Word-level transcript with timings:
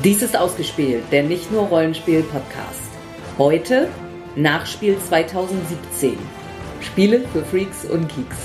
Dies 0.00 0.22
ist 0.22 0.34
ausgespielt, 0.38 1.04
der 1.12 1.22
nicht 1.22 1.52
nur 1.52 1.64
Rollenspiel-Podcast. 1.64 2.80
Heute 3.36 3.88
Nachspiel 4.36 4.96
2017. 4.98 6.16
Spiele 6.80 7.20
für 7.30 7.44
Freaks 7.44 7.84
und 7.84 8.08
Geeks. 8.08 8.38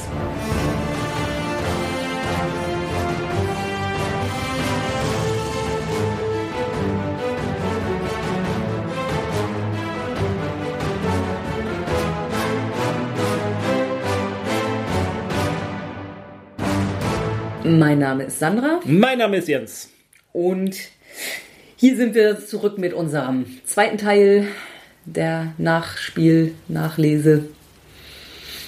Mein 17.64 18.00
Name 18.00 18.26
ist 18.26 18.40
Sandra 18.40 18.82
Mein 18.84 19.20
Name 19.20 19.38
ist 19.38 19.48
Jens. 19.48 19.90
und 20.34 20.97
hier 21.78 21.96
sind 21.96 22.16
wir 22.16 22.40
zurück 22.40 22.78
mit 22.78 22.94
unserem 22.94 23.46
zweiten 23.66 23.98
Teil 23.98 24.48
der 25.06 25.54
Nachspiel, 25.58 26.56
Nachlese. 26.68 27.46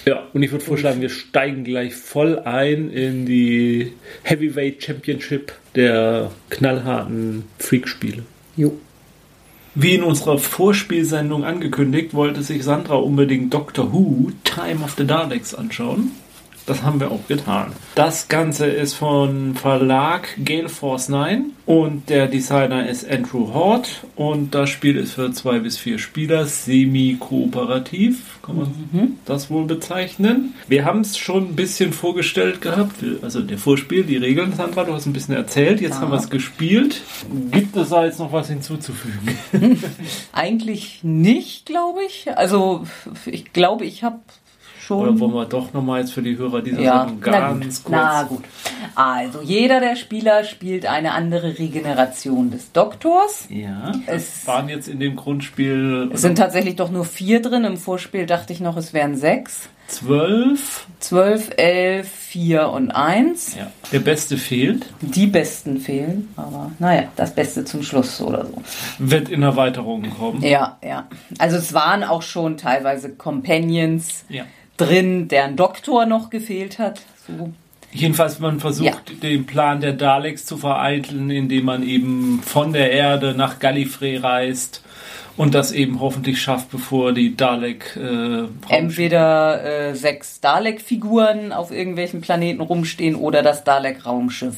Ja, 0.06 0.26
und 0.32 0.42
ich 0.42 0.50
würde 0.52 0.64
vorschlagen, 0.64 1.02
wir 1.02 1.10
steigen 1.10 1.64
gleich 1.64 1.94
voll 1.94 2.38
ein 2.38 2.90
in 2.90 3.26
die 3.26 3.92
Heavyweight 4.22 4.82
Championship 4.82 5.52
der 5.74 6.30
knallharten 6.48 7.44
Freak-Spiele. 7.58 8.22
Jo. 8.56 8.78
Wie 9.74 9.94
in 9.94 10.02
unserer 10.02 10.38
Vorspielsendung 10.38 11.44
angekündigt, 11.44 12.14
wollte 12.14 12.42
sich 12.42 12.64
Sandra 12.64 12.96
unbedingt 12.96 13.52
Doctor 13.52 13.92
Who 13.92 14.30
Time 14.44 14.82
of 14.84 14.94
the 14.96 15.06
Daleks 15.06 15.54
anschauen. 15.54 16.12
Das 16.66 16.82
haben 16.82 17.00
wir 17.00 17.10
auch 17.10 17.26
getan. 17.26 17.72
Das 17.94 18.28
Ganze 18.28 18.66
ist 18.66 18.94
von 18.94 19.54
Verlag 19.56 20.28
Gale 20.44 20.68
Force 20.68 21.08
9 21.08 21.46
und 21.66 22.08
der 22.08 22.26
Designer 22.28 22.88
ist 22.88 23.08
Andrew 23.10 23.52
Hort 23.52 24.04
und 24.14 24.54
das 24.54 24.70
Spiel 24.70 24.96
ist 24.96 25.14
für 25.14 25.32
zwei 25.32 25.58
bis 25.58 25.78
vier 25.78 25.98
Spieler 25.98 26.46
semi-kooperativ, 26.46 28.38
kann 28.42 28.56
man 28.56 29.16
das 29.24 29.50
wohl 29.50 29.64
bezeichnen. 29.64 30.54
Wir 30.68 30.84
haben 30.84 31.00
es 31.00 31.16
schon 31.18 31.48
ein 31.48 31.56
bisschen 31.56 31.92
vorgestellt 31.92 32.60
gehabt, 32.60 32.96
also 33.22 33.40
der 33.40 33.58
Vorspiel, 33.58 34.04
die 34.04 34.16
Regeln, 34.16 34.52
Sandra, 34.54 34.84
du 34.84 34.92
hast 34.92 35.06
ein 35.06 35.12
bisschen 35.12 35.34
erzählt, 35.34 35.80
jetzt 35.80 35.94
Ja. 35.94 36.00
haben 36.02 36.12
wir 36.12 36.18
es 36.18 36.30
gespielt. 36.30 37.02
Gibt 37.50 37.76
es 37.76 37.88
da 37.90 38.04
jetzt 38.04 38.18
noch 38.18 38.32
was 38.32 38.48
hinzuzufügen? 38.48 39.36
Eigentlich 40.32 41.00
nicht, 41.02 41.66
glaube 41.66 42.00
ich. 42.06 42.36
Also 42.36 42.84
ich 43.26 43.52
glaube, 43.52 43.84
ich 43.84 44.04
habe 44.04 44.20
schon. 44.90 45.08
Oder 45.08 45.20
wollen 45.20 45.34
wir 45.34 45.44
doch 45.46 45.72
nochmal 45.72 46.00
jetzt 46.00 46.12
für 46.12 46.22
die 46.22 46.36
Hörer 46.36 46.62
dieser 46.62 46.80
ja, 46.80 47.00
Sendung 47.06 47.22
na 47.24 47.48
gut. 47.52 47.60
ganz 47.60 47.84
Na 47.88 48.24
kurz 48.24 48.28
gut. 48.28 48.44
Also 48.96 49.40
jeder 49.42 49.80
der 49.80 49.96
Spieler 49.96 50.44
spielt 50.44 50.86
eine 50.86 51.12
andere 51.12 51.58
Regeneration 51.58 52.50
des 52.50 52.72
Doktors. 52.72 53.46
Ja, 53.48 53.92
Es- 54.06 54.46
waren 54.46 54.68
jetzt 54.68 54.88
in 54.88 54.98
dem 55.00 55.16
Grundspiel 55.16 56.10
Es 56.12 56.22
sind 56.22 56.36
tatsächlich 56.38 56.76
doch 56.76 56.90
nur 56.90 57.04
vier 57.04 57.40
drin. 57.40 57.64
Im 57.64 57.76
Vorspiel 57.76 58.26
dachte 58.26 58.52
ich 58.52 58.60
noch, 58.60 58.76
es 58.76 58.92
wären 58.92 59.16
sechs. 59.16 59.68
zwölf. 59.86 60.86
Zwölf, 61.00 61.50
elf, 61.56 62.08
vier 62.08 62.68
und 62.68 62.90
eins. 62.90 63.56
Ja. 63.56 63.70
Der 63.92 63.98
Beste 64.00 64.36
fehlt. 64.36 64.86
Die 65.00 65.26
besten 65.26 65.80
fehlen, 65.80 66.28
aber 66.36 66.70
naja, 66.78 67.04
das 67.16 67.34
Beste 67.34 67.64
zum 67.64 67.82
Schluss 67.82 68.20
oder 68.20 68.44
so. 68.46 68.62
Wird 68.98 69.28
in 69.28 69.42
Erweiterungen 69.42 70.12
kommen. 70.16 70.42
Ja, 70.42 70.78
ja. 70.84 71.08
Also 71.38 71.56
es 71.56 71.72
waren 71.74 72.04
auch 72.04 72.22
schon 72.22 72.56
teilweise 72.56 73.10
Companions 73.14 74.24
Ja. 74.28 74.44
Drin, 74.80 75.28
deren 75.28 75.56
Doktor 75.56 76.06
noch 76.06 76.30
gefehlt 76.30 76.78
hat. 76.78 77.00
So. 77.26 77.52
Jedenfalls, 77.92 78.38
man 78.38 78.60
versucht, 78.60 78.84
Ja. 79.10 79.16
den 79.22 79.46
Plan 79.46 79.80
der 79.80 79.92
Daleks 79.94 80.46
zu 80.46 80.56
vereiteln, 80.56 81.28
indem 81.30 81.64
man 81.64 81.82
eben 81.82 82.40
von 82.44 82.72
der 82.72 82.92
Erde 82.92 83.34
nach 83.36 83.58
Gallifrey 83.58 84.16
reist 84.16 84.82
und 85.36 85.54
das 85.54 85.72
eben 85.72 86.00
hoffentlich 86.00 86.40
schafft, 86.40 86.70
bevor 86.70 87.12
die 87.12 87.36
Dalek 87.36 87.96
äh, 87.96 88.44
Entweder 88.68 89.64
äh, 89.64 89.94
sechs 89.94 90.40
Dalek-Figuren 90.40 91.52
auf 91.52 91.72
irgendwelchen 91.72 92.20
Planeten 92.20 92.60
rumstehen 92.60 93.16
oder 93.16 93.42
das 93.42 93.64
Dalek-Raumschiff. 93.64 94.56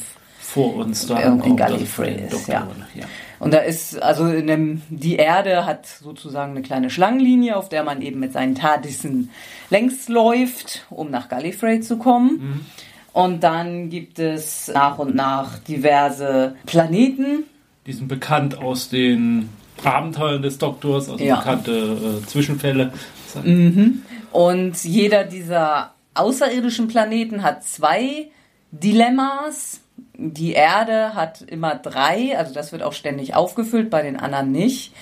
Vor 0.52 0.76
uns 0.76 1.06
da 1.06 1.18
in 1.18 1.32
ankommt, 1.32 1.56
Gallifrey 1.56 2.26
ist, 2.26 2.46
ja. 2.46 2.68
Ja. 2.94 3.04
Und 3.38 3.54
da 3.54 3.58
ist, 3.58 4.00
also 4.02 4.26
in 4.26 4.46
dem, 4.46 4.82
die 4.90 5.16
Erde 5.16 5.64
hat 5.64 5.86
sozusagen 5.86 6.52
eine 6.52 6.62
kleine 6.62 6.90
Schlangenlinie, 6.90 7.56
auf 7.56 7.68
der 7.70 7.82
man 7.84 8.02
eben 8.02 8.20
mit 8.20 8.32
seinen 8.34 8.54
Tardissen 8.54 9.30
längs 9.70 10.08
läuft, 10.08 10.86
um 10.90 11.10
nach 11.10 11.28
Gallifrey 11.28 11.80
zu 11.80 11.96
kommen. 11.96 12.66
Und 13.14 13.42
dann 13.42 13.88
gibt 13.88 14.18
es 14.18 14.70
nach 14.72 14.98
und 14.98 15.14
nach 15.14 15.58
diverse 15.58 16.54
Planeten. 16.66 17.44
Die 17.86 17.92
sind 17.94 18.08
bekannt 18.08 18.58
aus 18.58 18.90
den 18.90 19.48
Abenteuern 19.82 20.42
des 20.42 20.58
Doktors, 20.58 21.08
also 21.08 21.24
Ja. 21.24 21.36
bekannte 21.36 22.20
äh, 22.22 22.26
Zwischenfälle. 22.26 22.92
Und 24.32 24.84
jeder 24.84 25.24
dieser 25.24 25.94
außerirdischen 26.14 26.88
Planeten 26.88 27.42
hat 27.42 27.64
zwei 27.64 28.28
Dilemmas. 28.70 29.80
Die 30.15 30.53
Erde 30.53 31.15
hat 31.15 31.41
immer 31.41 31.75
drei, 31.75 32.37
also 32.37 32.53
das 32.53 32.71
wird 32.71 32.83
auch 32.83 32.93
ständig 32.93 33.34
aufgefüllt, 33.34 33.89
bei 33.89 34.03
den 34.03 34.19
anderen 34.21 34.53
nicht. 34.53 34.93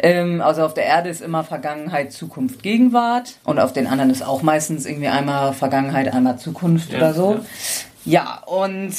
Ähm, 0.00 0.40
also 0.40 0.64
auf 0.64 0.74
der 0.74 0.84
Erde 0.86 1.08
ist 1.08 1.20
immer 1.22 1.44
Vergangenheit, 1.44 2.12
Zukunft, 2.12 2.62
Gegenwart. 2.62 3.34
Und 3.44 3.60
auf 3.60 3.72
den 3.72 3.86
anderen 3.86 4.10
ist 4.10 4.22
auch 4.26 4.42
meistens 4.42 4.84
irgendwie 4.84 5.06
einmal 5.08 5.52
Vergangenheit, 5.52 6.12
einmal 6.12 6.38
Zukunft 6.38 6.90
Ja, 6.92 6.98
oder 6.98 7.14
so. 7.14 7.32
ja. 7.34 7.40
Ja, 8.08 8.42
und 8.46 8.94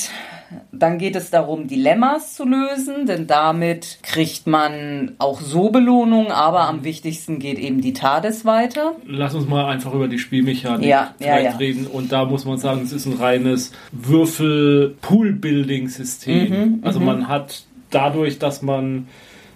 dann 0.72 0.97
geht 0.97 1.16
es 1.16 1.30
darum, 1.30 1.68
Dilemmas 1.68 2.35
zu 2.35 2.46
lösen, 2.46 3.06
denn 3.06 3.28
damit 3.28 4.00
kriegt 4.03 4.47
man 4.47 5.13
auch 5.18 5.41
so 5.41 5.69
Belohnung, 5.69 6.31
aber 6.31 6.68
am 6.68 6.84
wichtigsten 6.84 7.40
geht 7.40 7.59
eben 7.59 7.81
die 7.81 7.94
TARDIS 7.94 8.46
weiter. 8.46 8.96
Lass 9.06 9.36
uns 9.36 9.47
mal 9.47 9.66
einfach 9.66 9.94
über 9.94 10.07
die 10.07 10.19
Spielmechanik 10.19 10.88
Ja, 10.88 11.13
ja, 11.19 11.40
ja. 11.40 11.52
reden. 11.57 11.88
Und 11.88 12.12
da 12.12 12.25
muss 12.25 12.46
man 12.46 12.57
sagen, 12.57 12.81
es 12.84 12.94
ist 12.94 13.06
ein 13.06 13.13
reines 13.13 13.72
Würfel-Pool-Building-System. 13.91 16.50
Mhm, 16.50 16.80
also 16.84 17.00
man 17.00 17.28
hat 17.28 17.63
dadurch, 17.90 18.40
dass 18.40 18.62
man 18.62 19.07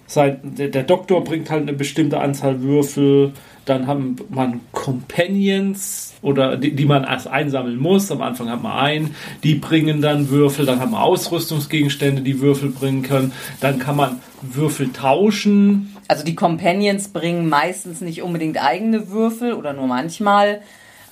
sein, 0.06 0.40
der, 0.42 0.68
der 0.68 0.82
Doktor 0.82 1.24
bringt 1.24 1.50
halt 1.50 1.62
eine 1.62 1.72
bestimmte 1.72 2.20
Anzahl 2.20 2.62
Würfel, 2.62 3.32
dann 3.64 3.86
hat 3.86 3.98
man 4.30 4.60
Companions 4.72 6.14
oder 6.22 6.56
die, 6.56 6.74
die 6.74 6.84
man 6.84 7.04
erst 7.04 7.28
einsammeln 7.28 7.78
muss. 7.78 8.10
Am 8.10 8.22
Anfang 8.22 8.48
hat 8.50 8.62
man 8.62 8.72
einen, 8.72 9.14
die 9.42 9.54
bringen 9.54 10.00
dann 10.02 10.30
Würfel, 10.30 10.66
dann 10.66 10.80
hat 10.80 10.90
man 10.90 11.00
Ausrüstungsgegenstände, 11.00 12.22
die 12.22 12.40
Würfel 12.40 12.70
bringen 12.70 13.02
können. 13.02 13.32
Dann 13.60 13.78
kann 13.78 13.96
man 13.96 14.20
Würfel 14.42 14.92
tauschen. 14.92 15.96
Also 16.08 16.24
die 16.24 16.34
Companions 16.34 17.08
bringen 17.08 17.48
meistens 17.48 18.00
nicht 18.00 18.22
unbedingt 18.22 18.62
eigene 18.62 19.08
Würfel 19.10 19.54
oder 19.54 19.72
nur 19.72 19.86
manchmal, 19.86 20.62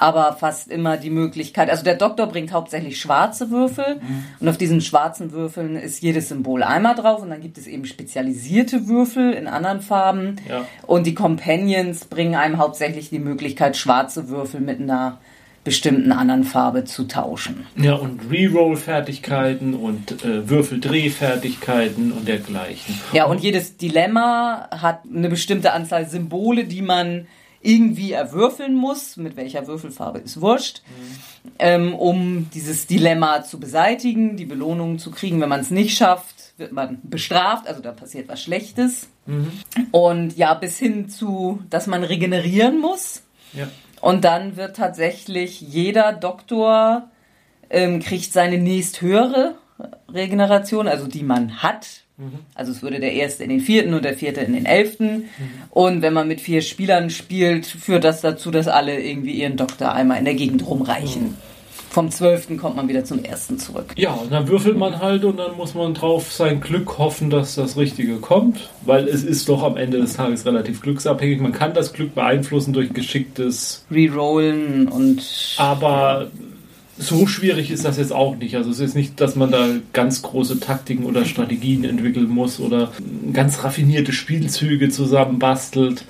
aber 0.01 0.33
fast 0.33 0.71
immer 0.71 0.97
die 0.97 1.11
Möglichkeit. 1.11 1.69
Also 1.69 1.85
der 1.85 1.95
Doktor 1.95 2.27
bringt 2.27 2.53
hauptsächlich 2.53 2.99
schwarze 2.99 3.51
Würfel 3.51 4.01
und 4.41 4.49
auf 4.49 4.57
diesen 4.57 4.81
schwarzen 4.81 5.33
Würfeln 5.33 5.77
ist 5.77 6.03
jedes 6.03 6.31
Symbol 6.31 6.63
einmal 6.63 6.95
drauf 6.95 7.23
und 7.23 7.29
dann 7.31 7.43
gibt 7.43 7.59
es 7.59 7.67
eben 7.67 7.85
spezialisierte 7.85 8.89
Würfel 8.89 9.33
in 9.33 9.47
anderen 9.47 9.83
Farben. 9.83 10.37
Ja. 10.49 10.65
Und 10.87 11.07
die 11.07 11.15
Companions 11.15 12.07
bringen 12.07 12.35
einem 12.35 12.57
hauptsächlich 12.57 13.11
die 13.11 13.19
Möglichkeit, 13.19 13.77
schwarze 13.77 14.29
Würfel 14.29 14.61
mit 14.61 14.81
einer 14.81 15.19
bestimmten 15.65 16.13
anderen 16.13 16.45
Farbe 16.45 16.85
zu 16.85 17.05
tauschen. 17.05 17.67
Ja, 17.77 17.95
und 17.95 18.31
Reroll-Fertigkeiten 18.31 19.75
und 19.75 20.25
äh, 20.25 20.49
Würfeldrehfertigkeiten 20.49 22.13
und 22.13 22.27
dergleichen. 22.27 22.99
Ja, 23.13 23.27
und 23.27 23.43
jedes 23.43 23.77
Dilemma 23.77 24.69
hat 24.71 25.03
eine 25.15 25.29
bestimmte 25.29 25.73
Anzahl 25.73 26.09
Symbole, 26.09 26.65
die 26.65 26.81
man 26.81 27.27
irgendwie 27.63 28.13
erwürfeln 28.13 28.75
muss, 28.75 29.17
mit 29.17 29.37
welcher 29.37 29.67
Würfelfarbe 29.67 30.19
ist 30.21 30.41
wurscht, 30.41 30.83
ähm, 31.59 31.95
um 31.95 32.49
dieses 32.55 32.87
Dilemma 32.87 33.43
zu 33.43 33.61
beseitigen, 33.61 34.37
die 34.37 34.47
Belohnung 34.47 34.99
zu 34.99 35.11
kriegen. 35.11 35.41
Wenn 35.41 35.49
man 35.51 35.61
es 35.61 35.71
nicht 35.71 35.97
schafft, 35.97 36.55
wird 36.57 36.73
man 36.73 36.99
bestraft, 37.03 37.67
also 37.67 37.83
da 37.83 37.93
passiert 37.93 38.29
was 38.29 38.43
Schlechtes. 38.43 39.09
Und 39.91 40.37
ja, 40.37 40.55
bis 40.55 40.79
hin 40.79 41.09
zu, 41.09 41.63
dass 41.71 41.87
man 41.87 42.03
regenerieren 42.03 42.81
muss. 42.81 43.23
Ja. 43.53 43.69
Und 44.01 44.25
dann 44.25 44.57
wird 44.57 44.77
tatsächlich 44.77 45.61
jeder 45.61 46.13
Doktor 46.13 47.11
ähm, 47.69 48.01
kriegt 48.01 48.33
seine 48.33 48.59
nächsthöhere 48.59 49.57
Regeneration, 50.13 50.89
also 50.89 51.07
die 51.07 51.23
man 51.23 51.63
hat. 51.63 52.00
Also 52.55 52.73
es 52.73 52.83
würde 52.83 53.01
der 53.01 53.13
erste 53.13 53.45
in 53.45 53.51
den 53.51 53.61
vierten 53.61 53.95
und 53.95 54.05
der 54.05 54.15
vierte 54.15 54.41
in 54.41 54.53
den 54.53 54.67
elften. 54.67 55.25
Und 55.71 56.03
wenn 56.03 56.13
man 56.13 56.29
mit 56.29 56.41
vier 56.41 56.63
Spielern 56.63 57.11
spielt, 57.11 57.67
führt 57.67 58.05
das 58.05 58.21
dazu, 58.21 58.51
dass 58.51 58.69
alle 58.69 59.01
irgendwie 59.01 59.33
ihren 59.33 59.57
Doktor 59.57 59.93
einmal 59.93 60.19
in 60.19 60.25
der 60.25 60.35
Gegend 60.35 60.67
rumreichen. 60.67 61.35
Vom 61.91 62.09
zwölften 62.13 62.57
kommt 62.57 62.77
man 62.77 62.89
wieder 62.89 63.05
zum 63.05 63.25
ersten 63.25 63.59
zurück. 63.59 63.95
Ja, 63.97 64.13
und 64.13 64.31
dann 64.31 64.47
würfelt 64.47 64.77
man 64.77 65.01
halt 65.01 65.25
und 65.25 65.39
dann 65.39 65.57
muss 65.57 65.75
man 65.75 65.93
drauf 65.93 66.33
sein 66.33 66.61
Glück 66.61 66.99
hoffen, 66.99 67.31
dass 67.31 67.57
das 67.57 67.77
Richtige 67.77 68.19
kommt, 68.19 68.71
weil 68.83 69.09
es 69.09 69.25
ist 69.25 69.49
doch 69.49 69.65
am 69.65 69.77
Ende 69.77 69.99
des 69.99 70.13
Tages 70.13 70.47
relativ 70.47 70.83
glücksabhängig. 70.83 71.41
Man 71.41 71.51
kann 71.51 71.75
das 71.75 71.93
Glück 71.93 72.15
beeinflussen 72.15 72.73
durch 72.73 72.93
geschicktes, 72.93 73.85
Rerollen 73.91 74.87
und 74.87 75.57
aber 75.59 76.31
so 77.01 77.27
schwierig 77.27 77.71
ist 77.71 77.85
das 77.85 77.97
jetzt 77.97 78.13
auch 78.13 78.37
nicht. 78.37 78.57
Also 78.57 78.71
es 78.71 78.79
ist 78.79 78.95
nicht, 78.95 79.21
dass 79.21 79.35
man 79.35 79.51
da 79.51 79.67
ganz 79.93 80.21
große 80.23 80.61
Taktiken 80.61 81.05
oder 81.05 81.25
Strategien 81.25 81.85
entwickeln 81.85 82.29
muss 82.29 82.61
oder 82.61 82.93
ganz 83.33 83.65
raffinierte 83.65 84.13
Spielzüge 84.13 84.91
zusammenbastelt. 84.91 86.05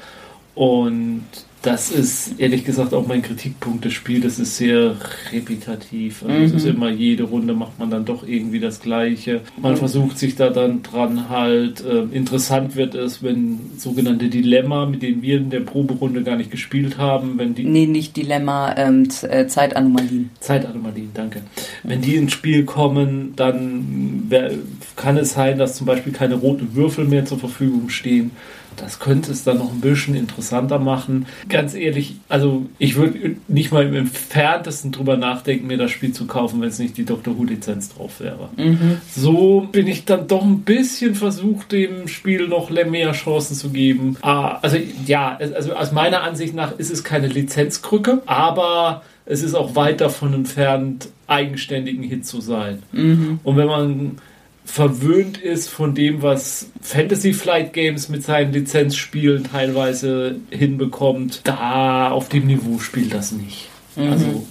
Und 0.55 1.23
das 1.63 1.91
ist 1.91 2.39
ehrlich 2.39 2.65
gesagt 2.65 2.95
auch 2.95 3.07
mein 3.07 3.21
Kritikpunkt 3.21 3.85
des 3.85 3.93
Spiels. 3.93 4.25
Das 4.25 4.39
ist 4.39 4.57
sehr 4.57 4.97
repetitiv. 5.33 6.25
Also 6.27 6.43
Es 6.43 6.53
ist 6.53 6.67
immer 6.67 6.89
jede 6.89 7.25
Runde 7.25 7.53
macht 7.53 7.79
man 7.79 7.91
dann 7.91 8.07
doch 8.07 8.27
irgendwie 8.27 8.61
das 8.61 8.81
Gleiche. 8.81 9.43
Man 9.61 9.77
versucht 9.77 10.19
sich 10.19 10.37
da 10.37 10.49
dann 10.49 10.83
dran 10.83 11.29
halt. 11.29 11.85
Äh, 11.85 12.05
interessant 12.17 12.77
wird 12.77 12.95
es, 12.95 13.23
wenn 13.23 13.61
sogenannte 13.77 14.29
Dilemma, 14.29 14.87
mit 14.87 15.03
denen 15.03 15.21
wir 15.21 15.37
in 15.37 15.51
der 15.51 15.61
Proberunde 15.61 16.23
gar 16.23 16.37
nicht 16.37 16.51
gespielt 16.51 16.97
haben, 16.97 17.37
wenn 17.37 17.55
die 17.55 17.65
Nee, 17.65 17.87
nicht 17.87 18.17
Dilemma, 18.17 18.75
ähm, 18.79 19.09
äh, 19.29 19.47
Zeitanomalien. 19.47 20.31
Zeitanomalien, 20.41 21.11
danke. 21.13 21.43
Wenn 21.83 22.01
die 22.01 22.17
ins 22.17 22.33
Spiel 22.33 22.65
kommen, 22.65 23.35
dann 23.37 24.31
kann 24.97 25.19
es 25.19 25.33
sein, 25.33 25.59
dass 25.59 25.77
zum 25.77 25.87
Beispiel 25.87 26.13
keine 26.13 26.37
roten 26.37 26.75
Würfel 26.75 27.05
mehr 27.05 27.27
zur 27.27 27.39
Verfügung 27.39 27.91
stehen. 27.91 28.31
Das 28.81 28.99
könnte 28.99 29.31
es 29.31 29.45
dann 29.45 29.59
noch 29.59 29.73
ein 29.73 29.81
bisschen 29.81 30.15
interessanter 30.15 30.79
machen. 30.79 31.27
Ganz 31.49 31.75
ehrlich, 31.75 32.17
also 32.29 32.67
ich 32.79 32.97
würde 32.97 33.37
nicht 33.47 33.73
mal 33.73 33.87
im 33.87 33.95
entferntesten 33.95 34.91
drüber 34.93 35.17
nachdenken, 35.17 35.67
mir 35.67 35.77
das 35.77 35.91
Spiel 35.91 36.13
zu 36.13 36.27
kaufen, 36.27 36.61
wenn 36.61 36.69
es 36.69 36.79
nicht 36.79 36.97
die 36.97 37.05
Doctor 37.05 37.37
Who-Lizenz 37.37 37.95
drauf 37.95 38.21
wäre. 38.21 38.49
So 39.11 39.69
bin 39.71 39.87
ich 39.87 40.05
dann 40.05 40.29
doch 40.29 40.43
ein 40.43 40.61
bisschen 40.61 41.15
versucht, 41.15 41.73
dem 41.73 42.09
Spiel 42.09 42.49
noch 42.49 42.71
mehr 42.71 43.13
Chancen 43.13 43.55
zu 43.55 43.71
geben. 43.71 44.17
Ah, 44.23 44.59
also 44.63 44.79
ja, 45.07 45.39
also 45.39 45.75
aus 45.75 45.93
meiner 45.93 46.23
Ansicht 46.23 46.55
nach 46.55 46.79
ist 46.79 46.91
es 46.91 47.05
keine 47.05 47.27
Lizenzkrücke, 47.27 48.23
aber 48.27 49.03
es 49.27 49.43
ist 49.43 49.55
auch 49.55 49.77
weit 49.77 50.01
davon 50.01 50.33
entfernt, 50.35 51.09
eigenständigen 51.27 52.03
Hit 52.03 52.27
zu 52.27 52.41
sein. 52.41 52.83
Und 52.93 53.57
wenn 53.57 53.67
man 53.67 54.19
verwöhnt 54.71 55.39
ist 55.39 55.69
von 55.69 55.95
dem, 55.95 56.23
was 56.23 56.71
Fantasy 56.81 57.33
Flight 57.33 57.73
Games 57.73 58.09
mit 58.09 58.23
seinen 58.23 58.53
Lizenzspielen 58.53 59.45
teilweise 59.51 60.37
hinbekommt, 60.51 61.41
da 61.45 62.11
auf 62.11 62.29
dem 62.29 62.47
Niveau 62.47 62.79
spielt 62.79 63.13
das 63.13 63.33
nicht. 63.33 63.69
Also, 63.97 64.47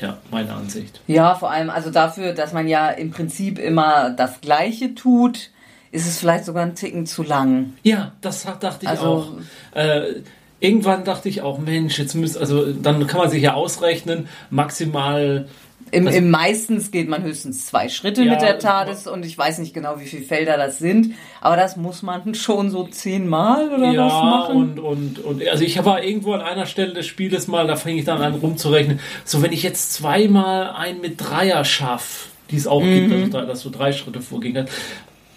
ja, 0.00 0.18
meine 0.30 0.52
Ansicht. 0.52 1.00
Ja, 1.06 1.34
vor 1.34 1.50
allem 1.50 1.70
also 1.70 1.90
dafür, 1.90 2.32
dass 2.34 2.52
man 2.52 2.68
ja 2.68 2.90
im 2.90 3.10
Prinzip 3.10 3.58
immer 3.58 4.10
das 4.10 4.40
Gleiche 4.42 4.94
tut, 4.94 5.50
ist 5.90 6.06
es 6.06 6.18
vielleicht 6.18 6.44
sogar 6.44 6.64
ein 6.64 6.74
Ticken 6.74 7.06
zu 7.06 7.22
lang. 7.22 7.72
Ja, 7.82 8.12
das 8.20 8.44
dachte 8.44 8.80
ich 8.82 8.88
Also- 8.88 9.04
auch. 9.04 9.32
Äh, 9.74 10.22
irgendwann 10.60 11.04
dachte 11.04 11.28
ich 11.28 11.40
auch, 11.40 11.58
Mensch, 11.58 11.98
jetzt 11.98 12.14
müsst, 12.14 12.36
also 12.36 12.72
dann 12.72 13.06
kann 13.06 13.20
man 13.20 13.30
sich 13.30 13.42
ja 13.42 13.54
ausrechnen, 13.54 14.28
maximal 14.50 15.48
Im, 15.94 16.06
Also- 16.06 16.18
im 16.18 16.30
meistens 16.30 16.90
geht 16.90 17.08
man 17.08 17.22
höchstens 17.22 17.66
zwei 17.66 17.88
Schritte 17.88 18.22
Ja, 18.22 18.32
mit 18.32 18.42
der 18.42 18.58
TARDIS 18.58 19.06
und 19.06 19.24
ich 19.24 19.36
weiß 19.38 19.58
nicht 19.58 19.72
genau, 19.74 19.98
wie 20.00 20.06
viele 20.06 20.24
Felder 20.24 20.56
das 20.56 20.78
sind, 20.78 21.14
aber 21.40 21.56
das 21.56 21.76
muss 21.76 22.02
man 22.02 22.34
schon 22.34 22.70
so 22.70 22.84
zehnmal 22.84 23.68
oder 23.68 23.88
was 23.88 23.94
ja, 23.94 24.06
machen. 24.24 24.56
und, 24.56 24.78
und, 24.80 25.18
und 25.24 25.48
also 25.48 25.64
ich 25.64 25.82
war 25.84 26.02
irgendwo 26.02 26.32
an 26.32 26.40
einer 26.42 26.66
Stelle 26.66 26.92
des 26.94 27.06
Spieles 27.06 27.46
mal, 27.48 27.66
da 27.66 27.76
fing 27.76 27.96
ich 27.98 28.04
dann 28.04 28.20
an 28.20 28.34
rumzurechnen. 28.34 29.00
So, 29.24 29.42
wenn 29.42 29.52
ich 29.52 29.62
jetzt 29.62 29.92
zweimal 29.94 30.70
ein 30.76 31.00
mit 31.00 31.20
Dreier 31.20 31.64
schaff, 31.64 32.28
die 32.50 32.56
es 32.56 32.66
auch 32.66 32.82
gibt, 32.82 33.12
also 33.12 33.26
da- 33.28 33.44
dass 33.46 33.62
du 33.62 33.70
drei 33.70 33.92
Schritte 33.92 34.20
vorgehen 34.20 34.54
kannst, 34.54 34.72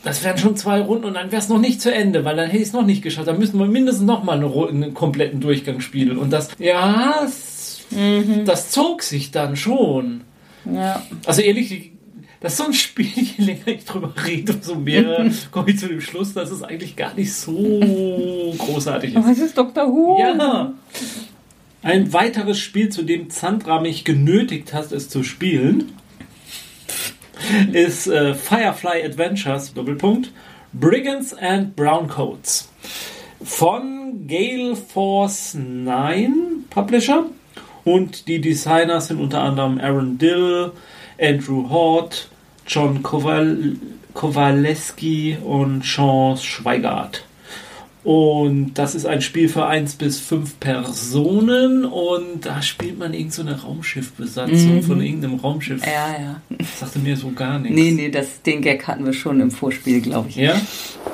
das 0.04 0.24
wären 0.24 0.38
schon 0.38 0.56
zwei 0.56 0.80
Runden 0.80 1.06
und 1.06 1.16
dann 1.16 1.32
wäre 1.32 1.42
es 1.42 1.50
noch 1.50 1.60
nicht 1.60 1.82
zu 1.82 1.94
Ende, 1.94 2.24
weil 2.24 2.36
dann 2.38 2.46
hätte 2.48 2.58
ich 2.62 2.68
es 2.70 2.74
noch 2.74 2.86
nicht 2.86 3.02
geschafft. 3.02 3.28
Dann 3.28 3.40
müssten 3.40 3.58
wir 3.60 3.66
mindestens 3.66 4.06
noch 4.06 4.24
mal 4.24 4.34
eine, 4.38 4.46
Ru- 4.46 4.70
einen 4.70 4.94
kompletten 4.94 5.42
Durchgang 5.42 5.82
spielen. 5.82 6.18
Und 6.18 6.32
das, 6.32 6.50
ja, 6.60 7.16
das, 7.22 7.80
das 8.46 8.70
zog 8.72 9.02
sich 9.04 9.32
dann 9.32 9.56
schon. 9.58 10.22
Ja. 10.74 11.04
Also 11.26 11.42
ehrlich, 11.42 11.92
das 12.40 12.54
ist 12.54 12.58
so 12.58 12.66
ein 12.66 12.74
Spiel, 12.74 13.08
je 13.38 13.44
länger 13.44 13.68
ich 13.68 13.86
drüber 13.86 14.14
rede, 14.26 14.54
umso 14.54 14.76
mehr 14.76 15.32
komme 15.52 15.72
ich 15.72 15.80
zu 15.80 15.88
dem 15.88 16.02
Schluss, 16.02 16.34
dass 16.34 16.52
es 16.52 16.64
eigentlich 16.64 16.96
gar 16.96 17.14
nicht 17.16 17.34
so 17.34 18.54
großartig 18.58 19.16
ist. 19.16 19.26
Was 19.26 19.40
ist 19.40 19.58
Dr. 19.58 19.88
Who? 19.88 20.20
Ja. 20.20 20.74
Ein 21.84 22.12
weiteres 22.14 22.60
Spiel, 22.60 22.90
zu 22.90 23.04
dem 23.04 23.30
Sandra 23.30 23.80
mich 23.80 24.04
genötigt 24.04 24.74
hat, 24.74 24.92
es 24.92 25.10
zu 25.10 25.24
spielen, 25.24 25.94
ist 27.72 28.08
äh, 28.08 28.34
Firefly 28.34 29.04
Adventures, 29.06 29.74
Doppelpunkt, 29.74 30.32
Brigands 30.74 31.34
and 31.34 31.76
Browncoats 31.76 32.70
von 33.44 34.28
Gale 34.28 34.76
Force 34.76 35.54
9 35.54 36.66
Publisher 36.70 37.26
und 37.88 38.28
die 38.28 38.42
Designer 38.42 39.00
sind 39.00 39.22
unter 39.22 39.42
anderem 39.42 39.80
Aaron 39.80 40.18
Dill, 40.18 40.74
Andrew 41.22 41.70
Hort, 41.70 42.28
John 42.68 43.02
Kowal 43.02 43.78
Kowaleski 44.14 45.38
und 45.42 45.86
Sean 45.86 46.36
Schweigart. 46.38 47.24
Und 48.04 48.74
das 48.74 48.96
ist 48.96 49.06
ein 49.06 49.22
Spiel 49.22 49.48
für 49.48 49.68
1 49.68 49.96
bis 49.96 50.20
5 50.20 50.60
Personen 50.60 51.86
und 51.86 52.46
da 52.46 52.62
spielt 52.62 53.00
man 53.00 53.14
irgend 53.14 53.34
so 53.34 53.42
eine 53.42 53.62
Raumschiffbesatzung 53.62 54.82
von 54.82 55.02
irgendeinem 55.02 55.40
Raumschiff. 55.40 55.86
Ja, 55.86 56.16
ja. 56.20 56.42
Das 56.50 56.80
sagte 56.80 57.00
mir 57.00 57.16
so 57.16 57.32
gar 57.32 57.60
nichts. 57.60 57.76
Nee, 57.76 57.92
nee, 57.92 58.10
das, 58.10 58.42
den 58.42 58.62
Gag 58.62 58.88
hatten 58.88 59.06
wir 59.06 59.14
schon 59.14 59.40
im 59.40 59.52
Vorspiel, 59.52 60.02
glaube 60.02 60.30
ich. 60.30 60.38
Ja? 60.38 60.60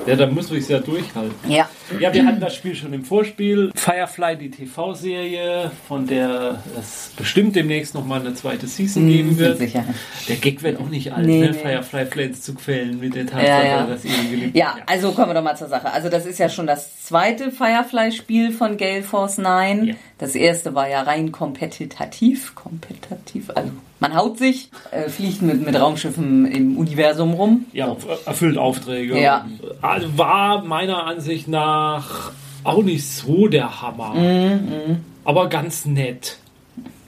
Ja, 0.05 0.15
dann 0.15 0.33
müssen 0.33 0.51
wir 0.51 0.59
es 0.59 0.67
ja 0.67 0.79
durchhalten. 0.79 1.51
Ja. 1.51 1.69
Ja, 1.99 2.13
wir 2.13 2.25
hatten 2.25 2.39
das 2.39 2.55
Spiel 2.55 2.75
schon 2.75 2.93
im 2.93 3.03
Vorspiel. 3.03 3.71
Firefly, 3.75 4.37
die 4.37 4.51
TV-Serie, 4.51 5.71
von 5.87 6.07
der 6.07 6.61
es 6.79 7.11
bestimmt 7.17 7.55
demnächst 7.55 7.93
nochmal 7.93 8.21
eine 8.21 8.33
zweite 8.33 8.67
Season 8.67 9.07
geben 9.07 9.37
wird. 9.37 9.57
Sicher. 9.57 9.83
Der 10.27 10.35
Gag 10.37 10.63
wird 10.63 10.79
auch 10.79 10.89
nicht 10.89 11.13
alt, 11.13 11.25
Nee, 11.25 11.41
ne? 11.41 11.51
nee. 11.51 11.53
Firefly-Fans 11.53 12.41
zu 12.41 12.55
quälen 12.55 12.99
mit 12.99 13.15
der 13.15 13.25
Tatsache, 13.25 13.45
Ja, 13.47 13.63
ja. 13.63 13.85
dass 13.85 14.05
ihre 14.05 14.23
Geliebten... 14.29 14.57
Ja, 14.57 14.77
also 14.85 15.11
kommen 15.11 15.29
wir 15.29 15.33
doch 15.35 15.43
mal 15.43 15.55
zur 15.57 15.67
Sache. 15.69 15.91
Also 15.91 16.09
das 16.09 16.25
ist 16.25 16.39
ja 16.39 16.49
schon 16.49 16.67
das 16.67 17.03
zweite 17.03 17.51
Firefly-Spiel 17.51 18.51
von 18.51 18.77
Gale 18.77 19.03
Force 19.03 19.37
9. 19.37 19.85
Ja. 19.85 19.95
Das 20.17 20.35
erste 20.35 20.73
war 20.75 20.89
ja 20.89 21.01
rein 21.01 21.31
kompetitiv. 21.31 22.55
Kompetitiv, 22.55 23.49
also 23.55 23.71
man 24.03 24.17
haut 24.17 24.37
sich, 24.37 24.69
äh, 24.91 25.09
fliegt 25.09 25.41
mit, 25.41 25.65
mit 25.65 25.79
Raumschiffen 25.79 26.45
im 26.45 26.77
Universum 26.77 27.33
rum. 27.33 27.65
Ja, 27.71 27.95
erfüllt 28.25 28.57
Aufträge. 28.57 29.17
Ja. 29.17 29.47
Also 29.81 30.17
War 30.17 30.61
meiner 30.61 31.05
Ansicht 31.05 31.47
nach 31.47 32.33
auch 32.65 32.83
nicht 32.83 33.07
so 33.07 33.47
der 33.47 33.81
Hammer. 33.81 34.13
Mhm, 34.13 35.05
Aber 35.23 35.47
ganz 35.47 35.85
nett. 35.85 36.37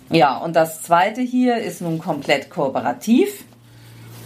Ja, 0.10 0.38
und 0.38 0.56
das 0.56 0.84
zweite 0.84 1.20
hier 1.20 1.58
ist 1.58 1.82
nun 1.82 2.00
komplett 2.00 2.50
kooperativ. 2.50 3.44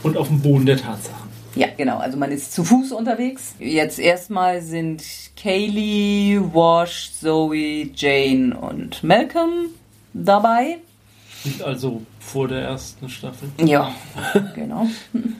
Und 0.03 0.15
auf 0.15 0.27
dem 0.27 0.39
Boden 0.41 0.67
der 0.67 0.77
Tatsachen. 0.77 1.27
Ja, 1.55 1.67
genau. 1.75 1.97
Also 1.97 2.17
man 2.17 2.31
ist 2.31 2.53
zu 2.53 2.63
Fuß 2.63 2.91
unterwegs. 2.91 3.55
Jetzt 3.57 3.97
erstmal 3.97 4.61
sind 4.61 5.03
Kaylee, 5.35 6.39
Wash, 6.53 7.13
Zoe, 7.19 7.89
Jane 7.95 8.55
und 8.55 9.03
Malcolm 9.03 9.71
dabei. 10.13 10.77
Nicht 11.45 11.61
also 11.61 12.01
vor 12.19 12.47
der 12.47 12.61
ersten 12.61 13.07
Staffel. 13.09 13.49
Ja, 13.63 13.91
genau. 14.55 14.87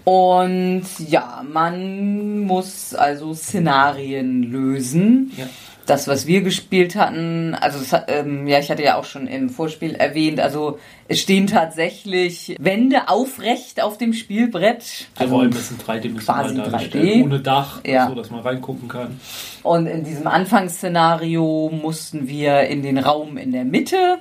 Und 0.06 0.84
ja, 1.08 1.44
man 1.52 2.40
muss 2.46 2.94
also 2.96 3.34
Szenarien 3.34 4.44
lösen. 4.44 5.32
Ja. 5.38 5.46
Das, 5.86 6.08
was 6.08 6.28
wir 6.28 6.42
gespielt 6.42 6.96
hatten, 6.96 7.56
also 7.60 7.80
es 7.80 7.92
hat, 7.92 8.06
ähm, 8.10 8.46
ja, 8.48 8.60
ich 8.60 8.70
hatte 8.70 8.84
ja 8.84 8.96
auch 9.00 9.06
schon 9.06 9.26
im 9.26 9.50
Vorspiel 9.50 9.96
erwähnt, 9.96 10.40
also 10.40 10.78
es 11.08 11.20
stehen 11.20 11.48
tatsächlich 11.48 12.56
Wände 12.60 13.10
aufrecht 13.10 13.82
auf 13.82 13.98
dem 13.98 14.14
Spielbrett. 14.14 14.84
Die 15.18 15.22
Also, 15.24 15.36
Räume 15.36 15.56
sind 15.56 15.86
dreidimensional 15.88 16.44
quasi 16.44 16.56
dargestellt, 16.58 17.06
3D. 17.16 17.24
ohne 17.24 17.40
Dach, 17.40 17.82
Ja. 17.88 18.08
so 18.08 18.14
dass 18.14 18.30
man 18.30 18.42
reingucken 18.42 18.88
kann. 18.88 19.20
und 19.64 19.88
in 19.88 20.04
diesem 20.04 20.28
Anfangsszenario 20.28 21.72
mussten 21.82 22.28
wir 22.28 22.62
in 22.68 22.84
den 22.84 23.00
Raum 23.00 23.38
in 23.38 23.52
der 23.52 23.66
Mitte. 23.66 24.20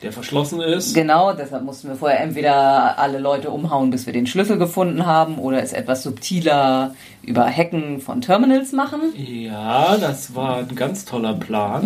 Der 0.00 0.12
verschlossen 0.12 0.60
ist. 0.60 0.94
Genau, 0.94 1.32
deshalb 1.32 1.64
mussten 1.64 1.88
wir 1.88 1.96
vorher 1.96 2.20
entweder 2.20 2.98
alle 3.00 3.18
Leute 3.18 3.50
umhauen, 3.50 3.90
bis 3.90 4.06
wir 4.06 4.12
den 4.12 4.28
Schlüssel 4.28 4.56
gefunden 4.56 5.04
haben, 5.06 5.38
oder 5.38 5.60
es 5.60 5.72
etwas 5.72 6.04
subtiler 6.04 6.94
über 7.22 7.46
Hacken 7.50 8.00
von 8.00 8.20
Terminals 8.20 8.70
machen. 8.70 9.00
Ja, 9.16 9.96
das 9.96 10.36
war 10.36 10.58
ein 10.58 10.74
ganz 10.76 11.04
toller 11.04 11.34
Plan. 11.34 11.84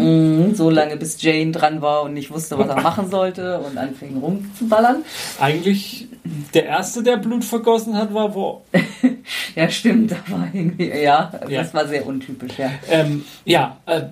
Mhm, 0.48 0.54
So 0.54 0.68
lange 0.68 0.98
bis 0.98 1.22
Jane 1.22 1.52
dran 1.52 1.80
war 1.80 2.02
und 2.02 2.12
nicht 2.12 2.30
wusste, 2.30 2.58
was 2.58 2.68
er 2.68 2.82
machen 2.82 3.10
sollte 3.10 3.58
und 3.60 3.78
anfing 3.78 4.18
rumzuballern. 4.18 4.96
Eigentlich 5.40 6.06
der 6.54 6.66
erste, 6.66 7.02
der 7.02 7.16
Blut 7.16 7.44
vergossen 7.44 7.96
hat, 7.96 8.12
war 8.14 8.34
wo. 8.34 8.62
Ja, 9.54 9.68
stimmt, 9.68 10.10
da 10.12 10.16
war 10.28 10.48
irgendwie, 10.52 10.88
ja, 10.88 11.30
das 11.42 11.50
Ja. 11.50 11.74
war 11.74 11.86
sehr 11.86 12.06
untypisch, 12.06 12.58
ja. 12.58 12.70
Ähm, 12.90 13.24
ja, 13.44 13.76
äh, 13.86 14.02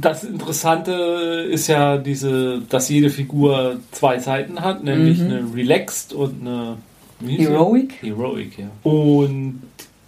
das 0.00 0.24
Interessante 0.24 0.92
ist 0.92 1.66
ja 1.68 1.98
diese, 1.98 2.62
dass 2.68 2.88
jede 2.88 3.10
Figur 3.10 3.78
zwei 3.92 4.18
Seiten 4.18 4.60
hat, 4.62 4.82
nämlich 4.82 5.20
eine 5.20 5.44
Relaxed 5.54 6.12
und 6.14 6.40
eine? 6.40 6.78
Heroic. 7.24 7.94
Heroic, 8.02 8.58
ja. 8.58 8.66
Und 8.82 9.62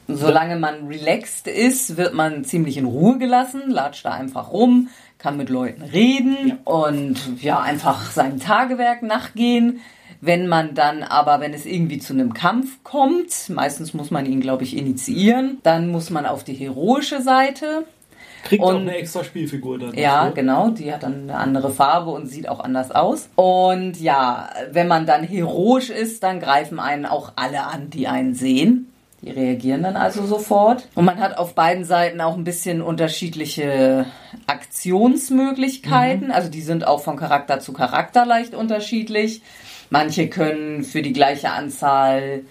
Solange 0.08 0.56
man 0.56 0.86
relaxed 0.86 1.46
ist, 1.48 1.96
wird 1.98 2.14
man 2.14 2.44
ziemlich 2.44 2.78
in 2.78 2.86
Ruhe 2.86 3.18
gelassen, 3.18 3.62
latscht 3.68 4.04
da 4.06 4.12
einfach 4.12 4.50
rum, 4.52 4.88
kann 5.18 5.36
mit 5.36 5.50
Leuten 5.50 5.82
reden 5.82 6.36
Ja. 6.48 6.56
und 6.64 7.16
ja, 7.42 7.60
einfach 7.60 8.10
seinem 8.10 8.40
Tagewerk 8.40 9.02
nachgehen. 9.02 9.80
Wenn 10.20 10.48
man 10.48 10.74
dann 10.74 11.02
aber, 11.04 11.40
wenn 11.40 11.54
es 11.54 11.64
irgendwie 11.64 11.98
zu 11.98 12.12
einem 12.12 12.34
Kampf 12.34 12.82
kommt, 12.82 13.48
meistens 13.50 13.94
muss 13.94 14.10
man 14.10 14.26
ihn, 14.26 14.40
glaube 14.40 14.64
ich, 14.64 14.76
initiieren, 14.76 15.58
dann 15.62 15.90
muss 15.92 16.10
man 16.10 16.26
auf 16.26 16.42
die 16.44 16.54
heroische 16.54 17.22
Seite. 17.22 17.84
Kriegt 18.44 18.62
auch 18.62 18.68
Und- 18.70 18.82
eine 18.82 18.96
extra 18.96 19.22
Spielfigur 19.24 19.78
dann. 19.78 19.94
Ja, 19.94 20.20
dafür. 20.26 20.34
genau. 20.34 20.70
Die 20.70 20.92
hat 20.92 21.02
dann 21.02 21.22
eine 21.22 21.36
andere 21.36 21.70
Farbe 21.70 22.10
und 22.10 22.26
sieht 22.26 22.48
auch 22.48 22.60
anders 22.60 22.90
aus. 22.90 23.28
Und 23.36 24.00
ja, 24.00 24.48
wenn 24.72 24.88
man 24.88 25.06
dann 25.06 25.22
heroisch 25.24 25.90
ist, 25.90 26.22
dann 26.22 26.40
greifen 26.40 26.80
einen 26.80 27.04
auch 27.06 27.32
alle 27.36 27.64
an, 27.64 27.90
die 27.90 28.08
einen 28.08 28.34
sehen. 28.34 28.92
Die 29.22 29.30
reagieren 29.30 29.82
dann 29.82 29.96
also 29.96 30.24
sofort. 30.26 30.86
Und 30.94 31.04
man 31.04 31.18
hat 31.18 31.36
auf 31.38 31.54
beiden 31.56 31.84
Seiten 31.84 32.20
auch 32.20 32.36
ein 32.36 32.44
bisschen 32.44 32.80
unterschiedliche 32.80 34.06
Aktionsmöglichkeiten. 34.46 36.30
Also 36.30 36.48
die 36.48 36.62
sind 36.62 36.86
auch 36.86 37.00
von 37.02 37.16
Charakter 37.16 37.60
zu 37.60 37.72
Charakter 37.72 38.24
leicht 38.26 38.54
unterschiedlich. 38.54 39.42
Manche 39.90 40.28
können 40.28 40.84
für 40.84 41.02
die 41.02 41.12
gleiche 41.12 41.50
Anzahl 41.50 42.42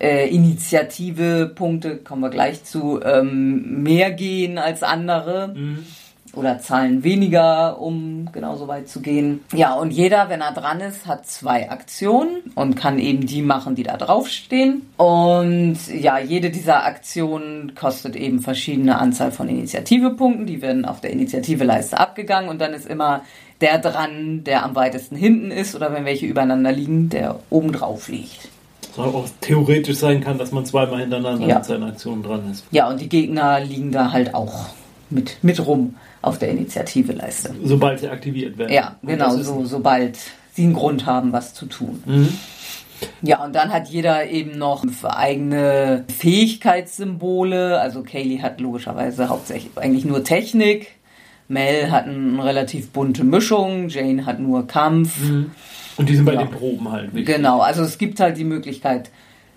äh, 0.00 0.28
Initiative-Punkte, 0.28 1.98
kommen 1.98 2.22
wir 2.22 2.30
gleich 2.30 2.64
zu, 2.64 3.00
ähm, 3.02 3.82
mehr 3.82 4.10
gehen 4.10 4.58
als 4.58 4.82
andere. 4.82 5.54
Oder 6.36 6.58
zahlen 6.60 7.02
weniger, 7.02 7.80
um 7.80 8.28
genauso 8.30 8.68
weit 8.68 8.88
zu 8.88 9.00
gehen. 9.00 9.40
Ja, 9.54 9.72
und 9.74 9.90
jeder, 9.90 10.28
wenn 10.28 10.42
er 10.42 10.52
dran 10.52 10.80
ist, 10.80 11.06
hat 11.06 11.26
zwei 11.26 11.70
Aktionen 11.70 12.42
und 12.54 12.76
kann 12.76 12.98
eben 12.98 13.26
die 13.26 13.40
machen, 13.42 13.74
die 13.74 13.82
da 13.82 13.96
draufstehen. 13.96 14.82
Und 14.98 15.78
ja, 15.88 16.18
jede 16.18 16.50
dieser 16.50 16.84
Aktionen 16.84 17.74
kostet 17.74 18.16
eben 18.16 18.40
verschiedene 18.40 18.98
Anzahl 18.98 19.32
von 19.32 19.48
Initiativepunkten. 19.48 20.46
Die 20.46 20.60
werden 20.60 20.84
auf 20.84 21.00
der 21.00 21.10
Initiativeleiste 21.10 21.98
abgegangen 21.98 22.50
und 22.50 22.60
dann 22.60 22.74
ist 22.74 22.86
immer 22.86 23.22
der 23.62 23.78
dran, 23.78 24.44
der 24.44 24.62
am 24.64 24.74
weitesten 24.74 25.16
hinten 25.16 25.50
ist 25.50 25.74
oder 25.74 25.92
wenn 25.94 26.04
welche 26.04 26.26
übereinander 26.26 26.70
liegen, 26.72 27.08
der 27.08 27.38
oben 27.48 27.72
drauf 27.72 28.08
liegt. 28.08 28.48
Soll 28.94 29.08
auch 29.08 29.26
theoretisch 29.40 29.96
sein 29.96 30.22
kann, 30.22 30.36
dass 30.38 30.52
man 30.52 30.66
zweimal 30.66 31.00
hintereinander 31.00 31.46
Ja. 31.46 31.56
mit 31.56 31.64
seinen 31.64 31.84
Aktionen 31.84 32.22
dran 32.22 32.50
ist. 32.50 32.64
Ja, 32.70 32.88
und 32.88 33.00
die 33.00 33.08
Gegner 33.08 33.60
liegen 33.60 33.92
da 33.92 34.12
halt 34.12 34.34
auch 34.34 34.66
mit, 35.10 35.38
mit 35.42 35.64
rum 35.66 35.94
auf 36.22 36.38
der 36.38 36.50
Initiativeleiste. 36.50 37.54
Sobald 37.64 38.00
sie 38.00 38.08
aktiviert 38.08 38.58
werden. 38.58 38.72
Ja, 38.72 38.96
Und 39.02 39.08
genau, 39.08 39.36
so, 39.36 39.64
sobald 39.64 40.18
sie 40.54 40.64
einen 40.64 40.74
Grund 40.74 41.06
haben, 41.06 41.32
was 41.32 41.54
zu 41.54 41.66
tun. 41.66 42.02
Mhm. 42.06 42.28
Ja, 43.22 43.44
und 43.44 43.54
dann 43.54 43.72
hat 43.72 43.88
jeder 43.88 44.26
eben 44.30 44.56
noch 44.56 44.82
eigene 45.04 46.04
Fähigkeitssymbole. 46.16 47.78
Also 47.80 48.02
Kaylee 48.02 48.40
hat 48.42 48.60
logischerweise 48.60 49.28
hauptsächlich 49.28 49.70
eigentlich 49.76 50.04
nur 50.04 50.24
Technik. 50.24 50.88
Mel 51.48 51.90
hat 51.90 52.06
eine 52.06 52.42
relativ 52.44 52.90
bunte 52.90 53.22
Mischung. 53.24 53.88
Jane 53.88 54.26
hat 54.26 54.40
nur 54.40 54.66
Kampf. 54.66 55.16
Und 55.96 56.08
die 56.08 56.16
sind 56.16 56.24
bei 56.24 56.34
Ja. 56.34 56.40
den 56.44 56.50
Proben 56.50 56.90
halt 56.90 57.14
wichtig. 57.14 57.36
Genau, 57.36 57.60
also 57.60 57.82
es 57.82 57.98
gibt 57.98 58.18
halt 58.20 58.36
die 58.36 58.44
Möglichkeit 58.44 59.10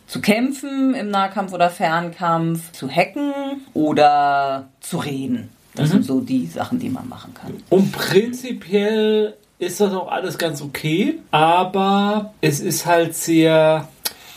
zu 0.06 0.22
kämpfen 0.22 0.94
im 0.96 1.10
Nahkampf 1.10 1.54
oder 1.54 1.70
Fernkampf, 1.70 2.72
zu 2.72 2.89
hacken 2.89 3.32
oder 3.74 4.68
zu 4.82 4.98
reden. 4.98 5.50
Das 5.76 5.90
sind 5.90 6.04
so 6.06 6.20
die 6.20 6.46
Sachen, 6.48 6.80
die 6.80 6.90
man 6.90 7.08
machen 7.08 7.34
kann. 7.34 7.54
Und 7.70 7.92
prinzipiell 7.92 9.36
ist 9.60 9.80
das 9.82 9.94
auch 9.94 10.10
alles 10.12 10.38
ganz 10.38 10.62
okay, 10.62 11.20
aber 11.32 12.34
es 12.42 12.60
ist 12.60 12.86
halt 12.86 13.16
sehr 13.16 13.88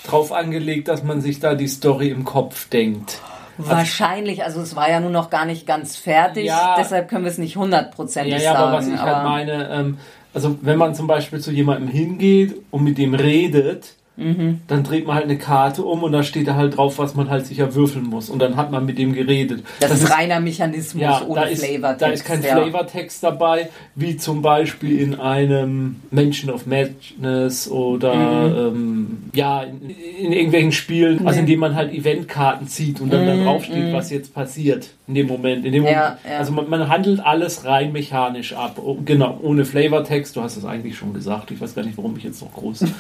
drauf 0.06 0.32
angelegt, 0.32 0.88
dass 0.88 1.02
man 1.02 1.20
sich 1.20 1.40
da 1.40 1.54
die 1.54 1.68
Story 1.68 2.08
im 2.08 2.24
Kopf 2.24 2.68
denkt. 2.68 3.20
Wahrscheinlich, 3.58 4.42
also 4.42 4.60
es 4.60 4.74
war 4.74 4.90
ja 4.90 4.98
nun 4.98 5.12
noch 5.12 5.30
gar 5.30 5.44
nicht 5.44 5.66
ganz 5.66 5.96
fertig, 5.96 6.46
Ja. 6.46 6.74
deshalb 6.78 7.08
können 7.08 7.24
wir 7.24 7.30
es 7.30 7.38
nicht 7.38 7.56
hundertprozentig 7.56 8.32
Ja, 8.34 8.38
ja, 8.40 8.52
sagen. 8.52 8.62
aber 8.64 8.72
was 8.78 8.88
ich 8.88 8.98
halt 9.00 9.24
meine, 9.24 9.68
ähm, 9.70 9.98
also 10.34 10.58
wenn 10.62 10.78
man 10.78 10.94
zum 10.94 11.06
Beispiel 11.06 11.38
zu 11.40 11.52
jemandem 11.52 11.88
hingeht 11.88 12.56
und 12.70 12.82
mit 12.82 12.98
dem 12.98 13.14
redet, 13.14 13.94
Mhm. 14.16 14.60
dann 14.68 14.84
dreht 14.84 15.06
man 15.06 15.16
halt 15.16 15.24
eine 15.24 15.38
Karte 15.38 15.82
um 15.84 16.02
und 16.02 16.12
da 16.12 16.22
steht 16.22 16.46
da 16.46 16.54
halt 16.54 16.76
drauf, 16.76 16.98
was 16.98 17.14
man 17.14 17.30
halt 17.30 17.46
sicher 17.46 17.74
würfeln 17.74 18.04
muss. 18.04 18.28
Und 18.28 18.40
dann 18.40 18.56
hat 18.56 18.70
man 18.70 18.84
mit 18.84 18.98
dem 18.98 19.14
geredet. 19.14 19.64
das, 19.80 19.90
ist 20.02 20.10
reiner 20.10 20.38
Mechanismus 20.38 21.02
ja, 21.02 21.22
ohne 21.26 21.40
da 21.40 21.46
ist, 21.46 21.64
Flavortext. 21.64 22.02
da 22.02 22.06
ist 22.08 22.24
kein 22.24 22.42
ja. 22.42 22.56
Flavortext 22.56 23.22
dabei, 23.22 23.70
wie 23.94 24.16
zum 24.18 24.42
Beispiel 24.42 24.98
in 25.00 25.18
einem 25.18 25.96
Mansion 26.10 26.50
of 26.52 26.66
Madness 26.66 27.68
oder 27.70 28.12
Mhm. 28.12 28.56
ähm, 28.76 29.16
ja, 29.34 29.62
in, 29.62 29.88
in 30.26 30.32
irgendwelchen 30.32 30.72
Spielen, 30.72 31.26
also 31.26 31.40
in 31.40 31.46
denen 31.46 31.60
man 31.60 31.74
halt 31.74 31.92
Eventkarten 31.92 32.68
zieht 32.68 33.00
und 33.00 33.12
dann 33.12 33.26
da 33.26 33.34
draufsteht, 33.36 33.92
was 33.92 34.10
jetzt 34.10 34.34
passiert 34.34 34.90
in 35.08 35.14
dem 35.14 35.26
Moment. 35.26 35.64
In 35.64 35.72
dem 35.72 35.82
Mhm, 35.84 35.88
Ja, 35.88 36.18
Moment. 36.22 36.38
Also 36.38 36.52
man, 36.52 36.68
man 36.68 36.88
handelt 36.88 37.20
alles 37.24 37.64
rein 37.64 37.92
mechanisch 37.92 38.52
ab. 38.52 38.78
Oh, 38.82 38.98
genau, 39.04 39.38
ohne 39.42 39.64
Flavortext, 39.64 40.36
du 40.36 40.42
hast 40.42 40.56
es 40.56 40.64
eigentlich 40.64 40.96
schon 40.96 41.12
gesagt. 41.14 41.50
Ich 41.50 41.60
weiß 41.60 41.74
gar 41.74 41.84
nicht, 41.84 41.96
warum 41.96 42.16
ich 42.16 42.24
jetzt 42.24 42.42
noch 42.42 42.52
groß. 42.52 42.84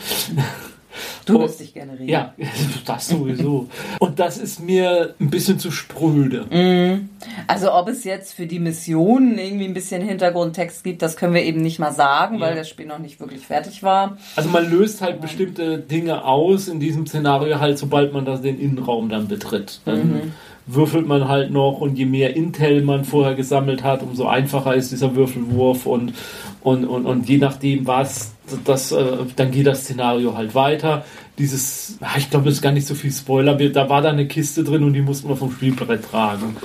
Du 1.26 1.38
lässt 1.40 1.60
dich 1.60 1.74
gerne 1.74 1.92
reden. 1.94 2.08
ja, 2.08 2.34
das 2.86 3.08
sowieso. 3.08 3.68
Und 3.98 4.18
das 4.18 4.38
ist 4.38 4.60
mir 4.60 5.14
ein 5.20 5.30
bisschen 5.30 5.58
zu 5.58 5.70
spröde. 5.70 6.46
Mhm. 6.50 7.08
Also 7.46 7.72
ob 7.72 7.88
es 7.88 8.04
jetzt 8.04 8.34
für 8.34 8.46
die 8.46 8.58
Missionen 8.58 9.38
irgendwie 9.38 9.64
ein 9.66 9.74
bisschen 9.74 10.02
Hintergrundtext 10.02 10.82
gibt, 10.84 11.02
das 11.02 11.16
können 11.16 11.34
wir 11.34 11.42
eben 11.44 11.62
nicht 11.62 11.78
mal 11.78 11.92
sagen, 11.92 12.40
weil 12.40 12.50
Ja. 12.50 12.56
das 12.56 12.68
Spiel 12.68 12.86
noch 12.86 12.98
nicht 12.98 13.20
wirklich 13.20 13.46
fertig 13.46 13.82
war. 13.82 14.16
Also 14.36 14.48
man 14.50 14.70
löst 14.70 15.00
halt 15.02 15.20
bestimmte 15.20 15.78
Dinge 15.78 16.24
aus 16.24 16.68
in 16.68 16.80
diesem 16.80 17.06
Szenario 17.06 17.60
halt, 17.60 17.78
sobald 17.78 18.12
man 18.12 18.24
das 18.24 18.42
den 18.42 18.58
Innenraum 18.60 19.08
dann 19.08 19.28
betritt. 19.28 19.80
Dann 19.84 20.32
würfelt 20.66 21.06
man 21.08 21.26
halt 21.28 21.50
noch 21.50 21.80
und 21.80 21.96
je 21.98 22.04
mehr 22.04 22.36
Intel 22.36 22.82
man 22.82 23.04
vorher 23.04 23.34
gesammelt 23.34 23.82
hat, 23.82 24.02
umso 24.02 24.26
einfacher 24.28 24.74
ist 24.74 24.92
dieser 24.92 25.14
Würfelwurf 25.16 25.86
und, 25.86 26.12
und, 26.62 26.84
und, 26.84 27.06
und 27.06 27.28
je 27.28 27.38
nachdem 27.38 27.86
was, 27.86 28.32
das, 28.64 28.92
äh, 28.92 29.04
dann 29.36 29.50
geht 29.50 29.66
das 29.66 29.82
Szenario 29.82 30.36
halt 30.36 30.54
weiter. 30.54 31.04
Dieses, 31.38 31.98
ah, 32.00 32.16
ich 32.18 32.30
glaube, 32.30 32.46
das 32.46 32.54
ist 32.54 32.62
gar 32.62 32.72
nicht 32.72 32.86
so 32.86 32.94
viel 32.94 33.10
Spoiler, 33.10 33.54
da 33.54 33.88
war 33.88 34.02
da 34.02 34.10
eine 34.10 34.26
Kiste 34.26 34.62
drin 34.64 34.84
und 34.84 34.92
die 34.92 35.00
mussten 35.00 35.28
wir 35.28 35.36
vom 35.36 35.50
Spielbrett 35.50 36.04
tragen. 36.04 36.56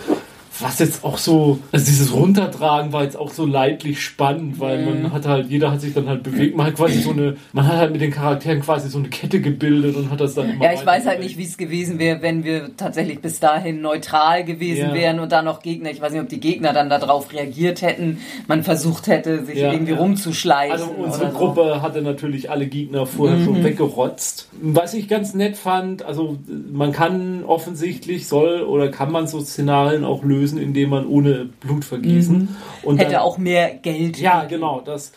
Was 0.60 0.80
jetzt 0.80 1.04
auch 1.04 1.18
so, 1.18 1.60
also 1.72 1.86
dieses 1.86 2.14
Runtertragen 2.14 2.92
war 2.94 3.04
jetzt 3.04 3.16
auch 3.18 3.32
so 3.32 3.46
leidlich 3.46 4.02
spannend, 4.02 4.60
weil 4.60 4.80
Mhm. 4.80 5.04
man 5.04 5.14
hat 5.14 5.26
halt, 5.28 5.50
jeder 5.50 5.72
hat 5.72 5.82
sich 5.82 5.94
dann 5.94 6.08
halt 6.10 6.24
bewegt, 6.24 6.56
man 6.56 6.68
hat 6.68 6.76
quasi 6.76 7.00
so 7.02 7.12
eine, 7.12 7.36
man 7.54 7.68
hat 7.68 7.76
halt 7.78 7.92
mit 7.92 8.02
den 8.02 8.12
Charakteren 8.12 8.62
quasi 8.62 8.90
so 8.90 8.98
eine 9.00 9.10
Kette 9.10 9.40
gebildet 9.42 9.96
und 9.96 10.10
hat 10.10 10.20
das 10.22 10.34
dann 10.36 10.50
immer 10.50 10.64
Ja, 10.64 10.74
ich 10.74 10.86
weiß 10.86 11.06
halt 11.06 11.20
nicht, 11.20 11.38
wie 11.38 11.44
es 11.44 11.58
gewesen 11.58 12.00
wäre, 12.00 12.22
wenn 12.22 12.44
wir 12.44 12.72
tatsächlich 12.78 13.20
bis 13.20 13.40
dahin 13.40 13.82
neutral 13.82 14.44
gewesen 14.44 14.90
Ja. 14.90 14.94
wären 14.94 15.20
und 15.20 15.32
da 15.32 15.42
noch 15.42 15.62
Gegner. 15.62 15.92
Ich 15.92 16.02
weiß 16.02 16.12
nicht, 16.14 16.22
ob 16.22 16.30
die 16.30 16.40
Gegner 16.40 16.74
dann 16.74 16.90
darauf 16.90 17.32
reagiert 17.34 17.82
hätten, 17.82 18.20
man 18.48 18.64
versucht 18.64 19.08
hätte, 19.08 19.46
sich 19.46 19.60
Ja, 19.60 19.72
irgendwie 19.72 19.94
ja. 19.94 19.98
rumzuschleichen. 20.00 20.72
Also 20.72 20.86
unsere 20.98 21.24
oder 21.26 21.32
so. 21.32 21.38
Gruppe 21.38 21.82
hatte 21.82 22.02
natürlich 22.02 22.50
alle 22.50 22.68
Gegner 22.68 23.06
vorher 23.06 23.38
Mhm. 23.38 23.44
schon 23.46 23.64
weggerotzt. 23.64 24.48
Was 24.62 24.94
ich 24.94 25.08
ganz 25.08 25.34
nett 25.34 25.58
fand, 25.58 26.04
also 26.04 26.38
man 26.72 26.92
kann 26.92 27.44
offensichtlich, 27.46 28.28
soll 28.28 28.62
oder 28.62 28.90
kann 28.90 29.12
man 29.12 29.28
so 29.28 29.40
Szenarien 29.42 30.04
auch 30.06 30.24
lösen, 30.24 30.47
indem 30.54 30.90
man 30.92 31.06
ohne 31.08 31.50
Blut 31.60 31.84
vergießen. 31.84 32.48
Und 32.84 32.96
Mhm. 32.96 33.00
Hätte 33.00 33.12
dann- 33.14 33.22
auch 33.22 33.38
mehr 33.38 33.72
Geld. 33.76 34.18
Ja, 34.20 34.46
genau. 34.46 34.82
Das, 34.86 35.12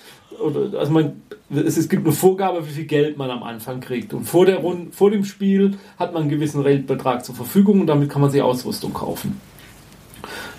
also 0.76 0.90
man, 0.92 1.22
es, 1.50 1.76
es 1.76 1.88
gibt 1.88 2.04
eine 2.06 2.12
Vorgabe, 2.14 2.66
wie 2.66 2.70
viel 2.72 2.84
Geld 2.84 3.16
man 3.18 3.30
am 3.30 3.42
Anfang 3.42 3.80
kriegt. 3.80 4.12
Und 4.14 4.24
vor, 4.24 4.46
der 4.46 4.58
Runde, 4.58 4.92
vor 4.92 5.10
dem 5.10 5.24
Spiel 5.24 5.76
hat 5.98 6.12
man 6.12 6.22
einen 6.22 6.30
gewissen 6.30 6.62
Geldbetrag 6.62 7.24
zur 7.24 7.34
Verfügung 7.34 7.80
und 7.80 7.86
damit 7.86 8.08
kann 8.08 8.22
man 8.22 8.30
sich 8.30 8.42
Ausrüstung 8.42 8.92
kaufen. 8.94 9.40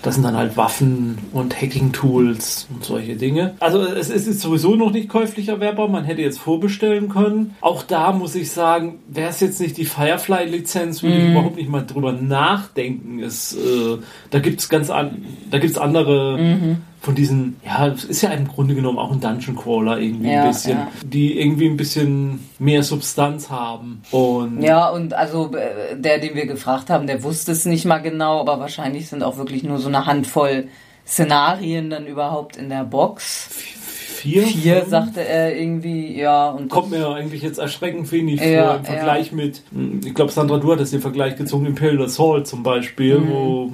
Das 0.02 0.16
sind 0.16 0.24
dann 0.24 0.36
halt 0.36 0.56
Waffen 0.56 1.18
und 1.32 1.60
Hacking-Tools 1.60 2.68
und 2.74 2.84
solche 2.84 3.14
Dinge. 3.14 3.54
Also 3.60 3.82
es, 3.82 4.10
es 4.10 4.26
ist 4.26 4.40
sowieso 4.40 4.74
noch 4.74 4.90
nicht 4.90 5.08
käuflich 5.08 5.48
erwerbbar. 5.48 5.88
Man 5.88 6.04
hätte 6.04 6.22
jetzt 6.22 6.40
vorbestellen 6.40 7.08
können. 7.08 7.54
Auch 7.60 7.84
da 7.84 8.12
muss 8.12 8.34
ich 8.34 8.50
sagen, 8.50 8.98
wäre 9.08 9.30
es 9.30 9.40
jetzt 9.40 9.60
nicht 9.60 9.76
die 9.76 9.84
Firefly-Lizenz, 9.84 11.02
würde 11.02 11.18
ich 11.18 11.30
überhaupt 11.30 11.56
nicht 11.56 11.70
mal 11.70 11.86
drüber 11.86 12.12
nachdenken. 12.12 13.22
Es, 13.22 13.54
äh, 13.54 13.98
da 14.30 14.40
gibt's 14.40 14.68
ganz 14.68 14.90
an, 14.90 15.24
da 15.50 15.58
gibt's 15.58 15.78
andere 15.78 16.78
von 17.02 17.14
diesen, 17.16 17.56
ja, 17.66 17.88
es 17.88 18.04
ist 18.04 18.22
ja 18.22 18.30
im 18.30 18.46
Grunde 18.46 18.74
genommen 18.76 18.96
auch 18.98 19.10
ein 19.12 19.20
Dungeon 19.20 19.56
Crawler 19.56 19.98
irgendwie 19.98 20.30
Ja, 20.30 20.42
ein 20.44 20.48
bisschen, 20.52 20.78
ja. 20.78 20.88
die 21.04 21.38
irgendwie 21.38 21.66
ein 21.68 21.76
bisschen 21.76 22.48
mehr 22.60 22.82
Substanz 22.84 23.50
haben. 23.50 24.02
Und 24.12 24.62
Ja, 24.62 24.88
und 24.88 25.12
also 25.12 25.50
äh, 25.54 25.96
der, 26.00 26.18
den 26.20 26.34
wir 26.36 26.46
gefragt 26.46 26.90
haben, 26.90 27.06
der 27.08 27.22
wusste 27.24 27.50
es 27.52 27.64
nicht 27.66 27.84
mal 27.86 27.98
genau, 27.98 28.38
aber 28.40 28.60
wahrscheinlich 28.60 29.08
sind 29.08 29.22
auch 29.24 29.36
wirklich 29.36 29.64
nur 29.64 29.78
so 29.78 29.88
eine 29.88 30.06
Handvoll 30.06 30.68
Szenarien 31.04 31.90
dann 31.90 32.06
überhaupt 32.06 32.56
in 32.56 32.68
der 32.68 32.84
Box. 32.84 33.48
vier, 33.50 34.42
Vier, 34.44 34.76
fünf? 34.76 34.88
sagte 34.90 35.26
er 35.26 35.56
irgendwie, 35.58 36.16
ja. 36.16 36.50
Und 36.50 36.68
Kommt 36.70 36.90
mir 36.92 37.08
eigentlich 37.08 37.42
jetzt 37.42 37.58
erschreckend 37.58 38.10
wenig 38.12 38.40
Ja, 38.40 38.68
vor 38.68 38.76
im 38.76 38.84
Vergleich 38.84 39.32
mit, 39.32 39.62
hm, 39.72 40.00
ich 40.04 40.14
glaube, 40.14 40.30
Sandra, 40.30 40.58
du 40.58 40.70
hattest 40.72 40.92
den 40.92 41.00
Vergleich 41.00 41.34
gezogen, 41.34 41.66
Imperial 41.66 42.04
Assault 42.04 42.46
zum 42.46 42.62
Beispiel, 42.62 43.18
Mhm. 43.18 43.28
wo 43.30 43.72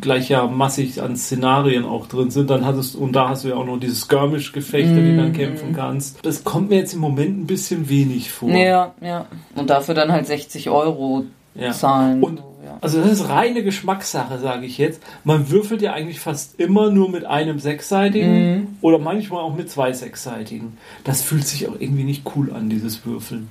gleich 0.00 0.28
ja 0.28 0.46
massig 0.46 1.00
an 1.02 1.16
Szenarien 1.16 1.84
auch 1.84 2.06
drin 2.06 2.30
sind. 2.30 2.50
Dann 2.50 2.64
hattest 2.66 2.96
und 2.96 3.12
da 3.12 3.28
hast 3.30 3.44
du 3.44 3.48
ja 3.48 3.56
auch 3.56 3.66
noch 3.66 3.78
diese 3.78 3.94
Skirmish-Gefechte, 3.94 4.94
die 4.94 5.10
du 5.12 5.16
dann 5.16 5.28
Mhm. 5.28 5.32
kämpfen 5.34 5.72
kannst. 5.74 6.18
Das 6.24 6.44
kommt 6.44 6.70
mir 6.70 6.76
jetzt 6.76 6.94
im 6.94 7.00
Moment 7.00 7.38
ein 7.38 7.46
bisschen 7.46 7.88
wenig 7.88 8.30
vor. 8.30 8.50
ja, 8.50 8.92
ja. 9.00 9.26
Und 9.54 9.70
dafür 9.70 9.94
dann 9.94 10.12
halt 10.12 10.26
60 10.26 10.70
Euro 10.70 11.24
Ja. 11.54 11.72
zahlen. 11.72 12.22
Und. 12.22 12.42
Also 12.80 13.00
das 13.00 13.12
ist 13.12 13.28
reine 13.28 13.62
Geschmackssache, 13.62 14.38
sage 14.38 14.66
ich 14.66 14.78
jetzt. 14.78 15.00
Man 15.22 15.50
würfelt 15.50 15.80
ja 15.80 15.92
eigentlich 15.92 16.18
fast 16.18 16.58
immer 16.58 16.90
nur 16.90 17.08
mit 17.10 17.24
einem 17.24 17.58
sechsseitigen 17.60 18.78
oder 18.80 18.98
manchmal 18.98 19.42
auch 19.42 19.54
mit 19.54 19.70
zwei 19.70 19.92
sechsseitigen. 19.92 20.76
Das 21.04 21.22
fühlt 21.22 21.46
sich 21.46 21.68
auch 21.68 21.74
irgendwie 21.78 22.04
nicht 22.04 22.24
cool 22.34 22.52
an, 22.52 22.68
dieses 22.70 23.04
Würfeln. 23.06 23.48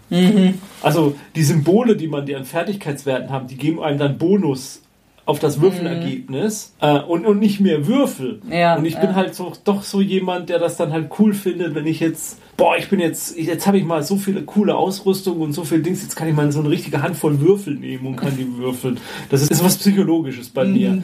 Also 0.82 1.16
die 1.36 1.44
Symbole, 1.44 1.96
die 1.96 2.08
man 2.08 2.26
die 2.26 2.36
an 2.36 2.46
Fertigkeitswerten 2.46 3.30
haben, 3.30 3.48
die 3.48 3.56
geben 3.56 3.82
einem 3.82 3.98
dann 4.00 4.18
Bonus 4.18 4.82
auf 5.26 5.40
das 5.40 5.62
Würfelergebnis 5.62 6.74
äh, 6.82 7.00
und, 7.00 7.26
und 7.26 7.40
nicht 7.40 7.62
mehr 7.62 7.88
Würfel. 7.88 8.42
Ja, 8.50 8.76
und 8.76 8.86
ich 8.86 8.96
bin 8.96 9.12
ja. 9.12 9.16
halt 9.16 9.36
so, 9.36 9.54
doch 9.64 9.84
so 9.84 10.02
jemand, 10.02 10.50
der 10.50 10.60
das 10.60 10.76
dann 10.76 10.92
halt 10.92 11.12
cool 11.18 11.34
findet, 11.34 11.76
wenn 11.76 11.88
ich 11.88 12.02
jetzt, 12.02 12.40
boah, 12.58 12.76
ich 12.78 12.90
bin 12.90 13.00
jetzt, 13.00 13.38
jetzt 13.38 13.66
habe 13.66 13.78
ich 13.78 13.86
mal 13.86 14.04
so 14.04 14.18
viele 14.18 14.42
coole 14.42 14.76
Ausrüstung 14.76 15.40
und 15.40 15.54
so 15.54 15.64
viel 15.64 15.82
Dings, 15.82 16.02
jetzt 16.02 16.16
kann 16.16 16.28
ich 16.28 16.36
mal 16.36 16.52
so 16.52 16.60
eine 16.60 16.70
richtige 16.70 17.02
Handvoll 17.02 17.40
Würfel 17.40 17.76
nehmen 17.76 18.06
und 18.06 18.18
kann 18.18 18.36
die 18.36 18.58
würfeln. 18.58 19.00
Das 19.30 19.42
ist, 19.42 19.52
ist 19.52 19.64
was 19.64 19.78
Psychologisches 19.78 20.50
bei 20.50 20.66
mir. 20.66 21.02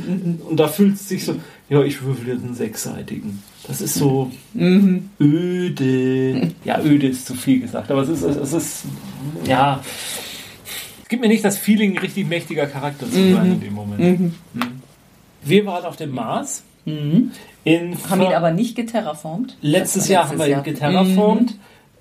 Und 0.49 0.59
da 0.59 0.67
fühlt 0.67 0.95
es 0.95 1.07
sich 1.07 1.23
so, 1.23 1.35
ja, 1.69 1.81
ich 1.81 2.03
würfel 2.03 2.27
jetzt 2.27 2.43
einen 2.43 2.55
sechsseitigen. 2.55 3.41
Das 3.67 3.79
ist 3.81 3.95
so 3.95 4.31
öde. 5.21 6.51
Ja, 6.65 6.81
öde 6.81 7.07
ist 7.07 7.25
zu 7.25 7.35
viel 7.35 7.61
gesagt, 7.61 7.89
aber 7.91 8.01
es 8.01 8.09
ist, 8.09 8.23
es 8.23 8.53
ist, 8.53 8.83
ja, 9.45 9.79
gibt 11.09 11.21
mir 11.21 11.27
nicht 11.27 11.43
das 11.43 11.57
Feeling, 11.57 11.97
richtig 11.97 12.27
mächtiger 12.27 12.67
Charakter 12.67 13.05
zu 13.07 13.33
sein 13.33 13.53
in 13.53 13.59
dem 13.59 13.73
Moment. 13.73 14.19
Mhm. 14.19 14.33
Wir 15.43 15.65
waren 15.65 15.83
auf 15.85 15.97
dem 15.97 16.11
Mars. 16.11 16.63
In 16.85 17.97
Haben 18.09 18.21
ihn 18.21 18.33
aber 18.33 18.51
nicht 18.51 18.75
geterraformt? 18.75 19.57
Letztes 19.61 20.07
war 20.07 20.13
Jahr 20.13 20.29
haben 20.29 20.39
wir 20.39 20.47
ihn 20.47 20.63
geterraformt. 20.63 21.51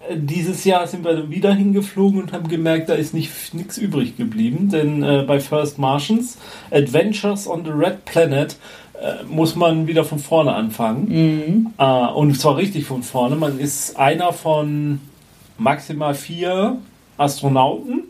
Äh, 0.09 0.17
Dieses 0.17 0.65
Jahr 0.65 0.87
sind 0.87 1.05
wir 1.05 1.15
dann 1.15 1.31
wieder 1.31 1.53
hingeflogen 1.53 2.23
und 2.23 2.33
haben 2.33 2.49
gemerkt, 2.49 2.89
da 2.89 2.95
ist 2.95 3.13
nichts 3.13 3.77
übrig 3.77 4.17
geblieben. 4.17 4.71
Denn 4.71 5.03
äh, 5.03 5.25
bei 5.27 5.41
First 5.41 5.79
Martians, 5.79 6.39
Adventures 6.71 7.47
on 7.49 7.65
the 7.65 7.71
Red 7.71 8.05
Planet, 8.05 8.57
äh, 9.01 9.25
muss 9.29 9.57
man 9.57 9.87
wieder 9.87 10.05
von 10.05 10.19
vorne 10.19 10.55
anfangen. 10.55 11.75
Äh, 11.79 11.85
und 11.85 12.39
zwar 12.41 12.57
richtig 12.57 12.87
von 12.87 13.03
vorne. 13.03 13.37
Man 13.37 13.59
ist 13.59 13.99
einer 13.99 14.33
von 14.33 15.01
maximal 15.59 16.15
vier 16.15 16.79
Astronauten, 17.19 18.05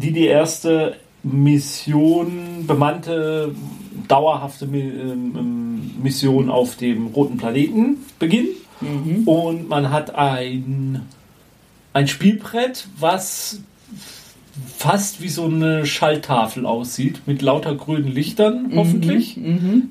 die 0.00 0.12
die 0.12 0.26
erste 0.26 0.96
Mission, 1.22 2.66
bemannte, 2.66 3.54
dauerhafte 4.06 4.66
ähm, 4.66 5.34
ähm, 5.36 5.90
Mission 6.02 6.48
auf 6.48 6.76
dem 6.76 7.08
roten 7.08 7.36
Planeten 7.36 7.98
beginnen. 8.18 8.48
Und 9.26 9.68
man 9.68 9.90
hat 9.90 10.14
ein, 10.14 11.02
ein 11.92 12.06
Spielbrett, 12.06 12.86
was 12.98 13.60
fast 14.76 15.20
wie 15.20 15.28
so 15.28 15.46
eine 15.46 15.84
Schalltafel 15.84 16.64
aussieht, 16.64 17.22
mit 17.26 17.42
lauter 17.42 17.74
grünen 17.74 18.06
Lichtern, 18.06 18.70
hoffentlich. 18.76 19.34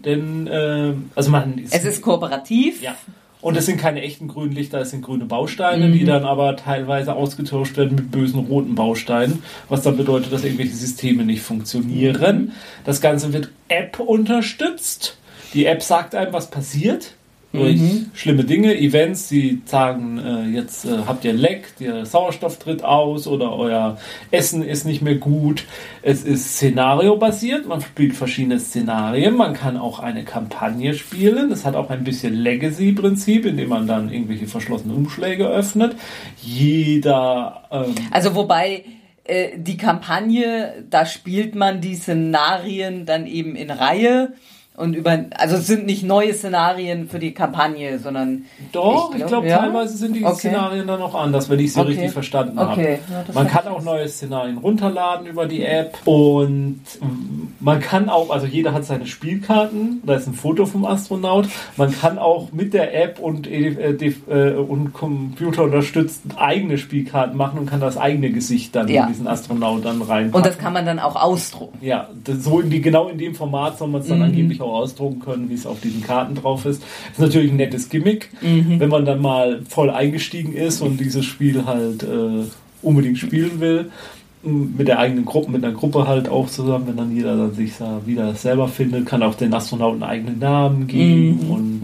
Denn, 0.06 0.48
äh, 0.48 0.94
also 1.16 1.32
man 1.32 1.62
Es 1.70 1.84
ist 1.84 2.02
kooperativ. 2.02 2.82
ja. 2.82 2.96
Und 3.40 3.56
es 3.56 3.68
sind 3.68 3.80
keine 3.80 4.02
echten 4.02 4.28
grünen 4.28 4.54
Lichter, 4.54 4.82
es 4.82 4.90
sind 4.90 5.04
grüne 5.04 5.26
Bausteine, 5.26 5.92
die 5.92 6.06
dann 6.06 6.26
aber 6.26 6.56
teilweise 6.56 7.14
ausgetauscht 7.14 7.78
werden 7.78 7.96
mit 7.96 8.12
bösen 8.12 8.40
roten 8.40 8.74
Bausteinen, 8.74 9.44
was 9.70 9.84
dann 9.84 9.96
bedeutet, 9.96 10.34
dass 10.34 10.44
irgendwelche 10.44 10.76
Systeme 10.76 11.24
nicht 11.24 11.44
funktionieren. 11.44 12.54
Das 12.84 13.00
Ganze 13.00 13.34
wird 13.34 13.52
App 13.68 14.00
unterstützt. 14.00 15.18
Die 15.54 15.66
App 15.66 15.84
sagt 15.84 16.16
einem, 16.16 16.34
was 16.34 16.50
passiert. 16.50 17.14
Durch 17.58 17.82
schlimme 18.14 18.44
Dinge, 18.44 18.78
Events, 18.78 19.28
die 19.28 19.62
sagen, 19.66 20.18
äh, 20.18 20.46
jetzt 20.56 20.86
äh, 20.86 21.00
habt 21.06 21.26
ihr 21.26 21.34
Leck, 21.34 21.76
der 21.80 22.06
Sauerstoff 22.06 22.58
tritt 22.60 22.84
aus 22.84 23.28
oder 23.28 23.54
euer 23.54 23.98
Essen 24.32 24.64
ist 24.64 24.86
nicht 24.86 25.02
mehr 25.02 25.16
gut. 25.16 25.66
Es 26.02 26.24
ist 26.24 26.56
szenariobasiert, 26.56 27.68
man 27.68 27.82
spielt 27.82 28.16
verschiedene 28.16 28.60
Szenarien, 28.60 29.36
man 29.36 29.54
kann 29.54 29.78
auch 29.78 30.00
eine 30.00 30.24
Kampagne 30.24 30.94
spielen. 30.94 31.52
Es 31.52 31.66
hat 31.66 31.76
auch 31.76 31.90
ein 31.90 32.04
bisschen 32.04 32.34
Legacy-Prinzip, 32.34 33.46
indem 33.46 33.70
man 33.70 33.88
dann 33.88 34.12
irgendwelche 34.12 34.48
verschlossenen 34.48 34.96
Umschläge 34.96 35.48
öffnet. 35.48 35.96
Jeder 36.42 37.64
ähm, 37.72 37.96
Also 38.12 38.36
wobei 38.36 38.84
äh, 39.28 39.58
die 39.58 39.78
Kampagne, 39.78 40.86
da 40.90 41.06
spielt 41.06 41.56
man 41.56 41.82
die 41.82 41.96
Szenarien 41.96 43.06
dann 43.06 43.28
eben 43.28 43.56
in 43.56 43.70
Reihe 43.70 44.34
und 44.78 44.94
über, 44.96 45.26
also 45.38 45.56
es 45.58 45.68
sind 45.68 45.86
nicht 45.86 46.04
neue 46.04 46.34
Szenarien 46.34 47.10
für 47.10 47.20
die 47.20 47.34
Kampagne, 47.34 48.00
sondern 48.00 48.46
Doch, 48.72 49.10
ich 49.12 49.18
glaub, 49.18 49.28
glaube, 49.30 49.48
ja? 49.50 49.58
teilweise 49.58 49.98
sind 49.98 50.16
die 50.16 50.24
Okay. 50.24 50.36
Szenarien 50.36 50.88
dann 50.88 51.02
auch 51.02 51.16
anders, 51.16 51.50
wenn 51.50 51.60
ich 51.60 51.74
sie 51.74 51.80
Okay. 51.82 51.90
richtig 51.90 52.12
verstanden 52.12 52.58
Okay. 52.60 53.00
habe. 53.12 53.26
Ja, 53.28 53.34
man 53.34 53.48
kann 53.48 53.68
auch 53.68 53.84
neue 53.84 54.08
Szenarien 54.08 54.58
runterladen 54.60 55.28
über 55.28 55.48
die 55.48 55.64
App 55.66 55.98
und 56.06 56.82
man 57.60 57.80
kann 57.80 58.08
auch, 58.10 58.30
also 58.30 58.46
jeder 58.46 58.72
hat 58.74 58.86
seine 58.86 59.06
Spielkarten, 59.08 60.02
da 60.06 60.14
ist 60.16 60.28
ein 60.28 60.34
Foto 60.36 60.66
vom 60.66 60.86
Astronaut. 60.86 61.48
Man 61.76 61.92
kann 61.92 62.18
auch 62.20 62.52
mit 62.52 62.74
der 62.74 62.94
App 63.04 63.20
und, 63.20 63.48
äh, 63.48 63.94
die- 63.96 64.16
äh, 64.30 64.54
und 64.54 64.94
Computer 64.94 65.64
unterstützt 65.64 66.22
eigene 66.38 66.78
Spielkarten 66.78 67.36
machen 67.36 67.60
und 67.60 67.66
kann 67.70 67.80
das 67.82 67.98
eigene 67.98 68.30
Gesicht 68.30 68.76
dann 68.76 68.88
Ja. 68.88 69.04
in 69.04 69.08
diesen 69.10 69.28
Astronaut 69.28 69.84
dann 69.86 70.02
rein. 70.02 70.30
und 70.32 70.46
das 70.46 70.58
kann 70.60 70.74
man 70.74 70.86
dann 70.86 71.00
auch 71.00 71.16
ausdrucken. 71.16 71.78
Ja, 71.82 72.10
das, 72.24 72.44
so 72.44 72.60
in 72.60 72.70
die, 72.70 72.80
genau 72.82 73.08
in 73.10 73.18
dem 73.18 73.34
Format 73.34 73.78
soll 73.80 73.88
man 73.88 74.02
Mhm. 74.02 74.04
es 74.04 74.10
dann 74.10 74.22
angeblich 74.22 74.62
auch 74.62 74.67
ausdrucken 74.76 75.20
können, 75.20 75.50
wie 75.50 75.54
es 75.54 75.66
auf 75.66 75.80
diesen 75.82 76.02
Karten 76.04 76.36
drauf 76.36 76.66
ist. 76.66 76.84
Ist 77.12 77.20
natürlich 77.20 77.52
ein 77.52 77.58
nettes 77.58 77.90
Gimmick, 77.90 78.30
Mhm. 78.42 78.80
wenn 78.80 78.90
man 78.90 79.06
dann 79.06 79.22
mal 79.22 79.62
voll 79.68 79.90
eingestiegen 79.90 80.54
ist 80.54 80.82
und 80.82 81.00
dieses 81.00 81.26
Spiel 81.26 81.66
halt 81.66 82.04
äh, 82.04 82.44
unbedingt 82.82 83.18
spielen 83.18 83.60
will. 83.60 83.90
Mit 84.44 84.88
der 84.88 85.00
eigenen 85.00 85.26
Gruppe, 85.26 85.52
mit 85.52 85.64
einer 85.64 85.74
Gruppe 85.74 86.08
halt 86.08 86.30
auch 86.30 86.48
zusammen, 86.48 86.88
wenn 86.88 86.96
dann 86.98 87.14
jeder 87.16 87.36
dann 87.36 87.54
sich 87.54 87.74
da 87.78 88.02
wieder 88.06 88.34
selber 88.36 88.68
findet, 88.68 89.06
kann 89.06 89.24
auch 89.24 89.36
den 89.36 89.54
Astronauten 89.54 90.04
einen 90.04 90.12
eigenen 90.12 90.40
Namen 90.40 90.88
geben 90.88 91.40
Mhm. 91.48 91.52
und 91.52 91.82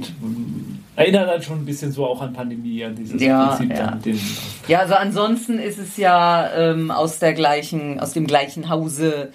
erinnert 0.96 1.28
dann 1.28 1.42
schon 1.42 1.58
ein 1.58 1.66
bisschen 1.66 1.92
so 1.92 2.06
auch 2.06 2.22
an 2.22 2.32
Pandemie, 2.32 2.86
an 2.86 2.96
dieses 2.96 3.20
Ja, 3.22 3.48
Prinzip 3.48 3.76
ja. 3.76 3.96
den 3.96 4.20
Ja, 4.68 4.80
also 4.82 4.94
ansonsten 4.94 5.58
ist 5.58 5.80
es 5.80 5.98
ja 5.98 6.48
ähm, 6.56 6.92
aus 6.92 7.18
der 7.18 7.34
gleichen, 7.34 8.00
aus 8.00 8.14
dem 8.14 8.28
gleichen 8.28 8.70
Hause 8.70 9.30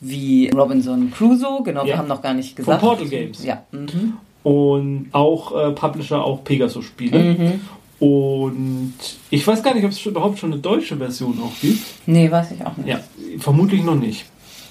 wie 0.00 0.48
Robinson 0.50 1.10
Crusoe. 1.10 1.62
Genau, 1.64 1.84
wir 1.84 1.90
Ja. 1.90 1.98
haben 1.98 2.08
noch 2.08 2.22
gar 2.22 2.34
nicht 2.34 2.54
gesagt. 2.56 2.80
Portal 2.80 3.06
Games. 3.08 3.44
Ja. 3.44 3.62
Mhm. 3.72 4.14
und 4.44 5.08
auch 5.12 5.54
äh, 5.54 5.72
Publisher 5.72 6.24
auch 6.24 6.42
Pegasus-Spiele. 6.44 7.18
Mhm. 7.18 7.60
Und 8.00 8.94
ich 9.30 9.44
weiß 9.46 9.62
gar 9.62 9.74
nicht, 9.74 9.84
ob 9.84 9.90
es 9.90 10.06
überhaupt 10.06 10.38
schon 10.38 10.52
eine 10.52 10.60
deutsche 10.60 10.96
Version 10.96 11.38
auch 11.42 11.52
gibt. 11.60 11.84
Nee, 12.06 12.30
weiß 12.30 12.52
ich 12.52 12.64
auch 12.64 12.76
nicht. 12.76 12.88
Ja, 12.88 13.00
vermutlich 13.38 13.82
noch 13.82 13.96
nicht. 13.96 14.24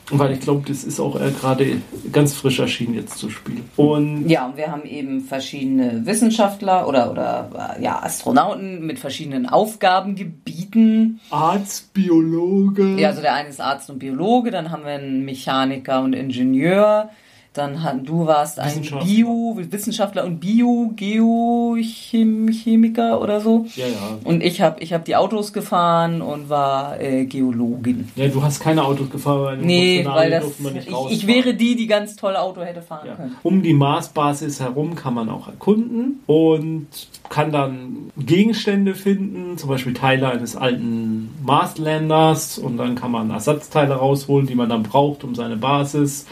Weil 0.10 0.34
ich 0.34 0.40
glaube, 0.40 0.64
das 0.68 0.84
ist 0.84 1.00
auch 1.00 1.20
äh, 1.20 1.32
gerade 1.32 1.82
ganz 2.14 2.34
frisch 2.34 2.60
erschienen 2.60 2.94
jetzt 2.94 3.18
zu 3.18 3.30
spielen. 3.30 3.70
Und 3.76 4.30
Ja, 4.30 4.46
und 4.46 4.56
wir 4.58 4.72
haben 4.72 4.86
eben 4.86 5.22
verschiedene 5.22 6.06
Wissenschaftler 6.06 6.88
oder, 6.88 7.12
oder 7.12 7.76
äh, 7.78 7.84
ja, 7.84 8.02
Astronauten 8.02 8.86
mit 8.86 9.00
verschiedenen 9.00 9.48
Aufgabengebieten. 9.48 11.20
Arztbiologe. 11.30 12.96
Ja, 12.98 13.10
also 13.10 13.22
der 13.22 13.34
eine 13.34 13.50
ist 13.50 13.60
Arzt 13.60 13.90
und 13.90 14.00
Biologe, 14.00 14.52
dann 14.52 14.72
haben 14.72 14.84
wir 14.84 14.94
einen 14.94 15.26
Mechaniker 15.26 16.02
und 16.02 16.14
Ingenieur, 16.14 17.10
dann 17.58 18.06
du 18.06 18.26
warst 18.28 18.60
ein. 18.60 18.82
Bio, 19.04 19.58
Wissenschaftler 19.70 20.26
und 20.26 20.40
Bio, 20.40 20.92
Geochemiker 20.96 23.22
oder 23.22 23.42
so. 23.42 23.66
ja, 23.76 23.88
ja. 23.88 24.18
Und 24.24 24.44
ich 24.44 24.62
habe 24.62 24.82
ich 24.82 24.94
hab 24.94 25.06
die 25.06 25.16
Autos 25.16 25.54
gefahren 25.54 26.22
und 26.22 26.50
war 26.50 27.00
äh, 27.02 27.26
Geologin. 27.26 28.10
Ja, 28.16 28.28
du 28.28 28.42
hast 28.44 28.60
keine 28.60 28.84
Autos 28.84 29.10
gefahren, 29.10 29.60
weil, 29.60 29.66
Nee, 29.66 30.06
weil 30.06 30.32
das, 30.32 30.46
ich, 30.60 30.88
ich 31.12 31.28
wäre 31.28 31.54
die, 31.54 31.76
die 31.76 31.88
ganz 31.88 32.16
toll 32.16 32.36
Auto 32.36 32.62
hätte 32.62 32.82
fahren 32.82 33.08
Ja. 33.08 33.16
können. 33.16 33.36
Um 33.44 33.62
die 33.62 33.74
Marsbasis 33.74 34.60
herum 34.60 34.96
kann 34.96 35.14
man 35.14 35.30
auch 35.30 35.48
erkunden 35.48 36.20
und 36.28 36.88
kann 37.30 37.52
dann 37.52 38.12
Gegenstände 38.18 38.96
finden, 38.96 39.58
zum 39.58 39.70
Beispiel 39.70 39.94
Teile 39.94 40.30
eines 40.30 40.56
alten 40.56 41.30
Marslanders 41.44 42.58
und 42.58 42.78
dann 42.78 42.96
kann 42.96 43.12
man 43.12 43.30
Ersatzteile 43.30 43.96
rausholen, 43.96 44.48
die 44.48 44.56
man 44.56 44.70
dann 44.70 44.84
braucht, 44.84 45.24
um 45.24 45.36
seine 45.36 45.58
Basis 45.58 46.26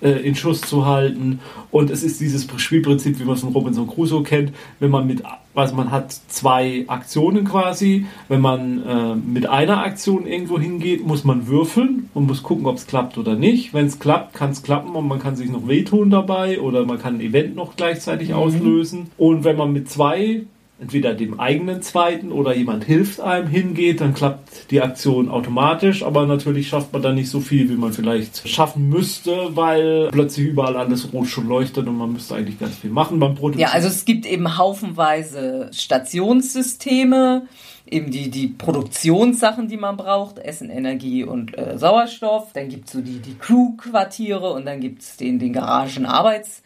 äh, 0.00 0.10
in 0.10 0.34
Schuss 0.34 0.60
zu 0.60 0.86
halten. 0.86 1.40
Und 1.70 1.90
es 1.90 2.02
ist 2.02 2.20
dieses 2.20 2.46
Spielprinzip, 2.56 3.18
wie 3.18 3.24
man 3.24 3.34
es 3.34 3.40
von 3.40 3.52
Robinson 3.52 3.86
Crusoe 3.86 4.22
kennt, 4.22 4.52
wenn 4.78 4.90
man 4.90 5.06
mit, 5.06 5.22
also 5.54 5.74
man 5.74 5.90
hat 5.90 6.12
zwei 6.12 6.84
Aktionen 6.88 7.44
quasi. 7.44 8.06
Wenn 8.28 8.40
man 8.40 8.86
äh, 8.86 9.14
mit 9.14 9.46
einer 9.46 9.84
Aktion 9.84 10.26
irgendwo 10.26 10.58
hingeht, 10.58 11.06
muss 11.06 11.24
man 11.24 11.46
würfeln 11.46 12.08
und 12.14 12.26
muss 12.26 12.42
gucken, 12.42 12.66
ob 12.66 12.76
es 12.76 12.86
klappt 12.86 13.18
oder 13.18 13.36
nicht. 13.36 13.74
Wenn 13.74 13.86
es 13.86 13.98
klappt, 13.98 14.34
kann 14.34 14.50
es 14.50 14.62
klappen 14.62 14.94
und 14.94 15.06
man 15.06 15.18
kann 15.18 15.36
sich 15.36 15.50
noch 15.50 15.68
wehtun 15.68 16.10
dabei 16.10 16.60
oder 16.60 16.84
man 16.84 16.98
kann 16.98 17.16
ein 17.16 17.20
Event 17.20 17.54
noch 17.54 17.76
gleichzeitig 17.76 18.34
auslösen. 18.34 19.10
Und 19.16 19.44
wenn 19.44 19.56
man 19.56 19.72
mit 19.72 19.90
zwei 19.90 20.42
entweder 20.80 21.14
dem 21.14 21.38
eigenen 21.38 21.82
zweiten 21.82 22.32
oder 22.32 22.56
jemand 22.56 22.84
hilft 22.84 23.20
einem 23.20 23.48
hingeht, 23.48 24.00
dann 24.00 24.14
klappt 24.14 24.70
die 24.70 24.80
Aktion 24.80 25.28
automatisch, 25.28 26.02
aber 26.02 26.26
natürlich 26.26 26.68
schafft 26.68 26.92
man 26.92 27.02
dann 27.02 27.16
nicht 27.16 27.28
so 27.28 27.40
viel, 27.40 27.68
wie 27.68 27.74
man 27.74 27.92
vielleicht 27.92 28.48
schaffen 28.48 28.88
müsste, 28.88 29.56
weil 29.56 30.08
plötzlich 30.10 30.46
überall 30.46 30.76
alles 30.76 31.12
rot 31.12 31.28
schon 31.28 31.48
leuchtet 31.48 31.86
und 31.86 31.98
man 31.98 32.12
müsste 32.12 32.34
eigentlich 32.34 32.58
ganz 32.58 32.76
viel 32.76 32.90
machen 32.90 33.20
beim 33.20 33.34
Produzieren. 33.34 33.68
Ja, 33.68 33.74
also 33.74 33.88
es 33.88 34.04
gibt 34.06 34.24
eben 34.24 34.56
haufenweise 34.56 35.70
Stationssysteme, 35.72 37.46
eben 37.86 38.10
die, 38.10 38.30
die 38.30 38.46
Produktionssachen, 38.46 39.68
die 39.68 39.76
man 39.76 39.98
braucht, 39.98 40.38
Essen, 40.38 40.70
Energie 40.70 41.24
und 41.24 41.58
äh, 41.58 41.76
Sauerstoff. 41.76 42.52
Dann 42.54 42.68
gibt's 42.68 42.92
so 42.92 43.02
die, 43.02 43.18
die 43.18 43.34
Crew-Quartiere 43.34 44.50
und 44.52 44.64
dann 44.64 44.80
gibt's 44.80 45.18
den, 45.18 45.38
den 45.38 45.52
Garagen-Arbeits- 45.52 46.62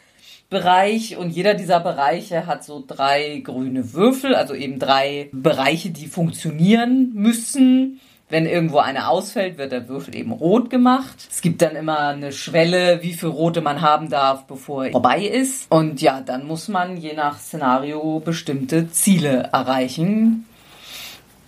Bereich 0.55 1.17
und 1.17 1.31
jeder 1.31 1.55
dieser 1.55 1.81
Bereiche 1.81 2.47
hat 2.47 2.63
so 2.63 2.81
drei 2.87 3.41
grüne 3.43 3.93
Würfel, 3.93 4.37
also 4.37 4.55
eben 4.55 4.79
drei 4.79 5.29
Bereiche, 5.33 5.91
die 5.91 6.07
funktionieren 6.07 7.11
müssen. 7.13 8.01
Wenn 8.29 8.47
irgendwo 8.47 8.79
einer 8.79 9.11
ausfällt, 9.11 9.59
wird 9.59 9.73
der 9.73 9.89
Würfel 9.89 10.15
eben 10.15 10.31
rot 10.31 10.71
gemacht. 10.71 11.27
Es 11.29 11.43
gibt 11.43 11.61
dann 11.61 11.75
immer 11.75 11.99
eine 11.99 12.31
Schwelle, 12.31 13.03
wie 13.03 13.15
viel 13.15 13.31
rote 13.31 13.63
man 13.63 13.81
haben 13.81 14.11
darf, 14.11 14.47
bevor 14.47 14.87
er 14.87 14.93
vorbei 14.93 15.25
ist. 15.25 15.67
Und 15.73 16.01
ja, 16.01 16.21
dann 16.21 16.47
muss 16.47 16.69
man 16.69 16.97
je 16.99 17.15
nach 17.15 17.41
Szenario 17.41 18.21
bestimmte 18.21 18.89
Ziele 18.93 19.51
erreichen, 19.53 20.47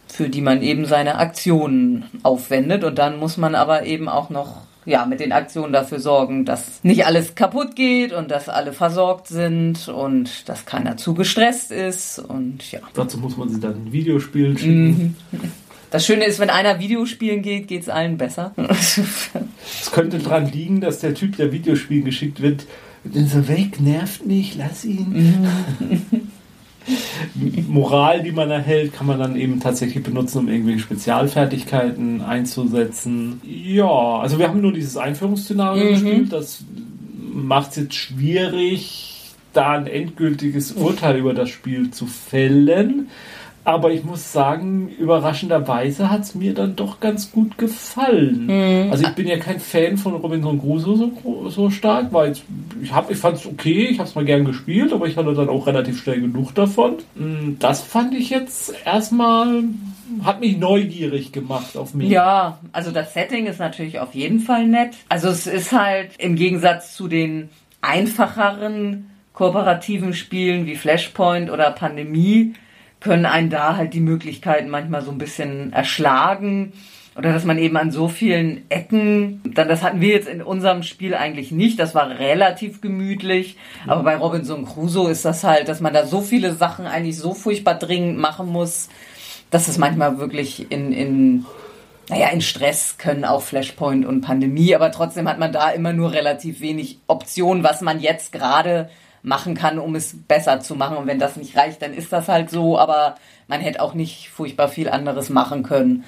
für 0.09 0.29
die 0.29 0.41
man 0.41 0.63
eben 0.63 0.85
seine 0.85 1.19
Aktionen 1.19 2.07
aufwendet. 2.25 2.83
Und 2.83 2.99
dann 2.99 3.21
muss 3.21 3.37
man 3.37 3.55
aber 3.55 3.87
eben 3.87 4.09
auch 4.09 4.31
noch 4.31 4.66
ja, 4.87 5.05
mit 5.05 5.21
den 5.21 5.33
Aktionen 5.33 5.73
dafür 5.73 5.99
sorgen, 5.99 6.45
dass 6.45 6.83
nicht 6.83 7.05
alles 7.05 7.35
kaputt 7.35 7.75
geht 7.77 8.13
und 8.13 8.31
dass 8.31 8.49
alle 8.49 8.73
versorgt 8.73 9.27
sind 9.27 9.89
und 9.89 10.49
dass 10.49 10.65
keiner 10.65 10.97
zu 10.97 11.13
gestresst 11.15 11.73
ist 11.73 12.21
und 12.21 12.71
ja. 12.71 12.79
Dazu 12.95 13.19
muss 13.19 13.37
man 13.37 13.49
sie 13.49 13.61
dann 13.61 13.93
Videospielen 13.93 14.57
schicken. 14.57 14.89
Mhm. 14.89 15.15
Das 15.89 16.05
Schöne 16.05 16.25
ist, 16.25 16.41
wenn 16.41 16.51
einer 16.51 16.81
Videospielen 16.81 17.43
geht, 17.43 17.69
geht 17.69 17.83
es 17.83 17.89
allen 17.89 18.19
besser. 18.19 18.53
Es 18.59 19.93
könnte 19.93 20.19
daran 20.19 20.51
liegen, 20.51 20.81
dass 20.81 20.99
der 20.99 21.15
Typ, 21.15 21.37
der 21.37 21.53
Videospielen 21.53 22.05
geschickt 22.05 22.43
wird, 22.43 22.67
so 23.05 23.49
weg, 23.49 23.81
nervt 23.81 24.27
nicht, 24.27 24.57
lass 24.57 24.85
ihn. 24.85 25.55
Moral, 27.69 28.23
die 28.23 28.33
man 28.33 28.51
erhält, 28.51 28.93
kann 28.93 29.07
man 29.07 29.19
dann 29.19 29.37
eben 29.37 29.61
tatsächlich 29.61 30.03
benutzen, 30.03 30.39
um 30.39 30.49
irgendwelche 30.49 30.81
Spezialfertigkeiten 30.81 32.23
einzusetzen. 32.23 33.41
Ja, 33.45 34.19
also 34.19 34.39
wir 34.39 34.49
haben 34.49 34.61
nur 34.61 34.73
dieses 34.73 34.97
Einführungsszenario 34.97 35.85
mhm. 35.85 35.89
gespielt. 35.91 36.33
Das 36.33 36.65
macht 37.33 37.71
es 37.71 37.77
jetzt 37.77 37.95
schwierig, 37.95 39.35
da 39.53 39.73
ein 39.73 39.87
endgültiges 39.87 40.73
Urteil 40.73 41.17
über 41.17 41.35
das 41.35 41.49
Spiel 41.49 41.91
zu 41.91 42.07
fällen. 42.07 43.09
Aber 43.67 43.91
ich 43.91 44.05
muss 44.05 44.33
sagen, 44.33 44.91
überraschenderweise 44.97 46.09
hat 46.09 46.21
es 46.21 46.37
mir 46.37 46.55
dann 46.55 46.77
doch 46.77 47.01
ganz 47.01 47.33
gut 47.33 47.59
gefallen. 47.59 48.47
Mhm. 48.47 48.93
Also 48.93 49.03
ich 49.03 49.11
bin 49.17 49.27
ja 49.27 49.39
kein 49.39 49.59
Fan 49.59 49.97
von 49.97 50.15
Robinson 50.15 50.61
Crusoe 50.61 50.97
so, 50.97 51.51
so 51.51 51.71
stark, 51.71 52.13
weil 52.13 52.31
ich, 52.31 52.45
ich, 52.81 52.93
ich 53.09 53.19
fand 53.19 53.39
es 53.39 53.45
okay, 53.45 53.89
ich 53.91 53.99
habe 53.99 54.09
es 54.09 54.15
mal 54.15 54.25
gern 54.25 54.45
gespielt, 54.45 54.93
aber 54.93 55.09
ich 55.09 55.17
hatte 55.17 55.35
dann 55.35 55.49
auch 55.49 55.67
relativ 55.67 56.01
schnell 56.01 56.21
genug 56.21 56.55
davon. 56.55 56.99
Mm, 57.17 57.55
das 57.59 57.83
fand 57.83 58.15
ich 58.15 58.31
jetzt 58.31 58.73
erstmal, 58.85 59.65
hat 60.23 60.39
mich 60.39 60.59
neugierig 60.59 61.33
gemacht 61.33 61.77
auf 61.77 61.93
mich. 61.93 62.09
Ja, 62.09 62.59
also 62.71 62.93
das 62.93 63.15
Setting 63.15 63.47
ist 63.47 63.59
natürlich 63.59 63.99
auf 63.99 64.15
jeden 64.15 64.39
Fall 64.39 64.69
nett. 64.69 64.95
Also 65.09 65.27
es 65.27 65.49
ist 65.49 65.73
halt 65.73 66.11
im 66.19 66.37
Gegensatz 66.37 66.95
zu 66.95 67.09
den 67.09 67.49
einfacheren 67.81 69.11
kooperativen 69.33 70.15
Spielen 70.15 70.67
wie 70.67 70.77
Flashpoint 70.77 71.51
oder 71.51 71.73
Pandemie, 71.73 72.55
können 73.01 73.27
einen 73.27 73.51
da 73.51 73.77
halt 73.77 73.95
die 73.95 74.01
Möglichkeiten 74.01 74.69
manchmal 74.69 75.03
so 75.03 75.11
ein 75.11 75.19
bisschen 75.19 75.73
erschlagen. 75.73 76.73
Oder 77.17 77.33
dass 77.33 77.45
man 77.45 77.57
eben 77.57 77.79
an 77.79 77.91
so 77.91 78.09
vielen 78.09 78.71
Ecken, 78.71 79.41
dann 79.55 79.69
das 79.69 79.83
hatten 79.83 80.03
wir 80.03 80.11
jetzt 80.11 80.29
in 80.29 80.43
unserem 80.43 80.83
Spiel 80.83 81.15
eigentlich 81.15 81.51
nicht, 81.51 81.79
das 81.79 81.95
war 81.95 82.19
relativ 82.19 82.83
gemütlich. 82.83 83.57
Aber 83.87 84.03
bei 84.03 84.17
Robinson 84.17 84.67
Crusoe 84.67 85.11
ist 85.11 85.25
das 85.25 85.43
halt, 85.43 85.69
dass 85.69 85.81
man 85.81 85.95
da 85.95 86.05
so 86.05 86.21
viele 86.21 86.53
Sachen 86.53 86.87
eigentlich 86.87 87.17
so 87.17 87.33
furchtbar 87.33 87.75
dringend 87.75 88.19
machen 88.19 88.49
muss, 88.49 88.91
dass 89.51 89.69
es 89.69 89.79
manchmal 89.79 90.19
wirklich 90.19 90.71
in, 90.71 90.93
in 90.93 91.47
naja, 92.09 92.29
in 92.29 92.41
Stress 92.41 92.99
können 92.99 93.25
auch 93.25 93.43
Flashpoint 93.43 94.07
und 94.07 94.21
Pandemie, 94.21 94.75
aber 94.75 94.93
trotzdem 94.93 95.29
hat 95.29 95.39
man 95.39 95.53
da 95.53 95.71
immer 95.71 95.93
nur 95.93 96.13
relativ 96.13 96.61
wenig 96.61 97.01
Optionen, 97.07 97.65
was 97.65 97.81
man 97.81 98.01
jetzt 98.01 98.31
gerade 98.31 98.91
machen 99.23 99.55
kann, 99.55 99.79
um 99.79 99.95
es 99.95 100.17
besser 100.27 100.61
zu 100.61 100.75
machen. 100.75 100.97
Und 100.97 101.07
wenn 101.07 101.19
das 101.19 101.37
nicht 101.37 101.57
reicht, 101.57 101.83
dann 101.83 101.95
ist 101.95 102.13
das 102.13 102.29
halt 102.29 102.51
so. 102.51 102.79
Aber 102.79 103.17
man 103.49 103.61
hätte 103.61 103.81
auch 103.81 103.95
nicht 103.95 104.29
furchtbar 104.31 104.69
viel 104.69 104.89
anderes 104.89 105.31
machen 105.31 105.63
können. 105.63 106.05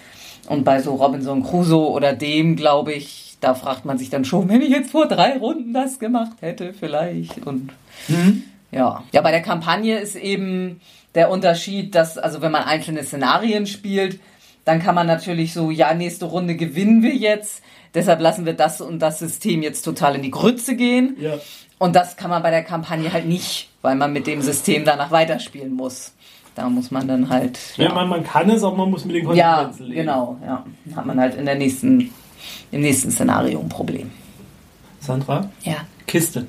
Und 0.49 0.64
bei 0.64 0.81
so 0.81 0.94
Robinson 0.94 1.42
Crusoe 1.42 1.90
oder 1.90 2.14
dem, 2.14 2.57
glaube 2.57 2.92
ich, 2.92 3.37
da 3.40 3.55
fragt 3.55 3.85
man 3.85 3.99
sich 3.99 4.11
dann 4.11 4.25
schon, 4.25 4.49
wenn 4.49 4.62
ich 4.62 4.71
jetzt 4.71 4.90
vor 4.90 5.07
drei 5.07 5.37
Runden 5.37 5.73
das 5.73 5.99
gemacht 5.99 6.37
hätte, 6.40 6.73
vielleicht. 6.73 7.47
Und 7.47 7.73
mhm. 8.09 8.44
ja. 8.71 9.05
Ja, 9.12 9.21
bei 9.21 9.31
der 9.31 9.42
Kampagne 9.42 9.99
ist 9.99 10.16
eben 10.16 10.81
der 11.14 11.31
Unterschied, 11.31 11.94
dass, 11.94 12.18
also 12.18 12.42
wenn 12.42 12.53
man 12.53 12.64
einzelne 12.64 13.05
Szenarien 13.05 13.66
spielt, 13.66 14.21
dann 14.64 14.81
kann 14.81 14.94
man 14.94 15.07
natürlich 15.07 15.53
so, 15.55 15.71
ja, 15.71 15.94
nächste 15.94 16.27
Runde 16.27 16.55
gewinnen 16.55 17.03
wir 17.03 17.14
jetzt. 17.14 17.62
Deshalb 17.94 18.21
lassen 18.21 18.44
wir 18.44 18.53
das 18.53 18.81
und 18.81 18.99
das 19.01 19.18
System 19.18 19.62
jetzt 19.62 19.83
total 19.83 20.16
in 20.16 20.23
die 20.23 20.31
Grütze 20.31 20.77
gehen. 20.77 21.16
Ja. 21.18 21.38
Und 21.79 21.95
das 21.95 22.17
kann 22.17 22.31
man 22.31 22.43
bei 22.43 22.51
der 22.51 22.64
Kampagne 22.64 23.12
halt 23.12 23.27
nicht, 23.27 23.69
weil 23.83 23.95
man 23.95 24.12
mit 24.12 24.27
dem 24.27 24.43
System 24.43 24.85
danach 24.85 25.11
weiterspielen 25.11 25.73
muss. 25.75 26.12
Da 26.55 26.69
muss 26.69 26.91
man 26.91 27.07
dann 27.07 27.29
halt. 27.29 27.59
Ja, 27.77 27.85
ja 27.85 27.95
man, 27.95 28.09
man 28.09 28.25
kann 28.25 28.51
es, 28.51 28.64
aber 28.64 28.77
man 28.77 28.91
muss 28.91 29.05
mit 29.05 29.14
den 29.14 29.25
Konsequenzen 29.25 29.83
ja, 29.83 29.88
leben. 29.88 30.01
Genau, 30.01 30.37
ja. 30.45 30.64
Dann 30.85 30.97
hat 30.97 31.07
man 31.07 31.21
halt 31.21 31.37
in 31.37 31.47
der 31.47 31.55
nächsten, 31.55 32.12
im 32.73 32.81
nächsten 32.81 33.12
Szenario 33.12 33.61
ein 33.61 33.69
Problem. 33.69 34.11
Sandra? 34.99 35.49
Ja. 35.62 35.77
Kiste. 36.07 36.49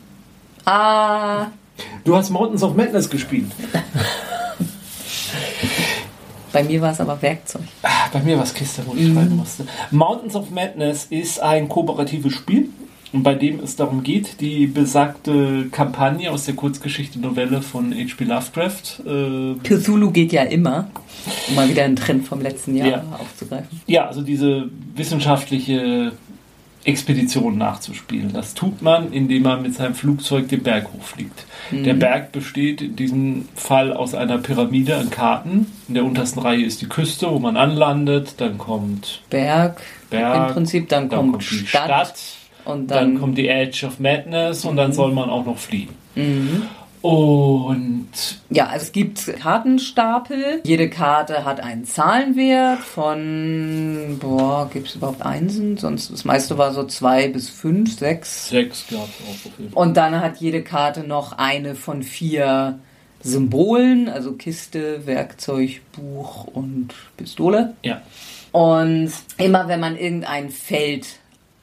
Ah. 0.66 1.48
Du 2.04 2.16
hast 2.16 2.32
Mountains 2.32 2.64
of 2.64 2.76
Madness 2.76 3.08
gespielt. 3.10 3.52
Bei 6.52 6.64
mir 6.64 6.82
war 6.82 6.92
es 6.92 7.00
aber 7.00 7.22
Werkzeug. 7.22 7.62
Ah, 7.84 8.08
bei 8.12 8.22
mir 8.22 8.36
war 8.36 8.44
es 8.44 8.56
Kiste, 8.56 8.82
wo 8.88 8.96
ich 8.96 9.08
mhm. 9.08 9.14
schreiben 9.14 9.36
musste. 9.36 9.68
Mountains 9.92 10.36
of 10.36 10.50
Madness 10.50 11.06
ist 11.06 11.40
ein 11.40 11.70
kooperatives 11.70 12.34
Spiel 12.34 12.70
bei 13.12 13.34
dem 13.34 13.60
es 13.60 13.76
darum 13.76 14.04
geht, 14.04 14.40
die 14.40 14.68
besagte 14.68 15.68
Kampagne 15.72 16.32
aus 16.32 16.46
der 16.46 16.56
Kurzgeschichte 16.56 17.20
Novelle 17.20 17.62
von 17.62 17.94
H.P. 17.94 18.26
Lovecraft. 18.26 19.02
Äh, 19.06 19.56
Cthulhu 19.64 20.12
geht 20.12 20.32
ja 20.32 20.44
immer, 20.44 20.90
um 21.48 21.56
mal 21.56 21.70
wieder 21.70 21.84
einen 21.84 21.96
Trend 21.96 22.28
vom 22.28 22.42
letzten 22.42 22.76
Jahr 22.76 22.88
ja. 22.88 23.04
aufzugreifen. 23.20 23.82
Ja, 23.88 24.08
also 24.08 24.22
diese 24.22 24.70
wissenschaftliche 24.96 26.12
Expedition 26.86 27.58
nachzuspielen. 27.58 28.32
Das 28.32 28.54
tut 28.54 28.82
man, 28.82 29.12
indem 29.12 29.44
man 29.44 29.62
mit 29.62 29.74
seinem 29.74 29.96
Flugzeug 29.96 30.48
den 30.48 30.64
Berg 30.64 30.88
hochfliegt. 30.94 31.46
Mhm. 31.72 31.84
Der 31.84 31.94
Berg 31.94 32.32
besteht 32.32 32.82
in 32.82 32.96
diesem 32.96 33.48
Fall 33.56 33.92
aus 33.92 34.16
einer 34.16 34.38
Pyramide 34.38 34.96
an 34.96 35.10
Karten. 35.10 35.68
In 35.88 35.96
der 35.96 36.06
untersten 36.06 36.40
Reihe 36.40 36.64
ist 36.64 36.82
die 36.82 36.88
Küste, 36.88 37.30
wo 37.30 37.40
man 37.40 37.58
anlandet. 37.58 38.36
Dann 38.38 38.58
kommt 38.58 39.22
Berg, 39.30 39.82
Berg 40.10 40.50
im 40.50 40.54
Prinzip, 40.54 40.90
dann, 40.90 41.10
dann 41.10 41.20
kommt, 41.20 41.32
kommt 41.34 41.44
Stadt, 41.44 41.86
Stadt 41.86 42.39
und 42.70 42.88
dann, 42.88 43.14
dann 43.14 43.20
kommt 43.20 43.38
die 43.38 43.48
Edge 43.48 43.86
of 43.86 44.00
Madness 44.00 44.66
und 44.66 44.76
dann 44.76 44.92
mhm. 44.92 44.94
soll 44.94 45.12
man 45.12 45.30
auch 45.30 45.46
noch 45.46 45.58
fliehen. 45.58 45.90
Mhm. 46.16 46.64
Und 47.02 48.10
ja, 48.50 48.68
also 48.68 48.84
es 48.84 48.92
gibt 48.92 49.26
Kartenstapel. 49.40 50.62
Jede 50.66 50.90
Karte 50.90 51.46
hat 51.46 51.62
einen 51.62 51.86
Zahlenwert 51.86 52.80
von, 52.80 54.18
boah, 54.20 54.70
gibt 54.72 54.90
es 54.90 54.96
überhaupt 54.96 55.22
Einsen? 55.22 55.78
Sonst 55.78 56.12
das 56.12 56.26
meiste 56.26 56.58
war 56.58 56.74
so 56.74 56.84
zwei 56.84 57.30
bis 57.30 57.48
fünf, 57.48 57.98
sechs. 57.98 58.50
Sechs 58.50 58.86
gab 58.90 59.08
es 59.08 59.26
auch. 59.26 59.52
Okay. 59.54 59.70
Und 59.74 59.96
dann 59.96 60.20
hat 60.20 60.38
jede 60.42 60.62
Karte 60.62 61.08
noch 61.08 61.38
eine 61.38 61.76
von 61.76 62.04
vier 62.04 62.80
Symbolen, 63.22 64.10
also 64.10 64.34
Kiste, 64.34 65.06
Werkzeug, 65.06 65.82
Buch 65.94 66.46
und 66.46 66.94
Pistole. 67.16 67.76
Ja. 67.82 68.02
Und 68.52 69.12
immer 69.38 69.70
wenn 69.70 69.80
man 69.80 69.98
irgendein 69.98 70.50
Feld 70.50 71.06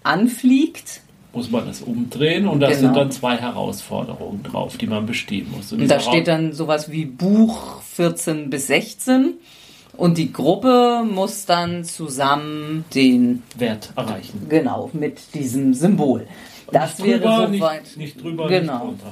anfliegt. 0.06 1.02
Muss 1.32 1.50
man 1.50 1.66
das 1.66 1.82
umdrehen 1.82 2.48
und 2.48 2.60
da 2.60 2.68
genau. 2.68 2.80
sind 2.80 2.96
dann 2.96 3.10
zwei 3.10 3.36
Herausforderungen 3.36 4.42
drauf, 4.42 4.78
die 4.78 4.86
man 4.86 5.04
bestehen 5.04 5.50
muss. 5.50 5.72
Und, 5.72 5.82
und 5.82 5.90
da 5.90 6.00
steht 6.00 6.28
dann 6.28 6.52
sowas 6.52 6.90
wie 6.90 7.04
Buch 7.04 7.82
14 7.82 8.48
bis 8.48 8.68
16 8.68 9.34
und 9.96 10.18
die 10.18 10.32
Gruppe 10.32 11.04
muss 11.08 11.44
dann 11.46 11.84
zusammen 11.84 12.84
den 12.94 13.42
Wert 13.56 13.92
erreichen. 13.96 14.46
Genau, 14.48 14.90
mit 14.92 15.34
diesem 15.34 15.74
Symbol. 15.74 16.26
das 16.72 17.02
wäre 17.02 17.20
drüber, 17.20 17.50
soweit. 17.52 17.82
Nicht, 17.82 17.96
nicht 17.96 18.22
drüber, 18.22 18.48
genau. 18.48 18.92
nicht. 18.92 19.04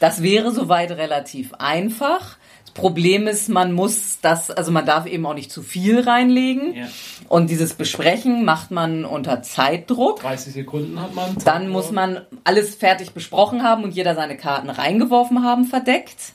Das 0.00 0.22
wäre 0.22 0.52
soweit 0.52 0.90
relativ 0.92 1.54
einfach. 1.54 2.36
Problem 2.76 3.26
ist, 3.26 3.48
man 3.48 3.72
muss 3.72 4.18
das, 4.22 4.50
also 4.50 4.70
man 4.72 4.86
darf 4.86 5.06
eben 5.06 5.24
auch 5.26 5.34
nicht 5.34 5.50
zu 5.50 5.62
viel 5.62 6.00
reinlegen. 6.00 6.74
Ja. 6.74 6.86
Und 7.28 7.50
dieses 7.50 7.74
Besprechen 7.74 8.44
macht 8.44 8.70
man 8.70 9.04
unter 9.04 9.42
Zeitdruck. 9.42 10.20
30 10.20 10.52
Sekunden 10.52 11.00
hat 11.00 11.14
man. 11.14 11.26
Zeitdruck. 11.26 11.44
Dann 11.44 11.68
muss 11.68 11.90
man 11.90 12.20
alles 12.44 12.74
fertig 12.74 13.12
besprochen 13.12 13.62
haben 13.62 13.84
und 13.84 13.94
jeder 13.94 14.14
seine 14.14 14.36
Karten 14.36 14.70
reingeworfen 14.70 15.42
haben, 15.42 15.64
verdeckt. 15.64 16.32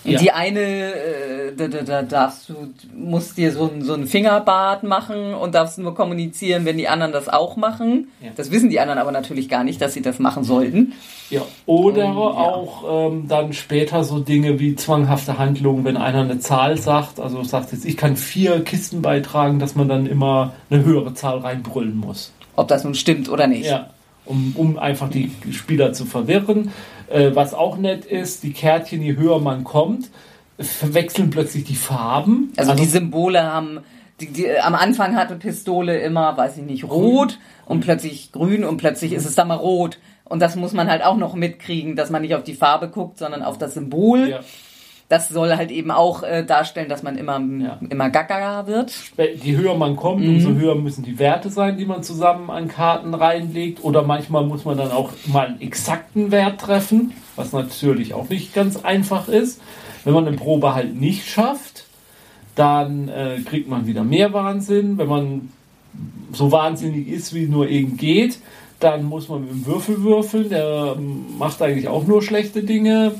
Ja. 0.05 0.21
Die 0.21 0.31
eine, 0.31 0.61
äh, 0.61 1.55
da, 1.57 1.66
da, 1.66 1.83
da 1.83 2.03
darfst 2.03 2.49
du, 2.49 2.55
musst 2.94 3.37
dir 3.37 3.53
so 3.53 3.68
ein, 3.68 3.83
so 3.83 3.94
ein 3.94 4.07
Fingerbad 4.07 4.85
machen 4.85 5.35
und 5.35 5.55
darfst 5.55 5.77
nur 5.79 5.94
kommunizieren, 5.94 6.64
wenn 6.64 6.79
die 6.79 6.88
anderen 6.88 7.12
das 7.12 7.29
auch 7.29 7.57
machen. 7.57 8.09
Ja. 8.23 8.31
Das 8.37 8.51
wissen 8.51 8.71
die 8.71 8.79
anderen 8.79 9.01
aber 9.01 9.11
natürlich 9.11 9.49
gar 9.49 9.64
nicht, 9.64 9.83
dass 9.83 9.94
sie 9.94 10.01
das 10.01 10.21
machen 10.21 10.44
sollten. 10.44 10.94
Ja. 11.31 11.42
Oder 11.66 12.07
Und, 12.07 12.16
auch 12.16 13.11
ähm, 13.11 13.27
dann 13.29 13.53
später 13.53 14.05
so 14.05 14.21
Dinge 14.21 14.61
wie 14.61 14.77
zwanghafte 14.77 15.37
Handlungen, 15.37 15.85
wenn 15.85 15.97
einer 15.97 16.21
eine 16.21 16.38
Zahl 16.38 16.79
sagt, 16.79 17.18
also 17.18 17.42
sagt 17.42 17.73
jetzt, 17.73 17.85
ich 17.85 17.97
kann 17.97 18.16
vier 18.16 18.62
Kisten 18.62 19.03
beitragen, 19.03 19.59
dass 19.59 19.75
man 19.75 19.88
dann 19.88 20.07
immer 20.07 20.53
eine 20.71 20.85
höhere 20.85 21.12
Zahl 21.12 21.38
reinbrüllen 21.38 21.97
muss. 21.97 22.33
Ob 22.59 22.66
das 22.66 22.83
nun 22.83 22.94
stimmt 22.94 23.29
oder 23.29 23.47
nicht. 23.47 23.66
Ja, 23.66 23.90
um, 24.25 24.53
um 24.57 24.79
einfach 24.79 25.09
die 25.09 25.31
Spieler 25.53 25.92
zu 25.92 26.07
verwirren. 26.07 26.73
Äh, 27.09 27.31
was 27.35 27.55
auch 27.55 27.79
nett 27.79 28.05
ist, 28.05 28.42
die 28.42 28.53
Kärtchen, 28.53 29.01
je 29.01 29.16
höher 29.16 29.38
man 29.38 29.62
kommt, 29.62 30.11
verwechseln 30.59 31.31
plötzlich 31.31 31.62
die 31.62 31.77
Farben. 31.77 32.53
Also, 32.57 32.75
die 32.75 32.85
Symbole 32.85 33.44
haben, 33.44 33.79
die, 34.21 34.27
die, 34.27 34.59
am 34.59 34.75
Anfang 34.75 35.14
hatte 35.14 35.37
Pistole 35.37 36.01
immer, 36.01 36.37
weiß 36.37 36.57
ich 36.57 36.64
nicht, 36.64 36.83
rot 36.83 37.38
und 37.64 37.81
plötzlich 37.81 38.33
grün 38.33 38.64
und 38.64 38.77
plötzlich 38.79 39.12
ist 39.12 39.25
es 39.25 39.37
dann 39.37 39.47
mal 39.47 39.55
rot. 39.55 39.99
Und 40.25 40.40
das 40.40 40.57
muss 40.57 40.73
man 40.73 40.90
halt 40.90 41.05
auch 41.05 41.16
noch 41.16 41.35
mitkriegen, 41.35 41.94
dass 41.94 42.11
man 42.11 42.23
nicht 42.23 42.35
auf 42.35 42.42
die 42.42 42.55
Farbe 42.55 42.88
guckt, 42.88 43.18
sondern 43.18 43.42
auf 43.42 43.57
das 43.57 43.75
Symbol. 43.75 44.29
ja, 44.29 44.40
Das 45.09 45.29
soll 45.31 45.57
halt 45.57 45.71
eben 45.71 45.90
auch 45.90 46.23
äh, 46.23 46.44
darstellen, 46.44 46.90
dass 46.90 47.03
man 47.03 47.16
immer, 47.16 47.40
Ja. 47.40 47.79
immer 47.88 48.11
gackerer 48.11 48.66
wird. 48.66 48.92
je 49.42 49.57
höher 49.57 49.75
man 49.75 49.97
kommt, 49.97 50.23
Mhm. 50.23 50.35
umso 50.35 50.51
höher 50.53 50.75
müssen 50.75 51.03
die 51.03 51.18
Werte 51.18 51.49
sein, 51.49 51.79
die 51.79 51.87
man 51.87 52.03
zusammen 52.03 52.51
an 52.51 52.68
Karten 52.68 53.14
reinlegt. 53.14 53.83
Oder 53.83 54.03
manchmal 54.03 54.44
muss 54.44 54.66
man 54.66 54.77
dann 54.77 54.90
auch 54.90 55.11
mal 55.27 55.47
einen 55.47 55.61
exakten 55.62 56.31
Wert 56.31 56.61
treffen, 56.61 57.12
was 57.37 57.53
natürlich 57.53 58.12
auch 58.12 58.29
nicht 58.29 58.53
ganz 58.55 58.85
einfach 58.85 59.29
ist. 59.29 59.62
Wenn 60.05 60.12
man 60.12 60.27
eine 60.29 60.37
Probe 60.37 60.75
halt 60.75 60.94
nicht 61.01 61.27
schafft, 61.27 61.85
dann 62.55 63.09
äh, 63.09 63.38
kriegt 63.47 63.68
man 63.68 63.87
wieder 63.87 64.05
mehr 64.05 64.33
Wahnsinn. 64.35 64.99
Wenn 64.99 65.09
man 65.09 65.49
so 66.33 66.53
wahnsinnig 66.53 67.09
ist, 67.09 67.33
wie 67.35 67.47
nur 67.47 67.68
irgend 67.68 67.97
geht, 67.99 68.38
dann 68.81 69.05
muss 69.05 69.29
man 69.29 69.43
mit 69.43 69.51
dem 69.51 69.67
Würfel 69.67 70.03
würfeln. 70.03 70.49
Der 70.51 70.97
macht 71.38 71.61
eigentlich 71.62 71.88
auch 71.88 72.05
nur 72.05 72.23
schlechte 72.23 72.62
Dinge. 72.62 73.14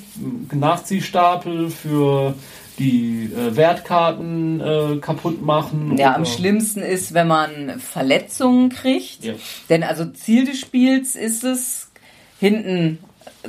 Nachziehstapel 0.53 1.71
für 1.71 2.35
die 2.79 3.25
äh, 3.25 3.57
Wertkarten 3.57 4.61
äh, 4.61 4.97
kaputt 5.01 5.43
machen. 5.43 5.97
Ja, 5.99 6.15
am 6.15 6.25
schlimmsten 6.25 6.81
ist, 6.81 7.13
wenn 7.13 7.27
man 7.27 7.81
Verletzungen 7.81 8.69
kriegt. 8.69 9.25
Ja. 9.25 9.35
Denn 9.69 9.83
also 9.83 10.07
Ziel 10.07 10.45
des 10.45 10.61
Spiels 10.61 11.17
ist 11.17 11.43
es, 11.43 11.91
hinten 12.39 12.99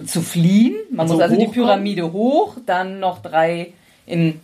zu 0.05 0.21
fliehen. 0.21 0.75
Man 0.89 1.01
Also 1.01 1.13
muss 1.15 1.23
also 1.23 1.35
die. 1.35 1.47
Pyramide 1.47 2.11
hoch, 2.11 2.57
dann 2.65 2.99
noch 2.99 3.21
drei 3.21 3.73
in 4.05 4.39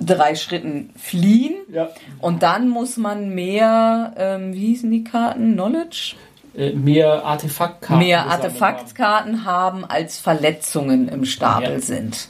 drei 0.00 0.34
Schritten 0.34 0.90
fliehen. 0.96 1.54
Ja. 1.72 1.90
Und 2.20 2.42
dann 2.42 2.68
muss 2.68 2.96
man 2.96 3.34
mehr, 3.34 4.14
ähm, 4.16 4.54
wie 4.54 4.68
hießen 4.68 4.90
die 4.90 5.04
Karten? 5.04 5.52
Knowledge? 5.52 6.14
Äh, 6.58 6.72
mehr 6.72 7.24
Artefaktkarten. 7.24 7.98
mehr 8.04 8.26
Artefaktkarten 8.26 9.44
haben, 9.44 9.84
als 9.84 10.18
Verletzungen 10.18 11.08
im 11.08 11.24
Stapel 11.24 11.74
Ja. 11.74 11.80
sind. 11.80 12.28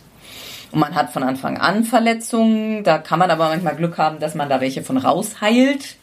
Und 0.71 0.81
man 0.81 0.95
hat 0.95 1.11
von 1.11 1.23
Anfang 1.23 1.57
an 1.57 1.85
Verletzungen, 1.85 2.85
da 2.85 2.99
kann 2.99 3.19
man 3.19 3.31
aber 3.31 3.49
manchmal 3.49 3.75
Glück 3.77 3.97
haben, 3.97 4.19
dass 4.21 4.35
man 4.35 4.51
da 4.51 4.61
welche 4.61 4.83
von 4.83 4.99
rausheilt. 4.99 5.97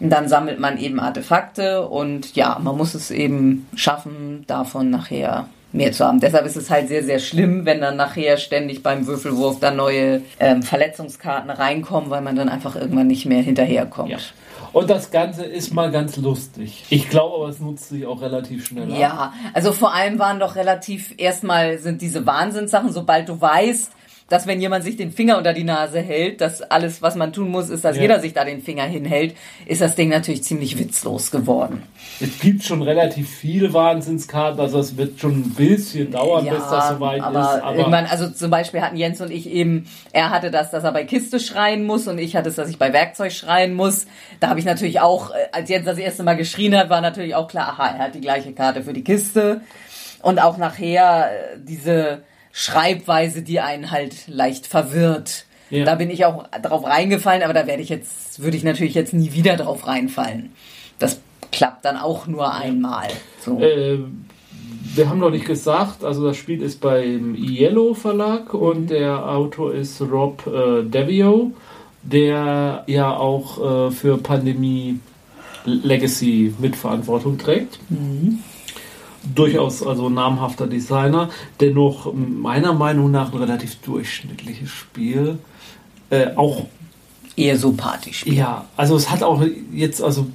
Und 0.00 0.10
dann 0.10 0.28
sammelt 0.28 0.60
man 0.60 0.78
eben 0.78 1.00
Artefakte 1.00 1.86
und 1.86 2.34
ja, 2.36 2.58
man 2.62 2.76
muss 2.76 2.94
es 2.94 3.10
eben 3.10 3.66
schaffen, 3.74 4.44
davon 4.46 4.90
nachher 4.90 5.48
mehr 5.72 5.92
zu 5.92 6.04
haben. 6.06 6.20
Deshalb 6.20 6.46
ist 6.46 6.56
es 6.56 6.70
halt 6.70 6.88
sehr, 6.88 7.02
sehr 7.02 7.18
schlimm, 7.18 7.66
wenn 7.66 7.80
dann 7.80 7.96
nachher 7.96 8.36
ständig 8.38 8.82
beim 8.82 9.06
Würfelwurf 9.06 9.58
dann 9.60 9.76
neue 9.76 10.22
ähm, 10.38 10.62
Verletzungskarten 10.62 11.50
reinkommen, 11.50 12.08
weil 12.10 12.22
man 12.22 12.36
dann 12.36 12.48
einfach 12.48 12.76
irgendwann 12.76 13.08
nicht 13.08 13.26
mehr 13.26 13.42
hinterherkommt. 13.42 14.10
Ja. 14.10 14.18
Und 14.72 14.90
das 14.90 15.10
Ganze 15.10 15.44
ist 15.44 15.72
mal 15.72 15.90
ganz 15.90 16.16
lustig. 16.16 16.84
Ich 16.90 17.08
glaube 17.08 17.36
aber, 17.36 17.48
es 17.48 17.60
nutzt 17.60 17.88
sich 17.88 18.06
auch 18.06 18.20
relativ 18.20 18.66
schnell 18.66 18.92
ab. 18.92 18.98
Ja, 18.98 19.32
also 19.54 19.72
vor 19.72 19.94
allem 19.94 20.18
waren 20.18 20.40
doch 20.40 20.56
relativ, 20.56 21.14
erstmal 21.16 21.78
sind 21.78 22.02
diese 22.02 22.26
Wahnsinnssachen, 22.26 22.92
sobald 22.92 23.28
du 23.28 23.40
weißt, 23.40 23.92
dass 24.28 24.46
wenn 24.46 24.60
jemand 24.60 24.82
sich 24.82 24.96
den 24.96 25.12
Finger 25.12 25.38
unter 25.38 25.52
die 25.52 25.62
Nase 25.62 26.00
hält, 26.00 26.40
dass 26.40 26.60
alles, 26.62 27.00
was 27.00 27.14
man 27.14 27.32
tun 27.32 27.48
muss, 27.48 27.68
ist, 27.68 27.84
dass 27.84 27.96
Ja. 27.96 28.02
jeder 28.02 28.20
sich 28.20 28.32
da 28.32 28.44
den 28.44 28.60
Finger 28.60 28.82
hinhält, 28.84 29.36
ist 29.66 29.80
das 29.80 29.94
Ding 29.94 30.08
natürlich 30.08 30.42
ziemlich 30.42 30.78
witzlos 30.78 31.30
geworden. 31.30 31.82
Es 32.20 32.40
gibt 32.40 32.64
schon 32.64 32.82
relativ 32.82 33.28
viele 33.28 33.72
Wahnsinnskarten, 33.72 34.58
also 34.60 34.80
es 34.80 34.96
wird 34.96 35.20
schon 35.20 35.32
ein 35.32 35.54
bisschen 35.54 36.10
dauern, 36.10 36.44
bis 36.48 36.68
das 36.68 36.88
soweit 36.88 37.20
aber 37.20 37.40
ist. 37.40 37.62
Aber 37.62 37.76
irgendwann, 37.76 38.06
also 38.06 38.28
zum 38.28 38.50
Beispiel 38.50 38.80
hatten 38.80 38.96
Jens 38.96 39.20
und 39.20 39.30
ich 39.30 39.48
eben, 39.48 39.86
er 40.12 40.30
hatte 40.30 40.50
das, 40.50 40.70
dass 40.70 40.82
er 40.82 40.92
bei 40.92 41.04
Kiste 41.04 41.38
schreien 41.38 41.84
muss 41.84 42.08
und 42.08 42.18
ich 42.18 42.34
hatte 42.34 42.48
es, 42.48 42.56
dass 42.56 42.68
ich 42.68 42.78
bei 42.78 42.92
Werkzeug 42.92 43.32
schreien 43.32 43.74
muss. 43.74 44.06
Da 44.40 44.48
habe 44.48 44.58
ich 44.58 44.66
natürlich 44.66 45.00
auch, 45.00 45.30
als 45.52 45.68
Jens 45.68 45.84
das 45.84 45.98
erste 45.98 46.24
Mal 46.24 46.36
geschrien 46.36 46.76
hat, 46.76 46.90
war 46.90 47.00
natürlich 47.00 47.34
auch 47.36 47.46
klar, 47.46 47.68
aha, 47.68 47.94
er 47.96 48.04
hat 48.06 48.14
die 48.14 48.20
gleiche 48.20 48.52
Karte 48.52 48.82
für 48.82 48.92
die 48.92 49.04
Kiste. 49.04 49.60
Und 50.22 50.40
auch 50.40 50.56
nachher 50.56 51.30
äh, 51.30 51.58
diese 51.58 52.22
Schreibweise, 52.58 53.42
die 53.42 53.60
einen 53.60 53.90
halt 53.90 54.28
leicht 54.28 54.66
verwirrt. 54.66 55.44
Ja. 55.68 55.84
Da 55.84 55.94
bin 55.94 56.08
ich 56.08 56.24
auch 56.24 56.46
drauf 56.62 56.86
reingefallen, 56.86 57.42
aber 57.42 57.52
da 57.52 57.66
werde 57.66 57.82
ich 57.82 57.90
jetzt, 57.90 58.42
würde 58.42 58.56
ich 58.56 58.64
natürlich 58.64 58.94
jetzt 58.94 59.12
nie 59.12 59.34
wieder 59.34 59.56
drauf 59.58 59.86
reinfallen. 59.86 60.52
Das 60.98 61.20
klappt 61.52 61.84
dann 61.84 61.98
auch 61.98 62.26
nur 62.26 62.54
einmal. 62.54 63.08
So. 63.40 63.60
äh, 63.60 63.98
wir 64.94 65.06
haben 65.06 65.18
noch 65.18 65.28
nicht 65.28 65.44
gesagt, 65.44 66.02
also 66.02 66.24
das 66.24 66.38
Spiel 66.38 66.62
ist 66.62 66.80
beim 66.80 67.34
Yellow 67.34 67.92
Verlag 67.92 68.54
und 68.54 68.88
der 68.88 69.28
Autor 69.28 69.74
ist 69.74 70.00
Rob 70.00 70.46
äh, 70.46 70.82
Devio, 70.82 71.52
der 72.02 72.84
ja 72.86 73.14
auch 73.14 73.88
äh, 73.88 73.90
für 73.90 74.16
Pandemie 74.16 74.98
Legacy 75.66 76.54
Mitverantwortung 76.58 77.36
trägt. 77.36 77.78
Durchaus 79.34 79.86
also 79.86 80.08
namhafter 80.08 80.66
Designer, 80.66 81.28
dennoch 81.60 82.12
meiner 82.14 82.72
Meinung 82.72 83.10
nach 83.10 83.32
ein 83.32 83.38
relativ 83.38 83.76
durchschnittliches 83.76 84.70
Spiel. 84.70 85.38
Äh, 86.10 86.28
auch 86.36 86.66
Eher 87.36 87.58
so 87.58 87.72
Partyspiel. 87.72 88.34
ja, 88.34 88.64
also 88.76 88.96
es 88.96 89.10
hat 89.10 89.22
auch 89.22 89.42
jetzt, 89.72 90.02
also 90.02 90.26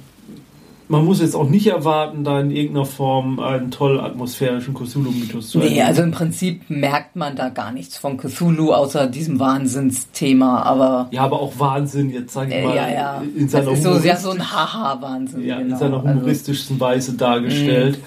man 0.88 1.04
muss 1.06 1.20
jetzt 1.20 1.34
auch 1.34 1.48
nicht 1.48 1.66
erwarten, 1.66 2.22
da 2.22 2.38
in 2.40 2.50
irgendeiner 2.50 2.84
Form 2.84 3.40
einen 3.40 3.70
toll 3.70 3.98
atmosphärischen 3.98 4.74
Cthulhu-Mythos 4.74 5.48
zu 5.48 5.58
Nee, 5.58 5.64
erleben. 5.64 5.86
also 5.86 6.02
im 6.02 6.10
Prinzip 6.10 6.68
merkt 6.68 7.16
man 7.16 7.34
da 7.34 7.48
gar 7.48 7.72
nichts 7.72 7.96
von 7.96 8.18
Cthulhu, 8.18 8.72
außer 8.74 9.06
diesem 9.06 9.40
Wahnsinnsthema, 9.40 10.62
aber 10.62 11.08
ja, 11.10 11.22
aber 11.22 11.40
auch 11.40 11.54
Wahnsinn 11.58 12.10
jetzt, 12.10 12.34
sage 12.34 12.50
ich 12.50 12.56
äh, 12.56 12.64
mal, 12.66 12.76
ja, 12.76 12.88
ja. 12.90 13.22
in 13.36 13.48
seiner, 13.48 13.70
das 13.70 13.78
ist 13.78 13.84
so, 13.84 13.98
ja, 14.06 14.16
so 14.16 14.30
ein 14.30 14.52
Haha-Wahnsinn. 14.52 15.44
ja, 15.44 15.56
in 15.58 15.68
genau. 15.68 15.78
seiner 15.78 15.96
Also, 15.96 16.08
humoristischsten 16.10 16.78
Weise 16.78 17.14
dargestellt. 17.14 17.98
Mhm. 17.98 18.02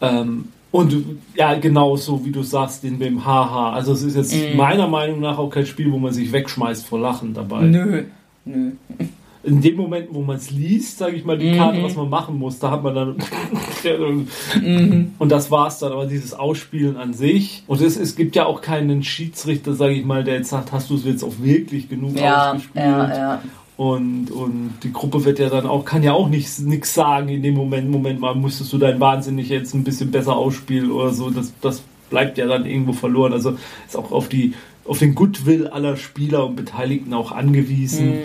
Ähm, 0.00 0.46
Und 0.72 0.94
ja, 1.34 1.54
genau 1.54 1.96
so 1.96 2.24
wie 2.24 2.30
du 2.30 2.42
sagst, 2.44 2.84
in 2.84 2.98
dem 3.00 3.24
Haha. 3.24 3.72
Also 3.72 3.92
es 3.92 4.02
ist 4.04 4.14
jetzt 4.16 4.34
Mhm. 4.34 4.56
meiner 4.56 4.86
Meinung 4.86 5.18
nach 5.20 5.36
auch 5.38 5.50
kein 5.50 5.66
Spiel, 5.66 5.90
wo 5.90 5.98
man 5.98 6.12
sich 6.12 6.30
wegschmeißt 6.30 6.86
vor 6.86 7.00
Lachen 7.00 7.34
dabei. 7.34 7.62
Nö. 7.62 8.04
Nö. 8.44 8.70
In 9.42 9.62
dem 9.62 9.76
Moment, 9.76 10.08
wo 10.12 10.20
man 10.20 10.36
es 10.36 10.50
liest, 10.50 10.98
sage 10.98 11.16
ich 11.16 11.24
mal, 11.24 11.38
die 11.38 11.52
Mhm. 11.52 11.56
Karte, 11.56 11.82
was 11.82 11.96
man 11.96 12.10
machen 12.10 12.38
muss, 12.38 12.58
da 12.58 12.70
hat 12.72 12.82
man 12.84 12.94
dann. 12.94 13.16
Mhm. 14.62 15.12
Und 15.18 15.32
das 15.32 15.50
war's 15.50 15.78
dann, 15.78 15.92
aber 15.92 16.06
dieses 16.06 16.34
Ausspielen 16.34 16.96
an 16.96 17.14
sich. 17.14 17.64
Und 17.66 17.80
es, 17.80 17.96
es 17.96 18.16
gibt 18.16 18.36
ja 18.36 18.46
auch 18.46 18.60
keinen 18.60 19.02
Schiedsrichter, 19.02 19.74
sage 19.74 19.94
ich 19.94 20.04
mal, 20.04 20.24
der 20.24 20.34
jetzt 20.36 20.50
sagt, 20.50 20.72
hast 20.72 20.90
du 20.90 20.94
es 20.96 21.04
jetzt 21.04 21.24
auch 21.24 21.32
wirklich 21.40 21.88
genug 21.88 22.16
Ja, 22.18 22.50
ausgespielt? 22.52 22.84
ja, 22.84 23.08
ja. 23.16 23.42
Und, 23.80 24.30
und 24.30 24.74
die 24.82 24.92
Gruppe 24.92 25.24
wird 25.24 25.38
ja 25.38 25.48
dann 25.48 25.64
auch, 25.64 25.86
kann 25.86 26.02
ja 26.02 26.12
auch 26.12 26.28
nichts 26.28 26.58
nix 26.58 26.92
sagen 26.92 27.30
in 27.30 27.42
dem 27.42 27.54
Moment, 27.54 27.88
Moment 27.88 28.20
mal, 28.20 28.34
musstest 28.34 28.70
du 28.74 28.76
dein 28.76 29.00
Wahnsinnig 29.00 29.48
jetzt 29.48 29.72
ein 29.72 29.84
bisschen 29.84 30.10
besser 30.10 30.36
ausspielen 30.36 30.90
oder 30.90 31.14
so. 31.14 31.30
Das, 31.30 31.54
das 31.62 31.82
bleibt 32.10 32.36
ja 32.36 32.46
dann 32.46 32.66
irgendwo 32.66 32.92
verloren. 32.92 33.32
Also 33.32 33.56
ist 33.86 33.96
auch 33.96 34.12
auf 34.12 34.28
die 34.28 34.52
auf 34.84 34.98
den 34.98 35.14
Goodwill 35.14 35.66
aller 35.66 35.96
Spieler 35.96 36.44
und 36.44 36.56
Beteiligten 36.56 37.14
auch 37.14 37.32
angewiesen. 37.32 38.18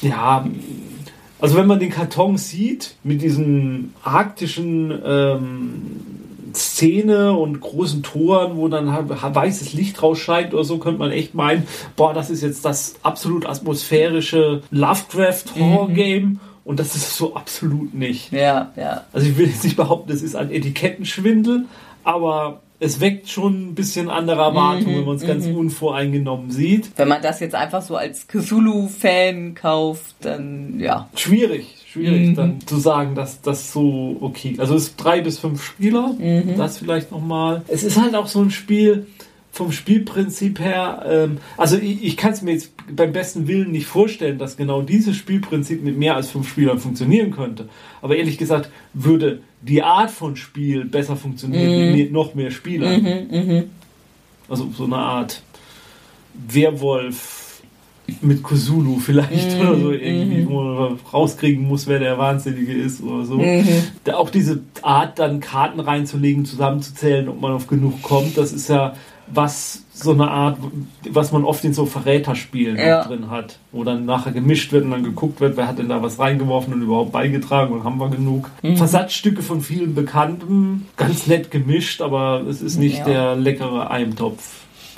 Ja, 0.00 0.48
also 1.38 1.56
wenn 1.56 1.66
man 1.66 1.80
den 1.80 1.90
Karton 1.90 2.38
sieht 2.38 2.94
mit 3.04 3.20
diesen 3.20 3.92
arktischen 4.02 4.98
ähm, 5.04 5.82
Szene 6.58 7.32
und 7.32 7.60
großen 7.60 8.02
Toren, 8.02 8.56
wo 8.56 8.68
dann 8.68 8.88
weißes 8.88 9.72
Licht 9.72 10.02
rausscheint 10.02 10.52
oder 10.52 10.64
so, 10.64 10.78
könnte 10.78 10.98
man 10.98 11.10
echt 11.10 11.34
meinen, 11.34 11.66
boah, 11.96 12.12
das 12.12 12.30
ist 12.30 12.42
jetzt 12.42 12.64
das 12.64 12.96
absolut 13.02 13.46
atmosphärische 13.46 14.62
Lovecraft-Horror-Game. 14.70 16.40
Und 16.64 16.78
das 16.78 16.94
ist 16.94 17.08
es 17.08 17.16
so 17.16 17.34
absolut 17.34 17.94
nicht. 17.94 18.30
Ja, 18.30 18.72
ja. 18.76 19.04
Also 19.14 19.26
ich 19.26 19.38
will 19.38 19.46
jetzt 19.46 19.64
nicht 19.64 19.76
behaupten, 19.76 20.10
das 20.10 20.20
ist 20.20 20.36
ein 20.36 20.50
Etikettenschwindel, 20.50 21.64
aber 22.04 22.60
es 22.80 23.00
weckt 23.00 23.28
schon 23.28 23.70
ein 23.70 23.74
bisschen 23.74 24.08
andere 24.10 24.42
Erwartungen, 24.42 24.98
wenn 24.98 25.04
man 25.04 25.16
es 25.16 25.26
ganz 25.26 25.46
unvoreingenommen 25.46 26.50
sieht. 26.50 26.90
Wenn 26.96 27.08
man 27.08 27.22
das 27.22 27.40
jetzt 27.40 27.54
einfach 27.54 27.82
so 27.82 27.96
als 27.96 28.28
Cthulhu-Fan 28.28 29.54
kauft, 29.54 30.14
dann 30.20 30.78
ja. 30.78 31.08
Schwierig, 31.16 31.77
schwierig 31.90 32.28
Mhm. 32.28 32.34
dann 32.34 32.60
zu 32.66 32.76
sagen, 32.76 33.14
dass 33.14 33.40
das 33.40 33.72
so 33.72 34.16
okay. 34.20 34.54
Also 34.58 34.74
es 34.74 34.84
ist 34.88 34.96
drei 34.96 35.20
bis 35.20 35.38
fünf 35.38 35.62
Spieler, 35.64 36.14
Mhm. 36.18 36.56
das 36.56 36.78
vielleicht 36.78 37.10
nochmal. 37.10 37.62
Es 37.68 37.82
ist 37.82 38.00
halt 38.00 38.14
auch 38.14 38.26
so 38.26 38.40
ein 38.42 38.50
Spiel 38.50 39.06
vom 39.50 39.72
Spielprinzip 39.72 40.60
her. 40.60 41.04
Ähm, 41.08 41.38
also 41.56 41.76
ich, 41.78 42.04
ich 42.04 42.16
kann 42.16 42.32
es 42.32 42.42
mir 42.42 42.52
jetzt 42.52 42.72
beim 42.94 43.12
besten 43.12 43.48
Willen 43.48 43.72
nicht 43.72 43.86
vorstellen, 43.86 44.38
dass 44.38 44.56
genau 44.56 44.82
dieses 44.82 45.16
Spielprinzip 45.16 45.82
mit 45.82 45.96
mehr 45.98 46.14
als 46.14 46.30
fünf 46.30 46.48
Spielern 46.48 46.78
funktionieren 46.78 47.30
könnte. 47.30 47.68
Aber 48.02 48.16
ehrlich 48.16 48.36
gesagt 48.38 48.70
würde 48.92 49.40
die 49.62 49.82
Art 49.82 50.10
von 50.10 50.36
Spiel 50.36 50.84
besser 50.84 51.16
funktionieren 51.16 51.90
Mhm. 51.90 51.96
mit 51.96 52.12
noch 52.12 52.34
mehr 52.34 52.50
Spielern. 52.50 53.64
Also 54.48 54.68
so 54.76 54.84
eine 54.84 54.96
Art 54.96 55.42
Werwolf 56.34 57.37
mit 58.22 58.42
Cthulhu 58.42 58.98
vielleicht 58.98 59.56
Mhm, 59.56 59.60
oder 59.60 59.78
so 59.80 59.92
irgendwie, 59.92 60.46
wo 60.48 60.62
man 60.62 60.98
rauskriegen 61.12 61.66
muss, 61.66 61.86
wer 61.86 61.98
der 61.98 62.18
Wahnsinnige 62.18 62.72
ist 62.72 63.02
oder 63.02 63.24
so. 63.24 63.34
Mhm. 63.36 63.66
Da 64.04 64.14
auch 64.16 64.30
diese 64.30 64.60
Art, 64.82 65.18
dann 65.18 65.40
Karten 65.40 65.80
reinzulegen, 65.80 66.44
zusammenzuzählen, 66.44 67.28
ob 67.28 67.40
man 67.40 67.52
auf 67.52 67.66
genug 67.66 68.02
kommt, 68.02 68.36
das 68.38 68.52
ist 68.52 68.68
ja 68.68 68.94
was, 69.30 69.84
so 69.92 70.12
eine 70.12 70.30
Art, 70.30 70.56
was 71.10 71.32
man 71.32 71.44
oft 71.44 71.62
in 71.64 71.74
so 71.74 71.84
Verräterspielen 71.84 72.78
Ja. 72.78 73.04
drin 73.04 73.28
hat, 73.30 73.58
wo 73.72 73.84
dann 73.84 74.06
nachher 74.06 74.32
gemischt 74.32 74.72
wird 74.72 74.84
und 74.86 74.90
dann 74.90 75.04
geguckt 75.04 75.40
wird, 75.42 75.58
wer 75.58 75.68
hat 75.68 75.78
denn 75.78 75.90
da 75.90 76.02
was 76.02 76.18
reingeworfen 76.18 76.72
und 76.72 76.80
überhaupt 76.80 77.12
beigetragen 77.12 77.74
und 77.74 77.84
haben 77.84 77.98
wir 77.98 78.08
genug. 78.08 78.48
Mhm. 78.62 78.78
Versatzstücke 78.78 79.42
von 79.42 79.60
vielen 79.60 79.94
Bekannten, 79.94 80.86
ganz 80.96 81.26
nett 81.26 81.50
gemischt, 81.50 82.00
aber 82.00 82.40
es 82.48 82.62
ist 82.62 82.78
nicht 82.78 83.00
Ja. 83.00 83.04
der 83.04 83.36
leckere 83.36 83.90
Eimtopf, 83.90 84.42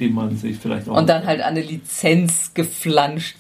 den 0.01 0.15
man 0.15 0.37
sich 0.37 0.57
vielleicht 0.59 0.89
auch 0.89 0.97
Und 0.97 1.09
dann 1.09 1.27
halt 1.27 1.41
eine 1.43 1.61
Lizenz 1.61 2.53
geflanscht, 2.55 3.37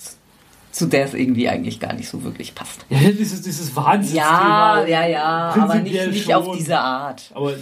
zu 0.72 0.86
der 0.86 1.04
es 1.06 1.14
irgendwie 1.14 1.48
eigentlich 1.48 1.80
gar 1.80 1.94
nicht 1.94 2.08
so 2.08 2.22
wirklich 2.22 2.54
passt. 2.54 2.84
Ja, 2.90 2.98
dieses, 3.10 3.42
dieses 3.42 3.70
Ja, 3.70 3.76
Wahnsinnsthema. 3.76 4.86
ja, 4.86 5.06
ja, 5.06 5.54
aber 5.58 5.74
nicht, 5.76 6.06
nicht 6.10 6.34
auf 6.34 6.56
diese 6.56 6.78
Art. 6.78 7.30
Aber 7.34 7.54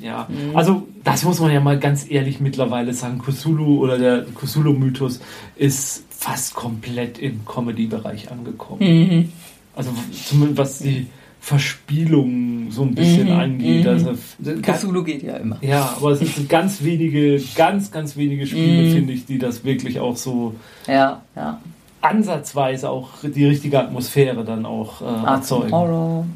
ja, 0.00 0.28
also 0.54 0.86
das 1.04 1.24
muss 1.24 1.40
man 1.40 1.52
ja 1.52 1.60
mal 1.60 1.78
ganz 1.78 2.08
ehrlich 2.08 2.40
mittlerweile 2.40 2.94
sagen. 2.94 3.18
Cthulhu 3.18 3.80
oder 3.82 3.98
der 3.98 4.24
Cthulhu-Mythos 4.34 5.20
ist 5.56 6.04
fast 6.10 6.54
komplett 6.54 7.18
im 7.18 7.44
Comedy-Bereich 7.44 8.30
angekommen. 8.30 9.32
Also 9.76 9.90
zumindest 10.28 10.58
was 10.58 10.78
die 10.78 11.06
Verspielung 11.48 12.70
so 12.70 12.82
ein 12.82 12.94
bisschen 12.94 13.30
angeht. 13.32 13.86
Also, 13.86 14.12
Cthulhu 14.60 15.02
geht 15.02 15.22
ja 15.22 15.36
immer. 15.36 15.56
ja, 15.62 15.94
aber 15.96 16.10
es 16.10 16.18
sind 16.18 16.46
ganz 16.48 16.82
wenige, 16.84 17.42
ganz, 17.54 17.90
ganz 17.90 18.16
wenige 18.18 18.46
Spiele, 18.46 18.92
finde 18.92 19.14
ich, 19.14 19.24
die 19.24 19.38
das 19.38 19.64
wirklich 19.64 19.98
auch 19.98 20.16
so 20.16 20.54
Ja, 20.86 21.22
ja. 21.34 21.58
ansatzweise 22.02 22.90
auch 22.90 23.08
die 23.22 23.46
richtige 23.46 23.80
Atmosphäre 23.80 24.44
dann 24.44 24.66
auch 24.66 25.00
äh, 25.00 25.26
erzeugen. 25.26 25.72
Horror. 25.72 26.26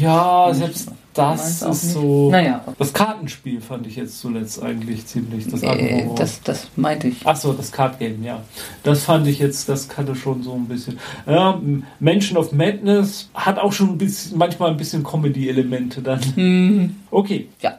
Ja, 0.00 0.52
selbst 0.52 0.90
das 1.14 1.62
ist 1.62 1.92
so. 1.92 2.30
Naja. 2.30 2.64
Das 2.78 2.92
Kartenspiel 2.92 3.60
fand 3.60 3.86
ich 3.86 3.94
jetzt 3.96 4.18
zuletzt 4.18 4.60
eigentlich 4.60 5.06
ziemlich. 5.06 5.46
Das 5.48 5.62
Äh, 5.62 5.68
andere 5.68 6.14
das, 6.16 6.42
das 6.42 6.66
meinte 6.74 7.08
ich. 7.08 7.24
Achso, 7.24 7.52
das 7.52 7.70
Card 7.70 8.00
Game, 8.00 8.24
ja. 8.24 8.42
Das 8.82 9.04
fand 9.04 9.26
ich 9.28 9.38
jetzt, 9.38 9.68
das 9.68 9.88
kannte 9.88 10.16
schon 10.16 10.42
so 10.42 10.54
ein 10.54 10.66
bisschen. 10.66 10.98
Ja, 11.26 11.60
Mansion 12.00 12.36
of 12.36 12.50
Madness 12.52 13.28
hat 13.34 13.58
auch 13.58 13.72
schon 13.72 13.90
ein 13.90 13.98
bisschen, 13.98 14.36
manchmal 14.36 14.70
ein 14.70 14.76
bisschen 14.76 15.04
Comedy-Elemente 15.04 16.02
dann. 16.02 16.20
Mhm. 16.34 16.96
Okay. 17.12 17.46
Ja. 17.62 17.78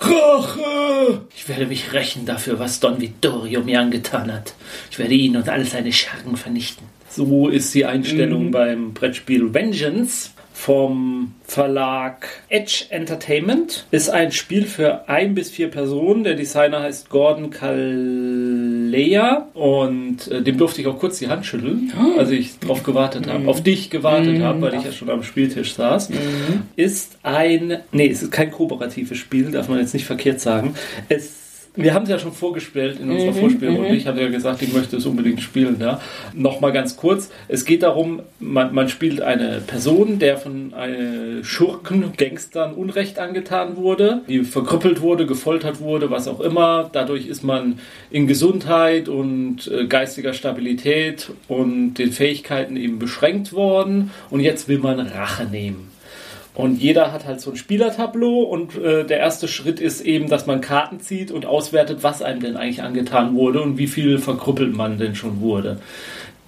Rache! 0.00 1.26
Ich 1.36 1.48
werde 1.48 1.66
mich 1.66 1.92
rächen 1.92 2.24
dafür, 2.24 2.58
was 2.58 2.80
Don 2.80 3.00
Vittorio 3.00 3.62
mir 3.62 3.80
angetan 3.80 4.32
hat. 4.32 4.54
Ich 4.90 4.98
werde 4.98 5.14
ihn 5.14 5.36
und 5.36 5.48
all 5.48 5.64
seine 5.64 5.92
Schergen 5.92 6.36
vernichten. 6.36 6.86
So 7.10 7.48
ist 7.48 7.74
die 7.74 7.84
Einstellung 7.84 8.50
beim 8.50 8.94
Brettspiel 8.94 9.52
Vengeance 9.52 10.30
vom 10.52 11.34
Verlag 11.44 12.28
Edge 12.48 12.84
Entertainment. 12.90 13.86
Ist 13.90 14.10
ein 14.10 14.32
Spiel 14.32 14.64
für 14.64 15.08
ein 15.08 15.34
bis 15.34 15.50
vier 15.50 15.68
Personen. 15.68 16.24
Der 16.24 16.34
Designer 16.34 16.82
heißt 16.82 17.10
Gordon 17.10 17.50
Kalea 17.50 19.48
und 19.54 20.28
äh, 20.28 20.42
dem 20.42 20.58
durfte 20.58 20.80
ich 20.80 20.86
auch 20.86 20.98
kurz 20.98 21.18
die 21.18 21.28
Hand 21.28 21.44
schütteln, 21.46 21.92
als 22.16 22.30
ich 22.30 22.58
drauf 22.58 22.82
gewartet 22.82 23.26
habe, 23.26 23.48
auf 23.48 23.62
dich 23.62 23.90
gewartet 23.90 24.40
habe, 24.40 24.60
weil 24.62 24.74
ich 24.74 24.84
ja 24.84 24.92
schon 24.92 25.10
am 25.10 25.22
Spieltisch 25.22 25.74
saß. 25.74 26.10
Ist 26.76 27.18
ein, 27.22 27.78
nee, 27.92 28.08
es 28.08 28.22
ist 28.22 28.30
kein 28.32 28.50
kooperatives 28.50 29.18
Spiel, 29.18 29.50
darf 29.50 29.68
man 29.68 29.78
jetzt 29.78 29.94
nicht 29.94 30.06
verkehrt 30.06 30.40
sagen. 30.40 30.74
Es 31.08 31.41
wir 31.74 31.94
haben 31.94 32.02
es 32.02 32.10
ja 32.10 32.18
schon 32.18 32.32
vorgestellt 32.32 33.00
in 33.00 33.10
unserer 33.10 33.32
Vorspielrunde. 33.32 33.94
Ich 33.94 34.06
hatte 34.06 34.20
ja 34.20 34.28
gesagt, 34.28 34.60
ich 34.60 34.72
möchte 34.72 34.96
es 34.96 35.06
unbedingt 35.06 35.40
spielen. 35.40 35.78
Ja. 35.80 36.00
Nochmal 36.34 36.72
ganz 36.72 36.96
kurz. 36.96 37.30
Es 37.48 37.64
geht 37.64 37.82
darum, 37.82 38.20
man, 38.40 38.74
man 38.74 38.88
spielt 38.90 39.22
eine 39.22 39.62
Person, 39.66 40.18
der 40.18 40.36
von 40.36 40.72
äh, 40.74 41.42
Schurken, 41.42 42.12
Gangstern 42.16 42.74
Unrecht 42.74 43.18
angetan 43.18 43.76
wurde, 43.76 44.20
die 44.28 44.40
verkrüppelt 44.40 45.00
wurde, 45.00 45.24
gefoltert 45.24 45.80
wurde, 45.80 46.10
was 46.10 46.28
auch 46.28 46.40
immer. 46.40 46.90
Dadurch 46.92 47.26
ist 47.26 47.42
man 47.42 47.78
in 48.10 48.26
Gesundheit 48.26 49.08
und 49.08 49.68
äh, 49.68 49.86
geistiger 49.86 50.34
Stabilität 50.34 51.30
und 51.48 51.94
den 51.94 52.12
Fähigkeiten 52.12 52.76
eben 52.76 52.98
beschränkt 52.98 53.54
worden. 53.54 54.10
Und 54.28 54.40
jetzt 54.40 54.68
will 54.68 54.78
man 54.78 55.00
Rache 55.00 55.46
nehmen. 55.46 55.91
Und 56.54 56.76
jeder 56.76 57.12
hat 57.12 57.24
halt 57.24 57.40
so 57.40 57.50
ein 57.50 57.56
Spielertableau 57.56 58.42
und 58.42 58.76
äh, 58.76 59.04
der 59.04 59.18
erste 59.18 59.48
Schritt 59.48 59.80
ist 59.80 60.02
eben, 60.02 60.28
dass 60.28 60.46
man 60.46 60.60
Karten 60.60 61.00
zieht 61.00 61.30
und 61.30 61.46
auswertet, 61.46 62.02
was 62.02 62.20
einem 62.20 62.40
denn 62.40 62.58
eigentlich 62.58 62.82
angetan 62.82 63.34
wurde 63.34 63.62
und 63.62 63.78
wie 63.78 63.86
viel 63.86 64.18
verkrüppelt 64.18 64.74
man 64.74 64.98
denn 64.98 65.14
schon 65.14 65.40
wurde. 65.40 65.78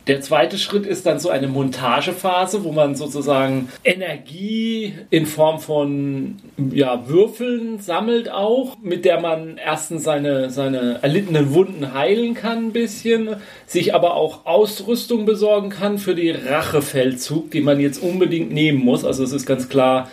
Der 0.06 0.20
zweite 0.20 0.58
Schritt 0.58 0.84
ist 0.84 1.06
dann 1.06 1.18
so 1.18 1.30
eine 1.30 1.48
Montagephase, 1.48 2.62
wo 2.62 2.72
man 2.72 2.94
sozusagen 2.94 3.70
Energie 3.84 4.92
in 5.08 5.24
Form 5.24 5.60
von 5.60 6.36
ja, 6.72 7.08
Würfeln 7.08 7.80
sammelt 7.80 8.30
auch, 8.30 8.76
mit 8.82 9.06
der 9.06 9.18
man 9.20 9.56
erstens 9.56 10.04
seine, 10.04 10.50
seine 10.50 10.98
erlittenen 11.02 11.54
Wunden 11.54 11.94
heilen 11.94 12.34
kann 12.34 12.66
ein 12.66 12.72
bisschen, 12.72 13.36
sich 13.66 13.94
aber 13.94 14.12
auch 14.14 14.44
Ausrüstung 14.44 15.24
besorgen 15.24 15.70
kann 15.70 15.96
für 15.96 16.14
die 16.14 16.32
Rachefeldzug, 16.32 17.50
die 17.50 17.62
man 17.62 17.80
jetzt 17.80 18.02
unbedingt 18.02 18.52
nehmen 18.52 18.84
muss. 18.84 19.06
Also 19.06 19.24
es 19.24 19.32
ist 19.32 19.46
ganz 19.46 19.70
klar, 19.70 20.10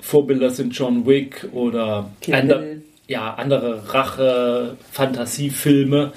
Vorbilder 0.00 0.48
sind 0.50 0.76
John 0.76 1.06
Wick 1.06 1.48
oder 1.52 2.10
Kill 2.22 2.34
ander, 2.34 2.58
Bill. 2.58 2.82
ja, 3.08 3.34
andere 3.34 3.92
Rache-Fantasiefilme. 3.92 6.12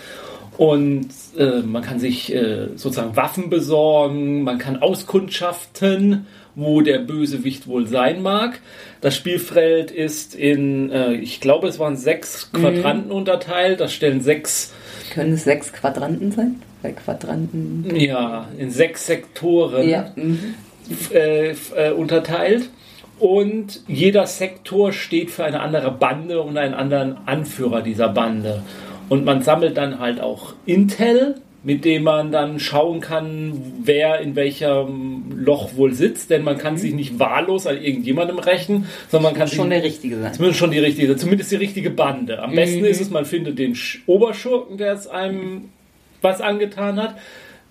Und 0.58 1.10
äh, 1.38 1.62
man 1.62 1.84
kann 1.84 2.00
sich 2.00 2.34
äh, 2.34 2.70
sozusagen 2.76 3.15
Waffen 3.15 3.50
besorgen, 3.50 4.41
man 4.43 4.58
kann 4.58 4.82
auskundschaften, 4.82 6.26
wo 6.56 6.82
der 6.82 6.98
Bösewicht 7.00 7.67
wohl 7.67 7.86
sein 7.88 8.24
mag. 8.24 8.60
Das 9.02 9.15
Spielfeld 9.15 9.91
ist 9.91 10.34
in, 10.34 10.89
äh, 10.91 11.13
ich 11.13 11.39
glaube, 11.41 11.68
es 11.68 11.78
waren 11.78 11.95
sechs 11.95 12.51
Quadranten 12.51 13.12
unterteilt. 13.12 13.80
Das 13.80 13.93
stellen 13.93 14.22
sechs, 14.22 14.74
Können 15.14 15.34
es 15.34 15.43
sechs 15.43 15.72
Quadranten 15.72 16.32
sein? 16.32 16.55
Bei 16.82 16.91
Quadranten. 16.91 17.95
ja, 17.95 18.47
in 18.58 18.72
sechs 18.72 19.05
Sektoren 19.05 19.88
Ja. 19.88 20.12
Mhm. 20.16 20.55
äh, 21.14 21.51
äh, 21.51 21.91
unterteilt. 21.95 22.70
Und 23.20 23.82
jeder 23.88 24.28
Sektor 24.28 24.91
steht 24.93 25.32
für 25.32 25.43
eine 25.43 25.60
andere 25.60 25.91
Bande 25.91 26.41
und 26.41 26.58
einen 26.58 26.74
anderen 26.76 27.18
Anführer 27.28 27.82
dieser 27.82 28.10
Bande. 28.10 28.62
Und 29.10 29.26
man 29.26 29.41
sammelt 29.41 29.78
dann 29.78 29.99
halt 29.99 30.20
auch 30.20 30.53
Intel, 30.66 31.36
mit 31.64 31.84
dem 31.84 32.03
man 32.03 32.32
dann 32.32 32.60
schauen 32.60 33.01
kann, 33.01 33.62
wer 33.84 34.20
in 34.22 34.36
welchem 34.36 35.32
Loch 35.36 35.76
wohl 35.76 35.93
sitzt, 35.93 36.30
denn 36.30 36.43
man 36.43 36.58
kann 36.58 36.76
mhm. 36.76 36.78
sich 36.78 36.93
nicht 36.93 37.20
wahllos 37.20 37.68
an 37.68 37.82
irgendjemandem 37.82 38.39
rächen, 38.39 38.86
sondern 39.10 39.34
man 39.34 39.39
kann 39.39 39.49
schon 39.49 39.70
der 39.70 39.84
richtige 39.84 40.18
sein. 40.18 40.34
Zumindest 40.34 40.60
schon 40.60 40.72
die 40.72 40.80
richtige, 40.80 41.18
zumindest 41.18 41.51
die 41.51 41.58
richtige 41.58 41.89
Bande. 41.89 42.41
Am 42.41 42.51
mhm. 42.51 42.55
besten 42.55 42.86
ist 42.86 43.01
es, 43.01 43.10
man 43.10 43.26
findet 43.26 43.60
den 43.60 43.78
Oberschurken, 44.05 44.78
der 44.78 44.93
es 44.93 45.08
einem 45.08 45.66
was 46.22 46.41
angetan 46.41 47.01
hat. 47.01 47.18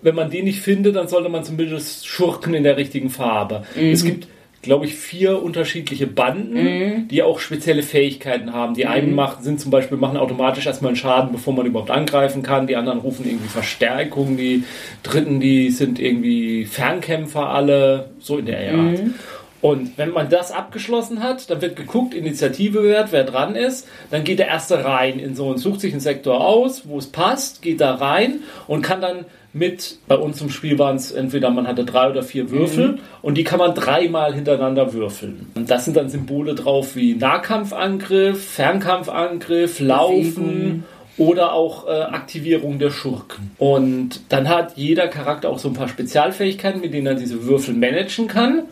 Wenn 0.01 0.13
man 0.13 0.29
den 0.29 0.45
nicht 0.45 0.59
findet, 0.59 0.95
dann 0.95 1.07
sollte 1.07 1.29
man 1.29 1.43
zumindest 1.43 2.07
Schurken 2.07 2.53
in 2.53 2.63
der 2.63 2.77
richtigen 2.77 3.09
Farbe. 3.09 3.63
Mhm. 3.75 3.89
Es 3.89 4.03
gibt 4.03 4.27
glaube 4.67 4.85
ich, 4.85 4.95
vier 4.95 5.41
unterschiedliche 5.41 6.07
Banden, 6.07 6.53
mhm. 6.53 7.07
die 7.07 7.23
auch 7.23 7.39
spezielle 7.39 7.83
Fähigkeiten 7.83 8.53
haben. 8.53 8.75
Die 8.75 8.83
mhm. 8.83 8.91
einen 8.91 9.15
machen, 9.15 9.43
sind 9.43 9.59
zum 9.59 9.71
Beispiel, 9.71 9.97
machen 9.97 10.17
automatisch 10.17 10.67
erstmal 10.67 10.89
einen 10.89 10.97
Schaden, 10.97 11.31
bevor 11.31 11.53
man 11.53 11.65
überhaupt 11.65 11.89
angreifen 11.89 12.43
kann. 12.43 12.67
Die 12.67 12.75
anderen 12.75 12.99
rufen 12.99 13.25
irgendwie 13.25 13.47
Verstärkung. 13.47 14.37
Die 14.37 14.65
dritten, 15.03 15.39
die 15.39 15.71
sind 15.71 15.99
irgendwie 15.99 16.65
Fernkämpfer 16.65 17.49
alle, 17.49 18.09
so 18.19 18.37
in 18.37 18.45
der 18.45 18.73
Art. 18.73 19.03
Mhm. 19.03 19.15
Und 19.61 19.97
wenn 19.97 20.11
man 20.11 20.29
das 20.29 20.51
abgeschlossen 20.51 21.23
hat, 21.23 21.49
dann 21.49 21.61
wird 21.61 21.75
geguckt, 21.75 22.13
Initiative 22.13 22.83
wert, 22.83 23.11
wer 23.11 23.23
dran 23.23 23.55
ist. 23.55 23.87
Dann 24.11 24.23
geht 24.23 24.39
der 24.39 24.47
Erste 24.47 24.83
rein 24.85 25.17
in 25.17 25.33
so 25.33 25.47
und 25.47 25.57
sucht 25.57 25.81
sich 25.81 25.93
einen 25.93 26.01
Sektor 26.01 26.45
aus, 26.45 26.87
wo 26.87 26.97
es 26.97 27.07
passt, 27.07 27.61
geht 27.61 27.81
da 27.81 27.95
rein 27.95 28.41
und 28.67 28.81
kann 28.81 29.01
dann 29.01 29.25
mit, 29.57 29.97
bei 30.07 30.15
uns 30.15 30.41
im 30.41 30.49
Spiel 30.49 30.79
waren 30.79 30.95
es 30.95 31.11
entweder 31.11 31.49
man 31.49 31.67
hatte 31.67 31.85
drei 31.85 32.09
oder 32.09 32.23
vier 32.23 32.49
Würfel 32.49 32.93
mhm. 32.93 32.99
und 33.21 33.37
die 33.37 33.43
kann 33.43 33.59
man 33.59 33.73
dreimal 33.73 34.33
hintereinander 34.33 34.93
würfeln. 34.93 35.47
Und 35.55 35.69
das 35.69 35.85
sind 35.85 35.97
dann 35.97 36.09
Symbole 36.09 36.55
drauf 36.55 36.95
wie 36.95 37.15
Nahkampfangriff, 37.15 38.43
Fernkampfangriff, 38.51 39.79
Laufen. 39.79 40.85
oder 41.17 41.53
auch 41.53 41.87
äh, 41.87 41.91
Aktivierung 41.91 42.79
der 42.79 42.91
Schurken. 42.91 43.51
Und 43.57 44.21
dann 44.29 44.49
hat 44.49 44.77
jeder 44.77 45.07
Charakter 45.07 45.49
auch 45.49 45.59
so 45.59 45.69
ein 45.69 45.73
paar 45.73 45.87
Spezialfähigkeiten, 45.87 46.81
mit 46.81 46.93
denen 46.93 47.07
er 47.07 47.15
diese 47.15 47.45
Würfel 47.45 47.73
managen 47.73 48.27
kann. 48.27 48.63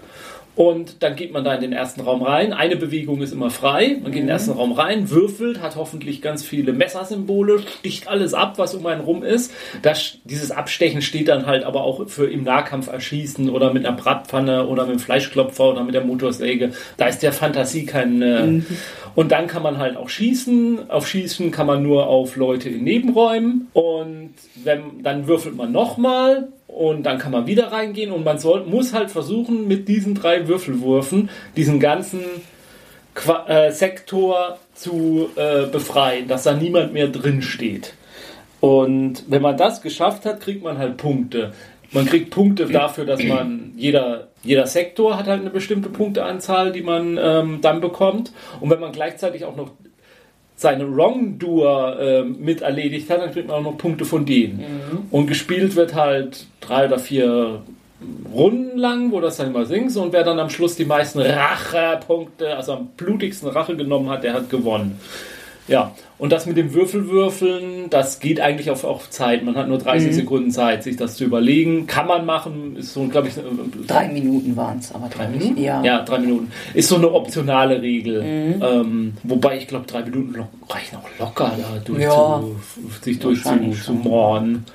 Und 0.56 1.03
dann 1.03 1.16
geht 1.16 1.34
man 1.34 1.43
da 1.43 1.53
in 1.53 1.62
den 1.62 1.74
ersten 1.74 2.01
Raum 2.01 2.22
rein. 2.22 2.53
Eine 2.53 2.78
Bewegung 2.78 3.22
ist 3.22 3.34
immer 3.34 3.49
frei. 3.49 3.97
Man 4.01 4.12
geht 4.12 4.22
in 4.22 4.28
den 4.28 4.30
ersten 4.30 4.51
Raum 4.51 4.72
rein, 4.72 5.10
würfelt, 5.10 5.62
hat 5.62 5.76
hoffentlich 5.76 6.22
ganz 6.22 6.43
viele 6.43 6.72
Messersymbole, 6.72 7.60
sticht 7.80 8.08
alles 8.08 8.34
ab, 8.34 8.58
was 8.58 8.74
um 8.74 8.86
einen 8.86 9.01
rum 9.01 9.24
ist. 9.24 9.51
Das, 9.82 10.18
dieses 10.24 10.51
Abstechen 10.51 11.01
steht 11.01 11.28
dann 11.28 11.45
halt 11.45 11.66
aber 11.66 11.84
auch 11.84 12.08
für 12.08 12.30
im 12.30 12.43
Nahkampf 12.43 12.88
erschießen 12.88 13.49
oder 13.49 13.74
mit 13.74 13.86
einer 13.86 13.97
Bratpfanne 13.97 14.68
oder 14.68 14.84
mit 14.84 14.91
einem 14.91 14.99
Fleischklopfer 14.99 15.72
oder 15.72 15.84
mit 15.84 15.93
der 15.93 16.06
Motorsäge. 16.06 16.72
Da 16.95 17.08
ist 17.08 17.22
der 17.22 17.34
Fantasie 17.34 17.86
kein. 17.86 18.22
Äh 18.22 18.45
mhm. 18.45 18.66
Und 19.16 19.32
dann 19.32 19.47
kann 19.47 19.63
man 19.63 19.78
halt 19.78 19.95
auch 19.95 20.09
schießen. 20.09 20.91
Auf 20.91 21.07
Schießen 21.07 21.51
kann 21.51 21.68
man 21.68 21.82
nur 21.82 22.07
auf 22.07 22.36
Leute 22.36 22.70
in 22.70 22.84
Nebenräumen. 22.84 23.70
Und 23.74 24.34
wenn, 24.63 25.01
dann 25.03 25.28
würfelt 25.28 25.55
man 25.55 25.72
nochmal 25.72 26.49
und 26.68 27.03
dann 27.03 27.18
kann 27.18 27.32
man 27.32 27.47
wieder 27.47 27.72
reingehen 27.72 28.11
und 28.11 28.26
man 28.26 28.38
soll, 28.38 28.66
muss 28.66 28.93
halt 28.93 29.09
versuchen, 29.09 29.68
mit 29.68 29.88
diesen 29.88 30.16
drei 30.16 30.47
Würfelwürfen 30.47 31.30
diesen 31.55 31.80
ganzen 31.80 32.22
Qua 33.13 33.47
äh, 33.47 33.72
Sektor 33.72 34.59
zu 34.74 35.30
äh, 35.38 35.68
befreien, 35.68 36.28
dass 36.28 36.43
da 36.43 36.53
niemand 36.53 36.91
mehr 36.91 37.07
drin 37.07 37.41
steht. 37.41 37.93
Und 38.59 39.24
wenn 39.28 39.41
man 39.41 39.55
das 39.55 39.82
geschafft 39.82 40.26
hat, 40.26 40.41
kriegt 40.41 40.63
man 40.63 40.78
halt 40.78 40.97
Punkte. 40.97 41.53
Man 41.96 42.06
kriegt 42.06 42.30
Punkte 42.30 42.66
dafür, 42.66 43.06
dass 43.06 43.24
man 43.24 43.72
jeder, 43.78 44.28
jeder 44.43 44.68
Sektor 44.68 45.18
hat 45.18 45.28
halt 45.28 45.41
eine 45.41 45.50
bestimmte 45.50 45.89
Punkteanzahl, 45.89 46.74
die 46.74 46.82
man 46.82 47.18
ähm, 47.20 47.60
dann 47.62 47.80
bekommt. 47.80 48.34
Und 48.60 48.70
wenn 48.70 48.82
man 48.82 48.91
gleichzeitig 48.91 49.46
auch 49.46 49.56
noch 49.56 49.72
seine 50.58 50.93
Wrongdoer 50.93 52.00
äh, 52.00 52.24
mit 52.24 52.62
erledigt 52.62 53.10
hat, 53.10 53.22
dann 53.22 53.32
kriegt 53.32 53.48
man 53.48 53.58
auch 53.58 53.72
noch 53.72 53.78
Punkte 53.78 54.04
von 54.04 54.26
denen. 54.26 54.58
Mhm. 54.58 54.98
Und 55.10 55.28
gespielt 55.28 55.76
wird 55.78 55.96
halt 55.96 56.46
drei 56.60 56.86
oder 56.86 57.00
vier 57.00 57.62
Runden 58.34 58.78
lang, 58.78 59.12
wo 59.14 59.22
das 59.22 59.38
dann 59.38 59.48
immer 59.48 59.66
singt. 59.66 59.96
Und 59.96 60.12
wer 60.12 60.24
dann 60.24 60.39
am 60.39 60.50
Schluss 60.50 60.76
die 60.76 60.86
meisten 60.86 61.20
Rachepunkte, 61.20 62.56
also 62.56 62.74
am 62.74 62.88
blutigsten 62.98 63.48
Rache 63.48 63.78
genommen 63.78 64.10
hat, 64.10 64.26
der 64.26 64.34
hat 64.34 64.50
gewonnen. 64.50 65.00
Ja, 65.68 65.93
und 66.18 66.32
das 66.32 66.45
mit 66.45 66.57
dem 66.57 66.74
Würfelwürfeln, 66.74 67.89
das 67.89 68.20
geht 68.20 68.39
eigentlich 68.39 68.70
auf, 68.70 68.84
auf 68.84 69.09
Zeit. 69.09 69.43
Man 69.43 69.55
hat 69.55 69.68
nur 69.68 69.80
30 69.80 70.11
mhm. 70.11 70.13
Sekunden 70.13 70.51
Zeit, 70.51 70.84
sich 70.84 70.95
das 70.95 71.16
zu 71.16 71.24
überlegen. 71.24 71.88
Kann 71.88 72.07
man 72.07 72.26
machen, 72.26 72.76
ist 72.78 72.93
so, 72.93 73.07
glaube 73.07 73.28
ich. 73.28 73.38
Äh, 73.38 73.41
drei 73.88 74.07
Minuten 74.09 74.55
waren 74.55 74.80
es, 74.80 74.93
aber 74.93 75.09
drei 75.09 75.28
Minuten? 75.28 75.59
Ja. 75.59 75.84
ja, 75.84 76.03
drei 76.03 76.20
Minuten. 76.20 76.51
Ist 76.74 76.89
so 76.89 76.97
eine 76.97 77.11
optionale 77.11 77.82
Regel. 77.82 78.22
Mhm. 78.22 78.63
Ähm, 78.63 79.13
wobei 79.24 79.57
ich 79.57 79.68
glaube, 79.68 79.88
drei 79.88 80.03
Minuten 80.03 80.36
reichen 80.70 80.97
auch 80.97 81.20
locker 81.20 81.51
da 81.57 81.80
durch 81.84 82.03
ja. 82.03 82.11
zu, 82.11 82.55
sich 83.01 83.20
durchzumorden. 83.20 84.66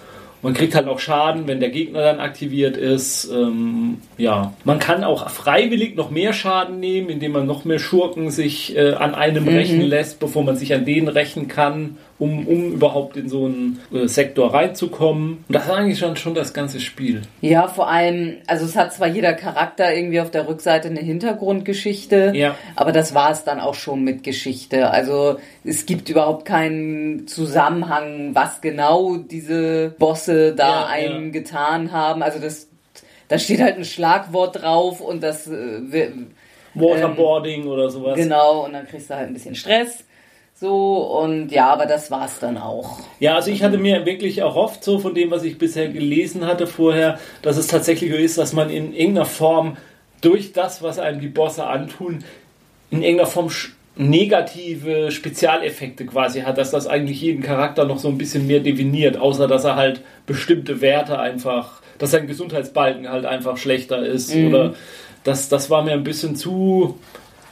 Man 0.43 0.55
kriegt 0.55 0.75
halt 0.75 0.89
auch 0.89 0.99
Schaden, 0.99 1.47
wenn 1.47 1.61
der 1.61 1.69
Gegner 1.69 2.03
dann 2.03 2.21
aktiviert 2.21 2.77
ist. 2.77 3.31
Ähm, 3.31 3.99
ja, 4.17 4.55
man 4.65 4.79
kann 4.79 5.05
auch 5.05 5.29
freiwillig 5.29 5.97
noch 5.97 6.11
mehr 6.11 6.33
Schaden 6.33 6.81
nehmen, 6.81 7.11
indem 7.11 7.33
man 7.33 7.47
noch 7.47 7.65
mehr 7.65 7.79
Schurken 7.79 8.31
sich 8.31 8.77
äh, 8.77 8.93
an 8.93 9.15
einem 9.15 9.45
mhm. 9.45 9.51
rächen 9.51 9.81
lässt, 9.83 10.19
bevor 10.19 10.43
man 10.43 10.57
sich 10.57 10.73
an 10.73 10.85
denen 10.85 11.09
rächen 11.09 11.49
kann 11.49 11.99
um, 12.21 12.47
um 12.47 12.73
überhaupt 12.75 13.17
in 13.17 13.29
so 13.29 13.47
einen 13.47 13.81
äh, 13.93 14.07
Sektor 14.07 14.53
reinzukommen. 14.53 15.45
Und 15.49 15.55
das 15.55 15.65
ist 15.65 15.71
eigentlich 15.71 15.99
schon, 15.99 16.17
schon 16.17 16.35
das 16.35 16.53
ganze 16.53 16.79
Spiel. 16.79 17.23
Ja, 17.41 17.67
vor 17.67 17.89
allem, 17.89 18.37
also 18.47 18.67
es 18.67 18.77
hat 18.77 18.93
zwar 18.93 19.09
jeder 19.09 19.33
Charakter 19.33 19.93
irgendwie 19.93 20.21
auf 20.21 20.31
der 20.31 20.47
Rückseite 20.47 20.89
eine 20.89 21.01
Hintergrundgeschichte, 21.01 22.33
ja. 22.35 22.55
aber 22.77 22.93
das 22.93 23.15
war 23.15 23.33
es 23.33 23.45
dann 23.45 23.59
auch 23.59 23.75
schon 23.75 24.05
mit 24.05 24.23
Geschichte. 24.23 24.91
Also 24.91 25.39
es 25.65 25.87
gibt 25.87 26.11
überhaupt 26.11 26.45
keinen 26.45 27.27
Zusammenhang, 27.27 28.35
was 28.35 28.61
genau 28.61 29.17
diese 29.17 29.95
Bosse 29.99 30.55
da 30.55 30.83
ja, 30.83 30.87
einem 30.87 31.27
ja. 31.27 31.31
getan 31.31 31.91
haben. 31.91 32.23
Also 32.23 32.39
das, 32.39 32.69
da 33.29 33.39
steht 33.39 33.61
halt 33.61 33.79
ein 33.79 33.85
Schlagwort 33.85 34.63
drauf 34.63 35.01
und 35.01 35.23
das 35.23 35.47
äh, 35.47 36.11
Waterboarding 36.75 37.63
ähm, 37.63 37.69
oder 37.69 37.89
sowas. 37.89 38.17
Genau, 38.17 38.67
und 38.67 38.75
dann 38.75 38.87
kriegst 38.87 39.09
du 39.09 39.15
halt 39.15 39.29
ein 39.29 39.33
bisschen 39.33 39.55
Stress. 39.55 40.05
So, 40.61 40.99
und 41.23 41.51
ja, 41.51 41.73
aber 41.73 41.87
das 41.87 42.11
war 42.11 42.27
es 42.27 42.39
dann 42.39 42.59
auch. 42.59 42.99
Ja, 43.19 43.37
also 43.37 43.51
ich 43.51 43.63
hatte 43.63 43.79
mir 43.79 44.05
wirklich 44.05 44.37
erhofft, 44.39 44.85
so 44.85 44.99
von 44.99 45.15
dem, 45.15 45.31
was 45.31 45.43
ich 45.43 45.57
bisher 45.57 45.89
gelesen 45.89 46.47
hatte 46.47 46.67
vorher, 46.67 47.19
dass 47.41 47.57
es 47.57 47.67
tatsächlich 47.67 48.11
so 48.11 48.19
ist, 48.19 48.37
dass 48.37 48.53
man 48.53 48.69
in 48.69 48.93
irgendeiner 48.93 49.25
Form 49.25 49.79
durch 50.21 50.53
das, 50.53 50.83
was 50.83 50.99
einem 50.99 51.19
die 51.19 51.29
Bosse 51.29 51.67
antun, 51.67 52.25
in 52.91 53.03
irgendeiner 53.03 53.31
Form 53.31 53.49
negative 53.97 55.11
Spezialeffekte 55.11 56.05
quasi 56.05 56.43
hat, 56.43 56.59
dass 56.59 56.73
das 56.73 56.87
eigentlich 56.87 57.23
jeden 57.23 57.43
Charakter 57.43 57.87
noch 57.87 57.99
so 57.99 58.09
ein 58.09 58.19
bisschen 58.19 58.47
mehr 58.47 58.61
definiert, 58.61 59.17
außer 59.17 59.49
dass 59.49 59.65
er 59.65 59.77
halt 59.77 60.03
bestimmte 60.27 60.83
Werte 60.83 61.19
einfach, 61.19 61.81
dass 61.97 62.11
sein 62.11 62.27
Gesundheitsbalken 62.27 63.09
halt 63.09 63.25
einfach 63.25 63.57
schlechter 63.57 64.05
ist 64.05 64.35
mhm. 64.35 64.49
oder 64.49 64.75
das, 65.25 65.49
das 65.49 65.71
war 65.71 65.83
mir 65.83 65.93
ein 65.93 66.05
bisschen 66.05 66.37
zu 66.37 66.99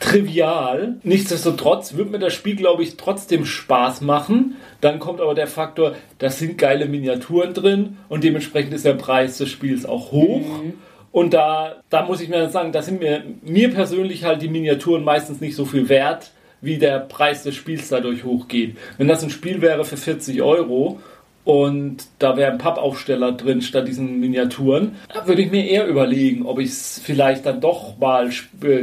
trivial. 0.00 0.96
Nichtsdestotrotz 1.02 1.94
wird 1.94 2.10
mir 2.10 2.18
das 2.18 2.34
Spiel, 2.34 2.56
glaube 2.56 2.82
ich, 2.82 2.96
trotzdem 2.96 3.44
Spaß 3.44 4.00
machen. 4.00 4.56
Dann 4.80 4.98
kommt 4.98 5.20
aber 5.20 5.34
der 5.34 5.46
Faktor, 5.46 5.94
da 6.18 6.30
sind 6.30 6.58
geile 6.58 6.86
Miniaturen 6.86 7.54
drin 7.54 7.98
und 8.08 8.24
dementsprechend 8.24 8.74
ist 8.74 8.84
der 8.84 8.94
Preis 8.94 9.38
des 9.38 9.48
Spiels 9.48 9.86
auch 9.86 10.12
hoch. 10.12 10.62
Mhm. 10.62 10.74
Und 11.10 11.34
da, 11.34 11.76
da 11.90 12.04
muss 12.04 12.20
ich 12.20 12.28
mir 12.28 12.48
sagen, 12.50 12.72
da 12.72 12.82
sind 12.82 13.00
mir, 13.00 13.24
mir 13.42 13.72
persönlich 13.72 14.24
halt 14.24 14.42
die 14.42 14.48
Miniaturen 14.48 15.04
meistens 15.04 15.40
nicht 15.40 15.56
so 15.56 15.64
viel 15.64 15.88
wert, 15.88 16.30
wie 16.60 16.78
der 16.78 17.00
Preis 17.00 17.42
des 17.42 17.54
Spiels 17.54 17.88
dadurch 17.88 18.24
hochgeht. 18.24 18.76
Wenn 18.98 19.08
das 19.08 19.22
ein 19.22 19.30
Spiel 19.30 19.60
wäre 19.62 19.84
für 19.84 19.96
40 19.96 20.42
Euro 20.42 21.00
und 21.48 22.04
da 22.18 22.36
wäre 22.36 22.52
ein 22.52 22.58
Pappaufsteller 22.58 23.32
drin 23.32 23.62
statt 23.62 23.88
diesen 23.88 24.20
Miniaturen. 24.20 24.96
Da 25.14 25.26
würde 25.26 25.40
ich 25.40 25.50
mir 25.50 25.66
eher 25.66 25.86
überlegen, 25.86 26.44
ob 26.44 26.58
ich 26.58 26.68
es 26.68 27.00
vielleicht 27.02 27.46
dann 27.46 27.62
doch 27.62 27.96
mal 27.96 28.28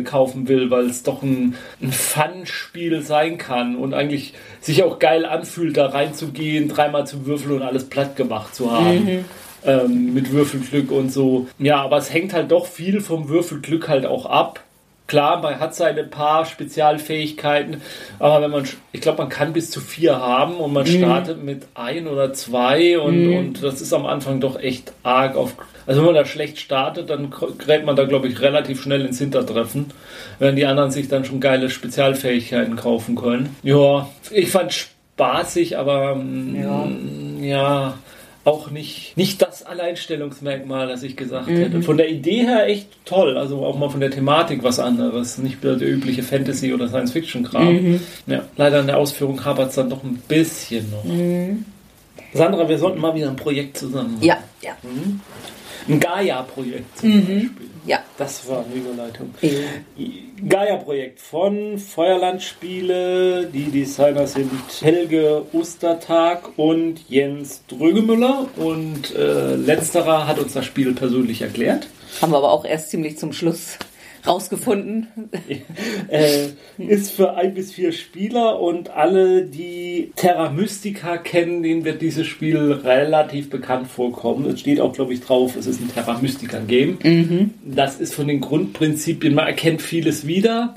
kaufen 0.03 0.47
will, 0.47 0.71
weil 0.71 0.85
es 0.85 1.03
doch 1.03 1.21
ein, 1.21 1.53
ein 1.79 1.91
Fun-Spiel 1.91 3.03
sein 3.03 3.37
kann 3.37 3.75
und 3.75 3.93
eigentlich 3.93 4.33
sich 4.61 4.81
auch 4.81 4.97
geil 4.97 5.27
anfühlt, 5.27 5.77
da 5.77 5.85
reinzugehen, 5.85 6.67
dreimal 6.67 7.05
zu 7.05 7.27
würfeln 7.27 7.57
und 7.57 7.61
alles 7.61 7.87
platt 7.87 8.15
gemacht 8.15 8.55
zu 8.55 8.71
haben. 8.71 9.05
Mhm. 9.05 9.25
Ähm, 9.63 10.13
mit 10.15 10.31
Würfelglück 10.31 10.91
und 10.91 11.13
so. 11.13 11.47
Ja, 11.59 11.83
aber 11.83 11.97
es 11.97 12.11
hängt 12.11 12.33
halt 12.33 12.49
doch 12.49 12.65
viel 12.65 12.99
vom 12.99 13.29
Würfelglück 13.29 13.87
halt 13.87 14.07
auch 14.07 14.25
ab. 14.25 14.64
Klar, 15.07 15.41
man 15.41 15.59
hat 15.59 15.75
seine 15.75 16.03
paar 16.03 16.45
Spezialfähigkeiten, 16.45 17.81
aber 18.17 18.41
wenn 18.41 18.49
man, 18.49 18.67
ich 18.91 19.01
glaube, 19.01 19.19
man 19.19 19.29
kann 19.29 19.53
bis 19.53 19.69
zu 19.69 19.79
vier 19.79 20.17
haben 20.17 20.55
und 20.55 20.73
man 20.73 20.87
mhm. 20.87 20.97
startet 20.97 21.43
mit 21.43 21.67
ein 21.75 22.07
oder 22.07 22.33
zwei 22.33 22.97
und, 22.99 23.27
mhm. 23.27 23.37
und 23.37 23.63
das 23.63 23.81
ist 23.81 23.93
am 23.93 24.07
Anfang 24.07 24.39
doch 24.39 24.59
echt 24.59 24.93
arg 25.03 25.35
auf. 25.35 25.53
Also 25.85 26.01
wenn 26.01 26.07
man 26.07 26.15
da 26.15 26.25
schlecht 26.25 26.59
startet, 26.59 27.11
dann 27.11 27.31
gerät 27.59 27.85
man 27.85 27.95
da, 27.95 28.05
glaube 28.05 28.27
ich, 28.27 28.41
relativ 28.41 28.81
schnell 28.81 29.05
ins 29.05 29.19
Hintertreffen, 29.19 29.91
wenn 30.39 30.55
die 30.55 30.65
anderen 30.65 30.89
sich 30.89 31.07
dann 31.07 31.23
schon 31.23 31.39
geile 31.39 31.69
Spezialfähigkeiten 31.69 32.75
kaufen 32.75 33.15
können. 33.15 33.55
Ja, 33.61 34.09
ich 34.31 34.49
fand 34.49 34.73
spaßig, 34.73 35.77
aber 35.77 36.15
mm, 36.15 36.55
ja, 36.55 36.87
ja 37.41 37.93
auch 38.45 38.69
nicht, 38.71 39.17
nicht 39.17 39.41
das 39.41 39.63
Alleinstellungsmerkmal, 39.63 40.87
das 40.87 41.03
ich 41.03 41.17
gesagt 41.17 41.47
Mhm. 41.47 41.57
hätte. 41.57 41.81
Von 41.81 41.97
der 41.97 42.09
Idee 42.09 42.45
her 42.45 42.67
echt 42.67 42.87
toll, 43.03 43.37
also 43.37 43.65
auch 43.65 43.77
mal 43.77 43.89
von 43.89 43.99
der 43.99 44.11
Thematik 44.11 44.63
was 44.63 44.79
anderes, 44.79 45.37
nicht 45.39 45.63
der 45.63 45.81
übliche 45.81 46.21
Fantasy- 46.23 46.73
oder 46.73 46.87
Science-Fiction-Kram. 46.87 47.73
Mhm. 47.73 47.99
Ja, 48.27 48.43
leider 48.55 48.79
in 48.81 48.87
der 48.87 48.97
Ausführung 48.97 49.43
hapert 49.43 49.69
es 49.69 49.75
dann 49.75 49.89
doch 49.89 50.03
ein 50.03 50.21
bisschen 50.27 50.89
noch. 50.91 51.03
Sandra, 52.33 52.69
wir 52.69 52.77
sollten 52.77 52.99
mal 53.01 53.15
wieder 53.15 53.29
ein 53.29 53.35
Projekt 53.35 53.77
zusammen 53.77 54.13
machen. 54.13 54.21
Mhm. 54.21 54.27
Ja, 54.27 54.37
ja, 54.61 54.77
Ein 55.87 55.99
Gaia-Projekt 55.99 56.97
zum 56.99 57.11
Beispiel. 57.21 57.49
ja. 57.85 57.99
Das 58.17 58.47
war 58.47 58.63
eine 58.65 58.75
Überleitung. 58.75 59.33
Äh, 59.41 59.49
Gaia-Projekt 60.47 61.21
von 61.21 61.77
Feuerlandspiele. 61.77 63.47
Die 63.53 63.71
Designer 63.71 64.27
sind 64.27 64.51
Helge 64.81 65.43
Ostertag 65.53 66.57
und 66.57 67.09
Jens 67.09 67.63
Drögemüller. 67.67 68.47
Und 68.57 69.15
äh, 69.15 69.55
letzterer 69.55 70.27
hat 70.27 70.39
uns 70.39 70.53
das 70.53 70.65
Spiel 70.65 70.93
persönlich 70.93 71.41
erklärt. 71.41 71.87
Haben 72.21 72.33
wir 72.33 72.37
aber 72.37 72.51
auch 72.51 72.65
erst 72.65 72.89
ziemlich 72.89 73.17
zum 73.17 73.31
Schluss 73.31 73.77
rausgefunden. 74.27 75.07
Äh, 76.07 76.49
ist 76.77 77.11
für 77.11 77.35
ein 77.35 77.53
bis 77.53 77.73
vier 77.73 77.91
Spieler 77.91 78.59
und 78.59 78.89
alle, 78.91 79.43
die 79.43 80.11
Terra 80.15 80.49
Mystica 80.51 81.17
kennen, 81.17 81.63
denen 81.63 81.83
wird 81.83 82.01
dieses 82.01 82.27
Spiel 82.27 82.71
relativ 82.71 83.49
bekannt 83.49 83.87
vorkommen. 83.87 84.45
Es 84.45 84.59
steht 84.59 84.79
auch, 84.79 84.93
glaube 84.93 85.13
ich, 85.13 85.21
drauf, 85.21 85.55
es 85.55 85.65
ist 85.65 85.81
ein 85.81 85.91
Terra 85.91 86.19
Mystica 86.21 86.59
Game. 86.59 87.51
Das 87.63 87.99
ist 87.99 88.13
von 88.13 88.27
den 88.27 88.39
Grundprinzipien, 88.39 89.33
man 89.33 89.47
erkennt 89.47 89.81
vieles 89.81 90.27
wieder. 90.27 90.75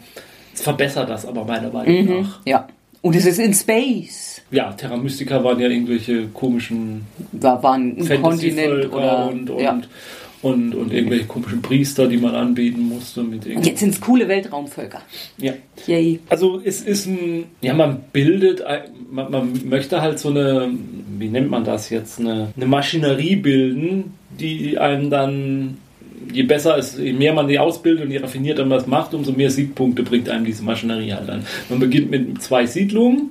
Es 0.54 0.62
verbessert 0.62 1.08
das 1.08 1.26
aber 1.26 1.44
meiner 1.44 1.70
Meinung 1.70 2.22
nach. 2.22 2.40
Ja. 2.46 2.68
Und 3.00 3.14
es 3.14 3.26
ist 3.26 3.38
in 3.38 3.54
Space. 3.54 4.42
Ja, 4.50 4.72
Terra 4.72 4.96
Mystica 4.96 5.44
waren 5.44 5.60
ja 5.60 5.68
irgendwelche 5.68 6.26
komischen 6.28 7.02
Da 7.32 7.62
war 7.62 7.74
ein 7.74 7.96
Kontinent 8.20 8.92
oder. 8.92 9.28
und, 9.28 9.50
und, 9.50 9.60
ja. 9.60 9.80
Und, 10.42 10.74
und 10.74 10.92
irgendwelche 10.92 11.24
komischen 11.26 11.62
Priester, 11.62 12.06
die 12.06 12.16
man 12.16 12.34
anbeten 12.34 12.88
musste. 12.88 13.22
Mit 13.22 13.44
Jetzt 13.44 13.80
sind 13.80 13.94
es 13.94 14.00
coole 14.00 14.28
Weltraumvölker. 14.28 15.02
ja. 15.38 15.52
Yay. 15.86 16.20
Also 16.28 16.60
es 16.64 16.80
ist 16.82 17.06
ein, 17.06 17.44
ja, 17.60 17.72
man 17.72 18.00
bildet, 18.12 18.62
man, 19.10 19.30
man 19.30 19.68
möchte 19.68 20.00
halt 20.00 20.18
so 20.18 20.28
eine, 20.30 20.70
wie 21.18 21.28
nennt 21.28 21.50
man 21.50 21.64
das 21.64 21.88
jetzt, 21.90 22.18
eine, 22.20 22.48
eine 22.56 22.66
Maschinerie 22.66 23.36
bilden, 23.36 24.14
die 24.38 24.76
einem 24.78 25.08
dann, 25.08 25.78
je 26.32 26.42
besser 26.42 26.76
es, 26.78 26.98
je 26.98 27.12
mehr 27.12 27.32
man 27.32 27.48
die 27.48 27.58
ausbildet 27.58 28.04
und 28.04 28.10
je 28.10 28.18
raffinierter 28.18 28.64
man 28.64 28.78
das 28.78 28.86
macht, 28.86 29.14
umso 29.14 29.32
mehr 29.32 29.50
Siegpunkte 29.50 30.02
bringt 30.02 30.28
einem 30.28 30.44
diese 30.44 30.62
Maschinerie 30.64 31.12
halt 31.12 31.30
an. 31.30 31.44
Man 31.68 31.78
beginnt 31.78 32.10
mit 32.10 32.42
zwei 32.42 32.66
Siedlungen, 32.66 33.30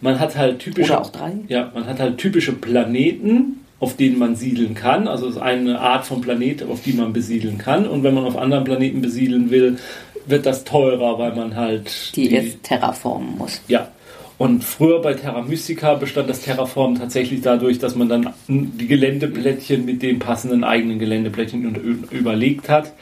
man 0.00 0.18
hat 0.20 0.36
halt 0.36 0.60
typische, 0.60 0.92
Oder 0.92 1.00
auch 1.02 1.10
drei. 1.10 1.32
ja, 1.48 1.70
man 1.74 1.86
hat 1.86 1.98
halt 2.00 2.18
typische 2.18 2.52
Planeten, 2.52 3.57
auf 3.80 3.96
denen 3.96 4.18
man 4.18 4.34
siedeln 4.36 4.74
kann. 4.74 5.06
Also 5.08 5.28
es 5.28 5.36
ist 5.36 5.40
eine 5.40 5.80
Art 5.80 6.04
von 6.04 6.20
Planet, 6.20 6.64
auf 6.64 6.82
die 6.82 6.92
man 6.92 7.12
besiedeln 7.12 7.58
kann. 7.58 7.86
Und 7.86 8.02
wenn 8.02 8.14
man 8.14 8.24
auf 8.24 8.36
anderen 8.36 8.64
Planeten 8.64 9.00
besiedeln 9.00 9.50
will, 9.50 9.78
wird 10.26 10.46
das 10.46 10.64
teurer, 10.64 11.18
weil 11.18 11.34
man 11.34 11.54
halt 11.56 12.14
Die 12.16 12.28
jetzt 12.28 12.62
terraformen 12.64 13.38
muss. 13.38 13.60
ja. 13.68 13.88
Und 14.36 14.62
früher 14.62 15.02
bei 15.02 15.14
Terra 15.14 15.42
Mystica 15.42 15.94
bestand 15.94 16.30
das 16.30 16.42
Terraform 16.42 16.96
tatsächlich 16.96 17.40
dadurch, 17.40 17.80
dass 17.80 17.96
man 17.96 18.08
dann 18.08 18.32
die 18.46 18.86
Geländeplättchen 18.86 19.84
mit 19.84 20.00
den 20.00 20.20
passenden 20.20 20.62
eigenen 20.62 21.00
Geländeplättchen 21.00 22.06
überlegt 22.12 22.68
hat. 22.68 22.92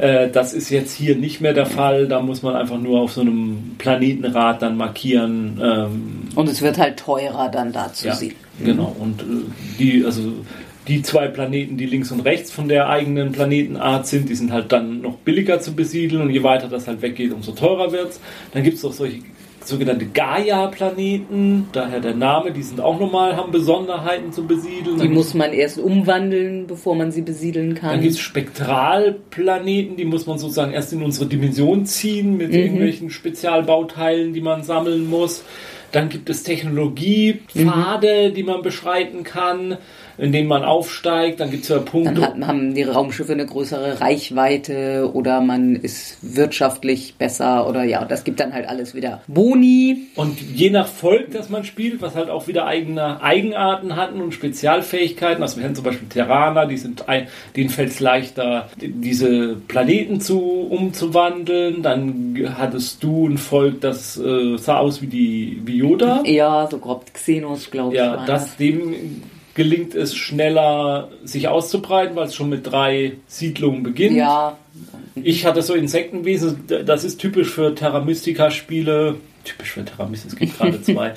Äh, 0.00 0.28
das 0.30 0.52
ist 0.52 0.70
jetzt 0.70 0.92
hier 0.92 1.14
nicht 1.14 1.40
mehr 1.40 1.54
der 1.54 1.66
Fall. 1.66 2.08
Da 2.08 2.20
muss 2.20 2.42
man 2.42 2.56
einfach 2.56 2.80
nur 2.80 3.00
auf 3.00 3.12
so 3.12 3.20
einem 3.20 3.76
Planetenrad 3.78 4.60
dann 4.60 4.76
markieren. 4.76 5.60
Ähm, 5.62 6.22
Und 6.34 6.48
es 6.48 6.60
wird 6.62 6.78
halt 6.78 6.96
teurer 6.96 7.48
dann 7.48 7.70
da 7.72 7.92
zu 7.92 8.08
ja, 8.08 8.14
sehen. 8.16 8.34
Genau. 8.64 8.94
Und 8.98 9.22
äh, 9.22 9.24
die, 9.78 10.04
also 10.04 10.32
die 10.88 11.02
zwei 11.02 11.28
Planeten, 11.28 11.76
die 11.76 11.86
links 11.86 12.10
und 12.10 12.20
rechts 12.20 12.50
von 12.50 12.68
der 12.68 12.88
eigenen 12.88 13.32
Planetenart 13.32 14.06
sind, 14.06 14.28
die 14.28 14.34
sind 14.34 14.52
halt 14.52 14.72
dann 14.72 15.00
noch 15.00 15.16
billiger 15.18 15.60
zu 15.60 15.74
besiedeln 15.74 16.22
und 16.22 16.30
je 16.30 16.42
weiter 16.42 16.68
das 16.68 16.88
halt 16.88 17.02
weggeht, 17.02 17.32
umso 17.32 17.52
teurer 17.52 17.92
wird's. 17.92 18.20
Dann 18.52 18.64
gibt 18.64 18.78
es 18.78 18.84
auch 18.84 18.92
solche 18.92 19.18
sogenannte 19.64 20.06
Gaia-Planeten, 20.06 21.68
daher 21.72 22.00
der 22.00 22.14
Name, 22.14 22.52
die 22.52 22.62
sind 22.62 22.80
auch 22.80 22.98
nochmal, 22.98 23.36
haben 23.36 23.52
Besonderheiten 23.52 24.32
zu 24.32 24.44
besiedeln. 24.44 24.96
Die 24.96 25.04
Dann 25.04 25.14
muss 25.14 25.34
man 25.34 25.52
erst 25.52 25.78
umwandeln, 25.78 26.66
bevor 26.66 26.94
man 26.94 27.12
sie 27.12 27.22
besiedeln 27.22 27.74
dann 27.74 27.78
kann. 27.78 28.00
gibt 28.00 28.14
es 28.14 28.20
Spektralplaneten, 28.20 29.96
die 29.96 30.04
muss 30.04 30.26
man 30.26 30.38
sozusagen 30.38 30.72
erst 30.72 30.92
in 30.92 31.02
unsere 31.02 31.26
Dimension 31.26 31.86
ziehen 31.86 32.36
mit 32.36 32.52
irgendwelchen 32.52 33.10
Spezialbauteilen, 33.10 34.32
die 34.32 34.40
man 34.40 34.62
sammeln 34.62 35.08
muss. 35.08 35.44
Dann 35.92 36.08
gibt 36.08 36.30
es 36.30 36.42
Technologiepfade, 36.42 38.32
die 38.32 38.42
man 38.42 38.62
beschreiten 38.62 39.24
kann, 39.24 39.76
in 40.18 40.32
denen 40.32 40.48
man 40.48 40.64
aufsteigt. 40.64 41.40
Dann 41.40 41.50
gibt 41.50 41.64
es 41.64 41.68
ja 41.68 41.78
Punkte. 41.78 42.14
Dann 42.14 42.22
hat, 42.22 42.48
haben 42.48 42.74
die 42.74 42.82
Raumschiffe 42.82 43.32
eine 43.32 43.46
größere 43.46 44.00
Reichweite 44.00 45.10
oder 45.12 45.40
man 45.40 45.76
ist 45.76 46.18
wirtschaftlich 46.22 47.14
besser 47.16 47.68
oder 47.68 47.84
ja, 47.84 48.04
das 48.04 48.24
gibt 48.24 48.40
dann 48.40 48.52
halt 48.52 48.68
alles 48.68 48.94
wieder 48.94 49.22
Boni. 49.26 50.08
Und 50.16 50.40
je 50.40 50.70
nach 50.70 50.86
Volk, 50.86 51.32
das 51.32 51.48
man 51.48 51.64
spielt, 51.64 52.00
was 52.02 52.14
halt 52.14 52.30
auch 52.30 52.46
wieder 52.46 52.66
eigene 52.66 53.22
Eigenarten 53.22 53.96
hatten 53.96 54.20
und 54.20 54.32
Spezialfähigkeiten, 54.32 55.42
also 55.42 55.58
wir 55.58 55.64
haben 55.64 55.74
zum 55.74 55.84
Beispiel 55.84 56.08
Terraner, 56.08 56.66
die 56.66 56.76
sind 56.76 57.08
ein, 57.08 57.28
denen 57.56 57.70
fällt 57.70 57.90
es 57.90 58.00
leichter, 58.00 58.68
diese 58.76 59.56
Planeten 59.68 60.20
zu 60.20 60.40
umzuwandeln. 60.40 61.82
Dann 61.82 62.54
hattest 62.58 63.02
du 63.02 63.28
ein 63.28 63.38
Volk, 63.38 63.80
das 63.80 64.18
äh, 64.18 64.56
sah 64.58 64.78
aus 64.78 65.02
wie 65.02 65.06
die 65.06 65.60
wie 65.64 65.76
Yoda. 65.76 66.22
Ja, 66.24 66.68
so 66.70 66.78
grob 66.78 67.12
Xenos, 67.12 67.70
glaube 67.70 67.94
ich. 67.94 68.00
Ja, 68.00 68.16
waren 68.16 68.26
das 68.26 68.56
dem 68.56 69.22
gelingt 69.54 69.94
es 69.94 70.14
schneller, 70.14 71.08
sich 71.24 71.48
auszubreiten, 71.48 72.16
weil 72.16 72.26
es 72.26 72.34
schon 72.34 72.48
mit 72.48 72.70
drei 72.70 73.14
Siedlungen 73.26 73.82
beginnt. 73.82 74.16
Ja, 74.16 74.56
Ich 75.14 75.44
hatte 75.44 75.62
so 75.62 75.74
Insektenwesen, 75.74 76.64
das 76.86 77.04
ist 77.04 77.18
typisch 77.18 77.50
für 77.50 77.74
Terra 77.74 78.00
Mystica 78.00 78.50
Spiele. 78.50 79.16
Typisch 79.44 79.72
für 79.72 79.84
Terra 79.84 80.06
Mystica, 80.06 80.32
es 80.34 80.38
gibt 80.38 80.58
gerade 80.58 80.82
zwei. 80.82 81.12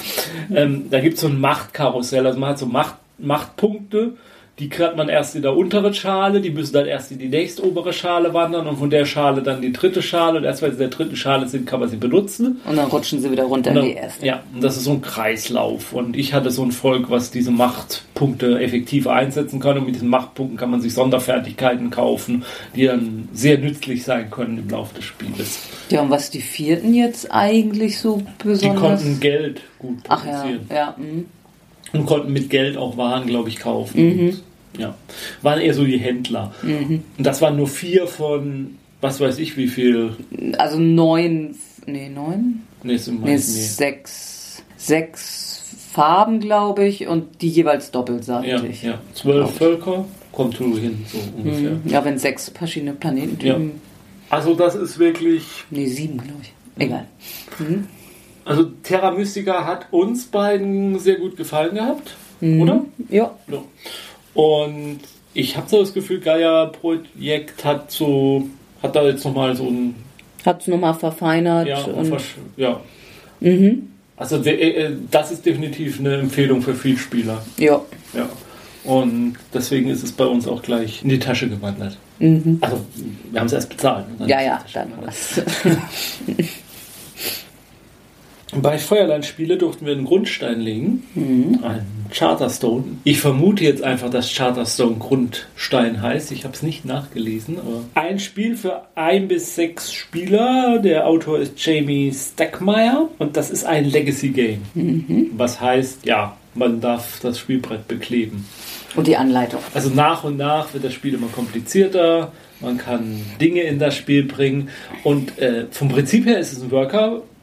ähm, 0.54 0.90
da 0.90 1.00
gibt 1.00 1.16
es 1.16 1.22
so 1.22 1.28
ein 1.28 1.40
Machtkarussell, 1.40 2.26
also 2.26 2.40
man 2.40 2.50
hat 2.50 2.60
so 2.60 2.66
Macht, 2.66 2.96
Machtpunkte, 3.18 4.14
die 4.60 4.70
kriegt 4.70 4.96
man 4.96 5.10
erst 5.10 5.36
in 5.36 5.42
der 5.42 5.54
unteren 5.56 5.94
Schale, 5.94 6.40
die 6.40 6.50
müssen 6.50 6.72
dann 6.74 6.86
erst 6.86 7.12
in 7.12 7.20
die 7.20 7.28
nächstobere 7.28 7.92
Schale 7.92 8.34
wandern 8.34 8.68
und 8.68 8.78
von 8.78 8.90
der 8.90 9.06
Schale 9.06 9.42
dann 9.44 9.62
die 9.62 9.74
dritte 9.74 10.02
Schale 10.02 10.38
und 10.40 10.46
erst 10.46 10.62
wenn 10.62 10.70
sie 10.72 10.76
in 10.76 10.90
der 10.90 10.98
dritten 10.98 11.18
Schale 11.18 11.46
sind, 11.50 11.68
kann 11.68 11.82
man 11.82 11.90
sie 11.90 11.98
benutzen. 11.98 12.62
und 12.66 12.78
dann 12.78 12.88
rutschen 12.88 13.20
sie 13.22 13.30
wieder 13.32 13.44
runter 13.44 13.72
in 13.72 13.78
Und 13.78 13.84
die 13.84 13.94
dann- 13.96 14.04
erste. 14.04 14.26
Ja, 14.26 14.44
und 14.54 14.64
das 14.64 14.78
ist 14.78 14.86
so 14.86 14.92
ein 14.94 15.02
Kreislauf. 15.02 15.92
Und 15.92 16.16
ich 16.16 16.34
hatte 16.34 16.52
so 16.52 16.64
ein 16.64 16.72
Volk, 16.72 17.10
was 17.10 17.32
diese 17.32 17.52
Machtpunkte 17.52 18.60
effektiv 18.62 19.08
einsetzen 19.08 19.60
kann. 19.60 19.78
Und 19.78 19.88
mit 19.88 19.96
diesen 19.96 20.08
Machtpunkten 20.10 20.58
kann 20.58 20.72
man 20.72 20.80
sich 20.82 20.94
Sonderfertigkeiten 20.94 21.90
kaufen, 21.90 22.44
die 22.76 22.86
dann 22.86 23.28
sehr 23.34 23.58
nützlich 23.58 24.04
sein 24.06 24.30
können 24.32 24.58
im 24.60 24.70
Laufe 24.70 24.96
des 24.96 25.04
Spieles. 25.04 25.60
Ja, 25.90 26.02
und 26.02 26.10
was 26.10 26.30
die 26.30 26.42
vierten 26.42 26.94
jetzt 26.94 27.30
eigentlich 27.32 28.00
so 28.00 28.20
Die 28.42 28.48
besonders? 28.48 28.82
konnten 29.02 29.20
Geld 29.20 29.62
gut 29.80 29.98
Ach 30.08 30.26
ja, 30.26 30.32
produzieren. 30.40 30.70
ja. 30.74 30.96
mhm. 30.98 31.26
Und 32.00 32.06
konnten 32.06 32.34
mit 32.34 32.50
Geld 32.50 32.78
auch 32.78 32.98
Waren, 32.98 33.28
glaube 33.28 33.50
ich, 33.50 33.58
kaufen. 33.58 34.00
Und, 34.30 34.42
ja, 34.80 34.96
waren 35.42 35.62
eher 35.62 35.74
so 35.74 35.84
die 35.86 35.98
Händler. 35.98 36.54
Und 36.64 37.04
das 37.18 37.42
waren 37.42 37.56
nur 37.58 37.68
vier 37.68 38.08
von, 38.08 38.76
was 39.02 39.20
weiß 39.20 39.40
ich, 39.40 39.56
wie 39.58 39.68
viel. 39.68 40.16
Also 40.58 40.80
neun, 40.80 41.56
nee, 41.86 42.10
neun? 42.10 42.62
Nee, 42.84 42.98
sind 42.98 43.22
Nee, 43.24 43.32
nee. 43.32 43.38
sechs, 43.38 44.64
sechs 44.78 45.76
Farben, 45.94 46.40
glaube 46.42 46.86
ich, 46.86 47.08
und 47.08 47.42
die 47.42 47.48
jeweils 47.48 47.88
Ja, 47.88 47.92
doppelseitig. 47.94 48.84
ja. 48.84 49.00
Zwölf 49.14 49.52
Völker, 49.52 50.06
kommt 50.32 50.60
du 50.60 50.78
hin, 50.78 51.06
so 51.12 51.18
ungefähr. 51.38 51.72
Mhm. 51.72 51.82
Ja, 51.88 52.04
wenn 52.04 52.18
sechs 52.20 52.50
verschiedene 52.54 52.94
Planetentypen. 52.94 53.72
Also 54.30 54.54
das 54.56 54.76
ist 54.76 55.00
wirklich 55.00 55.44
Nee, 55.70 55.86
sieben, 55.88 56.18
glaube 56.18 56.40
ich. 56.42 56.52
Egal. 56.84 57.06
Also 58.46 58.66
Terra 58.84 59.12
Mystica 59.12 59.66
hat 59.66 59.88
uns 59.92 60.26
beiden 60.28 61.00
sehr 61.00 61.16
gut 61.16 61.36
gefallen 61.36 61.76
gehabt, 61.76 62.16
oder? 62.42 62.86
Ja. 63.10 63.32
Ja. 63.48 63.64
Und 64.34 65.00
ich 65.34 65.58
habe 65.58 65.68
so 65.70 65.80
das 65.80 65.94
Gefühl, 65.94 66.20
Gaia 66.20 66.66
Projekt 66.68 67.66
hat 67.66 67.92
so 67.92 68.48
hat 68.84 68.96
da 68.96 69.04
jetzt 69.04 69.26
nochmal 69.26 69.56
so 69.56 69.66
ein 69.66 69.96
Hat 70.46 70.62
es 70.62 70.68
nochmal 70.68 70.94
verfeinert. 70.94 71.68
ja, 71.68 71.82
und, 71.86 72.08
Versch- 72.14 72.36
ja. 72.56 72.80
Also 74.18 74.38
der, 74.38 74.62
äh, 74.62 74.92
das 75.12 75.32
ist 75.32 75.46
definitiv 75.46 76.00
eine 76.00 76.16
Empfehlung 76.18 76.62
für 76.62 76.76
Vielspieler. 76.76 77.44
ja. 77.58 77.82
Ja. 78.14 78.30
Und 78.84 79.34
deswegen 79.52 79.90
ist 79.90 80.04
es 80.04 80.12
bei 80.12 80.26
uns 80.26 80.48
auch 80.48 80.62
gleich 80.62 81.02
in 81.02 81.10
die 81.10 81.18
Tasche 81.18 81.50
gewandert. 81.50 81.98
Also 82.20 82.86
wir 83.32 83.40
haben 83.40 83.48
es 83.48 83.54
erst 83.54 83.70
bezahlt. 83.70 84.06
ne? 84.20 84.28
Ja, 84.30 84.40
ja, 84.44 84.64
dann 84.76 84.90
was. 85.04 85.42
Bei 88.54 88.78
Feuerlandspiele 88.78 89.58
durften 89.58 89.86
wir 89.86 89.94
einen 89.94 90.06
Grundstein 90.06 90.62
legen, 90.62 91.04
einen 91.64 92.06
Charterstone. 92.12 92.84
Ich 93.04 93.20
vermute 93.20 93.64
jetzt 93.64 93.84
einfach, 93.84 94.10
dass 94.10 94.34
Charterstone 94.34 94.98
Grundstein 94.98 96.02
heißt. 96.02 96.32
Ich 96.32 96.44
habe 96.44 96.54
es 96.54 96.62
nicht 96.62 96.86
nachgelesen. 96.86 97.58
Aber 97.60 97.82
ein 97.96 98.20
Spiel 98.20 98.56
für 98.56 98.84
ein 98.94 99.28
bis 99.28 99.56
sechs 99.56 99.92
Spieler. 99.92 100.80
Der 100.80 101.08
Autor 101.08 101.40
ist 101.40 101.54
Jamie 101.66 102.14
Stackmeyer 102.14 103.10
und 103.18 103.36
das 103.36 103.50
ist 103.50 103.66
ein 103.66 103.86
Legacy 103.86 104.30
Game. 104.30 105.32
Was 105.36 105.60
heißt, 105.60 106.06
ja, 106.06 106.38
man 106.54 106.80
darf 106.80 107.20
das 107.22 107.40
Spielbrett 107.40 107.88
bekleben. 107.88 108.46
Und 108.96 109.08
die 109.08 109.18
Anleitung. 109.18 109.60
Also 109.74 109.90
nach 109.90 110.24
und 110.24 110.38
nach 110.38 110.74
wird 110.74 110.86
das 110.86 110.94
Spiel 110.94 111.16
immer 111.16 111.28
komplizierter. 111.28 112.32
Man 112.62 112.78
kann 112.78 113.22
Dinge 113.42 113.62
in 113.62 113.80
das 113.80 113.96
Spiel 113.96 114.24
bringen. 114.24 114.70
Und 115.04 115.38
äh, 115.40 115.66
vom 115.72 115.90
Prinzip 115.90 116.26
her 116.26 116.40
ist 116.40 116.54
es 116.54 116.62
ein 116.62 116.72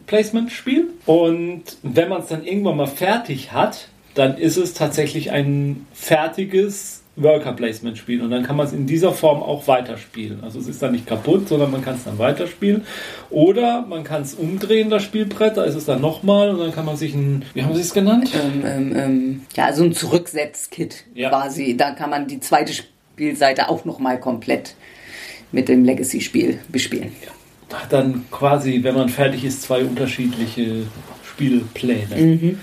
Worker-Placement-Spiel. 0.06 0.90
Und 1.06 1.62
wenn 1.82 2.08
man 2.08 2.22
es 2.22 2.28
dann 2.28 2.44
irgendwann 2.44 2.76
mal 2.76 2.86
fertig 2.86 3.52
hat, 3.52 3.88
dann 4.14 4.36
ist 4.36 4.56
es 4.56 4.74
tatsächlich 4.74 5.30
ein 5.30 5.86
fertiges 5.94 7.02
Worker-Placement-Spiel. 7.16 8.22
Und 8.22 8.30
dann 8.30 8.42
kann 8.42 8.56
man 8.56 8.66
es 8.66 8.72
in 8.72 8.86
dieser 8.86 9.12
Form 9.12 9.42
auch 9.42 9.68
weiterspielen. 9.68 10.42
Also 10.42 10.58
es 10.58 10.66
ist 10.68 10.82
dann 10.82 10.92
nicht 10.92 11.06
kaputt, 11.06 11.48
sondern 11.48 11.70
man 11.70 11.82
kann 11.82 11.96
es 11.96 12.04
dann 12.04 12.18
weiterspielen. 12.18 12.84
Oder 13.30 13.82
man 13.82 14.02
kann 14.04 14.22
es 14.22 14.34
umdrehen, 14.34 14.90
das 14.90 15.02
Spielbrett, 15.02 15.56
da 15.56 15.64
ist 15.64 15.74
es 15.74 15.84
dann 15.86 16.00
nochmal 16.00 16.50
und 16.50 16.58
dann 16.58 16.72
kann 16.72 16.84
man 16.86 16.96
sich 16.96 17.14
ein, 17.14 17.44
wie 17.54 17.62
haben 17.62 17.74
Sie 17.74 17.82
es 17.82 17.92
genannt? 17.92 18.30
Ähm, 18.34 18.62
ähm, 18.64 18.96
ähm, 18.96 19.40
ja, 19.56 19.66
also 19.66 19.84
ein 19.84 19.92
Zurücksetzkit 19.92 21.04
Ja. 21.14 21.28
quasi. 21.28 21.76
Da 21.76 21.92
kann 21.92 22.10
man 22.10 22.28
die 22.28 22.40
zweite 22.40 22.72
Spielseite 22.72 23.68
auch 23.68 23.84
nochmal 23.84 24.18
komplett 24.18 24.74
mit 25.52 25.68
dem 25.68 25.84
Legacy-Spiel 25.84 26.60
bespielen. 26.70 27.12
Hat 27.26 27.41
dann 27.90 28.24
quasi, 28.30 28.80
wenn 28.82 28.94
man 28.94 29.08
fertig 29.08 29.44
ist, 29.44 29.62
zwei 29.62 29.82
unterschiedliche 29.82 30.84
Spielpläne. 31.28 32.56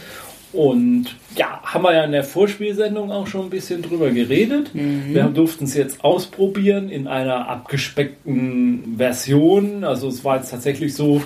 Und 0.51 1.15
ja, 1.35 1.59
haben 1.63 1.83
wir 1.83 1.93
ja 1.93 2.03
in 2.05 2.11
der 2.11 2.23
Vorspielsendung 2.23 3.11
auch 3.11 3.27
schon 3.27 3.45
ein 3.45 3.49
bisschen 3.51 3.81
drüber 3.83 4.09
geredet. 4.09 4.71
Wir 4.73 5.23
haben- 5.23 5.33
durften 5.35 5.65
es 5.65 5.75
jetzt 5.75 6.03
ausprobieren 6.03 6.89
in 6.89 7.07
einer 7.07 7.47
abgespeckten 7.47 8.95
Version. 8.97 9.83
Also 9.83 10.07
es 10.07 10.23
war 10.23 10.37
jetzt 10.37 10.49
tatsächlich 10.49 10.95
so, 10.95 11.21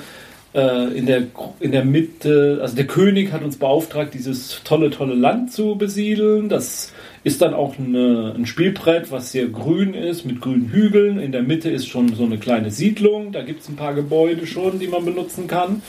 äh, 0.54 0.88
in, 0.98 1.06
der, 1.06 1.24
in 1.62 1.72
der 1.72 1.86
Mitte, 1.86 2.60
also 2.62 2.76
der 2.76 2.86
König 2.86 3.32
hat 3.32 3.44
uns 3.44 3.56
beauftragt, 3.58 4.14
dieses 4.14 4.62
tolle, 4.66 4.90
tolle 4.90 5.16
Land 5.16 5.54
zu 5.54 5.76
besiedeln. 5.76 6.50
Das 6.50 6.92
ist 7.24 7.42
dann 7.42 7.54
auch 7.54 7.78
eine, 7.78 8.34
ein 8.36 8.46
Spielbrett, 8.46 9.12
was 9.12 9.32
sehr 9.32 9.48
grün 9.48 9.94
ist, 9.94 10.26
mit 10.26 10.42
grünen 10.42 10.70
Hügeln. 10.70 11.20
In 11.20 11.32
der 11.32 11.44
Mitte 11.44 11.70
ist 11.70 11.88
schon 11.88 12.14
so 12.16 12.24
eine 12.26 12.38
kleine 12.38 12.70
Siedlung. 12.70 13.32
Da 13.32 13.42
gibt 13.44 13.62
es 13.62 13.70
ein 13.70 13.76
paar 13.76 13.94
Gebäude 13.94 14.46
schon, 14.46 14.80
die 14.80 14.88
man 14.88 15.06
benutzen 15.06 15.48
kann. 15.48 15.82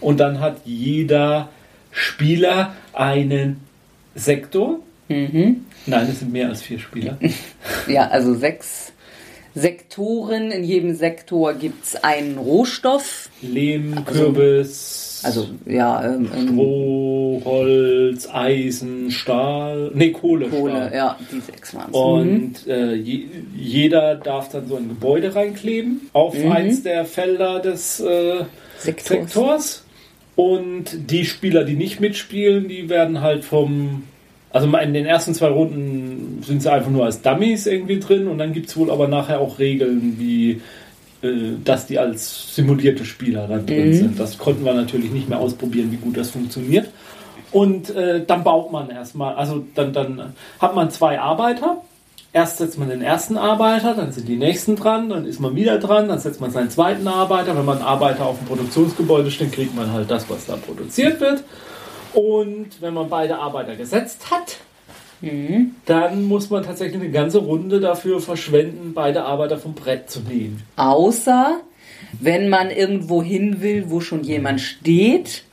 Und 0.00 0.18
dann 0.20 0.40
hat 0.40 0.62
jeder 0.64 1.50
Spieler 1.90 2.74
einen 2.94 3.60
Sektor. 4.14 4.80
Nein, 5.86 6.08
es 6.10 6.20
sind 6.20 6.32
mehr 6.32 6.48
als 6.48 6.62
vier 6.62 6.78
Spieler. 6.78 7.18
Ja, 7.86 8.08
also 8.08 8.34
sechs 8.34 8.92
Sektoren. 9.58 10.50
In 10.50 10.64
jedem 10.64 10.94
Sektor 10.94 11.52
gibt 11.54 11.84
es 11.84 12.04
einen 12.04 12.38
Rohstoff. 12.38 13.28
Lehm, 13.42 14.04
Kürbis, 14.04 15.22
Also, 15.24 15.48
ja, 15.66 16.04
ähm, 16.04 16.28
ähm, 16.34 16.48
Stroh, 16.54 17.42
Holz, 17.44 18.28
Eisen, 18.32 19.10
Stahl, 19.10 19.90
nee, 19.94 20.10
Kohle. 20.12 20.48
Kohle, 20.48 20.72
Stahl. 20.88 20.92
ja, 20.94 21.18
die 21.32 21.40
sechs 21.40 21.74
waren. 21.74 21.90
Und 21.90 22.66
äh, 22.66 22.94
je, 22.94 23.26
jeder 23.56 24.14
darf 24.16 24.48
dann 24.50 24.66
so 24.68 24.76
ein 24.76 24.88
Gebäude 24.88 25.34
reinkleben 25.34 26.08
auf 26.12 26.34
eins 26.34 26.82
der 26.82 27.04
Felder 27.04 27.60
des 27.60 28.00
äh, 28.00 28.44
Sektors. 28.78 29.06
Sektors. 29.06 29.84
Und 30.36 31.10
die 31.10 31.24
Spieler, 31.24 31.64
die 31.64 31.74
nicht 31.74 31.98
mitspielen, 32.00 32.68
die 32.68 32.88
werden 32.88 33.20
halt 33.22 33.44
vom. 33.44 34.04
Also 34.50 34.66
in 34.66 34.94
den 34.94 35.04
ersten 35.04 35.34
zwei 35.34 35.48
Runden 35.48 36.42
sind 36.42 36.62
sie 36.62 36.72
einfach 36.72 36.90
nur 36.90 37.04
als 37.04 37.20
Dummies 37.20 37.66
irgendwie 37.66 38.00
drin 38.00 38.28
und 38.28 38.38
dann 38.38 38.52
gibt 38.52 38.68
es 38.68 38.76
wohl 38.76 38.90
aber 38.90 39.06
nachher 39.06 39.40
auch 39.40 39.58
Regeln, 39.58 40.16
wie 40.18 40.62
äh, 41.20 41.56
dass 41.64 41.86
die 41.86 41.98
als 41.98 42.54
simulierte 42.54 43.04
Spieler 43.04 43.48
dann 43.48 43.66
drin 43.66 43.92
sind. 43.92 44.20
Das 44.20 44.38
konnten 44.38 44.64
wir 44.64 44.72
natürlich 44.72 45.10
nicht 45.10 45.28
mehr 45.28 45.40
ausprobieren, 45.40 45.90
wie 45.90 45.96
gut 45.96 46.16
das 46.16 46.30
funktioniert. 46.30 46.88
Und 47.50 47.90
äh, 47.90 48.24
dann 48.24 48.44
baut 48.44 48.70
man 48.70 48.90
erstmal, 48.90 49.34
also 49.34 49.64
dann, 49.74 49.92
dann 49.92 50.34
hat 50.60 50.74
man 50.74 50.90
zwei 50.90 51.18
Arbeiter. 51.18 51.82
Erst 52.32 52.58
setzt 52.58 52.78
man 52.78 52.88
den 52.88 53.02
ersten 53.02 53.36
Arbeiter, 53.38 53.94
dann 53.94 54.12
sind 54.12 54.28
die 54.28 54.36
nächsten 54.36 54.76
dran, 54.76 55.08
dann 55.08 55.24
ist 55.24 55.40
man 55.40 55.56
wieder 55.56 55.78
dran, 55.78 56.08
dann 56.08 56.18
setzt 56.20 56.40
man 56.40 56.50
seinen 56.50 56.70
zweiten 56.70 57.08
Arbeiter. 57.08 57.56
Wenn 57.56 57.64
man 57.64 57.78
einen 57.78 57.86
Arbeiter 57.86 58.26
auf 58.26 58.38
dem 58.38 58.46
Produktionsgebäude 58.46 59.30
steht, 59.30 59.52
kriegt 59.52 59.74
man 59.74 59.92
halt 59.92 60.10
das, 60.10 60.28
was 60.30 60.46
da 60.46 60.56
produziert 60.56 61.20
wird. 61.20 61.42
Und 62.14 62.80
wenn 62.80 62.94
man 62.94 63.08
beide 63.08 63.38
Arbeiter 63.38 63.76
gesetzt 63.76 64.30
hat, 64.30 64.58
dann 65.86 66.24
muss 66.24 66.48
man 66.48 66.62
tatsächlich 66.62 67.00
eine 67.00 67.10
ganze 67.10 67.38
Runde 67.38 67.80
dafür 67.80 68.20
verschwenden, 68.20 68.92
beide 68.94 69.24
Arbeiter 69.24 69.58
vom 69.58 69.74
Brett 69.74 70.10
zu 70.10 70.20
nehmen. 70.20 70.62
Außer, 70.76 71.60
wenn 72.20 72.48
man 72.48 72.70
irgendwo 72.70 73.22
hin 73.22 73.60
will, 73.60 73.90
wo 73.90 74.00
schon 74.00 74.22
jemand 74.22 74.60
steht, 74.60 75.44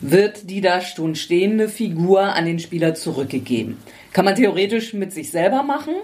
wird 0.00 0.48
die 0.48 0.60
da 0.60 0.80
schon 0.80 1.14
stehende 1.14 1.68
Figur 1.68 2.22
an 2.22 2.46
den 2.46 2.58
Spieler 2.58 2.94
zurückgegeben. 2.94 3.78
Kann 4.12 4.24
man 4.24 4.34
theoretisch 4.34 4.92
mit 4.92 5.12
sich 5.12 5.30
selber 5.30 5.62
machen. 5.62 5.94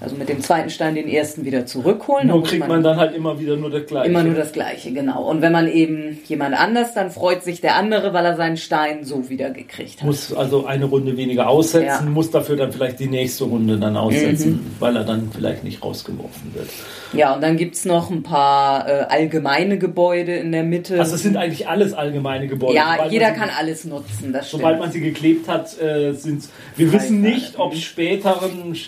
Also 0.00 0.16
mit 0.16 0.28
dem 0.30 0.40
zweiten 0.40 0.70
Stein 0.70 0.94
den 0.94 1.08
ersten 1.08 1.44
wieder 1.44 1.66
zurückholen. 1.66 2.28
Nur 2.28 2.42
kriegt 2.42 2.66
man 2.66 2.82
dann 2.82 2.96
halt 2.96 3.14
immer 3.14 3.38
wieder 3.38 3.56
nur 3.56 3.70
das 3.70 3.86
Gleiche. 3.86 4.08
Immer 4.08 4.22
nur 4.22 4.34
das 4.34 4.52
Gleiche, 4.52 4.92
genau. 4.92 5.28
Und 5.28 5.42
wenn 5.42 5.52
man 5.52 5.68
eben 5.68 6.18
jemand 6.26 6.58
anders, 6.58 6.94
dann 6.94 7.10
freut 7.10 7.42
sich 7.44 7.60
der 7.60 7.76
andere, 7.76 8.14
weil 8.14 8.24
er 8.24 8.36
seinen 8.36 8.56
Stein 8.56 9.04
so 9.04 9.28
wieder 9.28 9.50
gekriegt 9.50 10.00
hat. 10.00 10.06
muss 10.06 10.32
also 10.32 10.64
eine 10.66 10.86
Runde 10.86 11.16
weniger 11.18 11.48
aussetzen, 11.48 11.86
Ja. 11.86 12.00
Mhm. 12.00 12.12
muss 12.14 12.30
dafür 12.30 12.56
dann 12.56 12.72
vielleicht 12.72 12.98
die 12.98 13.08
nächste 13.08 13.44
Runde 13.44 13.78
dann 13.78 13.96
aussetzen, 13.96 14.74
weil 14.78 14.96
er 14.96 15.04
dann 15.04 15.30
vielleicht 15.30 15.64
nicht 15.64 15.82
rausgeworfen 15.84 16.54
wird. 16.54 16.68
Ja, 17.12 17.34
und 17.34 17.42
dann 17.42 17.56
gibt's 17.56 17.84
noch 17.84 18.10
ein 18.10 18.22
paar 18.22 18.86
äh, 18.88 18.92
allgemeine 19.08 19.78
Gebäude 19.78 20.36
in 20.36 20.52
der 20.52 20.62
Mitte. 20.62 20.98
Also 21.00 21.14
es 21.14 21.22
sind 21.22 21.36
eigentlich 21.36 21.66
alles 21.66 21.94
allgemeine 21.94 22.46
Gebäude. 22.48 22.74
ja, 22.74 22.92
Sobald 22.96 23.12
jeder 23.12 23.30
kann 23.30 23.48
alles 23.58 23.84
nutzen, 23.84 24.32
das 24.32 24.48
stimmt. 24.48 24.62
Sobald 24.62 24.78
man 24.78 24.92
sie 24.92 25.00
geklebt 25.00 25.48
hat, 25.48 25.80
äh, 25.80 26.12
sind 26.12 26.44
Wir 26.76 26.92
wissen 26.92 27.20
nicht, 27.22 27.58
ob 27.58 27.74
später 27.74 28.38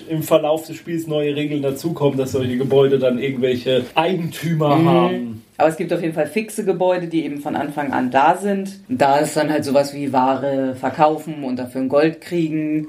im 0.09 0.23
Verlauf 0.23 0.67
des 0.67 0.77
Spiels 0.77 1.07
neue 1.07 1.35
Regeln 1.35 1.63
dazukommen, 1.63 2.19
dass 2.19 2.33
solche 2.33 2.57
Gebäude 2.59 2.99
dann 2.99 3.19
irgendwelche 3.19 3.85
Eigentümer 3.95 4.77
Mhm. 4.77 4.89
haben. 4.89 5.45
Aber 5.57 5.69
es 5.69 5.77
gibt 5.77 5.93
auf 5.93 6.01
jeden 6.01 6.15
Fall 6.15 6.27
fixe 6.27 6.65
Gebäude, 6.65 7.07
die 7.07 7.25
eben 7.25 7.41
von 7.41 7.55
Anfang 7.57 7.93
an 7.93 8.11
da 8.11 8.37
sind. 8.37 8.81
Da 8.89 9.19
ist 9.19 9.37
dann 9.37 9.51
halt 9.51 9.65
sowas 9.65 9.93
wie 9.95 10.13
Ware 10.13 10.75
verkaufen 10.75 11.45
und 11.45 11.57
dafür 11.59 11.83
ein 11.83 11.89
Gold 11.89 12.21
kriegen. 12.21 12.87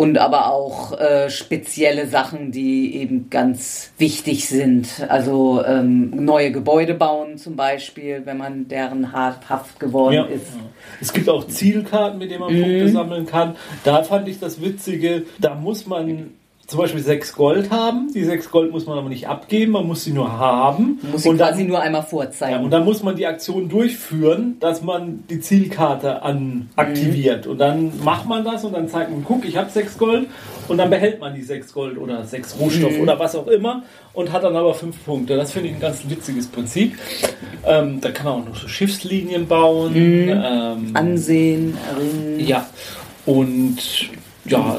Und 0.00 0.16
aber 0.16 0.50
auch 0.50 0.98
äh, 0.98 1.28
spezielle 1.28 2.06
Sachen, 2.06 2.52
die 2.52 2.96
eben 2.96 3.28
ganz 3.28 3.92
wichtig 3.98 4.48
sind. 4.48 4.88
Also 5.08 5.62
ähm, 5.62 6.10
neue 6.24 6.52
Gebäude 6.52 6.94
bauen 6.94 7.36
zum 7.36 7.54
Beispiel, 7.54 8.22
wenn 8.24 8.38
man 8.38 8.66
deren 8.66 9.12
habhaft 9.12 9.78
geworden 9.78 10.14
Ja. 10.14 10.24
ist. 10.24 10.46
Es 11.02 11.12
gibt 11.12 11.28
auch 11.28 11.46
Zielkarten, 11.46 12.18
mit 12.18 12.30
denen 12.30 12.40
man 12.40 12.54
Mhm. 12.56 12.62
Punkte 12.62 12.88
sammeln 12.88 13.26
kann. 13.26 13.56
Da 13.84 14.02
fand 14.02 14.26
ich 14.28 14.38
das 14.38 14.62
Witzige, 14.62 15.24
da 15.38 15.54
muss 15.54 15.86
man 15.86 16.30
zum 16.70 16.78
Beispiel 16.78 17.02
sechs 17.02 17.34
Gold 17.34 17.70
haben. 17.70 18.12
Die 18.14 18.24
sechs 18.24 18.48
Gold 18.48 18.70
muss 18.70 18.86
man 18.86 18.96
aber 18.96 19.08
nicht 19.08 19.26
abgeben, 19.26 19.72
man 19.72 19.86
muss 19.88 20.04
sie 20.04 20.12
nur 20.12 20.38
haben. 20.38 21.00
Muss 21.10 21.24
sie 21.24 21.30
und 21.30 21.36
quasi 21.38 21.62
dann, 21.62 21.68
nur 21.68 21.80
einmal 21.80 22.02
ja, 22.02 22.06
vorzeigen. 22.06 22.64
und 22.64 22.70
dann 22.70 22.84
muss 22.84 23.02
man 23.02 23.16
die 23.16 23.26
Aktion 23.26 23.68
durchführen, 23.68 24.56
dass 24.60 24.80
man 24.80 25.24
die 25.28 25.40
Zielkarte 25.40 26.22
an 26.22 26.68
aktiviert. 26.76 27.48
Und 27.48 27.58
dann 27.58 27.92
macht 28.04 28.26
man 28.26 28.44
das 28.44 28.64
und 28.64 28.72
dann 28.72 28.88
zeigt 28.88 29.10
man, 29.10 29.24
guck, 29.24 29.44
ich 29.44 29.56
habe 29.56 29.68
sechs 29.68 29.98
Gold. 29.98 30.28
Und 30.68 30.78
dann 30.78 30.88
behält 30.88 31.20
man 31.20 31.34
die 31.34 31.42
sechs 31.42 31.72
Gold 31.72 31.98
oder 31.98 32.24
sechs 32.24 32.56
Rohstoff 32.56 32.96
oder 33.00 33.18
was 33.18 33.34
auch 33.34 33.48
immer 33.48 33.82
und 34.12 34.30
hat 34.30 34.44
dann 34.44 34.54
aber 34.54 34.72
fünf 34.72 35.04
Punkte. 35.04 35.36
Das 35.36 35.50
finde 35.50 35.70
ich 35.70 35.74
ein 35.74 35.80
ganz 35.80 36.08
witziges 36.08 36.46
Prinzip. 36.46 36.96
Ähm, 37.66 38.00
da 38.00 38.12
kann 38.12 38.26
man 38.26 38.34
auch 38.34 38.46
noch 38.46 38.56
so 38.56 38.68
Schiffslinien 38.68 39.48
bauen. 39.48 39.92
Ähm, 39.96 40.90
Ansehen, 40.94 41.76
Ringen. 41.98 42.38
ja, 42.38 42.66
und 43.26 43.78
ja, 44.44 44.78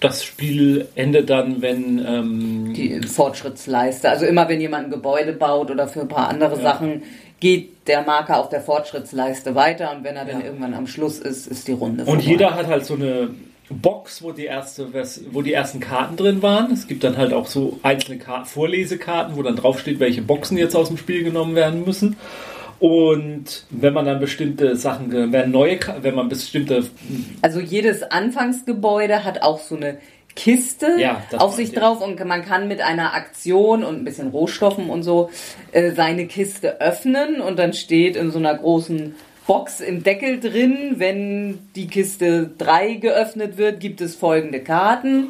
das 0.00 0.24
Spiel 0.24 0.88
endet 0.94 1.30
dann, 1.30 1.62
wenn 1.62 2.04
ähm, 2.06 2.74
die 2.74 3.00
Fortschrittsleiste. 3.02 4.08
Also 4.10 4.26
immer 4.26 4.48
wenn 4.48 4.60
jemand 4.60 4.86
ein 4.86 4.90
Gebäude 4.90 5.32
baut 5.32 5.70
oder 5.70 5.88
für 5.88 6.02
ein 6.02 6.08
paar 6.08 6.28
andere 6.28 6.60
Sachen, 6.60 7.02
geht 7.40 7.86
der 7.88 8.02
Marker 8.02 8.38
auf 8.40 8.48
der 8.48 8.60
Fortschrittsleiste 8.60 9.54
weiter 9.54 9.94
und 9.96 10.04
wenn 10.04 10.16
er 10.16 10.24
dann 10.24 10.40
Ja. 10.40 10.46
irgendwann 10.46 10.74
am 10.74 10.86
Schluss 10.86 11.18
ist, 11.18 11.46
ist 11.46 11.68
die 11.68 11.72
Runde 11.72 12.02
und 12.04 12.08
vorbei. 12.16 12.22
jeder 12.22 12.54
hat 12.54 12.66
halt 12.66 12.84
so 12.86 12.94
eine 12.94 13.30
Box, 13.68 14.22
wo 14.22 14.32
die 14.32 14.44
erste, 14.44 14.88
wo 15.32 15.42
die 15.42 15.52
ersten 15.52 15.80
Karten 15.80 16.16
drin 16.16 16.40
waren. 16.42 16.70
Es 16.72 16.86
gibt 16.86 17.02
dann 17.02 17.16
halt 17.16 17.32
auch 17.32 17.46
so 17.46 17.78
einzelne 17.82 18.18
Kar 18.18 18.44
Vorlesekarten, 18.44 19.36
wo 19.36 19.42
dann 19.42 19.56
draufsteht, 19.56 19.98
welche 19.98 20.22
Boxen 20.22 20.56
jetzt 20.56 20.76
aus 20.76 20.88
dem 20.88 20.96
Spiel 20.98 21.24
genommen 21.24 21.54
werden 21.56 21.84
müssen. 21.84 22.16
Und 22.78 23.64
wenn 23.70 23.94
man 23.94 24.04
dann 24.04 24.20
bestimmte 24.20 24.76
Sachen, 24.76 25.10
ge- 25.10 25.32
werden 25.32 25.52
neue, 25.52 25.78
wenn 26.02 26.14
man 26.14 26.28
bestimmte 26.28 26.84
Also 27.42 27.60
jedes 27.60 28.02
Anfangsgebäude 28.02 29.24
hat 29.24 29.42
auch 29.42 29.60
so 29.60 29.76
eine 29.76 29.98
Kiste 30.34 30.88
Ja, 30.98 31.22
auf 31.38 31.54
sich 31.54 31.70
ich. 31.72 31.74
drauf 31.74 32.02
und 32.06 32.22
man 32.26 32.44
kann 32.44 32.68
mit 32.68 32.82
einer 32.82 33.14
Aktion 33.14 33.82
und 33.82 33.96
ein 33.96 34.04
bisschen 34.04 34.28
Rohstoffen 34.28 34.90
und 34.90 35.02
so 35.02 35.30
äh, 35.72 35.92
seine 35.92 36.26
Kiste 36.26 36.80
öffnen 36.82 37.40
und 37.40 37.58
dann 37.58 37.72
steht 37.72 38.16
in 38.16 38.30
so 38.30 38.38
einer 38.38 38.54
großen 38.54 39.14
Box 39.46 39.80
im 39.80 40.02
Deckel 40.02 40.38
drin, 40.40 40.96
wenn 40.96 41.60
die 41.74 41.86
Kiste 41.86 42.50
3 42.58 42.94
geöffnet 42.94 43.56
wird, 43.56 43.80
gibt 43.80 44.00
es 44.02 44.14
folgende 44.16 44.60
Karten. 44.60 45.28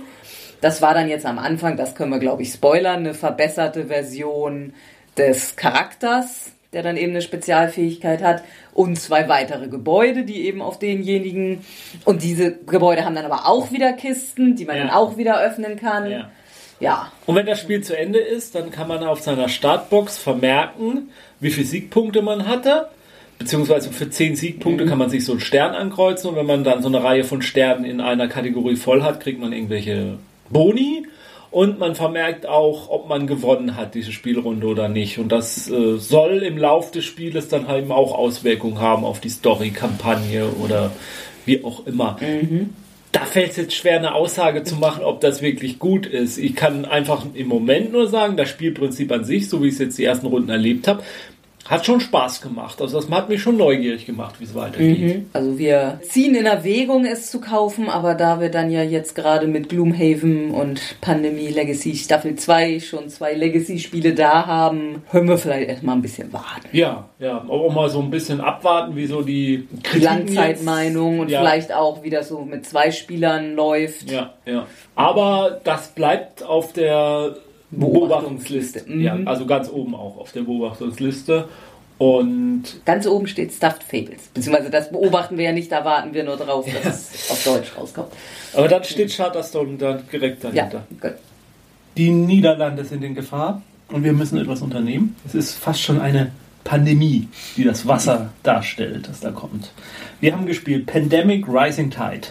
Das 0.62 0.82
war 0.82 0.94
dann 0.94 1.08
jetzt 1.08 1.26
am 1.26 1.38
Anfang, 1.38 1.76
das 1.76 1.94
können 1.94 2.10
wir 2.10 2.18
glaube 2.18 2.42
ich 2.42 2.50
spoilern, 2.52 3.00
eine 3.00 3.14
verbesserte 3.14 3.84
Version 3.84 4.72
des 5.16 5.54
Charakters. 5.54 6.52
Der 6.72 6.82
dann 6.82 6.96
eben 6.96 7.12
eine 7.12 7.22
Spezialfähigkeit 7.22 8.22
hat, 8.22 8.42
und 8.74 8.96
zwei 8.98 9.28
weitere 9.28 9.68
Gebäude, 9.68 10.24
die 10.24 10.46
eben 10.46 10.60
auf 10.60 10.78
denjenigen. 10.78 11.64
Und 12.04 12.22
diese 12.22 12.52
Gebäude 12.52 13.04
haben 13.04 13.14
dann 13.14 13.24
aber 13.24 13.46
auch 13.46 13.72
wieder 13.72 13.94
Kisten, 13.94 14.54
die 14.56 14.66
man 14.66 14.76
Ja. 14.76 14.82
dann 14.84 14.92
auch 14.92 15.16
wieder 15.16 15.40
öffnen 15.40 15.76
kann. 15.76 16.10
Ja. 16.10 16.30
Ja. 16.78 17.10
Und 17.24 17.36
wenn 17.36 17.46
das 17.46 17.58
Spiel 17.58 17.82
zu 17.82 17.96
Ende 17.96 18.18
ist, 18.18 18.54
dann 18.54 18.70
kann 18.70 18.86
man 18.86 19.02
auf 19.02 19.22
seiner 19.22 19.48
Startbox 19.48 20.18
vermerken, 20.18 21.08
wie 21.40 21.50
viele 21.50 21.66
Siegpunkte 21.66 22.20
man 22.20 22.46
hatte. 22.46 22.88
Beziehungsweise 23.38 23.90
für 23.92 24.08
10 24.10 24.36
Siegpunkte 24.36 24.86
kann 24.86 24.98
man 24.98 25.08
sich 25.10 25.24
so 25.24 25.32
einen 25.32 25.40
Stern 25.40 25.74
ankreuzen. 25.74 26.30
Und 26.30 26.36
wenn 26.36 26.46
man 26.46 26.64
dann 26.64 26.82
so 26.82 26.88
eine 26.88 27.02
Reihe 27.02 27.24
von 27.24 27.40
Sternen 27.42 27.84
in 27.84 28.00
einer 28.00 28.28
Kategorie 28.28 28.76
voll 28.76 29.02
hat, 29.02 29.20
kriegt 29.20 29.40
man 29.40 29.52
irgendwelche 29.52 30.18
Boni. 30.50 31.06
Und 31.50 31.78
man 31.78 31.94
vermerkt 31.94 32.46
auch, 32.46 32.90
ob 32.90 33.08
man 33.08 33.26
gewonnen 33.26 33.76
hat, 33.76 33.94
diese 33.94 34.12
Spielrunde 34.12 34.66
oder 34.66 34.88
nicht. 34.88 35.18
Und 35.18 35.30
das 35.30 35.70
äh, 35.70 35.96
soll 35.96 36.42
im 36.42 36.58
Lauf 36.58 36.90
des 36.90 37.04
Spieles 37.04 37.48
dann 37.48 37.68
halt 37.68 37.86
eben 37.86 37.92
auch 37.92 38.12
Auswirkungen 38.12 38.80
haben 38.80 39.04
auf 39.04 39.20
die 39.20 39.28
Story-Kampagne 39.28 40.48
oder 40.62 40.90
wie 41.44 41.62
auch 41.62 41.86
immer 41.86 42.18
da 43.16 43.24
fällt 43.24 43.52
es 43.52 43.56
jetzt 43.56 43.74
schwer, 43.74 43.96
eine 43.96 44.14
Aussage 44.14 44.62
zu 44.62 44.76
machen, 44.76 45.02
ob 45.02 45.22
das 45.22 45.40
wirklich 45.40 45.78
gut 45.78 46.04
ist. 46.04 46.36
Ich 46.36 46.54
kann 46.54 46.84
einfach 46.84 47.24
im 47.32 47.48
Moment 47.48 47.90
nur 47.90 48.08
sagen, 48.08 48.36
das 48.36 48.50
Spielprinzip 48.50 49.10
an 49.10 49.24
sich, 49.24 49.48
so 49.48 49.62
wie 49.62 49.68
ich 49.68 49.74
es 49.74 49.80
jetzt 49.80 49.96
die 49.96 50.04
ersten 50.04 50.26
Runden 50.26 50.50
erlebt 50.50 50.86
habe, 50.86 51.02
hat 51.68 51.86
schon 51.86 52.00
Spaß 52.00 52.40
gemacht. 52.40 52.80
Also 52.80 53.00
das 53.00 53.10
hat 53.10 53.28
mich 53.28 53.42
schon 53.42 53.56
neugierig 53.56 54.06
gemacht, 54.06 54.36
wie 54.38 54.44
es 54.44 54.54
weitergeht. 54.54 55.26
Also 55.32 55.58
wir 55.58 56.00
ziehen 56.02 56.34
in 56.34 56.46
Erwägung, 56.46 57.04
es 57.04 57.30
zu 57.30 57.40
kaufen, 57.40 57.88
aber 57.88 58.14
da 58.14 58.40
wir 58.40 58.50
dann 58.50 58.70
ja 58.70 58.82
jetzt 58.82 59.14
gerade 59.14 59.46
mit 59.46 59.68
Gloomhaven 59.68 60.50
und 60.50 61.00
Pandemie 61.00 61.48
Legacy 61.48 61.94
Staffel 61.94 62.36
2 62.36 62.80
schon 62.80 63.08
zwei 63.08 63.34
Legacy-Spiele 63.34 64.14
da 64.14 64.46
haben, 64.46 65.02
hören 65.10 65.28
wir 65.28 65.38
vielleicht 65.38 65.68
erstmal 65.68 65.96
ein 65.96 66.02
bisschen 66.02 66.32
warten. 66.32 66.68
Ja, 66.72 67.08
ja, 67.18 67.44
auch 67.48 67.72
mal 67.72 67.88
so 67.90 68.00
ein 68.00 68.10
bisschen 68.10 68.40
abwarten, 68.40 68.96
wie 68.96 69.06
so 69.06 69.22
die 69.22 69.68
Die 69.70 69.82
Kritiken 69.82 70.02
Langzeitmeinung 70.02 71.20
und 71.20 71.28
ja. 71.30 71.40
vielleicht 71.40 71.72
auch, 71.72 72.02
wie 72.02 72.10
das 72.10 72.28
so 72.28 72.40
mit 72.40 72.64
zwei 72.66 72.90
Spielern 72.90 73.54
läuft. 73.54 74.10
Ja, 74.10 74.34
ja. 74.44 74.66
Aber 74.94 75.60
das 75.64 75.88
bleibt 75.88 76.42
auf 76.42 76.72
der 76.72 77.36
Beobachtungsliste. 77.78 78.80
Beobachtungsliste. 78.80 79.02
Ja, 79.02 79.30
also 79.30 79.46
ganz 79.46 79.68
oben 79.70 79.94
auch 79.94 80.18
auf 80.18 80.32
der 80.32 80.42
Beobachtungsliste. 80.42 81.48
Und 81.98 82.64
Ganz 82.84 83.06
oben 83.06 83.26
steht 83.26 83.52
Stuffed 83.52 83.82
Fables. 83.82 84.28
Beziehungsweise 84.34 84.68
das 84.70 84.90
beobachten 84.90 85.38
wir 85.38 85.44
ja 85.46 85.52
nicht, 85.52 85.72
da 85.72 85.82
warten 85.84 86.12
wir 86.12 86.24
nur 86.24 86.36
drauf, 86.36 86.66
dass 86.84 87.14
es 87.14 87.30
auf 87.30 87.42
Deutsch 87.44 87.72
rauskommt. 87.76 88.08
aber 88.54 88.68
dann 88.68 88.84
steht 88.84 89.10
Shutterstone 89.12 89.78
dann 89.78 90.02
direkt 90.12 90.44
Ja, 90.44 90.50
dahinter. 90.50 90.86
gut. 91.00 91.14
Die 91.96 92.10
Niederlande 92.10 92.84
sind 92.84 93.02
in 93.02 93.14
Gefahr 93.14 93.62
und 93.88 94.04
wir 94.04 94.12
müssen 94.12 94.36
etwas 94.38 94.60
unternehmen. 94.60 95.16
Es 95.26 95.34
ist 95.34 95.54
fast 95.54 95.80
schon 95.80 95.98
eine 95.98 96.32
Pandemie, 96.64 97.28
die 97.56 97.64
das 97.64 97.86
Wasser 97.86 98.30
darstellt, 98.42 99.08
das 99.08 99.20
da 99.20 99.30
kommt. 99.30 99.72
Wir 100.20 100.34
haben 100.34 100.44
gespielt 100.44 100.84
Pandemic 100.86 101.46
Rising 101.48 101.90
Tide. 101.90 102.28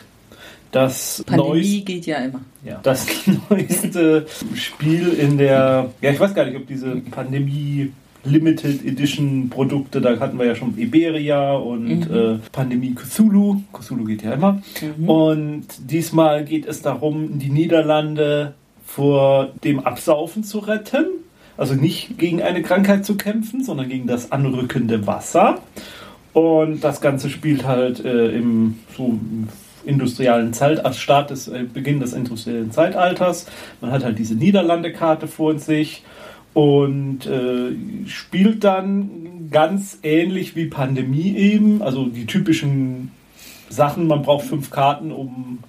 Das 0.76 1.24
Pandemie 1.26 1.50
neueste, 1.50 1.82
geht 1.86 2.06
ja 2.06 2.18
immer. 2.18 2.42
ja, 2.66 2.82
das 2.84 3.08
neueste 3.50 4.26
Spiel 4.56 5.08
in 5.08 5.38
der, 5.38 5.90
ja, 6.02 6.12
ich 6.12 6.20
weiß 6.20 6.34
gar 6.34 6.44
nicht, 6.44 6.58
ob 6.58 6.68
diese 6.68 6.98
Pandemie 6.98 7.94
Limited 8.26 8.86
Edition 8.86 9.50
Produkte, 9.50 10.02
da 10.02 10.20
hatten 10.20 10.38
wir 10.38 10.46
ja 10.46 10.54
schon 10.54 10.78
Iberia 10.78 11.54
und 11.54 12.12
äh, 12.12 12.40
Pandemie 12.52 12.94
Cthulhu. 12.94 13.62
Cthulhu 13.72 14.04
geht 14.04 14.24
ja 14.24 14.34
immer. 14.34 14.62
Und 15.06 15.66
diesmal 15.80 16.44
geht 16.44 16.66
es 16.66 16.82
darum, 16.82 17.40
die 17.40 17.52
Niederlande 17.52 18.54
vor 18.86 19.54
dem 19.64 19.80
Absaufen 19.80 20.44
zu 20.44 20.60
retten. 20.60 21.06
Also 21.56 21.76
nicht 21.76 22.18
gegen 22.18 22.42
eine 22.42 22.64
Krankheit 22.64 23.06
zu 23.06 23.16
kämpfen, 23.16 23.64
sondern 23.64 23.88
gegen 23.88 24.08
das 24.08 24.34
anrückende 24.34 25.08
Wasser. 25.08 25.60
Und 26.34 26.84
das 26.84 27.00
Ganze 27.00 27.30
spielt 27.30 27.66
halt 27.66 28.04
äh, 28.04 28.28
im 28.36 28.80
so 28.98 29.18
im 29.86 29.94
industriellen 29.94 30.54
Zeitalter, 30.54 30.86
also 30.86 31.00
Start 31.00 31.30
des 31.30 31.48
äh, 31.48 31.66
Beginn 31.72 32.00
des 32.00 32.14
industriellen 32.14 32.72
Zeitalters. 32.72 33.46
Man 33.82 33.92
hat 33.92 34.04
halt 34.04 34.20
diese 34.20 34.36
Niederlande-Karte 34.36 35.28
vor 35.28 35.58
sich 35.60 36.04
und 36.54 37.26
äh, 37.26 38.08
spielt 38.08 38.64
dann 38.64 39.50
ganz 39.52 40.00
ähnlich 40.04 40.56
wie 40.56 40.66
Pandemie 40.66 41.36
eben, 41.36 41.82
also 41.82 42.06
die 42.06 42.26
typischen 42.26 43.12
Sachen. 43.70 44.08
Man 44.08 44.22
braucht 44.22 44.46
fünf 44.46 44.72
Karten, 44.72 45.12
um 45.12 45.60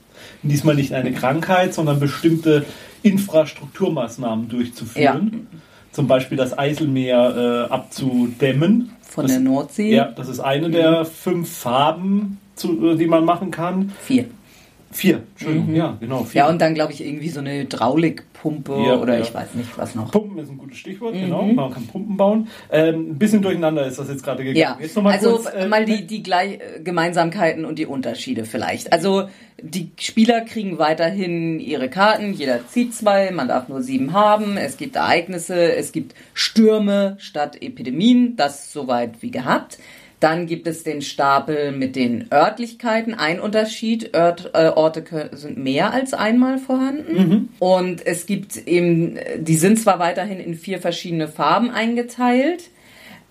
diesmal 0.42 0.76
nicht 0.76 0.92
eine 0.92 1.12
Krankheit, 1.12 1.74
sondern 1.74 2.00
bestimmte 2.00 2.64
Infrastrukturmaßnahmen 3.02 4.48
durchzuführen. 4.48 5.48
Zum 5.92 6.06
Beispiel 6.06 6.36
das 6.36 6.56
Eiselmeer 6.56 7.68
äh, 7.68 7.72
abzudämmen. 7.72 8.92
Von 9.02 9.24
das, 9.24 9.32
der 9.32 9.40
Nordsee. 9.40 9.94
Ja, 9.94 10.12
das 10.12 10.28
ist 10.28 10.40
eine 10.40 10.70
der 10.70 11.04
fünf 11.04 11.50
Farben, 11.50 12.38
zu, 12.57 12.94
die 12.96 13.07
man 13.07 13.24
machen 13.24 13.50
kann. 13.50 13.92
Vier. 14.00 14.26
Vier, 14.96 15.22
Entschuldigung, 15.32 15.74
ja, 15.74 15.96
genau. 16.00 16.24
Vier. 16.24 16.42
Ja, 16.42 16.48
und 16.48 16.61
dann 16.61 16.72
glaube 16.72 16.92
ich 16.92 17.04
irgendwie 17.04 17.28
so 17.28 17.40
eine 17.40 17.59
Hydraulikpumpe 17.59 18.72
Ja, 18.86 18.96
oder 18.96 19.14
ja. 19.14 19.20
ich 19.20 19.34
weiß 19.34 19.54
nicht, 19.54 19.76
was 19.76 19.94
noch. 19.94 20.12
Pumpen 20.12 20.38
ist 20.38 20.48
ein 20.48 20.57
gutes 20.57 20.78
Stichwort, 20.78 21.12
genau. 21.12 21.42
Man 21.42 21.72
kann 21.72 21.86
Pumpen 21.86 22.16
bauen. 22.16 22.48
Ähm, 22.70 23.11
ein 23.11 23.18
bisschen 23.18 23.42
durcheinander 23.42 23.84
ist 23.84 23.98
das 23.98 24.09
jetzt 24.09 24.22
gerade 24.22 24.44
gegangen. 24.44 24.57
Ja, 24.57 24.78
Jetzt 24.80 24.96
noch 24.96 25.02
mal 25.02 25.12
also 25.12 25.32
kurz, 25.32 25.46
äh, 25.52 25.66
mal 25.66 25.84
die, 25.84 26.07
die 26.07 26.22
gleich, 26.22 26.54
äh, 26.54 26.80
Gemeinsamkeiten 26.82 27.64
und 27.64 27.78
die 27.78 27.84
Unterschiede 27.86 28.44
vielleicht. 28.44 28.92
Also 28.92 29.28
die 29.61 29.90
Spieler 29.98 30.42
kriegen 30.42 30.78
weiterhin 30.78 31.61
ihre 31.61 31.90
Karten, 31.90 32.32
jeder 32.32 32.66
zieht 32.68 32.94
zwei, 32.94 33.32
man 33.32 33.48
darf 33.48 33.68
nur 33.68 33.82
sieben 33.82 34.12
haben, 34.12 34.57
es 34.57 34.76
gibt 34.76 34.96
Ereignisse, 34.96 35.74
es 35.74 35.92
gibt 35.92 36.14
Stürme 36.32 37.16
statt 37.18 37.61
Epidemien, 37.61 38.36
das 38.36 38.72
soweit 38.72 39.20
wie 39.20 39.30
gehabt. 39.30 39.78
Dann 40.20 40.46
gibt 40.46 40.66
es 40.66 40.82
den 40.82 41.02
Stapel 41.02 41.72
mit 41.72 41.94
den 41.94 42.28
Örtlichkeiten. 42.32 43.12
Ein 43.14 43.38
Unterschied, 43.38 44.14
Ört, 44.14 44.50
äh, 44.54 44.68
Orte 44.68 45.04
sind 45.32 45.58
mehr 45.58 45.92
als 45.92 46.14
einmal 46.14 46.58
vorhanden. 46.58 47.50
Und 47.58 48.06
es 48.06 48.26
gibt 48.26 48.56
eben, 48.66 49.18
die 49.38 49.56
sind 49.56 49.78
zwar 49.78 49.98
weiterhin 49.98 50.40
in 50.40 50.54
vier 50.54 50.80
verschiedene 50.80 51.28
Farben 51.28 51.70
eingeteilt, 51.70 52.70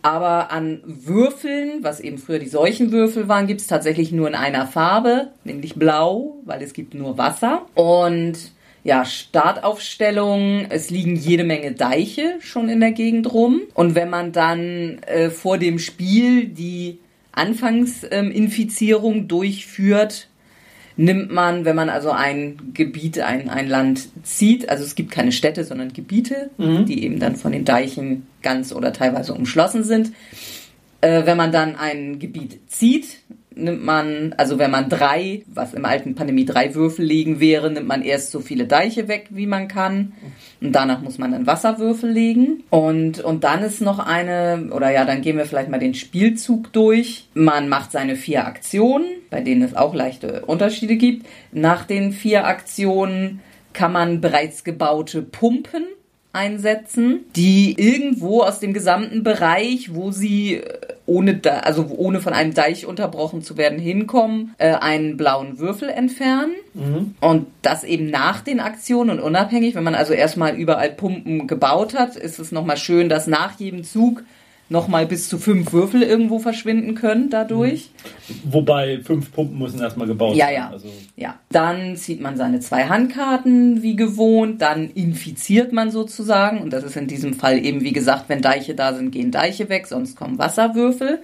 aber 0.04 0.52
an 0.52 0.82
Würfeln, 0.86 1.80
was 1.84 2.00
eben 2.00 2.20
früher 2.20 2.38
die 2.38 2.48
Seuchenwürfel 2.48 3.28
waren, 3.28 3.48
gibt 3.48 3.62
es 3.62 3.68
tatsächlich 3.68 4.12
nur 4.12 4.28
in 4.28 4.36
einer 4.36 4.68
Farbe, 4.68 5.30
nämlich 5.44 5.74
blau, 5.74 6.36
weil 6.46 6.62
es 6.62 6.74
gibt 6.74 6.94
nur 6.94 7.18
Wasser. 7.18 7.66
Und 7.74 8.52
ja, 8.86 9.04
Startaufstellung, 9.04 10.68
es 10.70 10.92
liegen 10.92 11.16
jede 11.16 11.44
Menge 11.44 11.72
Deiche 11.72 12.36
schon 12.40 12.70
in 12.70 12.80
der 12.80 12.92
Gegend 12.92 13.34
rum. 13.34 13.62
Und 13.74 13.96
wenn 13.96 14.12
man 14.12 14.32
dann 14.32 15.00
äh, 15.08 15.32
vor 15.32 15.58
dem 15.58 15.80
Spiel 15.80 16.46
die 16.46 17.00
Anfangsinfizierung 17.32 19.28
durchführt, 19.28 20.28
nimmt 20.98 21.32
man, 21.32 21.66
wenn 21.66 21.76
man 21.76 21.90
also 21.90 22.12
ein 22.12 22.74
Gebiet, 22.76 23.20
ein, 23.20 23.50
ein 23.50 23.68
Land 23.68 24.08
zieht, 24.22 24.70
also 24.70 24.84
es 24.84 24.94
gibt 24.94 25.10
keine 25.10 25.32
Städte, 25.32 25.64
sondern 25.64 25.92
Gebiete, 25.92 26.52
die 26.60 27.04
eben 27.04 27.20
dann 27.20 27.36
von 27.36 27.54
den 27.54 27.66
Deichen 27.66 28.28
ganz 28.44 28.72
oder 28.72 28.94
teilweise 28.94 29.34
umschlossen 29.34 29.84
sind. 29.84 30.12
Äh, 31.02 31.26
wenn 31.26 31.38
man 31.38 31.52
dann 31.52 31.76
ein 31.76 32.20
Gebiet 32.20 32.60
zieht, 32.72 33.18
nimmt 33.56 33.84
man, 33.84 34.34
also 34.38 34.60
wenn 34.60 34.72
man 34.72 34.90
drei, 34.90 35.44
was 35.48 35.74
im 35.74 35.86
alten 35.86 36.16
Pandemie 36.16 36.46
drei 36.46 36.76
Würfel 36.76 37.06
legen 37.06 37.40
wäre, 37.40 37.72
nimmt 37.72 37.88
man 37.88 38.02
erst 38.02 38.32
so 38.32 38.40
viele 38.40 38.66
Deiche 38.66 39.08
weg, 39.08 39.28
wie 39.30 39.48
man 39.48 39.68
kann. 39.68 40.14
Und 40.62 40.74
danach 40.74 41.02
muss 41.02 41.18
man 41.18 41.32
dann 41.32 41.48
Wasserwürfel 41.48 42.10
legen. 42.10 42.64
Und, 42.70 43.20
und 43.22 43.44
dann 43.44 43.64
ist 43.64 43.82
noch 43.82 44.00
eine, 44.00 44.70
oder 44.72 44.92
ja, 44.92 45.06
dann 45.06 45.22
gehen 45.22 45.38
wir 45.38 45.46
vielleicht 45.46 45.70
mal 45.70 45.80
den 45.80 45.94
Spielzug 45.94 46.72
durch. 46.74 47.28
Man 47.34 47.70
macht 47.70 47.92
seine 47.92 48.16
vier 48.16 48.46
Aktionen, 48.46 49.08
bei 49.30 49.42
denen 49.42 49.62
es 49.62 49.76
auch 49.76 49.94
leichte 49.94 50.46
Unterschiede 50.46 50.96
gibt. 50.96 51.26
Nach 51.52 51.86
den 51.86 52.12
vier 52.12 52.46
Aktionen 52.46 53.42
kann 53.74 53.92
man 53.92 54.22
bereits 54.22 54.64
gebaute 54.64 55.22
Pumpen 55.22 55.86
einsetzen, 56.36 57.26
die 57.36 57.76
irgendwo 57.78 58.42
aus 58.42 58.60
dem 58.60 58.74
gesamten 58.74 59.24
Bereich, 59.24 59.94
wo 59.96 60.12
sie 60.12 60.56
äh, 60.56 60.95
ohne, 61.08 61.36
da, 61.36 61.60
also 61.60 61.86
ohne 61.96 62.20
von 62.20 62.34
einem 62.34 62.54
Deich 62.54 62.86
unterbrochen 62.86 63.42
zu 63.42 63.58
werden, 63.58 63.80
hinkommen, 63.80 64.56
äh, 64.58 64.74
einen 64.74 65.18
blauen 65.18 65.60
Würfel 65.60 65.90
entfernen. 65.90 66.54
Und 67.22 67.48
das 67.62 67.84
eben 67.84 68.10
nach 68.10 68.42
den 68.42 68.60
Aktionen 68.60 69.12
und 69.12 69.20
unabhängig. 69.20 69.76
Wenn 69.76 69.84
man 69.84 69.96
also 69.96 70.14
erstmal 70.14 70.56
überall 70.56 70.90
Pumpen 70.90 71.48
gebaut 71.48 71.94
hat, 71.94 72.16
ist 72.16 72.40
es 72.40 72.52
nochmal 72.52 72.78
schön, 72.78 73.08
dass 73.10 73.28
nach 73.28 73.60
jedem 73.60 73.84
Zug 73.84 74.24
nochmal 74.68 75.06
bis 75.06 75.30
zu 75.30 75.38
fünf 75.38 75.72
Würfel 75.74 76.02
irgendwo 76.02 76.40
verschwinden 76.40 76.96
können 76.96 77.30
dadurch. 77.30 77.90
Wobei 78.44 79.00
fünf 79.04 79.32
Pumpen 79.32 79.60
müssen 79.60 79.80
erstmal 79.80 80.08
gebaut 80.08 80.36
Ja, 80.36 80.46
sein. 80.48 80.54
ja. 80.56 80.70
Also, 80.72 80.88
Ja, 81.16 81.36
dann 81.52 81.96
zieht 81.98 82.20
man 82.20 82.36
seine 82.36 82.60
zwei 82.60 82.86
Handkarten 82.86 83.84
wie 83.84 83.96
gewohnt, 83.96 84.62
dann 84.62 84.90
infiziert 84.90 85.72
man 85.72 85.92
sozusagen 85.92 86.60
und 86.62 86.74
das 86.74 86.84
ist 86.84 86.98
in 86.98 87.08
diesem 87.08 87.34
Fall 87.36 87.64
eben 87.64 87.82
wie 87.82 87.94
gesagt, 87.94 88.26
wenn 88.28 88.42
Deiche 88.42 88.74
da 88.76 88.94
sind, 88.94 89.12
gehen 89.12 89.32
Deiche 89.32 89.70
weg, 89.70 89.86
sonst 89.88 90.16
kommen 90.16 90.38
Wasserwürfel. 90.40 91.20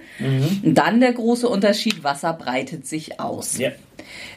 Und 0.62 0.74
dann 0.74 1.00
der 1.00 1.12
große 1.12 1.48
Unterschied, 1.48 2.04
Wasser 2.04 2.32
breitet 2.34 2.86
sich 2.86 3.18
aus. 3.20 3.58
ja. 3.58 3.70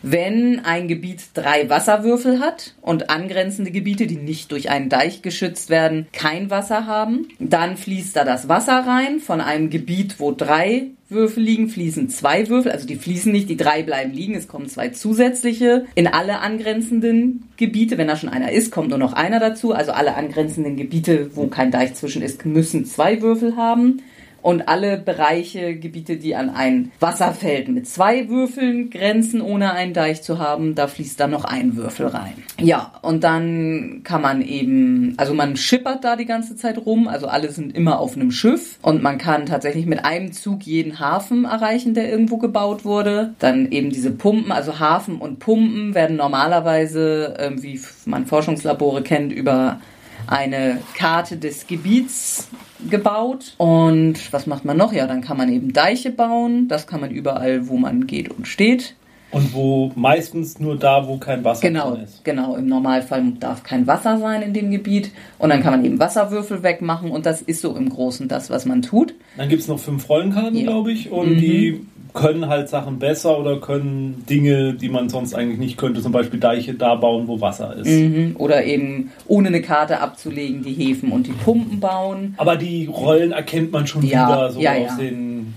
Wenn 0.07 0.63
ein 0.63 0.87
Gebiet 0.87 1.23
drei 1.33 1.67
Wasserwürfel 1.67 2.39
hat 2.39 2.75
und 2.79 3.09
angrenzende 3.09 3.71
Gebiete, 3.71 4.05
die 4.05 4.17
nicht 4.17 4.51
durch 4.51 4.69
einen 4.69 4.87
Deich 4.87 5.23
geschützt 5.23 5.71
werden, 5.71 6.05
kein 6.13 6.51
Wasser 6.51 6.85
haben, 6.85 7.27
dann 7.39 7.75
fließt 7.75 8.15
da 8.15 8.23
das 8.23 8.47
Wasser 8.47 8.85
rein. 8.85 9.19
Von 9.19 9.41
einem 9.41 9.71
Gebiet, 9.71 10.19
wo 10.19 10.31
drei 10.31 10.91
Würfel 11.09 11.41
liegen, 11.41 11.69
fließen 11.69 12.09
zwei 12.09 12.47
Würfel, 12.49 12.71
also 12.71 12.85
die 12.85 12.97
fließen 12.97 13.31
nicht, 13.31 13.49
die 13.49 13.57
drei 13.57 13.81
bleiben 13.81 14.13
liegen, 14.13 14.35
es 14.35 14.47
kommen 14.47 14.69
zwei 14.69 14.89
zusätzliche 14.89 15.85
in 15.95 16.05
alle 16.05 16.37
angrenzenden 16.37 17.49
Gebiete. 17.57 17.97
Wenn 17.97 18.07
da 18.07 18.15
schon 18.15 18.29
einer 18.29 18.51
ist, 18.51 18.71
kommt 18.71 18.89
nur 18.89 18.99
noch 18.99 19.13
einer 19.13 19.39
dazu. 19.39 19.73
Also 19.73 19.91
alle 19.91 20.13
angrenzenden 20.13 20.75
Gebiete, 20.75 21.35
wo 21.35 21.47
kein 21.47 21.71
Deich 21.71 21.95
zwischen 21.95 22.21
ist, 22.21 22.45
müssen 22.45 22.85
zwei 22.85 23.23
Würfel 23.23 23.55
haben 23.55 24.03
und 24.45 24.69
alle 24.69 24.99
Bereiche, 24.99 25.75
Gebiete, 25.75 26.17
die 26.17 26.35
an 26.35 26.51
ein 26.51 26.91
Wasserfeld 26.99 27.67
mit 27.67 27.87
zwei 27.87 28.29
Würfeln 28.29 28.91
grenzen, 28.91 29.41
ohne 29.41 29.73
einen 29.73 29.95
Deich 29.95 30.21
zu 30.21 30.37
haben, 30.37 30.75
da 30.75 30.85
fließt 30.85 31.19
dann 31.19 31.31
noch 31.31 31.45
ein 31.45 31.75
Würfel 31.75 32.05
rein. 32.05 32.35
Ja, 32.61 32.91
und 33.01 33.23
dann 33.23 34.01
kann 34.03 34.21
man 34.21 34.43
eben, 34.43 35.15
also 35.17 35.33
man 35.33 35.57
schippert 35.57 36.03
da 36.03 36.15
die 36.15 36.27
ganze 36.27 36.55
Zeit 36.55 36.77
rum, 36.85 37.07
also 37.07 37.25
alle 37.25 37.49
sind 37.49 37.75
immer 37.75 37.99
auf 37.99 38.15
einem 38.15 38.29
Schiff 38.29 38.77
und 38.83 39.01
man 39.01 39.17
kann 39.17 39.47
tatsächlich 39.47 39.87
mit 39.87 40.05
einem 40.05 40.31
Zug 40.31 40.61
jeden 40.61 40.99
Hafen 40.99 41.45
erreichen, 41.45 41.95
der 41.95 42.07
irgendwo 42.07 42.37
gebaut 42.37 42.85
wurde. 42.85 43.33
Dann 43.39 43.71
eben 43.71 43.89
diese 43.89 44.11
Pumpen, 44.11 44.51
also 44.51 44.79
Hafen 44.79 45.17
und 45.17 45.39
Pumpen 45.39 45.95
werden 45.95 46.17
normalerweise, 46.17 47.33
äh, 47.39 47.51
wie 47.63 47.81
man 48.05 48.27
Forschungslabore 48.27 49.01
kennt, 49.01 49.33
über 49.33 49.79
eine 50.27 50.81
Karte 50.95 51.37
des 51.37 51.67
Gebiets 51.67 52.47
gebaut. 52.89 53.53
Und 53.57 54.31
was 54.33 54.47
macht 54.47 54.65
man 54.65 54.77
noch? 54.77 54.93
Ja, 54.93 55.07
dann 55.07 55.21
kann 55.21 55.37
man 55.37 55.51
eben 55.51 55.73
Deiche 55.73 56.11
bauen. 56.11 56.67
Das 56.67 56.87
kann 56.87 57.01
man 57.01 57.11
überall, 57.11 57.67
wo 57.67 57.77
man 57.77 58.07
geht 58.07 58.29
und 58.29 58.47
steht. 58.47 58.95
Und 59.31 59.53
wo 59.53 59.91
meistens 59.95 60.59
nur 60.59 60.77
da, 60.77 61.07
wo 61.07 61.17
kein 61.17 61.43
Wasser 61.43 61.67
genau, 61.67 61.91
drin 61.91 62.03
ist. 62.03 62.23
Genau, 62.23 62.55
im 62.55 62.67
Normalfall 62.67 63.23
darf 63.39 63.63
kein 63.63 63.85
Wasser 63.85 64.17
sein 64.17 64.41
in 64.41 64.53
dem 64.53 64.71
Gebiet. 64.71 65.11
Und 65.39 65.49
dann 65.49 65.61
kann 65.61 65.71
man 65.73 65.83
eben 65.83 65.99
Wasserwürfel 65.99 66.63
wegmachen. 66.63 67.11
Und 67.11 67.25
das 67.25 67.41
ist 67.41 67.61
so 67.61 67.75
im 67.75 67.89
Großen 67.89 68.27
das, 68.27 68.49
was 68.49 68.65
man 68.65 68.81
tut. 68.81 69.13
Dann 69.35 69.49
gibt 69.49 69.61
es 69.61 69.67
noch 69.67 69.79
fünf 69.79 70.07
Rollenkarten, 70.07 70.55
Ja. 70.55 70.63
glaube 70.63 70.91
ich. 70.93 71.11
Und 71.11 71.33
Mhm. 71.33 71.37
die 71.39 71.81
können 72.13 72.47
halt 72.47 72.69
Sachen 72.69 72.97
besser 72.97 73.37
oder 73.37 73.59
können 73.59 74.23
Dinge, 74.29 74.73
die 74.73 74.87
man 74.87 75.09
sonst 75.09 75.33
eigentlich 75.35 75.59
nicht 75.59 75.75
könnte, 75.77 76.01
zum 76.01 76.13
Beispiel 76.13 76.39
Deiche 76.39 76.73
da 76.73 76.95
bauen, 76.95 77.27
wo 77.27 77.41
Wasser 77.41 77.75
ist. 77.75 77.87
Mhm. 77.89 78.35
Oder 78.37 78.63
eben 78.63 79.11
ohne 79.27 79.49
eine 79.49 79.61
Karte 79.61 79.99
abzulegen, 79.99 80.63
die 80.63 80.71
Häfen 80.71 81.11
und 81.11 81.27
die 81.27 81.33
Pumpen 81.33 81.81
bauen. 81.81 82.35
Aber 82.37 82.55
die 82.55 82.85
Rollen 82.85 83.33
erkennt 83.33 83.73
man 83.73 83.85
schon 83.85 84.03
Ja, 84.05 84.29
wieder 84.29 84.51
so 84.53 84.59
ja, 84.61 84.75
aus 84.75 84.95
den 84.97 85.55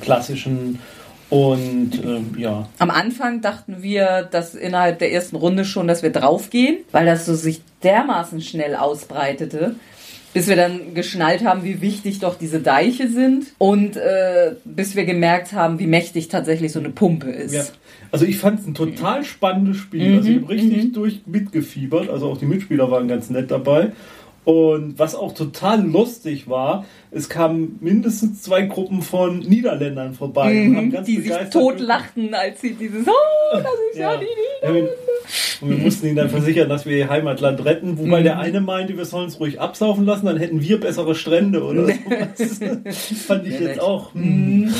klassischen 0.00 0.78
und 1.30 1.92
ähm, 2.04 2.34
ja. 2.36 2.68
Am 2.78 2.90
Anfang 2.90 3.40
dachten 3.40 3.82
wir, 3.82 4.28
dass 4.30 4.54
innerhalb 4.54 4.98
der 4.98 5.12
ersten 5.12 5.36
Runde 5.36 5.64
schon, 5.64 5.86
dass 5.86 6.02
wir 6.02 6.10
draufgehen, 6.10 6.78
weil 6.92 7.06
das 7.06 7.24
so 7.26 7.34
sich 7.34 7.62
dermaßen 7.82 8.40
schnell 8.40 8.74
ausbreitete, 8.76 9.76
bis 10.34 10.48
wir 10.48 10.56
dann 10.56 10.94
geschnallt 10.94 11.44
haben, 11.44 11.64
wie 11.64 11.80
wichtig 11.80 12.18
doch 12.20 12.36
diese 12.36 12.60
Deiche 12.60 13.08
sind 13.08 13.46
und 13.58 13.96
äh, 13.96 14.52
bis 14.64 14.94
wir 14.96 15.04
gemerkt 15.04 15.52
haben, 15.52 15.78
wie 15.78 15.86
mächtig 15.86 16.28
tatsächlich 16.28 16.72
so 16.72 16.78
eine 16.80 16.90
Pumpe 16.90 17.30
ist. 17.30 17.54
ja. 17.54 17.62
Also 18.12 18.24
ich 18.24 18.38
fand 18.38 18.58
es 18.58 18.66
ein 18.66 18.74
total 18.74 19.22
spannendes 19.24 19.76
Spiel. 19.76 20.16
Also 20.16 20.30
ich 20.30 20.36
Mhm, 20.38 20.42
habe 20.42 20.52
richtig 20.54 20.92
durch 20.92 21.20
mitgefiebert. 21.26 22.10
Also 22.10 22.28
auch 22.28 22.38
die 22.38 22.44
Mitspieler 22.46 22.90
waren 22.90 23.06
ganz 23.06 23.30
nett 23.30 23.52
dabei. 23.52 23.92
Und 24.44 24.98
was 24.98 25.14
auch 25.14 25.34
total 25.34 25.84
lustig 25.86 26.48
war, 26.48 26.86
es 27.10 27.28
kamen 27.28 27.76
mindestens 27.80 28.40
zwei 28.42 28.62
Gruppen 28.62 29.02
von 29.02 29.40
Niederländern 29.40 30.14
vorbei 30.14 30.62
und 30.66 30.76
haben 30.76 30.86
Mhm, 30.86 30.90
ganz 30.92 31.06
die 31.06 31.20
sich 31.20 31.32
totlachten, 31.52 32.32
als 32.34 32.60
sie 32.62 32.72
dieses 32.72 33.06
Oh, 33.06 33.12
das 33.52 33.64
ist 33.92 33.98
ja, 33.98 34.14
Ja. 34.14 34.18
die 34.18 34.72
wir- 34.74 34.88
Und 35.60 35.68
wir 35.70 35.76
mussten 35.76 36.06
ihnen 36.06 36.16
dann 36.16 36.30
versichern, 36.30 36.68
dass 36.70 36.86
wir 36.86 36.96
ihr 36.96 37.10
Heimatland 37.10 37.62
retten, 37.64 37.98
wobei 37.98 38.20
Mhm. 38.20 38.24
der 38.24 38.38
eine 38.38 38.60
meinte, 38.62 38.96
wir 38.96 39.04
sollen 39.04 39.28
es 39.28 39.38
ruhig 39.38 39.60
absaufen 39.60 40.06
lassen, 40.06 40.24
dann 40.26 40.38
hätten 40.38 40.62
wir 40.62 40.80
bessere 40.80 41.14
Strände 41.14 41.62
oder 41.62 41.84
sowas. 41.86 42.60
Fand 43.26 43.46
ich 43.46 43.60
Ja, 43.60 43.66
jetzt 43.68 43.80
auch. 43.80 44.14
hm. 44.14 44.72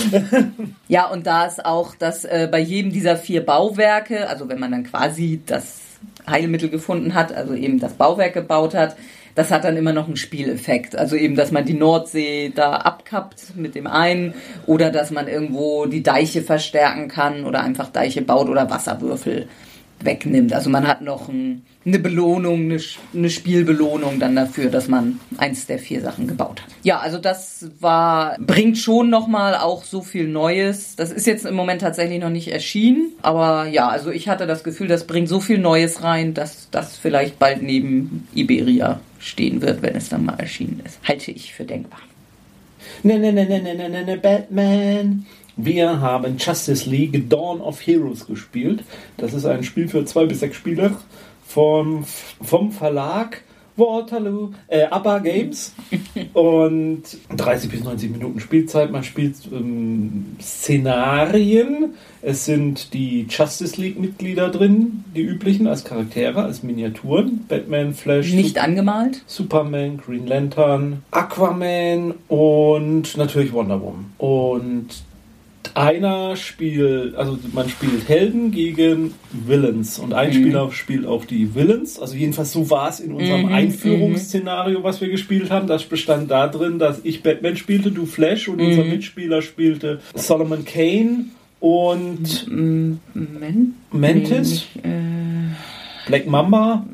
Ja, 0.89 1.07
und 1.11 1.27
da 1.27 1.45
ist 1.45 1.65
auch, 1.65 1.95
dass 1.95 2.25
äh, 2.25 2.49
bei 2.51 2.59
jedem 2.61 2.93
dieser 2.93 3.17
vier 3.17 3.45
Bauwerke, 3.45 4.27
also 4.29 4.49
wenn 4.49 4.59
man 4.59 4.71
dann 4.73 4.85
quasi 4.85 5.41
das 5.45 5.81
Heilmittel 6.29 6.71
gefunden 6.71 7.15
hat, 7.15 7.33
also 7.33 7.55
eben 7.55 7.79
das 7.79 7.93
Bauwerk 7.93 8.33
gebaut 8.35 8.75
hat, 8.75 8.97
das 9.35 9.51
hat 9.51 9.65
dann 9.65 9.77
immer 9.77 9.93
noch 9.93 10.07
einen 10.07 10.17
Spieleffekt. 10.17 10.97
Also 10.97 11.17
eben, 11.17 11.37
dass 11.37 11.51
man 11.51 11.65
die 11.65 11.75
Nordsee 11.75 12.53
da 12.55 12.73
abkappt 12.73 13.57
mit 13.57 13.75
dem 13.75 13.87
einen 13.87 14.35
oder 14.67 14.91
dass 14.91 15.11
man 15.11 15.29
irgendwo 15.29 15.87
die 15.87 16.03
Deiche 16.03 16.43
verstärken 16.43 17.09
kann 17.09 17.45
oder 17.45 17.63
einfach 17.63 17.91
Deiche 17.91 18.23
baut 18.23 18.49
oder 18.49 18.71
Wasserwürfel 18.71 19.49
wegnimmt. 20.05 20.53
Also 20.53 20.71
man 20.71 20.87
hat 20.87 21.03
noch 21.03 21.29
ein, 21.29 21.63
eine 21.85 21.99
Belohnung, 21.99 22.63
eine, 22.63 22.81
eine 23.15 23.31
Spielbelohnung 23.31 24.19
dann 24.19 24.37
dafür, 24.37 24.71
dass 24.71 24.89
man 24.89 25.21
eins 25.39 25.67
der 25.67 25.79
vier 25.79 26.01
Sachen 26.01 26.27
gebaut 26.27 26.63
hat. 26.63 26.69
Ja, 26.83 27.01
also 27.01 27.19
das 27.19 27.71
war, 27.81 28.37
bringt 28.39 28.79
schon 28.79 29.11
nochmal 29.11 29.55
auch 29.57 29.85
so 29.85 30.03
viel 30.03 30.29
Neues. 30.29 30.97
Das 30.97 31.13
ist 31.13 31.27
jetzt 31.27 31.47
im 31.47 31.55
Moment 31.55 31.81
tatsächlich 31.81 32.21
noch 32.21 32.31
nicht 32.31 32.53
erschienen, 32.53 33.13
aber 33.23 33.67
ja, 33.67 33.89
also 33.89 34.11
ich 34.11 34.29
hatte 34.29 34.47
das 34.47 34.65
Gefühl, 34.65 34.89
das 34.89 35.07
bringt 35.07 35.29
so 35.29 35.41
viel 35.41 35.59
Neues 35.59 36.03
rein, 36.03 36.35
dass 36.35 36.69
das 36.71 36.97
vielleicht 36.97 37.39
bald 37.39 37.63
neben 37.63 38.29
Iberia 38.35 39.01
stehen 39.19 39.63
wird, 39.63 39.83
wenn 39.83 39.95
es 39.95 40.09
dann 40.09 40.25
mal 40.25 40.39
erschienen 40.39 40.81
ist. 40.85 40.99
Halte 41.07 41.31
ich 41.31 41.55
für 41.55 41.65
denkbar. 41.65 42.01
Ne, 43.03 43.19
ne, 43.19 43.33
ne, 43.33 43.47
ne, 43.47 43.63
ne, 43.63 43.75
ne, 43.75 43.89
ne, 43.89 44.05
ne, 44.05 44.17
Batman. 44.17 45.27
Wir 45.65 46.01
haben 46.01 46.37
Justice 46.39 46.89
League 46.89 47.29
Dawn 47.29 47.61
of 47.61 47.87
Heroes 47.87 48.27
gespielt. 48.27 48.85
Das 49.17 49.35
ist 49.35 49.45
ein 49.45 49.63
Spiel 49.63 49.89
für 49.89 50.05
zwei 50.05 50.27
bis 50.27 50.41
sechs 50.41 50.57
Spieler 50.57 50.93
vom, 51.47 52.05
vom 52.41 52.73
Verlag 52.73 53.43
Waterloo, 53.77 54.51
äh, 54.69 54.85
ABBA 54.85 55.19
Games. 55.21 55.75
Und 56.35 57.03
30 57.37 57.71
bis 57.71 57.83
90 57.83 58.11
Minuten 58.11 58.41
Spielzeit. 58.41 58.93
Man 58.93 59.03
spielt 59.03 59.37
ähm, 59.51 60.37
Szenarien. 60.41 61.95
Es 62.23 62.45
sind 62.45 62.93
die 62.93 63.27
Justice 63.29 63.81
League-Mitglieder 63.81 64.51
drin, 64.51 65.05
die 65.15 65.23
üblichen, 65.23 65.67
als 65.67 65.85
Charaktere, 65.85 66.45
als 66.45 66.63
Miniaturen. 66.63 67.47
Batman, 67.49 67.95
Flash, 67.95 68.33
Nicht 68.33 68.59
angemalt? 68.59 69.23
Superman, 69.27 69.97
Green 69.97 70.27
Lantern, 70.27 71.03
Aquaman 71.11 72.15
und 72.29 73.17
natürlich 73.17 73.53
Wonder 73.53 73.81
Woman. 73.81 74.13
Und 74.19 74.89
einer 75.75 76.37
spielt, 76.37 77.15
also 77.15 77.39
man 77.53 77.69
spielt 77.69 78.09
Helden 78.09 78.51
gegen 78.51 79.15
Villains 79.33 79.99
und 79.99 80.15
ein 80.15 80.33
Spieler 80.33 80.71
spielt 80.73 81.07
auch 81.07 81.25
die 81.25 81.55
Villains. 81.55 81.99
Also 81.99 82.15
jedenfalls 82.17 82.53
so 82.53 82.71
war 82.71 82.89
es 82.89 83.01
in 83.01 83.13
unserem 83.13 83.47
Mhm, 83.47 83.53
Einführungsszenario, 83.55 84.83
was 84.83 85.01
wir 85.01 85.09
gespielt 85.09 85.51
haben. 85.51 85.67
Das 85.67 85.85
bestand 85.85 86.31
darin, 86.31 86.79
dass 86.79 87.01
ich 87.05 87.23
Batman 87.23 87.57
spielte, 87.57 87.91
du 87.91 88.07
Flash 88.07 88.49
und 88.49 88.61
unser 88.61 88.85
Mitspieler 88.85 89.43
spielte 89.43 90.01
Solomon 90.15 90.65
Kane 90.65 91.27
und 91.61 92.47
Moment. 93.15 93.75
Mantis, 93.93 94.67
Black 96.07 96.27
Mamba, 96.27 96.87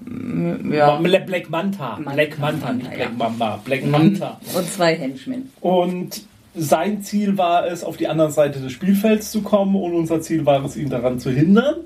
Ja. 0.70 0.96
Black 0.98 1.48
Manta, 1.50 1.98
Black 2.12 2.38
Manta, 2.38 2.72
nicht 2.72 2.90
ja. 2.90 2.96
Black 2.96 3.16
Mamba, 3.18 3.60
Black 3.64 3.86
Manta. 3.86 4.40
Und 4.54 4.66
zwei 4.70 4.94
Henchmen. 4.96 5.50
Und 5.60 6.22
sein 6.56 7.02
Ziel 7.02 7.36
war 7.38 7.66
es, 7.66 7.84
auf 7.84 7.96
die 7.96 8.08
andere 8.08 8.30
Seite 8.30 8.60
des 8.60 8.72
Spielfelds 8.72 9.30
zu 9.30 9.42
kommen 9.42 9.76
und 9.76 9.94
unser 9.94 10.20
Ziel 10.20 10.46
war 10.46 10.64
es, 10.64 10.76
ihn 10.76 10.88
daran 10.88 11.18
zu 11.18 11.30
hindern. 11.30 11.76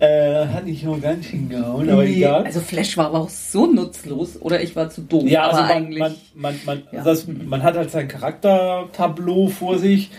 Äh, 0.00 0.46
hat 0.46 0.64
nicht 0.66 0.84
noch 0.84 1.00
gar 1.00 1.14
nicht 1.14 1.30
hingehauen, 1.30 1.88
aber 1.88 2.04
Nee, 2.04 2.16
egal. 2.16 2.44
Also 2.44 2.60
Flash 2.60 2.96
war 2.96 3.06
aber 3.06 3.20
auch 3.20 3.28
so 3.28 3.66
nutzlos 3.66 4.40
oder 4.40 4.62
ich 4.62 4.74
war 4.76 4.90
zu 4.90 5.02
doof. 5.02 5.24
ja, 5.26 5.42
also 5.48 5.58
aber 5.58 5.68
man, 5.68 5.76
eigentlich. 5.76 5.98
man, 6.00 6.14
man, 6.34 6.54
man, 6.66 6.82
Ja. 6.92 7.02
das, 7.04 7.26
man 7.28 7.62
hat 7.62 7.76
halt 7.76 7.90
sein 7.90 8.08
Charaktertableau 8.08 9.48
vor 9.48 9.78
sich. 9.78 10.10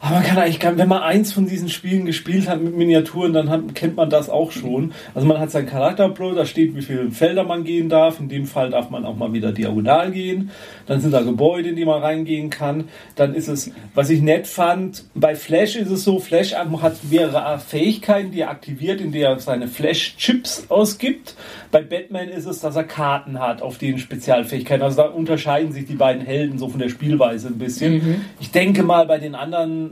Aber 0.00 0.14
man 0.14 0.22
kann 0.22 0.38
eigentlich, 0.38 0.62
wenn 0.62 0.88
man 0.88 1.02
eins 1.02 1.32
von 1.32 1.46
diesen 1.46 1.68
Spielen 1.68 2.06
gespielt 2.06 2.48
hat 2.48 2.62
mit 2.62 2.76
Miniaturen, 2.76 3.32
dann 3.32 3.50
hat, 3.50 3.74
kennt 3.74 3.96
man 3.96 4.08
das 4.08 4.30
auch 4.30 4.52
schon. 4.52 4.92
Also 5.14 5.26
man 5.26 5.40
hat 5.40 5.50
sein 5.50 5.66
Charaktertableau, 5.66 6.34
da 6.34 6.46
steht, 6.46 6.76
wie 6.76 6.82
viele 6.82 7.10
Felder 7.10 7.42
man 7.42 7.64
gehen 7.64 7.88
darf. 7.88 8.20
In 8.20 8.28
dem 8.28 8.46
Fall 8.46 8.70
darf 8.70 8.90
man 8.90 9.04
auch 9.04 9.16
mal 9.16 9.32
wieder 9.32 9.50
diagonal 9.50 10.12
gehen. 10.12 10.50
Dann 10.86 11.00
sind 11.00 11.12
da 11.12 11.22
Gebäude, 11.22 11.70
in 11.70 11.76
die 11.76 11.84
man 11.84 12.00
reingehen 12.00 12.48
kann. 12.48 12.84
Dann 13.16 13.34
ist 13.34 13.48
es, 13.48 13.72
was 13.94 14.08
ich 14.10 14.22
nett 14.22 14.46
fand, 14.46 15.04
bei 15.14 15.34
Flash 15.34 15.74
ist 15.74 15.90
es 15.90 16.04
so, 16.04 16.20
Flash 16.20 16.54
hat 16.54 16.68
mehrere 17.10 17.58
Fähigkeiten, 17.58 18.30
die 18.30 18.40
er 18.40 18.50
aktiviert, 18.50 19.00
in 19.00 19.10
der 19.10 19.30
er 19.30 19.40
seine 19.40 19.66
Flash-Chips 19.66 20.66
ausgibt. 20.68 21.34
Bei 21.72 21.82
Batman 21.82 22.28
ist 22.28 22.46
es, 22.46 22.60
dass 22.60 22.76
er 22.76 22.84
Karten 22.84 23.40
hat, 23.40 23.62
auf 23.62 23.78
denen 23.78 23.98
Spezialfähigkeiten. 23.98 24.82
Also 24.82 24.98
da 24.98 25.08
unterscheiden 25.08 25.72
sich 25.72 25.86
die 25.86 25.94
beiden 25.94 26.24
Helden 26.24 26.58
so 26.58 26.68
von 26.68 26.78
der 26.78 26.88
Spielweise 26.88 27.48
ein 27.48 27.58
bisschen. 27.58 28.24
Ich 28.40 28.52
denke 28.52 28.84
mal, 28.84 29.06
bei 29.06 29.18
den 29.18 29.34
anderen 29.34 29.87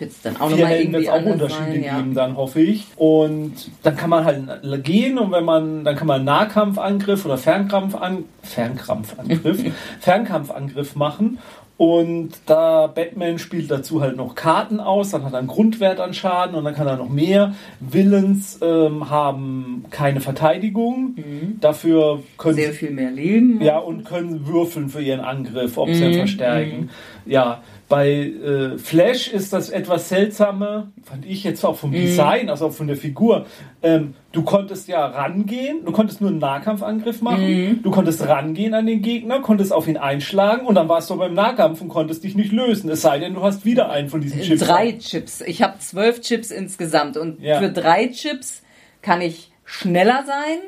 Wird 0.00 0.12
es 0.12 0.22
dann 0.22 0.36
auch 0.38 0.48
nochmal 0.50 0.72
irgendwie 0.80 1.10
auch 1.10 1.22
Unterschiede 1.24 1.72
sein, 1.72 1.82
ja. 1.84 1.96
geben, 1.98 2.14
dann 2.14 2.36
hoffe 2.36 2.60
ich. 2.60 2.86
Und 2.96 3.52
dann 3.82 3.96
kann 3.96 4.10
man 4.10 4.24
halt 4.24 4.82
gehen 4.84 5.18
und 5.18 5.30
wenn 5.30 5.44
man, 5.44 5.84
dann 5.84 5.94
kann 5.94 6.06
man 6.06 6.24
Nahkampfangriff 6.24 7.24
oder 7.26 7.36
Fernkampfan 7.38 8.24
Fernkampfangriff, 8.42 9.62
Fernkampfangriff 10.00 10.96
machen. 10.96 11.38
Und 11.76 12.32
da 12.44 12.88
Batman 12.88 13.38
spielt 13.38 13.70
dazu 13.70 14.02
halt 14.02 14.14
noch 14.16 14.34
Karten 14.34 14.80
aus, 14.80 15.12
dann 15.12 15.24
hat 15.24 15.32
er 15.32 15.38
einen 15.38 15.48
Grundwert 15.48 15.98
an 15.98 16.12
Schaden 16.12 16.54
und 16.54 16.64
dann 16.64 16.74
kann 16.74 16.86
er 16.86 16.96
noch 16.98 17.08
mehr. 17.08 17.54
Villains 17.80 18.58
ähm, 18.60 19.08
haben 19.08 19.86
keine 19.90 20.20
Verteidigung, 20.20 21.14
dafür 21.58 22.22
können 22.36 22.56
Sehr 22.56 22.72
sie, 22.72 22.76
viel 22.78 22.90
mehr 22.90 23.10
Leben. 23.10 23.62
ja 23.62 23.78
und 23.78 24.04
können 24.04 24.46
würfeln 24.46 24.90
für 24.90 25.00
ihren 25.00 25.20
Angriff, 25.20 25.78
ob 25.78 25.88
sie 25.88 26.04
Mhm, 26.04 26.10
ihn 26.10 26.18
verstärken. 26.18 26.90
Ja, 27.24 27.62
bei 27.90 28.08
äh, 28.08 28.78
Flash 28.78 29.28
ist 29.28 29.52
das 29.52 29.68
etwas 29.68 30.08
seltsame, 30.08 30.92
fand 31.02 31.26
ich 31.26 31.44
jetzt 31.44 31.62
auch 31.64 31.72
Mhm. 31.74 31.76
vom 31.78 31.92
Design, 31.92 32.48
also 32.48 32.68
auch 32.68 32.72
von 32.72 32.86
der 32.86 32.96
Figur. 32.96 33.44
Ähm, 33.82 34.14
du 34.32 34.42
konntest 34.42 34.88
ja 34.88 35.04
rangehen, 35.04 35.84
du 35.84 35.90
konntest 35.92 36.20
nur 36.22 36.30
einen 36.30 36.38
Nahkampfangriff 36.38 37.20
machen, 37.20 37.44
Mhm. 37.44 37.82
du 37.82 37.90
konntest 37.90 38.26
rangehen 38.26 38.72
an 38.74 38.86
den 38.86 39.02
Gegner, 39.02 39.40
konntest 39.40 39.72
auf 39.72 39.88
ihn 39.88 39.96
einschlagen 39.98 40.66
und 40.66 40.76
dann 40.76 40.88
warst 40.88 41.10
du 41.10 41.16
beim 41.16 41.34
Nahkampf 41.34 41.82
und 41.82 41.88
konntest 41.88 42.22
dich 42.24 42.34
nicht 42.36 42.52
lösen. 42.52 42.88
Es 42.90 43.02
sei 43.02 43.18
denn, 43.18 43.34
du 43.34 43.42
hast 43.42 43.64
wieder 43.66 43.90
einen 43.90 44.08
von 44.08 44.20
diesen 44.20 44.40
Chips. 44.40 44.62
Drei 44.62 44.92
Chips. 44.92 45.40
Ich 45.42 45.60
habe 45.62 45.78
zwölf 45.80 46.20
Chips 46.20 46.50
insgesamt 46.50 47.16
und 47.16 47.42
Ja. 47.42 47.58
für 47.58 47.70
drei 47.70 48.06
Chips 48.06 48.62
kann 49.02 49.20
ich 49.20 49.50
schneller 49.64 50.22
sein 50.26 50.58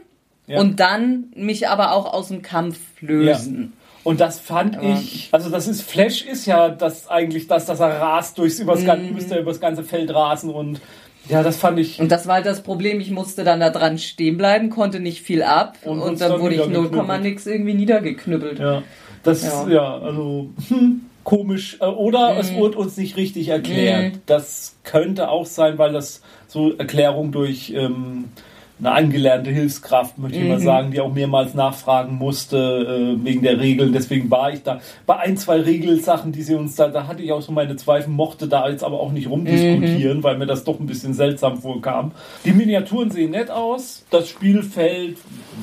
Ja. 0.49 0.61
und 0.61 0.81
dann 0.81 1.27
mich 1.37 1.69
aber 1.69 1.93
auch 1.93 2.13
aus 2.13 2.29
dem 2.29 2.43
Kampf 2.43 2.79
lösen. 3.01 3.75
Und 4.05 4.21
das 4.21 4.41
fand 4.41 4.77
Aber- 4.79 4.89
ich, 4.95 5.29
also 5.33 5.49
das 5.51 5.69
ist, 5.69 5.83
Flash 5.83 6.23
ist 6.23 6.47
ja 6.47 6.69
das 6.69 7.09
eigentlich 7.09 7.47
das, 7.47 7.67
dass 7.67 7.81
er 7.81 8.01
rast 8.01 8.39
durchs, 8.39 8.59
übers, 8.59 8.81
Mhm. 8.81 8.87
ganze, 8.87 9.13
müsste 9.13 9.35
er 9.37 9.41
übers 9.43 9.61
ganze 9.61 9.85
Feld 9.85 10.13
rasen 10.13 10.51
und 10.51 10.81
ja, 11.29 11.45
das 11.45 11.57
fand 11.57 11.79
ich, 11.79 12.01
Und 12.01 12.11
das 12.11 12.27
war 12.27 12.35
halt 12.37 12.47
das 12.47 12.63
Problem, 12.65 12.99
ich 12.99 13.13
musste 13.13 13.45
dann 13.45 13.61
da 13.61 13.71
dran 13.71 13.99
stehen 13.99 14.37
bleiben, 14.37 14.71
konnte 14.71 14.99
nicht 14.99 15.23
viel 15.23 15.45
ab 15.45 15.77
Und 15.85 16.01
und, 16.01 16.21
dann 16.21 16.33
dann 16.33 16.41
wurde 16.41 16.55
ich 16.57 16.67
niedergeknüppelt. 16.67 17.07
0, 17.09 17.19
nix 17.21 17.47
irgendwie 17.47 17.75
niedergeknüppelt. 17.75 18.59
ja, 18.59 18.83
das, 19.23 19.45
Ja. 19.45 19.69
ja, 19.69 19.99
also, 19.99 20.49
hm, 20.69 21.03
komisch. 21.23 21.77
Äh, 21.81 21.85
Oder 21.85 22.37
es 22.41 22.53
wurde 22.55 22.77
uns 22.79 22.97
nicht 22.97 23.17
richtig 23.17 23.47
erklärt. 23.49 24.15
Das 24.27 24.75
könnte 24.83 25.29
auch 25.29 25.47
sein, 25.47 25.79
weil 25.79 25.93
das 25.93 26.23
so 26.49 26.73
Erklärung 26.77 27.31
durch 27.31 27.71
ähm, 27.77 28.25
eine 28.79 28.93
angelernte 28.93 29.51
Hilfskraft, 29.51 30.19
möchte 30.19 30.39
ich 30.39 30.49
mal 30.49 30.61
sagen, 30.61 30.91
die 30.91 31.01
auch 31.01 31.13
mehrmals 31.13 31.55
nachfragen 31.55 32.17
musste 32.17 33.17
äh, 33.17 33.25
wegen 33.25 33.43
der 33.43 33.61
Regeln. 33.61 33.93
Deswegen 33.93 34.31
war 34.31 34.53
ich 34.53 34.63
da 34.63 34.81
bei 35.07 35.19
ein, 35.19 35.37
zwei 35.37 35.61
Regelsachen, 35.61 36.33
die 36.33 36.43
sie 36.43 36.55
uns 36.55 36.75
da, 36.75 36.89
da 36.89 37.07
hatte 37.07 37.23
ich 37.23 37.33
auch 37.33 37.43
so 37.43 37.53
meine 37.53 37.77
Zweifel, 37.77 38.11
mochte 38.11 38.49
da 38.49 38.69
jetzt 38.69 38.83
aber 38.83 38.99
auch 39.01 39.13
nicht 39.13 39.31
rumdiskutieren, 39.31 40.23
weil 40.23 40.37
mir 40.37 40.47
das 40.47 40.65
doch 40.65 40.81
ein 40.81 40.87
bisschen 40.87 41.15
seltsam 41.15 41.59
vorkam. 41.59 42.13
Die 42.45 42.53
Miniaturen 42.53 43.11
sehen 43.11 43.31
nett 43.31 43.51
aus. 43.51 44.05
Das 44.11 44.29
Spielfeld 44.29 45.17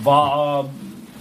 war 0.03 0.70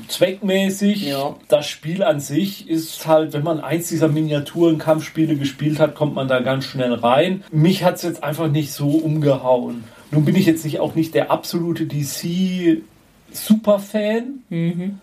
zweckmäßig. 0.09 1.07
Ja. 1.07 1.37
Das 1.49 1.67
Spiel 1.67 2.03
an 2.03 2.21
sich 2.21 2.69
ist 2.69 3.07
halt, 3.07 3.33
wenn 3.33 3.43
man 3.43 3.61
eins 3.61 3.89
dieser 3.89 4.09
Miniaturen-Kampfspiele 4.09 5.37
gespielt 5.37 5.79
hat, 5.79 5.95
kommt 5.95 6.15
man 6.15 6.29
da 6.29 6.41
ganz 6.41 6.65
schnell 6.65 6.95
rein. 6.95 7.45
Mich 7.51 7.85
hat 7.85 7.97
es 7.97 8.03
jetzt 8.03 8.23
einfach 8.23 8.49
nicht 8.49 8.73
so 8.73 8.89
umgehauen. 8.89 9.85
Nun 10.11 10.25
bin 10.25 10.37
ich 10.37 10.47
jetzt 10.47 10.65
nicht 10.65 10.81
auch 10.81 10.95
nicht 10.95 11.15
der 11.15 11.31
absolute 11.31 11.87
DC 11.87 12.83
Superfan, 13.31 14.41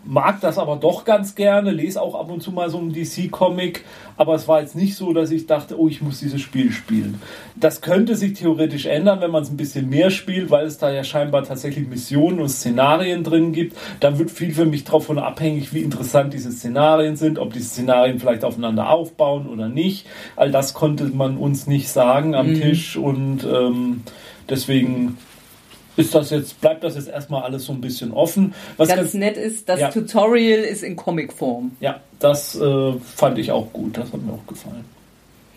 mag 0.03 0.41
das 0.41 0.57
aber 0.57 0.77
doch 0.77 1.05
ganz 1.05 1.35
gerne, 1.35 1.69
lese 1.69 2.01
auch 2.01 2.15
ab 2.15 2.31
und 2.31 2.41
zu 2.41 2.51
mal 2.51 2.71
so 2.71 2.79
einen 2.79 2.91
DC-Comic, 2.91 3.85
aber 4.17 4.33
es 4.33 4.47
war 4.47 4.61
jetzt 4.61 4.75
nicht 4.75 4.95
so, 4.95 5.13
dass 5.13 5.29
ich 5.29 5.45
dachte, 5.45 5.79
oh, 5.79 5.87
ich 5.87 6.01
muss 6.01 6.21
dieses 6.21 6.41
Spiel 6.41 6.71
spielen. 6.71 7.21
Das 7.55 7.81
könnte 7.81 8.15
sich 8.15 8.33
theoretisch 8.33 8.87
ändern, 8.87 9.21
wenn 9.21 9.29
man 9.29 9.43
es 9.43 9.51
ein 9.51 9.57
bisschen 9.57 9.89
mehr 9.89 10.09
spielt, 10.09 10.49
weil 10.49 10.65
es 10.65 10.79
da 10.79 10.91
ja 10.91 11.03
scheinbar 11.03 11.43
tatsächlich 11.43 11.87
Missionen 11.87 12.39
und 12.39 12.49
Szenarien 12.49 13.23
drin 13.23 13.51
gibt. 13.51 13.77
Dann 13.99 14.17
wird 14.17 14.31
viel 14.31 14.55
für 14.55 14.65
mich 14.65 14.85
davon 14.85 15.19
abhängig, 15.19 15.71
wie 15.75 15.81
interessant 15.81 16.33
diese 16.33 16.51
Szenarien 16.51 17.17
sind, 17.17 17.37
ob 17.37 17.53
die 17.53 17.61
Szenarien 17.61 18.19
vielleicht 18.19 18.43
aufeinander 18.43 18.89
aufbauen 18.89 19.47
oder 19.47 19.69
nicht. 19.69 20.07
All 20.35 20.49
das 20.49 20.73
konnte 20.73 21.05
man 21.05 21.37
uns 21.37 21.67
nicht 21.67 21.89
sagen 21.89 22.33
am 22.33 22.55
Tisch 22.55 22.97
und 22.97 23.43
ähm, 23.43 24.01
deswegen 24.49 25.17
ist 25.97 26.13
das 26.13 26.29
jetzt, 26.29 26.59
bleibt 26.59 26.83
das 26.83 26.95
jetzt 26.95 27.07
erstmal 27.07 27.43
alles 27.43 27.65
so 27.65 27.73
ein 27.73 27.79
bisschen 27.81 28.11
offen. 28.11 28.53
Was 28.77 28.89
Ganz 28.89 29.13
nett 29.13 29.37
ist, 29.37 29.69
das 29.69 29.79
Ja. 29.79 29.89
Tutorial 29.91 30.59
ist 30.59 30.83
in 30.83 30.95
Comicform. 30.95 31.71
ja, 31.79 32.01
das 32.19 32.55
äh, 32.59 32.93
fand 33.15 33.37
ich 33.37 33.51
auch 33.51 33.71
gut, 33.71 33.97
das 33.97 34.11
hat 34.11 34.21
mir 34.21 34.33
auch 34.33 34.45
gefallen. 34.47 34.83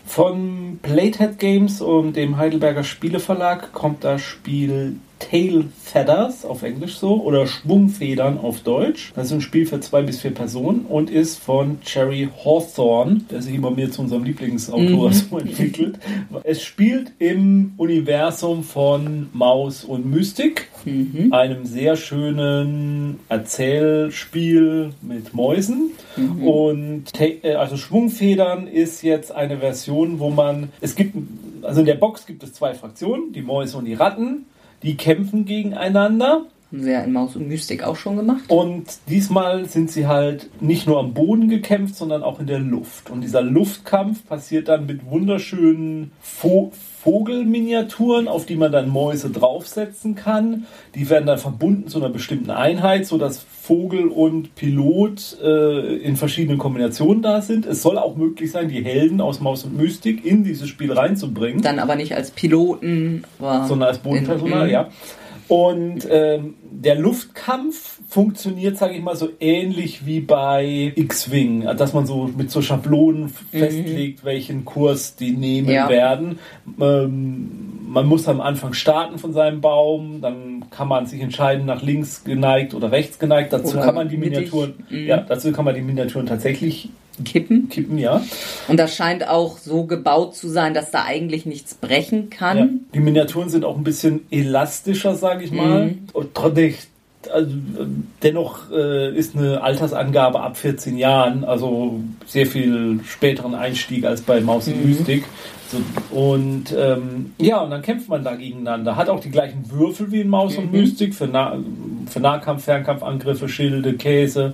Von 0.05 0.79
Platehead 0.81 1.37
Games 1.39 1.81
und 1.81 2.15
dem 2.15 2.37
Heidelberger 2.37 2.83
Spieleverlag 2.83 3.73
kommt 3.73 4.03
das 4.03 4.21
Spiel 4.21 4.95
Tail 5.19 5.65
Feathers 5.83 6.45
auf 6.45 6.63
Englisch 6.63 6.97
so 6.97 7.21
oder 7.21 7.45
Schwungfedern 7.45 8.37
auf 8.39 8.61
Deutsch. 8.61 9.11
Das 9.15 9.27
ist 9.27 9.33
ein 9.33 9.41
Spiel 9.41 9.65
für 9.65 9.79
zwei 9.79 10.01
bis 10.01 10.21
vier 10.21 10.31
Personen 10.31 10.85
und 10.87 11.09
ist 11.09 11.39
von 11.39 11.81
Cherry 11.81 12.29
Hawthorne, 12.43 13.21
der 13.29 13.41
sich 13.41 13.55
immer 13.55 13.71
mehr 13.71 13.91
zu 13.91 14.01
unserem 14.01 14.23
Lieblingsautor 14.23 15.11
so 15.13 15.37
entwickelt. 15.37 15.99
Es 16.43 16.63
spielt 16.63 17.11
im 17.19 17.73
Universum 17.77 18.63
von 18.63 19.29
Maus 19.33 19.83
und 19.83 20.05
Mystik, 20.09 20.69
einem 21.31 21.65
sehr 21.65 21.95
schönen 21.95 23.19
Erzählspiel 23.27 24.91
mit 25.01 25.33
Mäusen. 25.33 25.91
Und 26.43 27.13
Ta- 27.13 27.25
äh, 27.25 27.55
also 27.55 27.77
Schwungfedern 27.77 28.67
ist 28.67 29.01
jetzt 29.03 29.31
eine 29.31 29.57
Version, 29.57 30.19
wo 30.19 30.29
man 30.29 30.69
es 30.81 30.95
gibt 30.95 31.15
also 31.61 31.81
in 31.81 31.85
der 31.85 31.95
Box 31.95 32.25
gibt 32.25 32.41
es 32.43 32.53
zwei 32.53 32.73
Fraktionen, 32.73 33.33
die 33.33 33.41
Mäuse 33.41 33.77
und 33.77 33.83
die 33.85 33.93
Ratten. 33.93 34.45
Die 34.83 34.95
kämpfen 34.97 35.45
gegeneinander. 35.45 36.45
Haben 36.71 36.83
sie 36.83 36.91
ja 36.91 37.01
in 37.01 37.11
Maus 37.11 37.35
und 37.35 37.47
Mystik 37.47 37.83
auch 37.83 37.95
schon 37.95 38.15
gemacht. 38.15 38.43
Und 38.47 38.85
diesmal 39.09 39.65
sind 39.65 39.89
sie 39.89 40.05
halt 40.05 40.49
nicht 40.61 40.85
nur 40.85 40.99
am 40.99 41.15
Boden 41.15 41.49
gekämpft, 41.49 41.95
sondern 41.95 42.21
auch 42.21 42.39
in 42.39 42.45
der 42.45 42.59
Luft. 42.59 43.09
Und 43.09 43.21
dieser 43.21 43.41
Luftkampf 43.41 44.27
passiert 44.27 44.67
dann 44.67 44.85
mit 44.85 45.05
wunderschönen 45.09 46.11
Vo 46.21 46.71
Vogelminiaturen, 47.01 48.27
auf 48.27 48.45
die 48.45 48.57
man 48.57 48.73
dann 48.73 48.89
Mäuse 48.89 49.29
draufsetzen 49.29 50.15
kann. 50.15 50.67
Die 50.95 51.09
werden 51.09 51.25
dann 51.25 51.37
verbunden 51.37 51.87
zu 51.87 51.97
einer 51.97 52.09
bestimmten 52.09 52.51
Einheit, 52.51 53.05
sodass 53.07 53.45
Vogel 53.69 54.07
und 54.07 54.55
Pilot 54.55 55.37
äh, 55.43 55.97
in 55.97 56.15
verschiedenen 56.15 56.57
Kombinationen 56.57 57.21
da 57.21 57.39
sind. 57.41 57.67
Es 57.67 57.83
soll 57.83 57.99
auch 57.99 58.15
möglich 58.15 58.49
sein, 58.51 58.67
die 58.67 58.83
Helden 58.83 59.21
aus 59.21 59.41
Maus 59.41 59.63
und 59.63 59.77
Mystik 59.77 60.25
in 60.25 60.43
dieses 60.43 60.67
Spiel 60.67 60.91
reinzubringen 60.91 61.61
Dann 61.61 61.77
aber 61.77 61.95
nicht 61.95 62.15
als 62.15 62.31
Piloten, 62.31 63.25
sondern 63.39 63.83
als 63.89 63.99
Bodenpersonal, 63.99 64.65
in- 64.65 64.73
ja. 64.73 64.89
Und 65.47 66.07
ähm, 66.11 66.55
der 66.71 66.95
Luftkampf 66.95 67.99
funktioniert, 68.07 68.77
sage 68.77 68.93
ich 68.95 69.01
mal, 69.01 69.15
so 69.15 69.29
ähnlich 69.39 70.05
wie 70.05 70.19
bei 70.19 70.91
X-Wing, 70.95 71.61
dass 71.77 71.93
man 71.93 72.05
so 72.05 72.29
mit 72.35 72.51
so 72.51 72.61
Schablonen 72.61 73.29
festlegt, 73.51 74.23
welchen 74.23 74.65
Kurs 74.65 75.15
die 75.15 75.31
nehmen 75.31 75.69
Ja. 75.69 75.89
werden. 75.89 76.37
Ähm, 76.79 77.49
man 77.87 78.05
muss 78.05 78.27
am 78.27 78.41
Anfang 78.41 78.73
starten 78.73 79.17
von 79.17 79.33
seinem 79.33 79.61
Baum, 79.61 80.21
dann 80.21 80.58
kann 80.71 80.87
man 80.87 81.05
sich 81.05 81.21
entscheiden, 81.21 81.65
nach 81.65 81.81
links 81.81 82.23
geneigt 82.23 82.73
oder 82.73 82.91
rechts 82.91 83.19
geneigt. 83.19 83.53
Dazu 83.53 83.75
Oder 83.77 83.85
kann 83.85 83.95
man 83.95 84.09
die. 84.09 84.17
Miniaturen, 84.17 84.73
Mhm. 84.89 85.05
ja, 85.07 85.17
dazu 85.17 85.51
kann 85.51 85.65
man 85.65 85.75
die 85.75 85.81
Miniaturen 85.81 86.25
tatsächlich 86.25 86.89
Kippen. 87.25 87.67
kippen, 87.69 87.97
ja. 87.97 88.21
Und 88.67 88.77
das 88.79 88.95
scheint 88.95 89.27
auch 89.27 89.57
so 89.57 89.83
gebaut 89.83 90.35
zu 90.35 90.47
sein, 90.47 90.73
dass 90.73 90.91
da 90.91 91.03
eigentlich 91.03 91.45
nichts 91.45 91.73
brechen 91.73 92.29
kann. 92.29 92.57
Ja. 92.57 92.67
Die 92.93 92.99
Miniaturen 92.99 93.49
sind 93.49 93.65
auch 93.65 93.75
ein 93.77 93.83
bisschen 93.83 94.21
elastischer, 94.31 95.15
sage 95.15 95.43
ich 95.43 95.51
mal. 95.51 95.87
Mhm. 95.87 95.99
Und 96.13 96.33
trotzdem, 96.33 96.75
also, 97.33 97.51
dennoch 98.23 98.71
äh, 98.71 99.13
ist 99.13 99.35
eine 99.35 99.61
Altersangabe 99.61 100.39
ab 100.39 100.55
14 100.55 100.97
Jahren, 100.97 101.43
also 101.43 101.99
sehr 102.25 102.45
viel 102.45 103.01
späteren 103.05 103.53
Einstieg 103.55 104.05
als 104.05 104.21
bei 104.21 104.39
Maus 104.39 104.67
und 104.67 104.81
Mhm. 104.81 104.89
Mystik. 104.91 105.25
So, 105.71 106.15
und 106.17 106.75
ähm, 106.75 107.33
ja, 107.39 107.61
und 107.61 107.69
dann 107.69 107.81
kämpft 107.83 108.09
man 108.09 108.23
da 108.23 108.35
gegeneinander. 108.35 108.95
Hat 108.95 109.07
auch 109.09 109.19
die 109.19 109.29
gleichen 109.29 109.69
Würfel 109.69 110.11
wie 110.11 110.21
in 110.21 110.27
Maus 110.29 110.57
und 110.57 110.71
Mhm. 110.73 110.79
Mystik 110.79 111.13
für, 111.13 111.27
nah 111.27 111.57
für 112.07 112.19
Nahkampf, 112.19 112.63
Fernkampfangriffe, 112.63 113.47
Schilde, 113.47 113.93
Käse. 113.93 114.53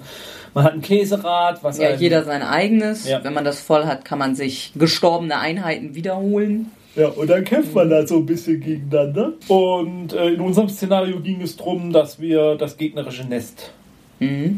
Man 0.54 0.64
hat 0.66 0.74
ein 0.74 0.82
Käserad, 0.82 1.64
was 1.64 1.78
Ja, 1.78 1.94
jeder 1.96 2.24
sein 2.24 2.42
eigenes. 2.42 3.08
Ja. 3.08 3.24
Wenn 3.24 3.34
man 3.34 3.46
das 3.46 3.62
voll 3.62 3.86
hat, 3.86 4.04
kann 4.06 4.20
man 4.20 4.36
sich 4.36 4.74
gestorbene 4.76 5.38
Einheiten 5.40 5.96
wiederholen. 5.96 6.72
Ja, 6.96 7.08
und 7.10 7.30
dann 7.30 7.44
kämpft 7.44 7.74
man 7.76 7.90
da 7.90 8.08
so 8.08 8.18
ein 8.18 8.26
bisschen 8.26 8.62
gegeneinander. 8.62 9.34
Und 9.50 10.14
äh, 10.14 10.30
in 10.30 10.40
unserem 10.40 10.70
Szenario 10.70 11.20
ging 11.20 11.42
es 11.42 11.58
darum, 11.58 11.92
dass 11.92 12.20
wir 12.22 12.56
das 12.56 12.78
gegnerische 12.78 13.26
Nest 13.26 13.72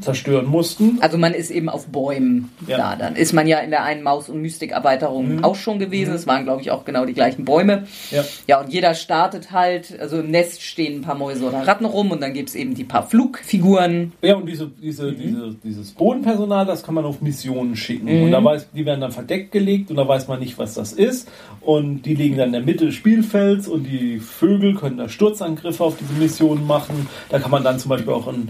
zerstören 0.02 0.46
mussten. 0.46 1.00
Also 1.02 1.18
man 1.18 1.34
ist 1.34 1.50
eben 1.50 1.68
auf 1.68 1.88
Bäumen 1.88 2.50
Ja. 2.68 2.78
da. 2.78 2.96
Dann 2.96 3.16
ist 3.16 3.34
man 3.34 3.48
ja 3.48 3.60
in 3.60 3.72
der 3.72 3.84
einen 3.84 4.04
Maus- 4.04 4.30
und 4.30 4.42
Mystik-Erweiterung 4.42 5.44
auch 5.44 5.56
schon 5.56 5.80
gewesen. 5.80 6.14
Es 6.14 6.28
waren, 6.28 6.44
glaube 6.44 6.62
ich, 6.62 6.70
auch 6.72 6.86
genau 6.86 7.06
die 7.06 7.14
gleichen 7.14 7.44
Bäume. 7.44 7.88
Ja. 8.12 8.24
Ja, 8.48 8.62
und 8.62 8.72
jeder 8.72 8.94
startet 8.94 9.52
halt, 9.52 10.00
also 10.00 10.20
im 10.20 10.30
Nest 10.30 10.62
stehen 10.62 11.00
ein 11.00 11.02
paar 11.02 11.16
Mäuse 11.16 11.44
oder 11.46 11.66
Ratten 11.66 11.86
rum 11.86 12.12
und 12.12 12.22
dann 12.22 12.34
gibt 12.34 12.50
es 12.50 12.56
eben 12.56 12.76
die 12.76 12.84
paar 12.84 13.08
Flugfiguren. 13.08 14.14
Ja, 14.22 14.36
und 14.36 14.46
diese, 14.48 14.68
diese, 14.82 15.12
diese, 15.14 15.56
dieses 15.64 15.92
Bodenpersonal, 15.92 16.66
das 16.66 16.84
kann 16.84 16.94
man 16.96 17.06
auf 17.06 17.22
Missionen 17.22 17.76
schicken. 17.76 18.08
Und 18.24 18.32
da 18.32 18.44
weiß, 18.44 18.70
die 18.74 18.86
werden 18.86 19.02
dann 19.02 19.12
verdeckt 19.12 19.52
gelegt 19.52 19.90
und 19.90 19.96
da 19.98 20.08
weiß 20.08 20.28
man 20.28 20.40
nicht, 20.40 20.58
was 20.60 20.76
das 20.76 20.94
ist. 20.94 21.30
Und 21.62 22.04
die 22.04 22.14
liegen 22.14 22.38
dann 22.38 22.48
in 22.48 22.54
der 22.54 22.64
Mitte 22.64 22.86
des 22.86 22.96
Spielfelds 22.96 23.68
und 23.68 23.84
die 23.86 24.20
Vögel 24.20 24.76
können 24.76 24.98
da 24.98 25.10
Sturzangriffe 25.10 25.84
auf 25.84 25.98
diese 25.98 26.14
Missionen 26.14 26.66
machen. 26.68 27.08
Da 27.30 27.40
kann 27.40 27.52
man 27.52 27.64
dann 27.64 27.80
zum 27.80 27.90
Beispiel 27.90 28.14
auch 28.14 28.28
ein 28.28 28.50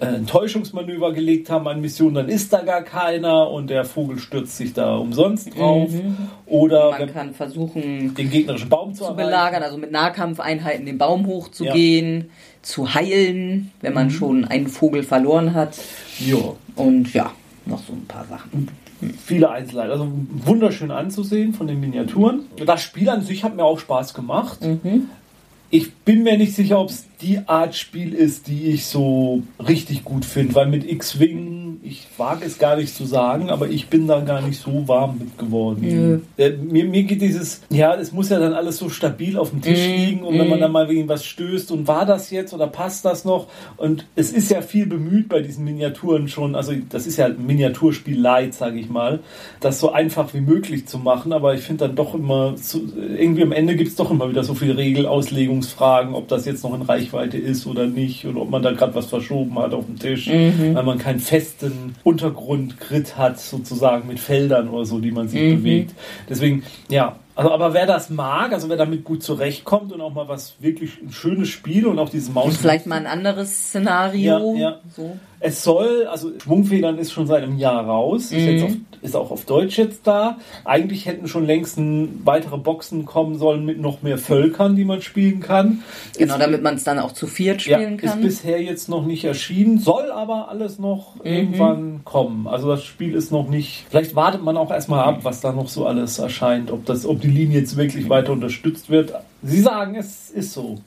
äh, 0.00 0.06
ein 0.06 0.26
Täuschungsmanöver 0.26 1.12
gelegt 1.12 1.48
haben 1.50 1.66
an 1.68 1.80
Missionen, 1.80 2.14
dann 2.14 2.28
ist 2.28 2.52
da 2.52 2.62
gar 2.62 2.82
keiner 2.82 3.50
und 3.50 3.70
der 3.70 3.84
Vogel 3.84 4.18
stürzt 4.18 4.56
sich 4.56 4.72
da 4.72 4.96
umsonst 4.96 5.56
drauf. 5.56 5.90
Mhm. 5.90 6.16
Oder 6.46 6.90
Man 6.98 7.12
kann 7.12 7.34
versuchen 7.34 8.14
den 8.14 8.30
gegnerischen 8.30 8.68
Baum 8.68 8.94
zu, 8.94 9.04
zu 9.04 9.14
belagern, 9.14 9.62
also 9.62 9.78
mit 9.78 9.90
Nahkampfeinheiten 9.92 10.86
den 10.86 10.98
Baum 10.98 11.26
hochzugehen, 11.26 12.30
zu 12.62 12.94
heilen, 12.94 13.70
wenn 13.80 13.94
man 13.94 14.10
schon 14.10 14.44
einen 14.44 14.66
Vogel 14.68 15.02
verloren 15.02 15.54
hat. 15.54 15.78
Ja, 16.18 16.36
Und 16.74 17.12
ja, 17.14 17.32
noch 17.64 17.78
so 17.82 17.92
ein 17.92 18.06
paar 18.06 18.24
Sachen. 18.26 18.68
viele 19.24 19.50
Einzelheiten. 19.50 19.92
Also 19.92 20.08
wunderschön 20.44 20.90
anzusehen 20.90 21.52
von 21.54 21.66
den 21.66 21.80
Miniaturen. 21.80 22.46
Das 22.64 22.82
Spiel 22.82 23.08
an 23.08 23.22
sich 23.22 23.44
hat 23.44 23.54
mir 23.56 23.64
auch 23.64 23.78
Spaß 23.78 24.14
gemacht. 24.14 24.58
Ich 25.70 25.94
bin 25.94 26.22
mir 26.22 26.38
nicht 26.38 26.54
sicher, 26.54 26.80
ob 26.80 26.90
es 26.90 27.06
die 27.20 27.40
Art 27.46 27.74
Spiel 27.74 28.12
ist, 28.12 28.46
die 28.46 28.66
ich 28.66 28.86
so 28.86 29.42
richtig 29.66 30.04
gut 30.04 30.24
finde, 30.24 30.54
weil 30.54 30.66
mit 30.66 30.88
X-Wing, 30.88 31.80
ich 31.82 32.06
wage 32.18 32.44
es 32.44 32.58
gar 32.58 32.76
nicht 32.76 32.94
zu 32.94 33.06
sagen, 33.06 33.48
aber 33.48 33.68
ich 33.68 33.88
bin 33.88 34.06
da 34.06 34.20
gar 34.20 34.42
nicht 34.42 34.60
so 34.60 34.86
warm 34.86 35.18
mit 35.18 35.38
geworden. 35.38 35.82
Äh, 36.36 36.50
mir, 36.50 36.84
mir 36.84 37.04
geht 37.04 37.22
dieses, 37.22 37.62
ja, 37.70 37.94
es 37.94 38.12
muss 38.12 38.28
ja 38.28 38.38
dann 38.38 38.52
alles 38.52 38.76
so 38.76 38.90
stabil 38.90 39.38
auf 39.38 39.50
dem 39.50 39.62
Tisch 39.62 39.78
liegen 39.86 40.24
und 40.24 40.38
wenn 40.38 40.48
man 40.48 40.60
dann 40.60 40.72
mal 40.72 40.88
wegen 40.88 41.08
was 41.08 41.24
stößt 41.24 41.70
und 41.70 41.88
war 41.88 42.04
das 42.04 42.30
jetzt 42.30 42.52
oder 42.52 42.66
passt 42.66 43.04
das 43.04 43.24
noch? 43.24 43.46
Und 43.78 44.06
es 44.14 44.30
ist 44.32 44.50
ja 44.50 44.60
viel 44.60 44.86
bemüht 44.86 45.28
bei 45.28 45.40
diesen 45.40 45.64
Miniaturen 45.64 46.28
schon, 46.28 46.54
also 46.54 46.72
das 46.90 47.06
ist 47.06 47.16
ja 47.16 47.26
ein 47.26 47.46
Miniaturspiel 47.46 48.20
Light, 48.20 48.52
sage 48.52 48.78
ich 48.78 48.90
mal, 48.90 49.20
das 49.60 49.80
so 49.80 49.90
einfach 49.90 50.34
wie 50.34 50.40
möglich 50.40 50.86
zu 50.86 50.98
machen, 50.98 51.32
aber 51.32 51.54
ich 51.54 51.62
finde 51.62 51.86
dann 51.86 51.96
doch 51.96 52.14
immer, 52.14 52.54
irgendwie 53.16 53.42
am 53.42 53.52
Ende 53.52 53.74
gibt 53.76 53.90
es 53.90 53.96
doch 53.96 54.10
immer 54.10 54.28
wieder 54.28 54.44
so 54.44 54.54
viele 54.54 54.76
Regelauslegungsfragen, 54.76 56.14
ob 56.14 56.28
das 56.28 56.44
jetzt 56.44 56.62
noch 56.62 56.74
in 56.74 56.82
Reichweite 57.06 57.38
ist 57.38 57.66
oder 57.66 57.86
nicht 57.86 58.24
und 58.24 58.36
ob 58.36 58.50
man 58.50 58.62
da 58.62 58.72
gerade 58.72 58.94
was 58.94 59.06
verschoben 59.06 59.58
hat 59.58 59.74
auf 59.74 59.86
dem 59.86 59.98
Tisch, 59.98 60.28
weil 60.28 60.82
man 60.82 60.98
keinen 60.98 61.20
festen 61.20 61.94
Untergrundgrid 62.04 63.16
hat, 63.16 63.40
sozusagen 63.40 64.08
mit 64.08 64.18
Feldern 64.20 64.68
oder 64.68 64.84
so, 64.84 64.98
die 64.98 65.12
man 65.12 65.28
sich 65.28 65.56
bewegt. 65.56 65.94
Deswegen, 66.28 66.62
ja, 66.88 67.16
also, 67.34 67.52
aber 67.52 67.74
wer 67.74 67.86
das 67.86 68.08
mag, 68.08 68.52
also 68.52 68.70
wer 68.70 68.78
damit 68.78 69.04
gut 69.04 69.22
zurechtkommt 69.22 69.92
und 69.92 70.00
auch 70.00 70.12
mal 70.14 70.26
was 70.26 70.54
wirklich 70.58 71.02
ein 71.02 71.12
schönes 71.12 71.48
Spiel 71.48 71.86
und 71.86 71.98
auch 71.98 72.08
dieses 72.08 72.32
Maus. 72.32 72.56
Vielleicht 72.56 72.86
mal 72.86 72.96
ein 72.96 73.06
anderes 73.06 73.68
Szenario. 73.68 74.54
Ja, 74.54 74.60
ja. 74.60 74.80
So. 74.94 75.16
Es 75.48 75.62
soll, 75.62 76.08
also 76.10 76.32
Schwungfedern 76.42 76.98
ist 76.98 77.12
schon 77.12 77.28
seit 77.28 77.44
einem 77.44 77.56
Jahr 77.56 77.84
raus, 77.86 78.32
ist, 78.32 78.32
jetzt 78.32 78.64
auf, 78.64 78.70
ist 79.02 79.14
auch 79.14 79.30
auf 79.30 79.44
Deutsch 79.44 79.78
jetzt 79.78 80.04
da. 80.04 80.38
Eigentlich 80.64 81.06
hätten 81.06 81.28
schon 81.28 81.46
längst 81.46 81.78
weitere 82.24 82.58
Boxen 82.58 83.04
kommen 83.04 83.38
sollen 83.38 83.64
mit 83.64 83.80
noch 83.80 84.02
mehr 84.02 84.18
Völkern, 84.18 84.74
die 84.74 84.84
man 84.84 85.02
spielen 85.02 85.38
kann. 85.38 85.82
Genau, 86.18 86.34
Ist- 86.34 86.40
damit 86.42 86.62
man 86.62 86.74
es 86.74 86.82
dann 86.82 86.98
auch 86.98 87.12
zu 87.12 87.28
viert 87.28 87.64
ja, 87.64 87.76
spielen 87.78 87.98
ist 88.00 88.10
kann. 88.10 88.22
bisher 88.22 88.60
jetzt 88.60 88.88
noch 88.88 89.06
nicht 89.06 89.24
erschienen, 89.24 89.78
soll 89.78 90.10
aber 90.10 90.48
alles 90.48 90.80
noch 90.80 91.14
Mhm. 91.16 91.20
irgendwann 91.30 92.00
kommen. 92.04 92.48
Also 92.48 92.68
das 92.68 92.82
Spiel 92.82 93.14
ist 93.14 93.30
noch 93.30 93.48
nicht. 93.48 93.86
Vielleicht 93.88 94.16
wartet 94.16 94.42
man 94.42 94.56
auch 94.56 94.72
erstmal 94.72 95.04
ab, 95.04 95.20
was 95.22 95.40
da 95.40 95.52
noch 95.52 95.68
so 95.68 95.86
alles 95.86 96.18
erscheint, 96.18 96.72
ob 96.72 96.84
das, 96.86 97.06
ob 97.06 97.20
die 97.20 97.28
Linie 97.28 97.60
jetzt 97.60 97.76
wirklich 97.76 98.08
weiter 98.08 98.32
unterstützt 98.32 98.90
wird. 98.90 99.12
Sie 99.44 99.60
sagen, 99.60 99.94
es 99.94 100.30
ist 100.30 100.52
so. 100.54 100.78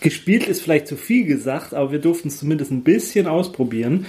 Gespielt 0.00 0.46
ist 0.46 0.62
vielleicht 0.62 0.86
zu 0.86 0.96
viel 0.96 1.24
gesagt, 1.24 1.74
aber 1.74 1.92
wir 1.92 1.98
durften 1.98 2.28
es 2.28 2.38
zumindest 2.38 2.70
ein 2.70 2.82
bisschen 2.82 3.26
ausprobieren. 3.26 4.06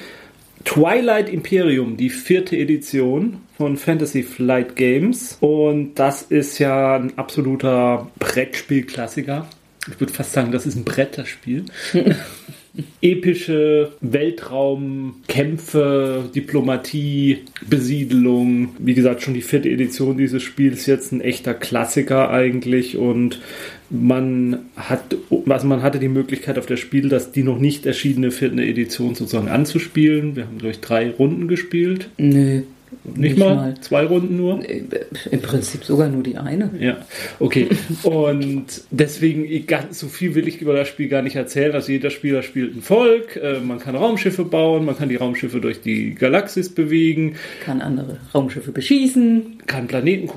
Twilight 0.66 1.30
Imperium, 1.30 1.96
die 1.98 2.10
vierte 2.10 2.58
Edition 2.58 3.38
von 3.58 3.78
Fantasy 3.78 4.24
Flight 4.24 4.76
Games. 4.76 5.38
Und 5.40 5.96
das 5.96 6.24
ist 6.24 6.60
ja 6.60 6.98
ein 6.98 7.18
absoluter 7.18 8.12
Brettspielklassiker. 8.20 9.48
Ich 9.92 10.00
würde 10.00 10.14
fast 10.14 10.34
sagen, 10.34 10.52
das 10.52 10.68
ist 10.68 10.76
ein 10.76 10.84
Bretterspiel. 10.84 11.66
Epische 13.02 13.94
Weltraumkämpfe, 14.02 16.30
Diplomatie, 16.36 17.46
Besiedelung. 17.68 18.76
Wie 18.78 18.94
gesagt, 18.94 19.24
schon 19.24 19.34
die 19.34 19.42
vierte 19.42 19.70
Edition 19.70 20.18
dieses 20.18 20.44
Spiels 20.44 20.86
jetzt 20.86 21.12
ein 21.12 21.22
echter 21.22 21.56
Klassiker 21.56 22.30
eigentlich 22.30 22.98
und 22.98 23.42
man 23.90 24.60
hat, 24.76 25.16
also 25.48 25.68
man 25.68 25.82
hatte 25.82 26.00
die 26.00 26.10
Möglichkeit 26.10 26.58
auf 26.58 26.66
der 26.66 26.78
Spiel, 26.78 27.10
dass 27.10 27.32
die 27.32 27.44
noch 27.44 27.60
nicht 27.60 27.86
erschienene 27.86 28.32
vierte 28.32 28.62
Edition 28.62 29.16
sozusagen 29.16 29.48
anzuspielen. 29.48 30.36
Wir 30.36 30.46
haben 30.46 30.60
durch 30.60 30.80
drei 30.80 31.10
Runden 31.10 31.48
gespielt. 31.48 32.10
Nö. 32.18 32.62
Nicht, 33.04 33.38
mal, 33.38 33.76
zwei 33.82 34.06
Runden 34.06 34.38
nur. 34.38 34.62
Im 35.32 35.42
Prinzip 35.42 35.84
sogar 35.84 36.10
nur 36.10 36.24
die 36.24 36.38
eine. 36.38 36.72
Ja, 36.80 36.98
okay. 37.40 37.68
Und 38.04 38.66
deswegen, 38.90 39.48
so 39.92 40.08
viel 40.08 40.34
will 40.36 40.48
ich 40.48 40.60
über 40.62 40.74
das 40.74 40.88
Spiel 40.88 41.08
gar 41.08 41.22
nicht 41.22 41.36
erzählen. 41.36 41.74
Also 41.74 41.92
jeder 41.92 42.10
Spieler 42.10 42.42
spielt 42.42 42.76
ein 42.76 42.82
Volk, 42.82 43.36
äh, 43.36 43.60
man 43.60 43.80
kann 43.80 43.96
Raumschiffe 43.96 44.44
bauen, 44.44 44.86
man 44.86 44.98
kann 44.98 45.10
die 45.10 45.18
Raumschiffe 45.18 45.62
durch 45.62 45.82
die 45.82 46.16
Galaxis 46.16 46.70
bewegen, 46.70 47.36
Kann 47.64 47.82
andere 47.82 48.18
Raumschiffe 48.34 48.72
beschießen. 48.72 49.60
kann 49.68 49.88
Planeten 49.88 50.28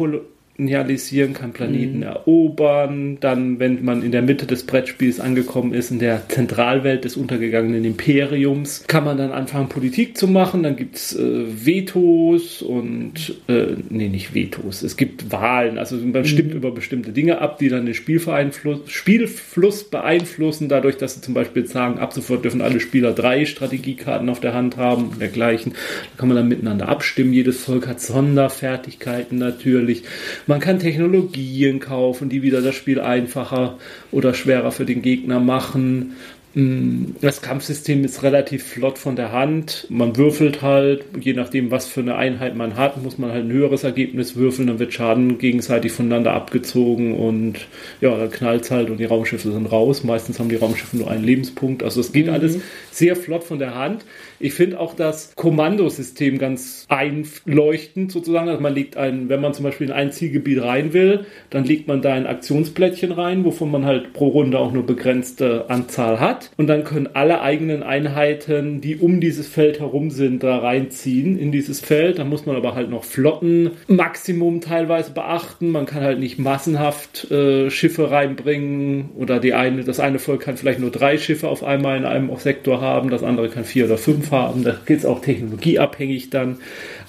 kolonialisieren, 0.56 1.34
kann 1.34 1.52
Planeten 1.52 2.02
erobern. 2.02 3.18
Dann, 3.20 3.58
wenn 3.58 3.84
man 3.84 4.02
in 4.02 4.12
der 4.12 4.22
Mitte 4.22 4.46
des 4.46 4.64
Brettspiels 4.64 5.20
angekommen 5.20 5.74
ist, 5.74 5.90
in 5.90 5.98
der 5.98 6.28
Zentralwelt 6.28 7.04
des 7.04 7.16
untergegangenen 7.16 7.84
Imperiums, 7.84 8.84
kann 8.86 9.04
man 9.04 9.16
dann 9.16 9.32
anfangen, 9.32 9.68
Politik 9.68 10.16
zu 10.16 10.28
machen. 10.28 10.62
Dann 10.62 10.76
gibt 10.76 10.96
es 10.96 11.16
äh, 11.16 11.66
Vetos 11.66 12.62
und, 12.62 13.34
äh, 13.48 13.76
nee, 13.88 14.08
nicht 14.08 14.34
Vetos, 14.34 14.82
es 14.82 14.96
gibt 14.96 15.32
Wahlen. 15.32 15.78
Also 15.78 15.96
man 15.96 16.24
stimmt 16.24 16.54
über 16.54 16.70
bestimmte 16.70 17.12
Dinge 17.12 17.40
ab, 17.40 17.58
die 17.58 17.68
dann 17.68 17.86
den 17.86 17.94
Spielvereinfluss, 17.94 18.80
Spielfluss 18.86 19.84
beeinflussen, 19.84 20.68
dadurch, 20.68 20.96
dass 20.96 21.14
sie 21.14 21.20
zum 21.20 21.34
Beispiel 21.34 21.66
sagen, 21.66 21.98
ab 21.98 22.12
sofort 22.12 22.44
dürfen 22.44 22.60
alle 22.60 22.80
Spieler 22.80 23.12
drei 23.12 23.44
Strategiekarten 23.44 24.28
auf 24.28 24.40
der 24.40 24.54
Hand 24.54 24.76
haben 24.76 25.08
und 25.10 25.20
dergleichen. 25.20 25.72
Da 25.72 26.18
kann 26.18 26.28
man 26.28 26.36
dann 26.36 26.48
miteinander 26.48 26.88
abstimmen. 26.88 27.32
Jedes 27.32 27.64
Volk 27.64 27.86
hat 27.86 28.00
Sonderfertigkeiten 28.00 29.38
natürlich. 29.38 30.04
Man 30.46 30.60
kann 30.60 30.78
Technologien 30.78 31.80
kaufen, 31.80 32.28
die 32.28 32.42
wieder 32.42 32.62
das 32.62 32.74
Spiel 32.74 33.00
einfacher 33.00 33.78
oder 34.10 34.34
schwerer 34.34 34.72
für 34.72 34.84
den 34.84 35.02
Gegner 35.02 35.40
machen. 35.40 36.16
Mm, 36.54 37.14
Das 37.20 37.40
Kampfsystem 37.40 38.04
ist 38.04 38.22
relativ 38.22 38.64
flott 38.64 38.98
von 38.98 39.16
der 39.16 39.32
Hand. 39.32 39.86
Man 39.88 40.16
würfelt 40.16 40.60
halt, 40.60 41.04
je 41.18 41.32
nachdem, 41.32 41.70
was 41.70 41.86
für 41.86 42.00
eine 42.00 42.16
Einheit 42.16 42.56
man 42.56 42.76
hat, 42.76 43.02
muss 43.02 43.16
man 43.18 43.30
halt 43.32 43.46
ein 43.46 43.52
höheres 43.52 43.84
Ergebnis 43.84 44.36
würfeln. 44.36 44.68
Dann 44.68 44.78
wird 44.78 44.92
Schaden 44.92 45.38
gegenseitig 45.38 45.92
voneinander 45.92 46.34
abgezogen 46.34 47.14
und 47.14 47.66
ja, 48.00 48.16
dann 48.16 48.30
knallt 48.30 48.70
halt 48.70 48.90
und 48.90 48.98
die 48.98 49.04
Raumschiffe 49.06 49.50
sind 49.50 49.66
raus. 49.66 50.04
Meistens 50.04 50.38
haben 50.38 50.48
die 50.50 50.56
Raumschiffe 50.56 50.96
nur 50.96 51.10
einen 51.10 51.24
Lebenspunkt. 51.24 51.82
Also 51.82 52.00
es 52.00 52.12
geht 52.12 52.28
alles 52.28 52.58
sehr 52.90 53.16
flott 53.16 53.44
von 53.44 53.58
der 53.58 53.74
Hand. 53.74 54.04
Ich 54.42 54.54
finde 54.54 54.80
auch 54.80 54.94
das 54.94 55.34
Kommandosystem 55.36 56.38
ganz 56.38 56.86
einleuchtend 56.88 58.10
sozusagen. 58.10 58.48
Also 58.48 58.60
man 58.60 58.74
legt 58.74 58.96
ein, 58.96 59.28
wenn 59.28 59.40
man 59.40 59.54
zum 59.54 59.64
Beispiel 59.64 59.86
in 59.86 59.92
ein 59.92 60.10
Zielgebiet 60.10 60.60
rein 60.62 60.92
will, 60.92 61.26
dann 61.50 61.64
legt 61.64 61.86
man 61.86 62.02
da 62.02 62.12
ein 62.12 62.26
Aktionsplättchen 62.26 63.12
rein, 63.12 63.44
wovon 63.44 63.70
man 63.70 63.84
halt 63.84 64.12
pro 64.12 64.28
Runde 64.28 64.58
auch 64.58 64.72
nur 64.72 64.84
begrenzte 64.84 65.70
Anzahl 65.70 66.18
hat. 66.18 66.50
Und 66.56 66.66
dann 66.66 66.82
können 66.82 67.10
alle 67.14 67.40
eigenen 67.40 67.84
Einheiten, 67.84 68.80
die 68.80 68.96
um 68.96 69.20
dieses 69.20 69.46
Feld 69.46 69.78
herum 69.78 70.10
sind, 70.10 70.42
da 70.42 70.58
reinziehen 70.58 71.38
in 71.38 71.52
dieses 71.52 71.80
Feld. 71.80 72.18
Da 72.18 72.24
muss 72.24 72.44
man 72.44 72.56
aber 72.56 72.74
halt 72.74 72.90
noch 72.90 73.04
Flottenmaximum 73.04 74.60
teilweise 74.60 75.12
beachten. 75.12 75.70
Man 75.70 75.86
kann 75.86 76.02
halt 76.02 76.18
nicht 76.18 76.40
massenhaft 76.40 77.30
äh, 77.30 77.70
Schiffe 77.70 78.10
reinbringen 78.10 79.10
oder 79.16 79.38
die 79.38 79.54
eine, 79.54 79.84
das 79.84 80.00
eine 80.00 80.18
Volk 80.18 80.42
kann 80.42 80.56
vielleicht 80.56 80.80
nur 80.80 80.90
drei 80.90 81.16
Schiffe 81.16 81.48
auf 81.48 81.62
einmal 81.62 81.96
in 81.96 82.04
einem 82.04 82.32
Sektor 82.42 82.80
haben, 82.80 83.10
das 83.10 83.22
andere 83.22 83.48
kann 83.48 83.64
vier 83.64 83.84
oder 83.84 83.98
fünf 83.98 84.31
haben. 84.32 84.64
Da 84.64 84.76
geht 84.84 84.98
es 84.98 85.06
auch 85.06 85.20
technologieabhängig 85.20 86.30
dann. 86.30 86.58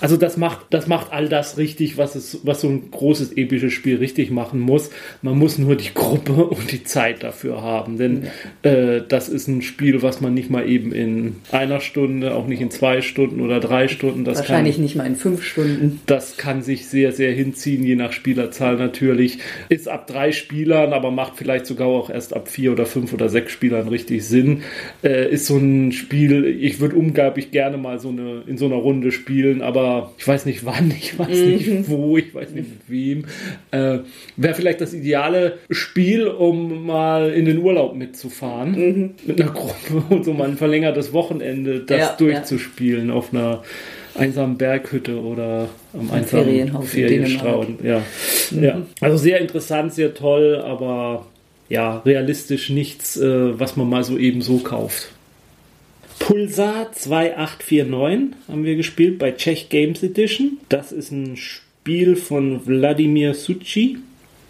Also 0.03 0.17
das 0.17 0.35
macht, 0.35 0.65
das 0.71 0.87
macht 0.87 1.13
all 1.13 1.29
das 1.29 1.57
richtig, 1.57 1.97
was 1.97 2.15
es, 2.15 2.41
was 2.43 2.59
so 2.59 2.67
ein 2.67 2.91
großes 2.91 3.37
episches 3.37 3.71
Spiel 3.71 3.95
richtig 3.95 4.31
machen 4.31 4.59
muss. 4.59 4.89
Man 5.21 5.39
muss 5.39 5.57
nur 5.57 5.77
die 5.77 5.93
Gruppe 5.93 6.33
und 6.43 6.73
die 6.73 6.83
Zeit 6.83 7.23
dafür 7.23 7.61
haben, 7.61 7.97
denn 7.97 8.27
äh, 8.63 8.99
das 9.07 9.29
ist 9.29 9.47
ein 9.47 9.61
Spiel, 9.61 10.01
was 10.01 10.19
man 10.19 10.33
nicht 10.33 10.49
mal 10.49 10.67
eben 10.67 10.91
in 10.91 11.37
einer 11.53 11.79
Stunde, 11.79 12.35
auch 12.35 12.47
nicht 12.47 12.59
in 12.59 12.69
zwei 12.69 13.01
Stunden 13.01 13.39
oder 13.39 13.61
drei 13.61 13.87
Stunden, 13.87 14.25
das 14.25 14.39
Wahrscheinlich 14.39 14.75
kann, 14.75 14.83
nicht 14.83 14.95
mal 14.97 15.07
in 15.07 15.15
fünf 15.15 15.41
Stunden. 15.41 16.01
das 16.05 16.35
kann 16.35 16.63
sich 16.63 16.87
sehr, 16.89 17.13
sehr 17.13 17.31
hinziehen, 17.31 17.85
je 17.85 17.95
nach 17.95 18.11
Spielerzahl 18.11 18.75
natürlich. 18.75 19.39
Ist 19.69 19.87
ab 19.87 20.07
drei 20.07 20.33
Spielern, 20.33 20.91
aber 20.91 21.11
macht 21.11 21.37
vielleicht 21.37 21.65
sogar 21.65 21.87
auch 21.87 22.09
erst 22.09 22.35
ab 22.35 22.49
vier 22.49 22.73
oder 22.73 22.85
fünf 22.85 23.13
oder 23.13 23.29
sechs 23.29 23.53
Spielern 23.53 23.87
richtig 23.87 24.25
Sinn. 24.25 24.63
Äh, 25.01 25.31
ist 25.31 25.45
so 25.45 25.55
ein 25.55 25.93
Spiel, 25.93 26.43
ich 26.43 26.81
würde 26.81 26.97
unglaublich 26.97 27.51
gerne 27.51 27.77
mal 27.77 27.99
so 27.99 28.09
eine, 28.09 28.43
in 28.47 28.57
so 28.57 28.65
einer 28.65 28.75
Runde 28.75 29.13
spielen, 29.13 29.61
aber 29.61 29.92
ich 30.17 30.27
weiß 30.27 30.45
nicht 30.45 30.65
wann, 30.65 30.91
ich 30.91 31.18
weiß 31.18 31.30
nicht 31.30 31.89
wo, 31.89 32.18
ich 32.18 32.34
weiß 32.34 32.51
nicht 32.51 32.69
mit 32.69 32.89
wem. 32.89 33.26
Äh, 33.72 33.99
Wäre 34.38 34.53
vielleicht 34.53 34.81
das 34.81 34.93
ideale 34.93 35.59
Spiel, 35.69 36.27
um 36.27 36.85
mal 36.85 37.31
in 37.31 37.45
den 37.45 37.59
Urlaub 37.59 37.95
mitzufahren. 37.95 39.15
Mit 39.26 39.41
einer 39.41 39.51
Gruppe 39.51 40.03
und 40.09 40.26
so 40.26 40.34
mal 40.34 40.49
ein 40.49 40.57
verlängertes 40.57 41.13
Wochenende 41.13 41.81
das 41.81 41.99
Ja, 41.99 42.15
durchzuspielen 42.18 43.11
auf 43.11 43.34
einer 43.34 43.63
einsamen 44.15 44.57
Berghütte 44.57 45.19
oder 45.19 45.69
am 45.93 46.11
einsamen 46.11 46.45
Ferienhaus 46.45 46.84
in 46.84 46.89
Ferienstrauen. 46.89 47.80
Ja. 47.84 48.01
ja. 48.51 48.81
Also 49.01 49.18
sehr 49.18 49.39
interessant, 49.39 49.93
sehr 49.93 50.13
toll, 50.13 50.61
aber 50.63 51.26
ja, 51.69 51.97
realistisch 52.05 52.69
nichts, 52.69 53.18
äh, 53.18 53.59
was 53.59 53.76
man 53.76 53.89
mal 53.89 54.03
so 54.03 54.18
eben 54.18 54.41
so 54.41 54.59
kauft. 54.59 55.09
Pulsar 56.25 56.89
2849 56.93 58.37
haben 58.47 58.63
wir 58.63 58.77
gespielt 58.77 59.19
bei 59.19 59.31
Czech 59.31 59.67
Games 59.67 60.03
Edition. 60.03 60.57
Das 60.69 60.93
ist 60.93 61.11
ein 61.11 61.35
Spiel 61.35 62.15
von 62.15 62.65
Wladimir 62.65 63.33
Suchi. 63.33 63.97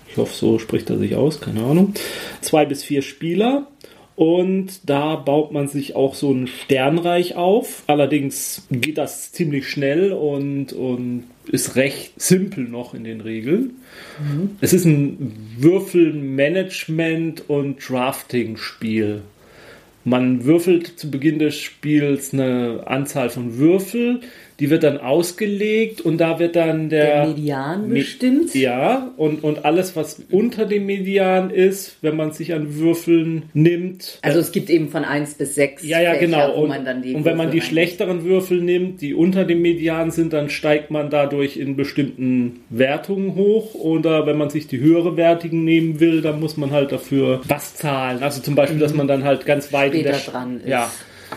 Ich 0.08 0.18
hoffe, 0.18 0.36
so 0.36 0.60
spricht 0.60 0.92
er 0.92 1.00
sich 1.00 1.16
aus, 1.16 1.42
keine 1.42 1.64
Ahnung. 1.64 1.96
Zwei 2.42 2.66
bis 2.66 2.84
vier 2.84 3.02
Spieler. 3.02 3.72
Und 4.16 4.88
da 4.88 5.16
baut 5.16 5.52
man 5.52 5.68
sich 5.68 5.96
auch 5.96 6.14
so 6.14 6.32
ein 6.32 6.46
Sternreich 6.46 7.36
auf. 7.36 7.82
Allerdings 7.88 8.68
geht 8.70 9.00
das 9.00 9.32
ziemlich 9.32 9.68
schnell 9.68 10.14
und, 10.14 10.74
und 10.74 11.24
ist 11.48 11.76
recht 11.76 12.12
simpel 12.22 12.66
noch 12.66 12.94
in 12.94 13.04
den 13.04 13.20
Regeln. 13.20 13.82
Mhm. 14.20 14.58
Es 14.62 14.74
ist 14.74 14.86
ein 14.86 15.56
Würfelmanagement- 15.60 17.48
und 17.48 17.78
Drafting-Spiel. 17.90 19.24
Man 20.06 20.44
würfelt 20.44 21.00
zu 21.00 21.10
Beginn 21.10 21.40
des 21.40 21.56
Spiels 21.58 22.34
eine 22.34 22.84
Anzahl 22.86 23.30
von 23.30 23.58
Würfel, 23.58 24.20
die 24.64 24.70
wird 24.70 24.84
dann 24.84 24.98
ausgelegt 24.98 26.00
und 26.00 26.20
da 26.20 26.40
wird 26.40 26.56
dann 26.56 26.88
der, 26.88 27.26
der 27.26 27.28
Median 27.28 27.90
bestimmt. 27.90 28.56
Ja, 28.56 29.12
und, 29.18 29.44
und 29.44 29.66
alles, 29.66 29.98
was 29.98 30.24
unter 30.32 30.66
dem 30.66 30.86
Median 30.86 31.50
ist, 31.50 31.98
wenn 32.00 32.16
man 32.16 32.32
sich 32.32 32.54
an 32.54 32.78
Würfeln 32.78 33.50
nimmt. 33.54 34.20
Also 34.22 34.40
es 34.40 34.54
gibt 34.54 34.70
eben 34.70 34.88
von 34.88 35.04
1 35.04 35.34
bis 35.34 35.56
6. 35.56 35.84
Ja, 35.84 36.00
ja, 36.00 36.16
genau. 36.16 36.54
und, 36.54 36.72
und 36.72 37.26
wenn 37.26 37.36
man 37.36 37.52
die 37.52 37.60
schlechteren 37.60 38.24
Würfel 38.24 38.62
nimmt, 38.62 39.02
die 39.02 39.14
unter 39.14 39.44
dem 39.44 39.62
Median 39.62 40.12
sind, 40.12 40.32
dann 40.32 40.50
steigt 40.50 40.92
man 40.92 41.10
dadurch 41.10 41.58
in 41.58 41.76
bestimmten 41.76 42.62
Wertungen 42.70 43.36
hoch. 43.36 43.74
Oder 43.74 44.26
wenn 44.26 44.38
man 44.38 44.50
sich 44.50 44.68
die 44.68 44.80
höhere 44.80 45.18
Wertigen 45.18 45.66
nehmen 45.66 46.00
will, 46.00 46.22
dann 46.22 46.40
muss 46.40 46.56
man 46.56 46.72
halt 46.72 46.94
dafür 46.94 47.42
was 47.50 47.76
zahlen. 47.76 48.24
Also 48.24 48.42
zum 48.42 48.56
Beispiel, 48.56 48.78
mhm. 48.78 48.82
dass 48.82 48.94
man 48.94 49.10
dann 49.10 49.26
halt 49.26 49.46
ganz 49.46 49.74
weit 49.74 49.92
Später 49.92 50.10
in 50.10 50.16
der 50.16 50.32
dran 50.32 50.58
ist. 50.62 50.70
Ja. 50.70 50.90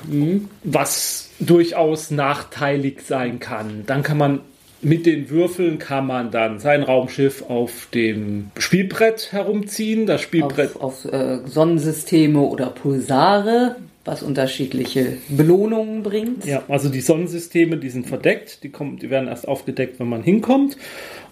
Mhm. 0.09 0.49
Was 0.65 1.31
durchaus 1.39 2.11
nachteilig 2.11 3.03
sein 3.07 3.41
kann. 3.41 3.85
Dann 3.87 4.03
kann 4.03 4.19
man 4.19 4.41
mit 4.83 5.07
den 5.07 5.31
Würfeln 5.31 5.79
kann 5.79 6.07
man 6.07 6.31
dann 6.31 6.59
sein 6.59 6.83
Raumschiff 6.83 7.45
auf 7.49 7.89
dem 7.93 8.51
Spielbrett 8.59 9.33
herumziehen. 9.33 10.07
Das 10.07 10.21
Spielbrett 10.21 10.77
auf, 10.77 11.07
auf 11.07 11.13
äh, 11.13 11.39
Sonnensysteme 11.47 12.41
oder 12.41 12.67
Pulsare, 12.67 13.77
was 14.05 14.23
unterschiedliche 14.23 15.17
Belohnungen 15.29 16.03
bringt. 16.03 16.45
Ja, 16.45 16.63
also 16.69 16.89
die 16.89 17.01
Sonnensysteme, 17.01 17.79
die 17.79 17.91
sind 17.91 18.07
verdeckt, 18.07 18.63
die, 18.63 18.69
kommen, 18.69 18.99
die 18.99 19.11
werden 19.11 19.29
erst 19.29 19.49
aufgedeckt, 19.49 19.99
wenn 19.99 20.09
man 20.09 20.23
hinkommt. 20.23 20.77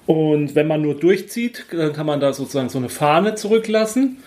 Und 0.06 0.54
wenn 0.54 0.66
man 0.66 0.82
nur 0.82 0.94
durchzieht, 0.94 1.66
dann 1.70 1.92
kann 1.92 2.06
man 2.06 2.20
da 2.20 2.32
sozusagen 2.32 2.70
so 2.70 2.78
eine 2.78 2.88
Fahne 2.88 3.36
zurücklassen 3.36 4.18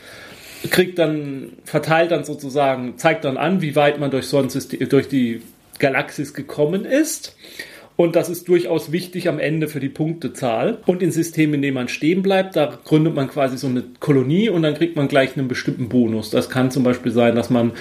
kriegt 0.69 0.99
dann, 0.99 1.53
verteilt 1.63 2.11
dann 2.11 2.23
sozusagen, 2.23 2.97
zeigt 2.97 3.25
dann 3.25 3.37
an, 3.37 3.61
wie 3.61 3.75
weit 3.75 3.99
man 3.99 4.11
durch, 4.11 4.27
Sonnensystem, 4.27 4.87
durch 4.89 5.07
die 5.07 5.41
Galaxis 5.79 6.33
gekommen 6.33 6.85
ist. 6.85 7.35
Und 7.95 8.15
das 8.15 8.29
ist 8.29 8.47
durchaus 8.47 8.91
wichtig 8.91 9.27
am 9.27 9.39
Ende 9.39 9.67
für 9.67 9.79
die 9.79 9.89
Punktezahl. 9.89 10.77
Und 10.85 11.01
in 11.01 11.11
Systemen, 11.11 11.55
in 11.55 11.61
denen 11.63 11.73
man 11.73 11.87
stehen 11.87 12.21
bleibt, 12.21 12.55
da 12.55 12.77
gründet 12.85 13.15
man 13.15 13.27
quasi 13.27 13.57
so 13.57 13.67
eine 13.67 13.83
Kolonie 13.99 14.49
und 14.49 14.61
dann 14.61 14.75
kriegt 14.75 14.95
man 14.95 15.07
gleich 15.07 15.35
einen 15.35 15.47
bestimmten 15.47 15.89
Bonus. 15.89 16.29
Das 16.29 16.49
kann 16.49 16.69
zum 16.69 16.83
Beispiel 16.83 17.11
sein, 17.11 17.35
dass 17.35 17.49
man 17.49 17.71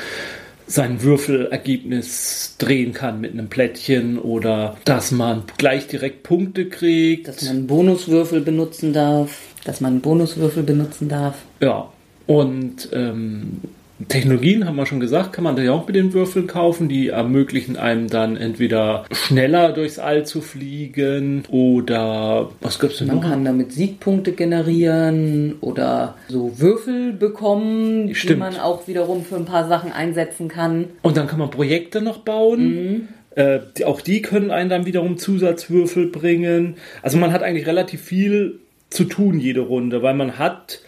sein 0.67 1.03
Würfelergebnis 1.03 2.57
drehen 2.59 2.93
kann 2.93 3.21
mit 3.21 3.33
einem 3.33 3.49
Plättchen 3.49 4.19
oder 4.19 4.77
dass 4.85 5.11
man 5.13 5.45
gleich 5.59 5.87
direkt 5.87 6.23
Punkte 6.23 6.69
kriegt. 6.69 7.29
Dass 7.29 7.43
man 7.43 7.67
Bonuswürfel 7.67 8.41
benutzen 8.41 8.95
darf. 8.95 9.39
Dass 9.65 9.83
man 9.83 10.01
Bonuswürfel 10.01 10.63
benutzen 10.63 11.09
darf. 11.11 11.37
Ja. 11.61 11.93
Und 12.27 12.89
ähm, 12.93 13.61
Technologien, 14.09 14.67
haben 14.67 14.77
wir 14.77 14.85
schon 14.85 15.01
gesagt, 15.01 15.33
kann 15.33 15.45
man 15.45 15.57
da 15.57 15.63
ja 15.63 15.73
auch 15.73 15.87
mit 15.87 15.97
den 15.97 16.13
Würfeln 16.13 16.47
kaufen. 16.47 16.89
Die 16.89 17.09
ermöglichen 17.09 17.77
einem 17.77 18.09
dann 18.09 18.37
entweder 18.37 19.07
schneller 19.11 19.73
durchs 19.73 19.99
All 19.99 20.27
zu 20.27 20.43
fliegen 20.43 21.45
oder 21.49 22.51
was 22.61 22.79
gibt's 22.79 22.99
denn 22.99 23.07
man 23.07 23.17
noch? 23.17 23.23
Man 23.23 23.33
kann 23.33 23.45
damit 23.45 23.73
Siegpunkte 23.73 24.33
generieren 24.33 25.55
oder 25.63 26.17
so 26.29 26.61
Würfel 26.61 27.15
bekommen, 27.15 28.15
Stimmt. 28.15 28.35
die 28.35 28.37
man 28.37 28.57
auch 28.59 28.87
wiederum 28.87 29.25
für 29.25 29.37
ein 29.37 29.47
paar 29.47 29.67
Sachen 29.67 29.93
einsetzen 29.93 30.49
kann. 30.49 30.87
Und 31.01 31.17
dann 31.17 31.27
kann 31.27 31.39
man 31.39 31.51
Projekte 31.51 32.03
noch 32.03 32.19
bauen. 32.19 32.69
Mhm. 32.69 33.09
Äh, 33.35 33.61
die, 33.79 33.87
auch 33.87 34.03
die 34.03 34.21
können 34.21 34.51
einen 34.51 34.69
dann 34.69 34.85
wiederum 34.85 35.17
Zusatzwürfel 35.17 36.09
bringen. 36.09 36.77
Also 37.01 37.17
man 37.17 37.33
hat 37.33 37.43
eigentlich 37.43 37.67
relativ 37.67 38.03
viel 38.03 38.61
zu 38.91 39.05
tun 39.05 39.41
jede 39.41 39.61
Runde, 39.61 40.03
weil 40.03 40.15
man 40.15 40.39
hat 40.39 40.81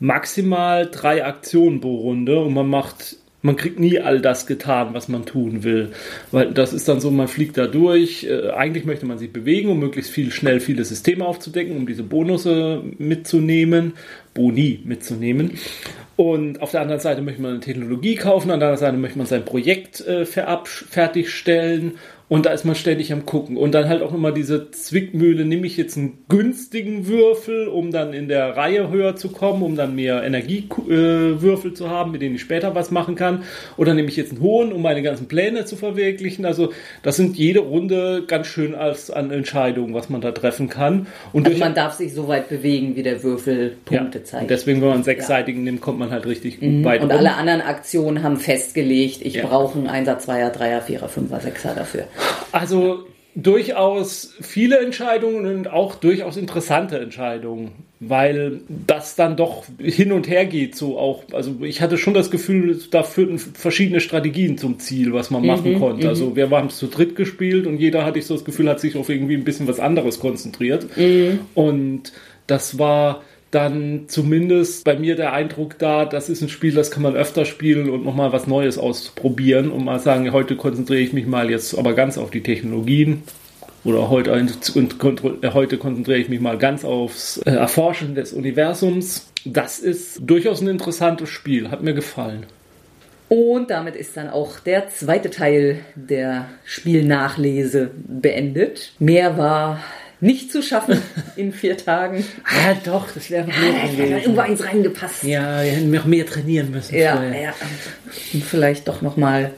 maximal 0.00 0.88
drei 0.90 1.24
Aktionen 1.24 1.80
pro 1.80 1.96
Runde 1.96 2.38
und 2.40 2.54
man 2.54 2.68
macht, 2.68 3.16
man 3.42 3.56
kriegt 3.56 3.78
nie 3.78 4.00
all 4.00 4.20
das 4.20 4.46
getan, 4.46 4.94
was 4.94 5.08
man 5.08 5.26
tun 5.26 5.64
will. 5.64 5.90
Weil 6.30 6.52
das 6.52 6.72
ist 6.72 6.88
dann 6.88 7.00
so, 7.00 7.10
man 7.10 7.28
fliegt 7.28 7.56
da 7.56 7.66
durch. 7.66 8.24
Äh, 8.24 8.50
eigentlich 8.50 8.84
möchte 8.84 9.06
man 9.06 9.18
sich 9.18 9.32
bewegen, 9.32 9.70
um 9.70 9.78
möglichst 9.78 10.10
viel 10.10 10.30
schnell 10.30 10.60
viele 10.60 10.84
Systeme 10.84 11.24
aufzudecken, 11.24 11.76
um 11.76 11.86
diese 11.86 12.02
Bonusse 12.02 12.82
mitzunehmen, 12.98 13.94
Boni 14.34 14.80
mitzunehmen. 14.84 15.58
Und 16.16 16.62
auf 16.62 16.72
der 16.72 16.80
anderen 16.80 17.00
Seite 17.00 17.22
möchte 17.22 17.40
man 17.42 17.52
eine 17.52 17.60
Technologie 17.60 18.16
kaufen, 18.16 18.50
auf 18.50 18.58
der 18.58 18.68
anderen 18.68 18.76
Seite 18.76 18.96
möchte 18.96 19.18
man 19.18 19.26
sein 19.28 19.44
Projekt 19.44 20.00
äh, 20.00 20.26
fertigstellen 20.26 21.92
und 22.28 22.44
da 22.44 22.50
ist 22.50 22.64
man 22.64 22.74
ständig 22.74 23.12
am 23.12 23.24
gucken. 23.24 23.56
Und 23.56 23.72
dann 23.72 23.88
halt 23.88 24.02
auch 24.02 24.12
immer 24.12 24.32
diese 24.32 24.70
Zwickmühle, 24.70 25.44
nehme 25.44 25.66
ich 25.66 25.76
jetzt 25.76 25.96
einen 25.96 26.18
günstigen 26.28 27.06
Würfel, 27.06 27.68
um 27.68 27.90
dann 27.90 28.12
in 28.12 28.28
der 28.28 28.56
Reihe 28.56 28.90
höher 28.90 29.16
zu 29.16 29.30
kommen, 29.30 29.62
um 29.62 29.76
dann 29.76 29.94
mehr 29.94 30.22
Energiewürfel 30.22 31.70
äh, 31.70 31.74
zu 31.74 31.88
haben, 31.88 32.12
mit 32.12 32.20
denen 32.20 32.34
ich 32.34 32.42
später 32.42 32.74
was 32.74 32.90
machen 32.90 33.14
kann. 33.14 33.44
Oder 33.78 33.94
nehme 33.94 34.08
ich 34.08 34.16
jetzt 34.16 34.32
einen 34.32 34.42
hohen, 34.42 34.72
um 34.72 34.82
meine 34.82 35.02
ganzen 35.02 35.26
Pläne 35.26 35.64
zu 35.64 35.76
verwirklichen. 35.76 36.44
Also 36.44 36.72
das 37.02 37.16
sind 37.16 37.36
jede 37.36 37.60
Runde 37.60 38.24
ganz 38.26 38.46
schön 38.46 38.74
als 38.74 39.10
an 39.10 39.30
Entscheidungen, 39.30 39.94
was 39.94 40.10
man 40.10 40.20
da 40.20 40.32
treffen 40.32 40.68
kann. 40.68 41.06
Und 41.32 41.46
also 41.46 41.58
man 41.58 41.74
darf 41.74 41.94
sich 41.94 42.12
so 42.12 42.28
weit 42.28 42.50
bewegen, 42.50 42.94
wie 42.94 43.02
der 43.02 43.22
Würfel 43.22 43.76
Punkte 43.86 44.18
ja, 44.18 44.24
zeigt. 44.24 44.42
Und 44.42 44.50
deswegen, 44.50 44.80
wenn 44.82 44.88
man 44.88 44.96
einen 44.96 45.04
sechsseitigen 45.04 45.60
ja. 45.60 45.72
nimmt, 45.72 45.80
kommt 45.80 45.98
man 45.98 46.10
halt 46.10 46.26
richtig 46.26 46.60
gut 46.60 46.68
mhm. 46.68 46.84
weit 46.84 47.02
Und 47.02 47.10
rum. 47.10 47.18
alle 47.18 47.34
anderen 47.36 47.62
Aktionen 47.62 48.22
haben 48.22 48.36
festgelegt, 48.36 49.22
ich 49.22 49.34
ja. 49.34 49.46
brauche 49.46 49.78
einen 49.78 49.88
Einser, 49.88 50.18
Zweier, 50.18 50.50
Dreier, 50.50 50.82
Vierer, 50.82 51.08
Fünfer, 51.08 51.40
Sechser 51.40 51.74
dafür. 51.74 52.04
Also 52.52 53.06
durchaus 53.34 54.34
viele 54.40 54.80
Entscheidungen 54.80 55.46
und 55.46 55.70
auch 55.70 55.94
durchaus 55.94 56.36
interessante 56.36 56.98
Entscheidungen, 56.98 57.70
weil 58.00 58.60
das 58.68 59.14
dann 59.14 59.36
doch 59.36 59.64
hin 59.78 60.10
und 60.10 60.28
her 60.28 60.44
geht 60.46 60.74
so 60.74 60.98
auch. 60.98 61.22
Also 61.32 61.54
ich 61.60 61.80
hatte 61.80 61.98
schon 61.98 62.14
das 62.14 62.32
Gefühl, 62.32 62.80
da 62.90 63.04
führten 63.04 63.38
verschiedene 63.38 64.00
Strategien 64.00 64.58
zum 64.58 64.80
Ziel, 64.80 65.12
was 65.12 65.30
man 65.30 65.46
machen 65.46 65.74
mhm, 65.74 65.78
konnte. 65.78 66.08
Also 66.08 66.30
mhm. 66.30 66.36
wir 66.36 66.50
haben 66.50 66.66
es 66.66 66.78
zu 66.78 66.88
dritt 66.88 67.14
gespielt 67.14 67.66
und 67.66 67.78
jeder 67.78 68.04
hatte 68.04 68.18
ich 68.18 68.26
so 68.26 68.34
das 68.34 68.44
Gefühl, 68.44 68.68
hat 68.68 68.80
sich 68.80 68.96
auf 68.96 69.08
irgendwie 69.08 69.36
ein 69.36 69.44
bisschen 69.44 69.68
was 69.68 69.78
anderes 69.78 70.18
konzentriert. 70.18 70.96
Mhm. 70.96 71.40
Und 71.54 72.12
das 72.48 72.78
war 72.78 73.22
dann 73.50 74.04
zumindest 74.08 74.84
bei 74.84 74.98
mir 74.98 75.16
der 75.16 75.32
Eindruck 75.32 75.78
da, 75.78 76.04
das 76.04 76.28
ist 76.28 76.42
ein 76.42 76.48
Spiel, 76.48 76.74
das 76.74 76.90
kann 76.90 77.02
man 77.02 77.16
öfter 77.16 77.44
spielen 77.44 77.88
und 77.88 78.04
nochmal 78.04 78.32
was 78.32 78.46
Neues 78.46 78.76
ausprobieren 78.78 79.70
und 79.70 79.84
mal 79.84 80.00
sagen, 80.00 80.32
heute 80.32 80.56
konzentriere 80.56 81.00
ich 81.00 81.12
mich 81.12 81.26
mal 81.26 81.50
jetzt 81.50 81.76
aber 81.76 81.94
ganz 81.94 82.18
auf 82.18 82.30
die 82.30 82.42
Technologien 82.42 83.22
oder 83.84 84.10
heute, 84.10 84.30
äh, 84.32 85.50
heute 85.52 85.78
konzentriere 85.78 86.18
ich 86.18 86.28
mich 86.28 86.40
mal 86.40 86.58
ganz 86.58 86.84
aufs 86.84 87.38
äh, 87.38 87.50
Erforschen 87.50 88.14
des 88.14 88.32
Universums. 88.32 89.30
Das 89.44 89.78
ist 89.78 90.20
durchaus 90.20 90.60
ein 90.60 90.68
interessantes 90.68 91.30
Spiel, 91.30 91.70
hat 91.70 91.82
mir 91.82 91.94
gefallen. 91.94 92.44
Und 93.28 93.70
damit 93.70 93.94
ist 93.94 94.16
dann 94.16 94.30
auch 94.30 94.58
der 94.58 94.88
zweite 94.88 95.30
Teil 95.30 95.80
der 95.94 96.48
Spielnachlese 96.64 97.90
beendet. 97.94 98.92
Mehr 98.98 99.36
war 99.36 99.80
nicht 100.20 100.50
zu 100.52 100.62
schaffen 100.62 101.00
in 101.36 101.52
vier 101.52 101.76
Tagen. 101.76 102.24
Ah, 102.44 102.74
doch, 102.84 103.10
das 103.12 103.30
wäre 103.30 103.46
noch 103.46 103.58
mehr 103.58 103.72
ja, 103.72 103.86
gewesen. 103.86 104.18
irgendwo 104.18 104.40
eins 104.40 104.64
reingepasst. 104.64 105.22
Ja, 105.22 105.62
wir 105.62 105.70
hätten 105.70 105.90
noch 105.90 106.06
mehr 106.06 106.26
trainieren 106.26 106.70
müssen. 106.70 106.96
Ja, 106.96 107.16
vorher. 107.16 107.40
ja. 107.40 107.54
Und 108.32 108.44
vielleicht 108.44 108.88
doch 108.88 109.02
noch 109.02 109.16
mal 109.16 109.52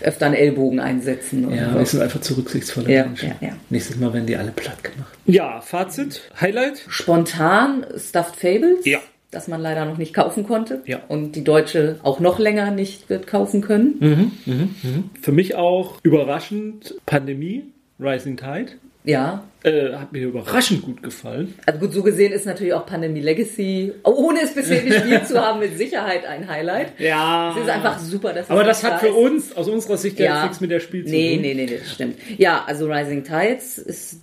öfter 0.00 0.26
einen 0.26 0.34
Ellbogen 0.34 0.78
einsetzen. 0.78 1.50
ja, 1.52 1.72
so. 1.72 1.78
wir 1.78 1.86
sind 1.86 2.02
einfach 2.02 2.20
zu 2.20 2.34
rücksichtsvolle 2.34 2.92
ja, 2.92 3.06
Menschen. 3.06 3.32
Ja, 3.40 3.48
ja. 3.48 3.56
Nächstes 3.70 3.96
Mal 3.96 4.12
werden 4.12 4.26
die 4.26 4.36
alle 4.36 4.52
platt 4.52 4.84
gemacht. 4.84 5.12
Ja, 5.26 5.60
Fazit, 5.60 6.22
Highlight? 6.40 6.84
Spontan 6.88 7.86
Stuffed 7.96 8.36
Fables. 8.36 8.84
Ja 8.84 9.00
das 9.34 9.48
man 9.48 9.60
leider 9.60 9.84
noch 9.84 9.98
nicht 9.98 10.14
kaufen 10.14 10.46
konnte 10.46 10.82
ja. 10.86 11.00
und 11.08 11.32
die 11.32 11.44
Deutsche 11.44 11.98
auch 12.02 12.20
noch 12.20 12.38
länger 12.38 12.70
nicht 12.70 13.10
wird 13.10 13.26
kaufen 13.26 13.60
können. 13.60 13.96
Mhm, 13.98 14.32
mh, 14.46 14.54
mh. 14.54 15.02
Für 15.20 15.32
mich 15.32 15.56
auch 15.56 15.98
überraschend 16.02 16.94
Pandemie, 17.04 17.64
Rising 17.98 18.36
Tide. 18.36 18.72
Ja. 19.04 19.44
Äh, 19.62 19.92
hat 19.94 20.12
mir 20.12 20.22
überraschend 20.24 20.82
gut 20.82 21.02
gefallen. 21.02 21.54
Also 21.66 21.78
gut, 21.80 21.92
so 21.92 22.02
gesehen 22.02 22.32
ist 22.32 22.44
natürlich 22.46 22.74
auch 22.74 22.84
Pandemie 22.86 23.20
Legacy, 23.20 23.92
ohne 24.02 24.40
es 24.42 24.54
bisher 24.54 24.82
gespielt 24.84 25.26
zu 25.26 25.40
haben, 25.40 25.60
mit 25.60 25.76
Sicherheit 25.78 26.26
ein 26.26 26.48
Highlight. 26.48 26.98
Ja. 26.98 27.52
Es 27.56 27.62
ist 27.64 27.70
einfach 27.70 27.98
super, 27.98 28.32
dass 28.32 28.50
Aber 28.50 28.64
das 28.64 28.82
hat 28.84 29.00
für 29.00 29.08
ist. 29.08 29.14
uns, 29.14 29.56
aus 29.56 29.68
unserer 29.68 29.96
Sicht, 29.96 30.18
ja, 30.18 30.42
nichts 30.44 30.60
mit 30.60 30.70
der 30.70 30.80
Spiel 30.80 31.04
nee, 31.04 31.30
zu 31.30 31.34
tun. 31.36 31.42
Nee, 31.42 31.54
nee, 31.54 31.66
nee, 31.66 31.78
das 31.78 31.92
stimmt. 31.92 32.16
Ja, 32.38 32.64
also 32.66 32.86
Rising 32.90 33.24
Tides 33.24 33.78
ist 33.78 34.20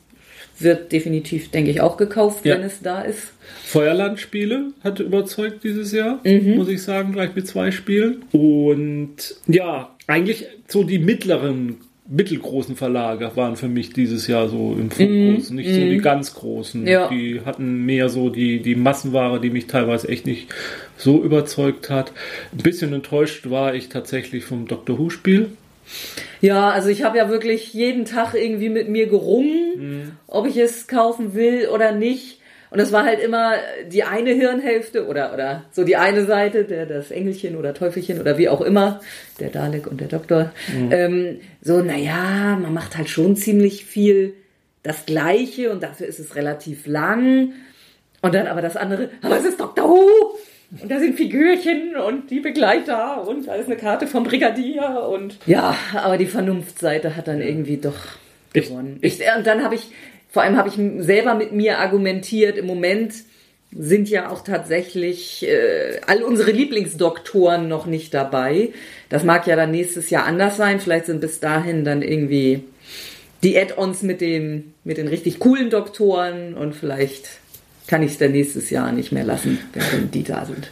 wird 0.59 0.91
definitiv, 0.91 1.49
denke 1.49 1.71
ich, 1.71 1.81
auch 1.81 1.97
gekauft, 1.97 2.45
Ja. 2.45 2.55
wenn 2.55 2.63
es 2.63 2.81
da 2.81 3.01
ist. 3.01 3.33
Feuerlandspiele 3.63 4.73
hat 4.83 4.99
überzeugt 4.99 5.63
dieses 5.63 5.91
Jahr, 5.91 6.19
muss 6.23 6.67
ich 6.67 6.83
sagen, 6.83 7.13
gleich 7.13 7.33
mit 7.35 7.47
zwei 7.47 7.71
Spielen. 7.71 8.23
Und 8.31 9.15
ja, 9.47 9.95
eigentlich 10.07 10.45
so 10.67 10.83
die 10.83 10.99
mittleren, 10.99 11.77
mittelgroßen 12.11 12.75
Verlage 12.75 13.31
waren 13.35 13.55
für 13.55 13.69
mich 13.69 13.93
dieses 13.93 14.27
Jahr 14.27 14.49
so 14.49 14.75
im 14.77 14.91
Fokus. 14.91 15.49
Nicht 15.49 15.73
so 15.73 15.79
die 15.79 15.97
ganz 15.97 16.33
großen. 16.33 16.85
Ja. 16.85 17.07
Die 17.07 17.41
hatten 17.45 17.85
mehr 17.85 18.09
so 18.09 18.29
die, 18.29 18.61
die 18.61 18.75
Massenware, 18.75 19.39
die 19.39 19.49
mich 19.49 19.67
teilweise 19.67 20.09
echt 20.09 20.25
nicht 20.25 20.49
so 20.97 21.23
überzeugt 21.23 21.89
hat. 21.89 22.11
Ein 22.51 22.63
bisschen 22.63 22.93
enttäuscht 22.93 23.49
war 23.49 23.73
ich 23.73 23.88
tatsächlich 23.88 24.43
vom 24.43 24.67
Doctor 24.67 24.99
Who-Spiel. 24.99 25.51
Ja, 26.41 26.69
also 26.69 26.89
ich 26.89 27.03
habe 27.03 27.17
ja 27.17 27.29
wirklich 27.29 27.73
jeden 27.73 28.03
Tag 28.05 28.33
irgendwie 28.33 28.69
mit 28.69 28.89
mir 28.89 29.07
gerungen, 29.07 30.17
ob 30.27 30.47
ich 30.47 30.57
es 30.57 30.88
kaufen 30.88 31.33
will 31.33 31.69
oder 31.73 31.93
nicht. 31.93 32.40
Und 32.72 32.80
es 32.80 32.91
war 32.93 33.03
halt 33.06 33.19
immer 33.19 33.56
die 33.91 34.03
eine 34.03 34.31
Hirnhälfte 34.31 35.06
oder, 35.06 35.34
oder 35.34 35.65
so 35.72 35.84
die 35.84 35.98
eine 35.98 36.26
Seite, 36.26 36.64
der 36.64 36.85
das 36.85 37.11
Engelchen 37.11 37.57
oder 37.57 37.73
Teufelchen 37.73 38.19
oder 38.19 38.38
wie 38.38 38.48
auch 38.49 38.61
immer, 38.61 39.02
der 39.39 39.49
Dalek 39.49 39.88
und 39.88 39.99
der 40.02 40.07
Doktor. 40.07 40.52
Ähm, 40.89 41.41
so, 41.61 41.81
naja, 41.81 42.57
man 42.61 42.73
macht 42.73 42.98
halt 42.98 43.10
schon 43.10 43.35
ziemlich 43.35 43.85
viel 43.85 44.34
das 44.84 45.06
Gleiche 45.06 45.69
und 45.72 45.84
dafür 45.84 46.07
ist 46.07 46.19
es 46.19 46.35
relativ 46.35 46.88
lang. 46.88 47.52
Und 48.22 48.34
dann 48.34 48.48
aber 48.48 48.61
das 48.61 48.77
andere, 48.77 49.10
aber 49.22 49.38
es 49.38 49.45
ist 49.45 49.60
Dr. 49.60 49.88
Who! 49.89 50.38
Und 50.81 50.89
da 50.89 50.99
sind 50.99 51.18
Figürchen 51.18 51.98
und 51.98 52.31
die 52.31 52.39
Begleiter 52.39 53.27
und 53.27 53.48
da 53.48 53.56
ist 53.56 53.65
eine 53.65 53.76
Karte 53.76 54.07
vom 54.07 54.23
Brigadier 54.23 55.06
und. 55.11 55.38
Ja, 55.45 55.76
aber 55.93 56.18
die 56.18 56.26
Vernunftseite 56.27 57.18
hat 57.18 57.27
dann 57.27 57.41
irgendwie 57.41 57.76
doch 57.77 57.98
Ich- 58.53 58.69
gewonnen. 58.69 58.98
Ich, 59.02 59.19
und 59.38 59.45
dann 59.45 59.64
habe 59.65 59.76
ich, 59.76 59.89
vor 60.31 60.43
allem 60.43 60.57
habe 60.57 60.69
ich 60.69 60.75
selber 61.05 61.35
mit 61.35 61.51
mir 61.51 61.79
argumentiert, 61.79 62.57
im 62.57 62.65
Moment 62.65 63.13
sind 63.71 64.09
ja 64.09 64.29
auch 64.29 64.43
tatsächlich 64.43 65.47
äh, 65.47 65.99
all 66.07 66.23
unsere 66.23 66.51
Lieblingsdoktoren 66.51 67.67
noch 67.67 67.85
nicht 67.85 68.13
dabei. 68.13 68.69
Das 69.09 69.23
mag 69.23 69.45
ja 69.47 69.55
dann 69.55 69.71
nächstes 69.71 70.09
Jahr 70.09 70.25
anders 70.25 70.57
sein. 70.57 70.79
Vielleicht 70.79 71.05
sind 71.05 71.21
bis 71.21 71.39
dahin 71.39 71.85
dann 71.85 72.01
irgendwie 72.01 72.63
die 73.43 73.57
Add-ons 73.57 74.03
mit 74.03 74.21
den, 74.21 74.73
mit 74.83 74.97
den 74.97 75.07
richtig 75.07 75.39
coolen 75.39 75.69
Doktoren 75.69 76.53
und 76.53 76.75
vielleicht 76.75 77.29
kann 77.87 78.03
ich 78.03 78.11
es 78.11 78.17
dann 78.17 78.31
nächstes 78.31 78.69
Jahr 78.69 78.91
nicht 78.91 79.11
mehr 79.11 79.23
lassen, 79.23 79.59
wenn 79.73 80.11
die 80.11 80.23
da 80.23 80.45
sind. 80.45 80.71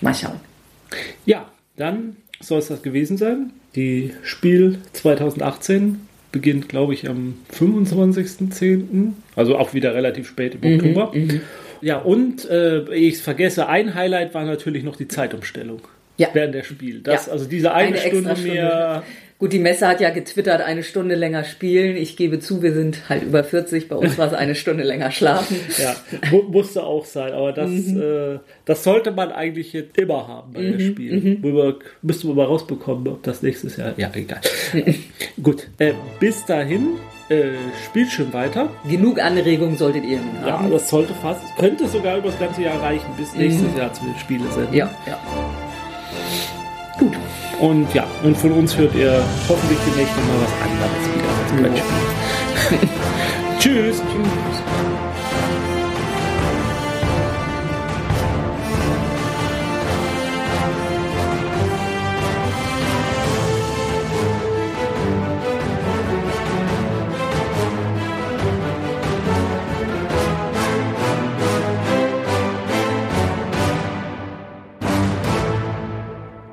Mal 0.00 0.14
schauen. 0.14 0.40
Ja, 1.24 1.50
dann 1.76 2.16
soll 2.40 2.58
es 2.58 2.68
das 2.68 2.82
gewesen 2.82 3.16
sein. 3.16 3.52
Die 3.74 4.12
Spiel 4.22 4.78
2018 4.92 6.05
beginnt, 6.36 6.68
glaube 6.68 6.92
ich, 6.92 7.08
am 7.08 7.32
25.10. 7.58 9.12
Also 9.36 9.56
auch 9.56 9.72
wieder 9.72 9.94
relativ 9.94 10.28
spät 10.28 10.58
im 10.60 10.74
Oktober. 10.74 11.14
Ja, 11.80 11.96
und 11.98 12.44
äh, 12.50 12.94
ich 12.94 13.22
vergesse, 13.22 13.68
ein 13.68 13.94
Highlight 13.94 14.34
war 14.34 14.44
natürlich 14.44 14.82
noch 14.82 14.96
die 14.96 15.08
Zeitumstellung. 15.08 15.80
Ja. 16.18 16.28
Während 16.34 16.54
der 16.54 16.62
Spiel. 16.62 17.00
Das, 17.00 17.26
Ja. 17.26 17.32
Also 17.32 17.46
diese 17.46 17.72
eine, 17.72 17.98
Eine 17.98 18.06
Stunde 18.06 18.30
extra 18.30 18.46
mehr. 18.46 19.02
Gut, 19.38 19.52
die 19.52 19.58
Messe 19.58 19.86
hat 19.86 20.00
ja 20.00 20.08
getwittert, 20.08 20.62
eine 20.62 20.82
Stunde 20.82 21.14
länger 21.14 21.44
spielen. 21.44 21.94
Ich 21.96 22.16
gebe 22.16 22.40
zu, 22.40 22.62
wir 22.62 22.72
sind 22.72 23.08
halt 23.10 23.22
über 23.22 23.44
40. 23.44 23.86
Bei 23.88 23.96
uns 23.96 24.16
war 24.16 24.28
es 24.28 24.32
eine 24.32 24.54
Stunde 24.54 24.82
länger 24.82 25.10
schlafen. 25.10 25.56
Ja, 25.78 25.94
mu 26.30 26.42
musste 26.42 26.82
auch 26.82 27.04
sein, 27.04 27.32
aber 27.34 27.52
das, 27.52 27.68
Mhm. 27.70 28.00
äh, 28.00 28.38
das 28.64 28.82
sollte 28.82 29.10
man 29.10 29.32
eigentlich 29.32 29.74
jetzt 29.74 29.98
immer 29.98 30.26
haben 30.26 30.52
bei 30.54 30.60
Mhm, 30.60 30.72
der 30.78 30.80
Spiel. 30.84 31.38
Worüber 31.42 31.74
müssten 32.00 32.28
wir 32.28 32.34
mal 32.34 32.46
rausbekommen, 32.46 33.06
ob 33.08 33.22
das 33.24 33.42
nächstes 33.42 33.76
Jahr. 33.76 33.92
Ja, 33.98 34.10
egal. 34.14 34.40
Gut, 35.42 35.68
äh, 35.78 35.92
bis 36.18 36.44
dahin, 36.46 36.92
äh, 37.28 37.50
spielt 37.84 38.10
schön 38.10 38.32
weiter. 38.32 38.70
Genug 38.88 39.20
Anregungen 39.20 39.76
solltet 39.76 40.04
ihr 40.04 40.16
nun 40.18 40.46
Ja, 40.46 40.60
haben. 40.60 40.70
das 40.70 40.88
sollte 40.88 41.12
fast, 41.12 41.42
könnte 41.58 41.86
sogar 41.88 42.16
über 42.18 42.28
das 42.28 42.38
ganze 42.38 42.62
Jahr 42.62 42.80
reichen, 42.80 43.06
bis 43.18 43.34
nächstes 43.34 43.76
Jahr 43.76 43.92
zu 43.92 44.02
den 44.04 44.16
Spiele 44.18 44.44
sind. 44.54 44.72
Ja, 44.72 44.88
ja. 45.06 45.18
Und 47.60 47.92
ja, 47.94 48.06
und 48.22 48.36
von 48.36 48.52
uns 48.52 48.76
hört 48.76 48.94
ihr 48.94 49.22
hoffentlich 49.48 49.78
demnächst 49.86 50.14
noch 50.16 50.24
mal 50.26 50.40
was 50.42 50.52
anderes 50.62 51.04
wieder 51.14 51.28
als 51.38 51.52
Brettspiel. 52.80 52.88
Tschüss. 53.58 54.02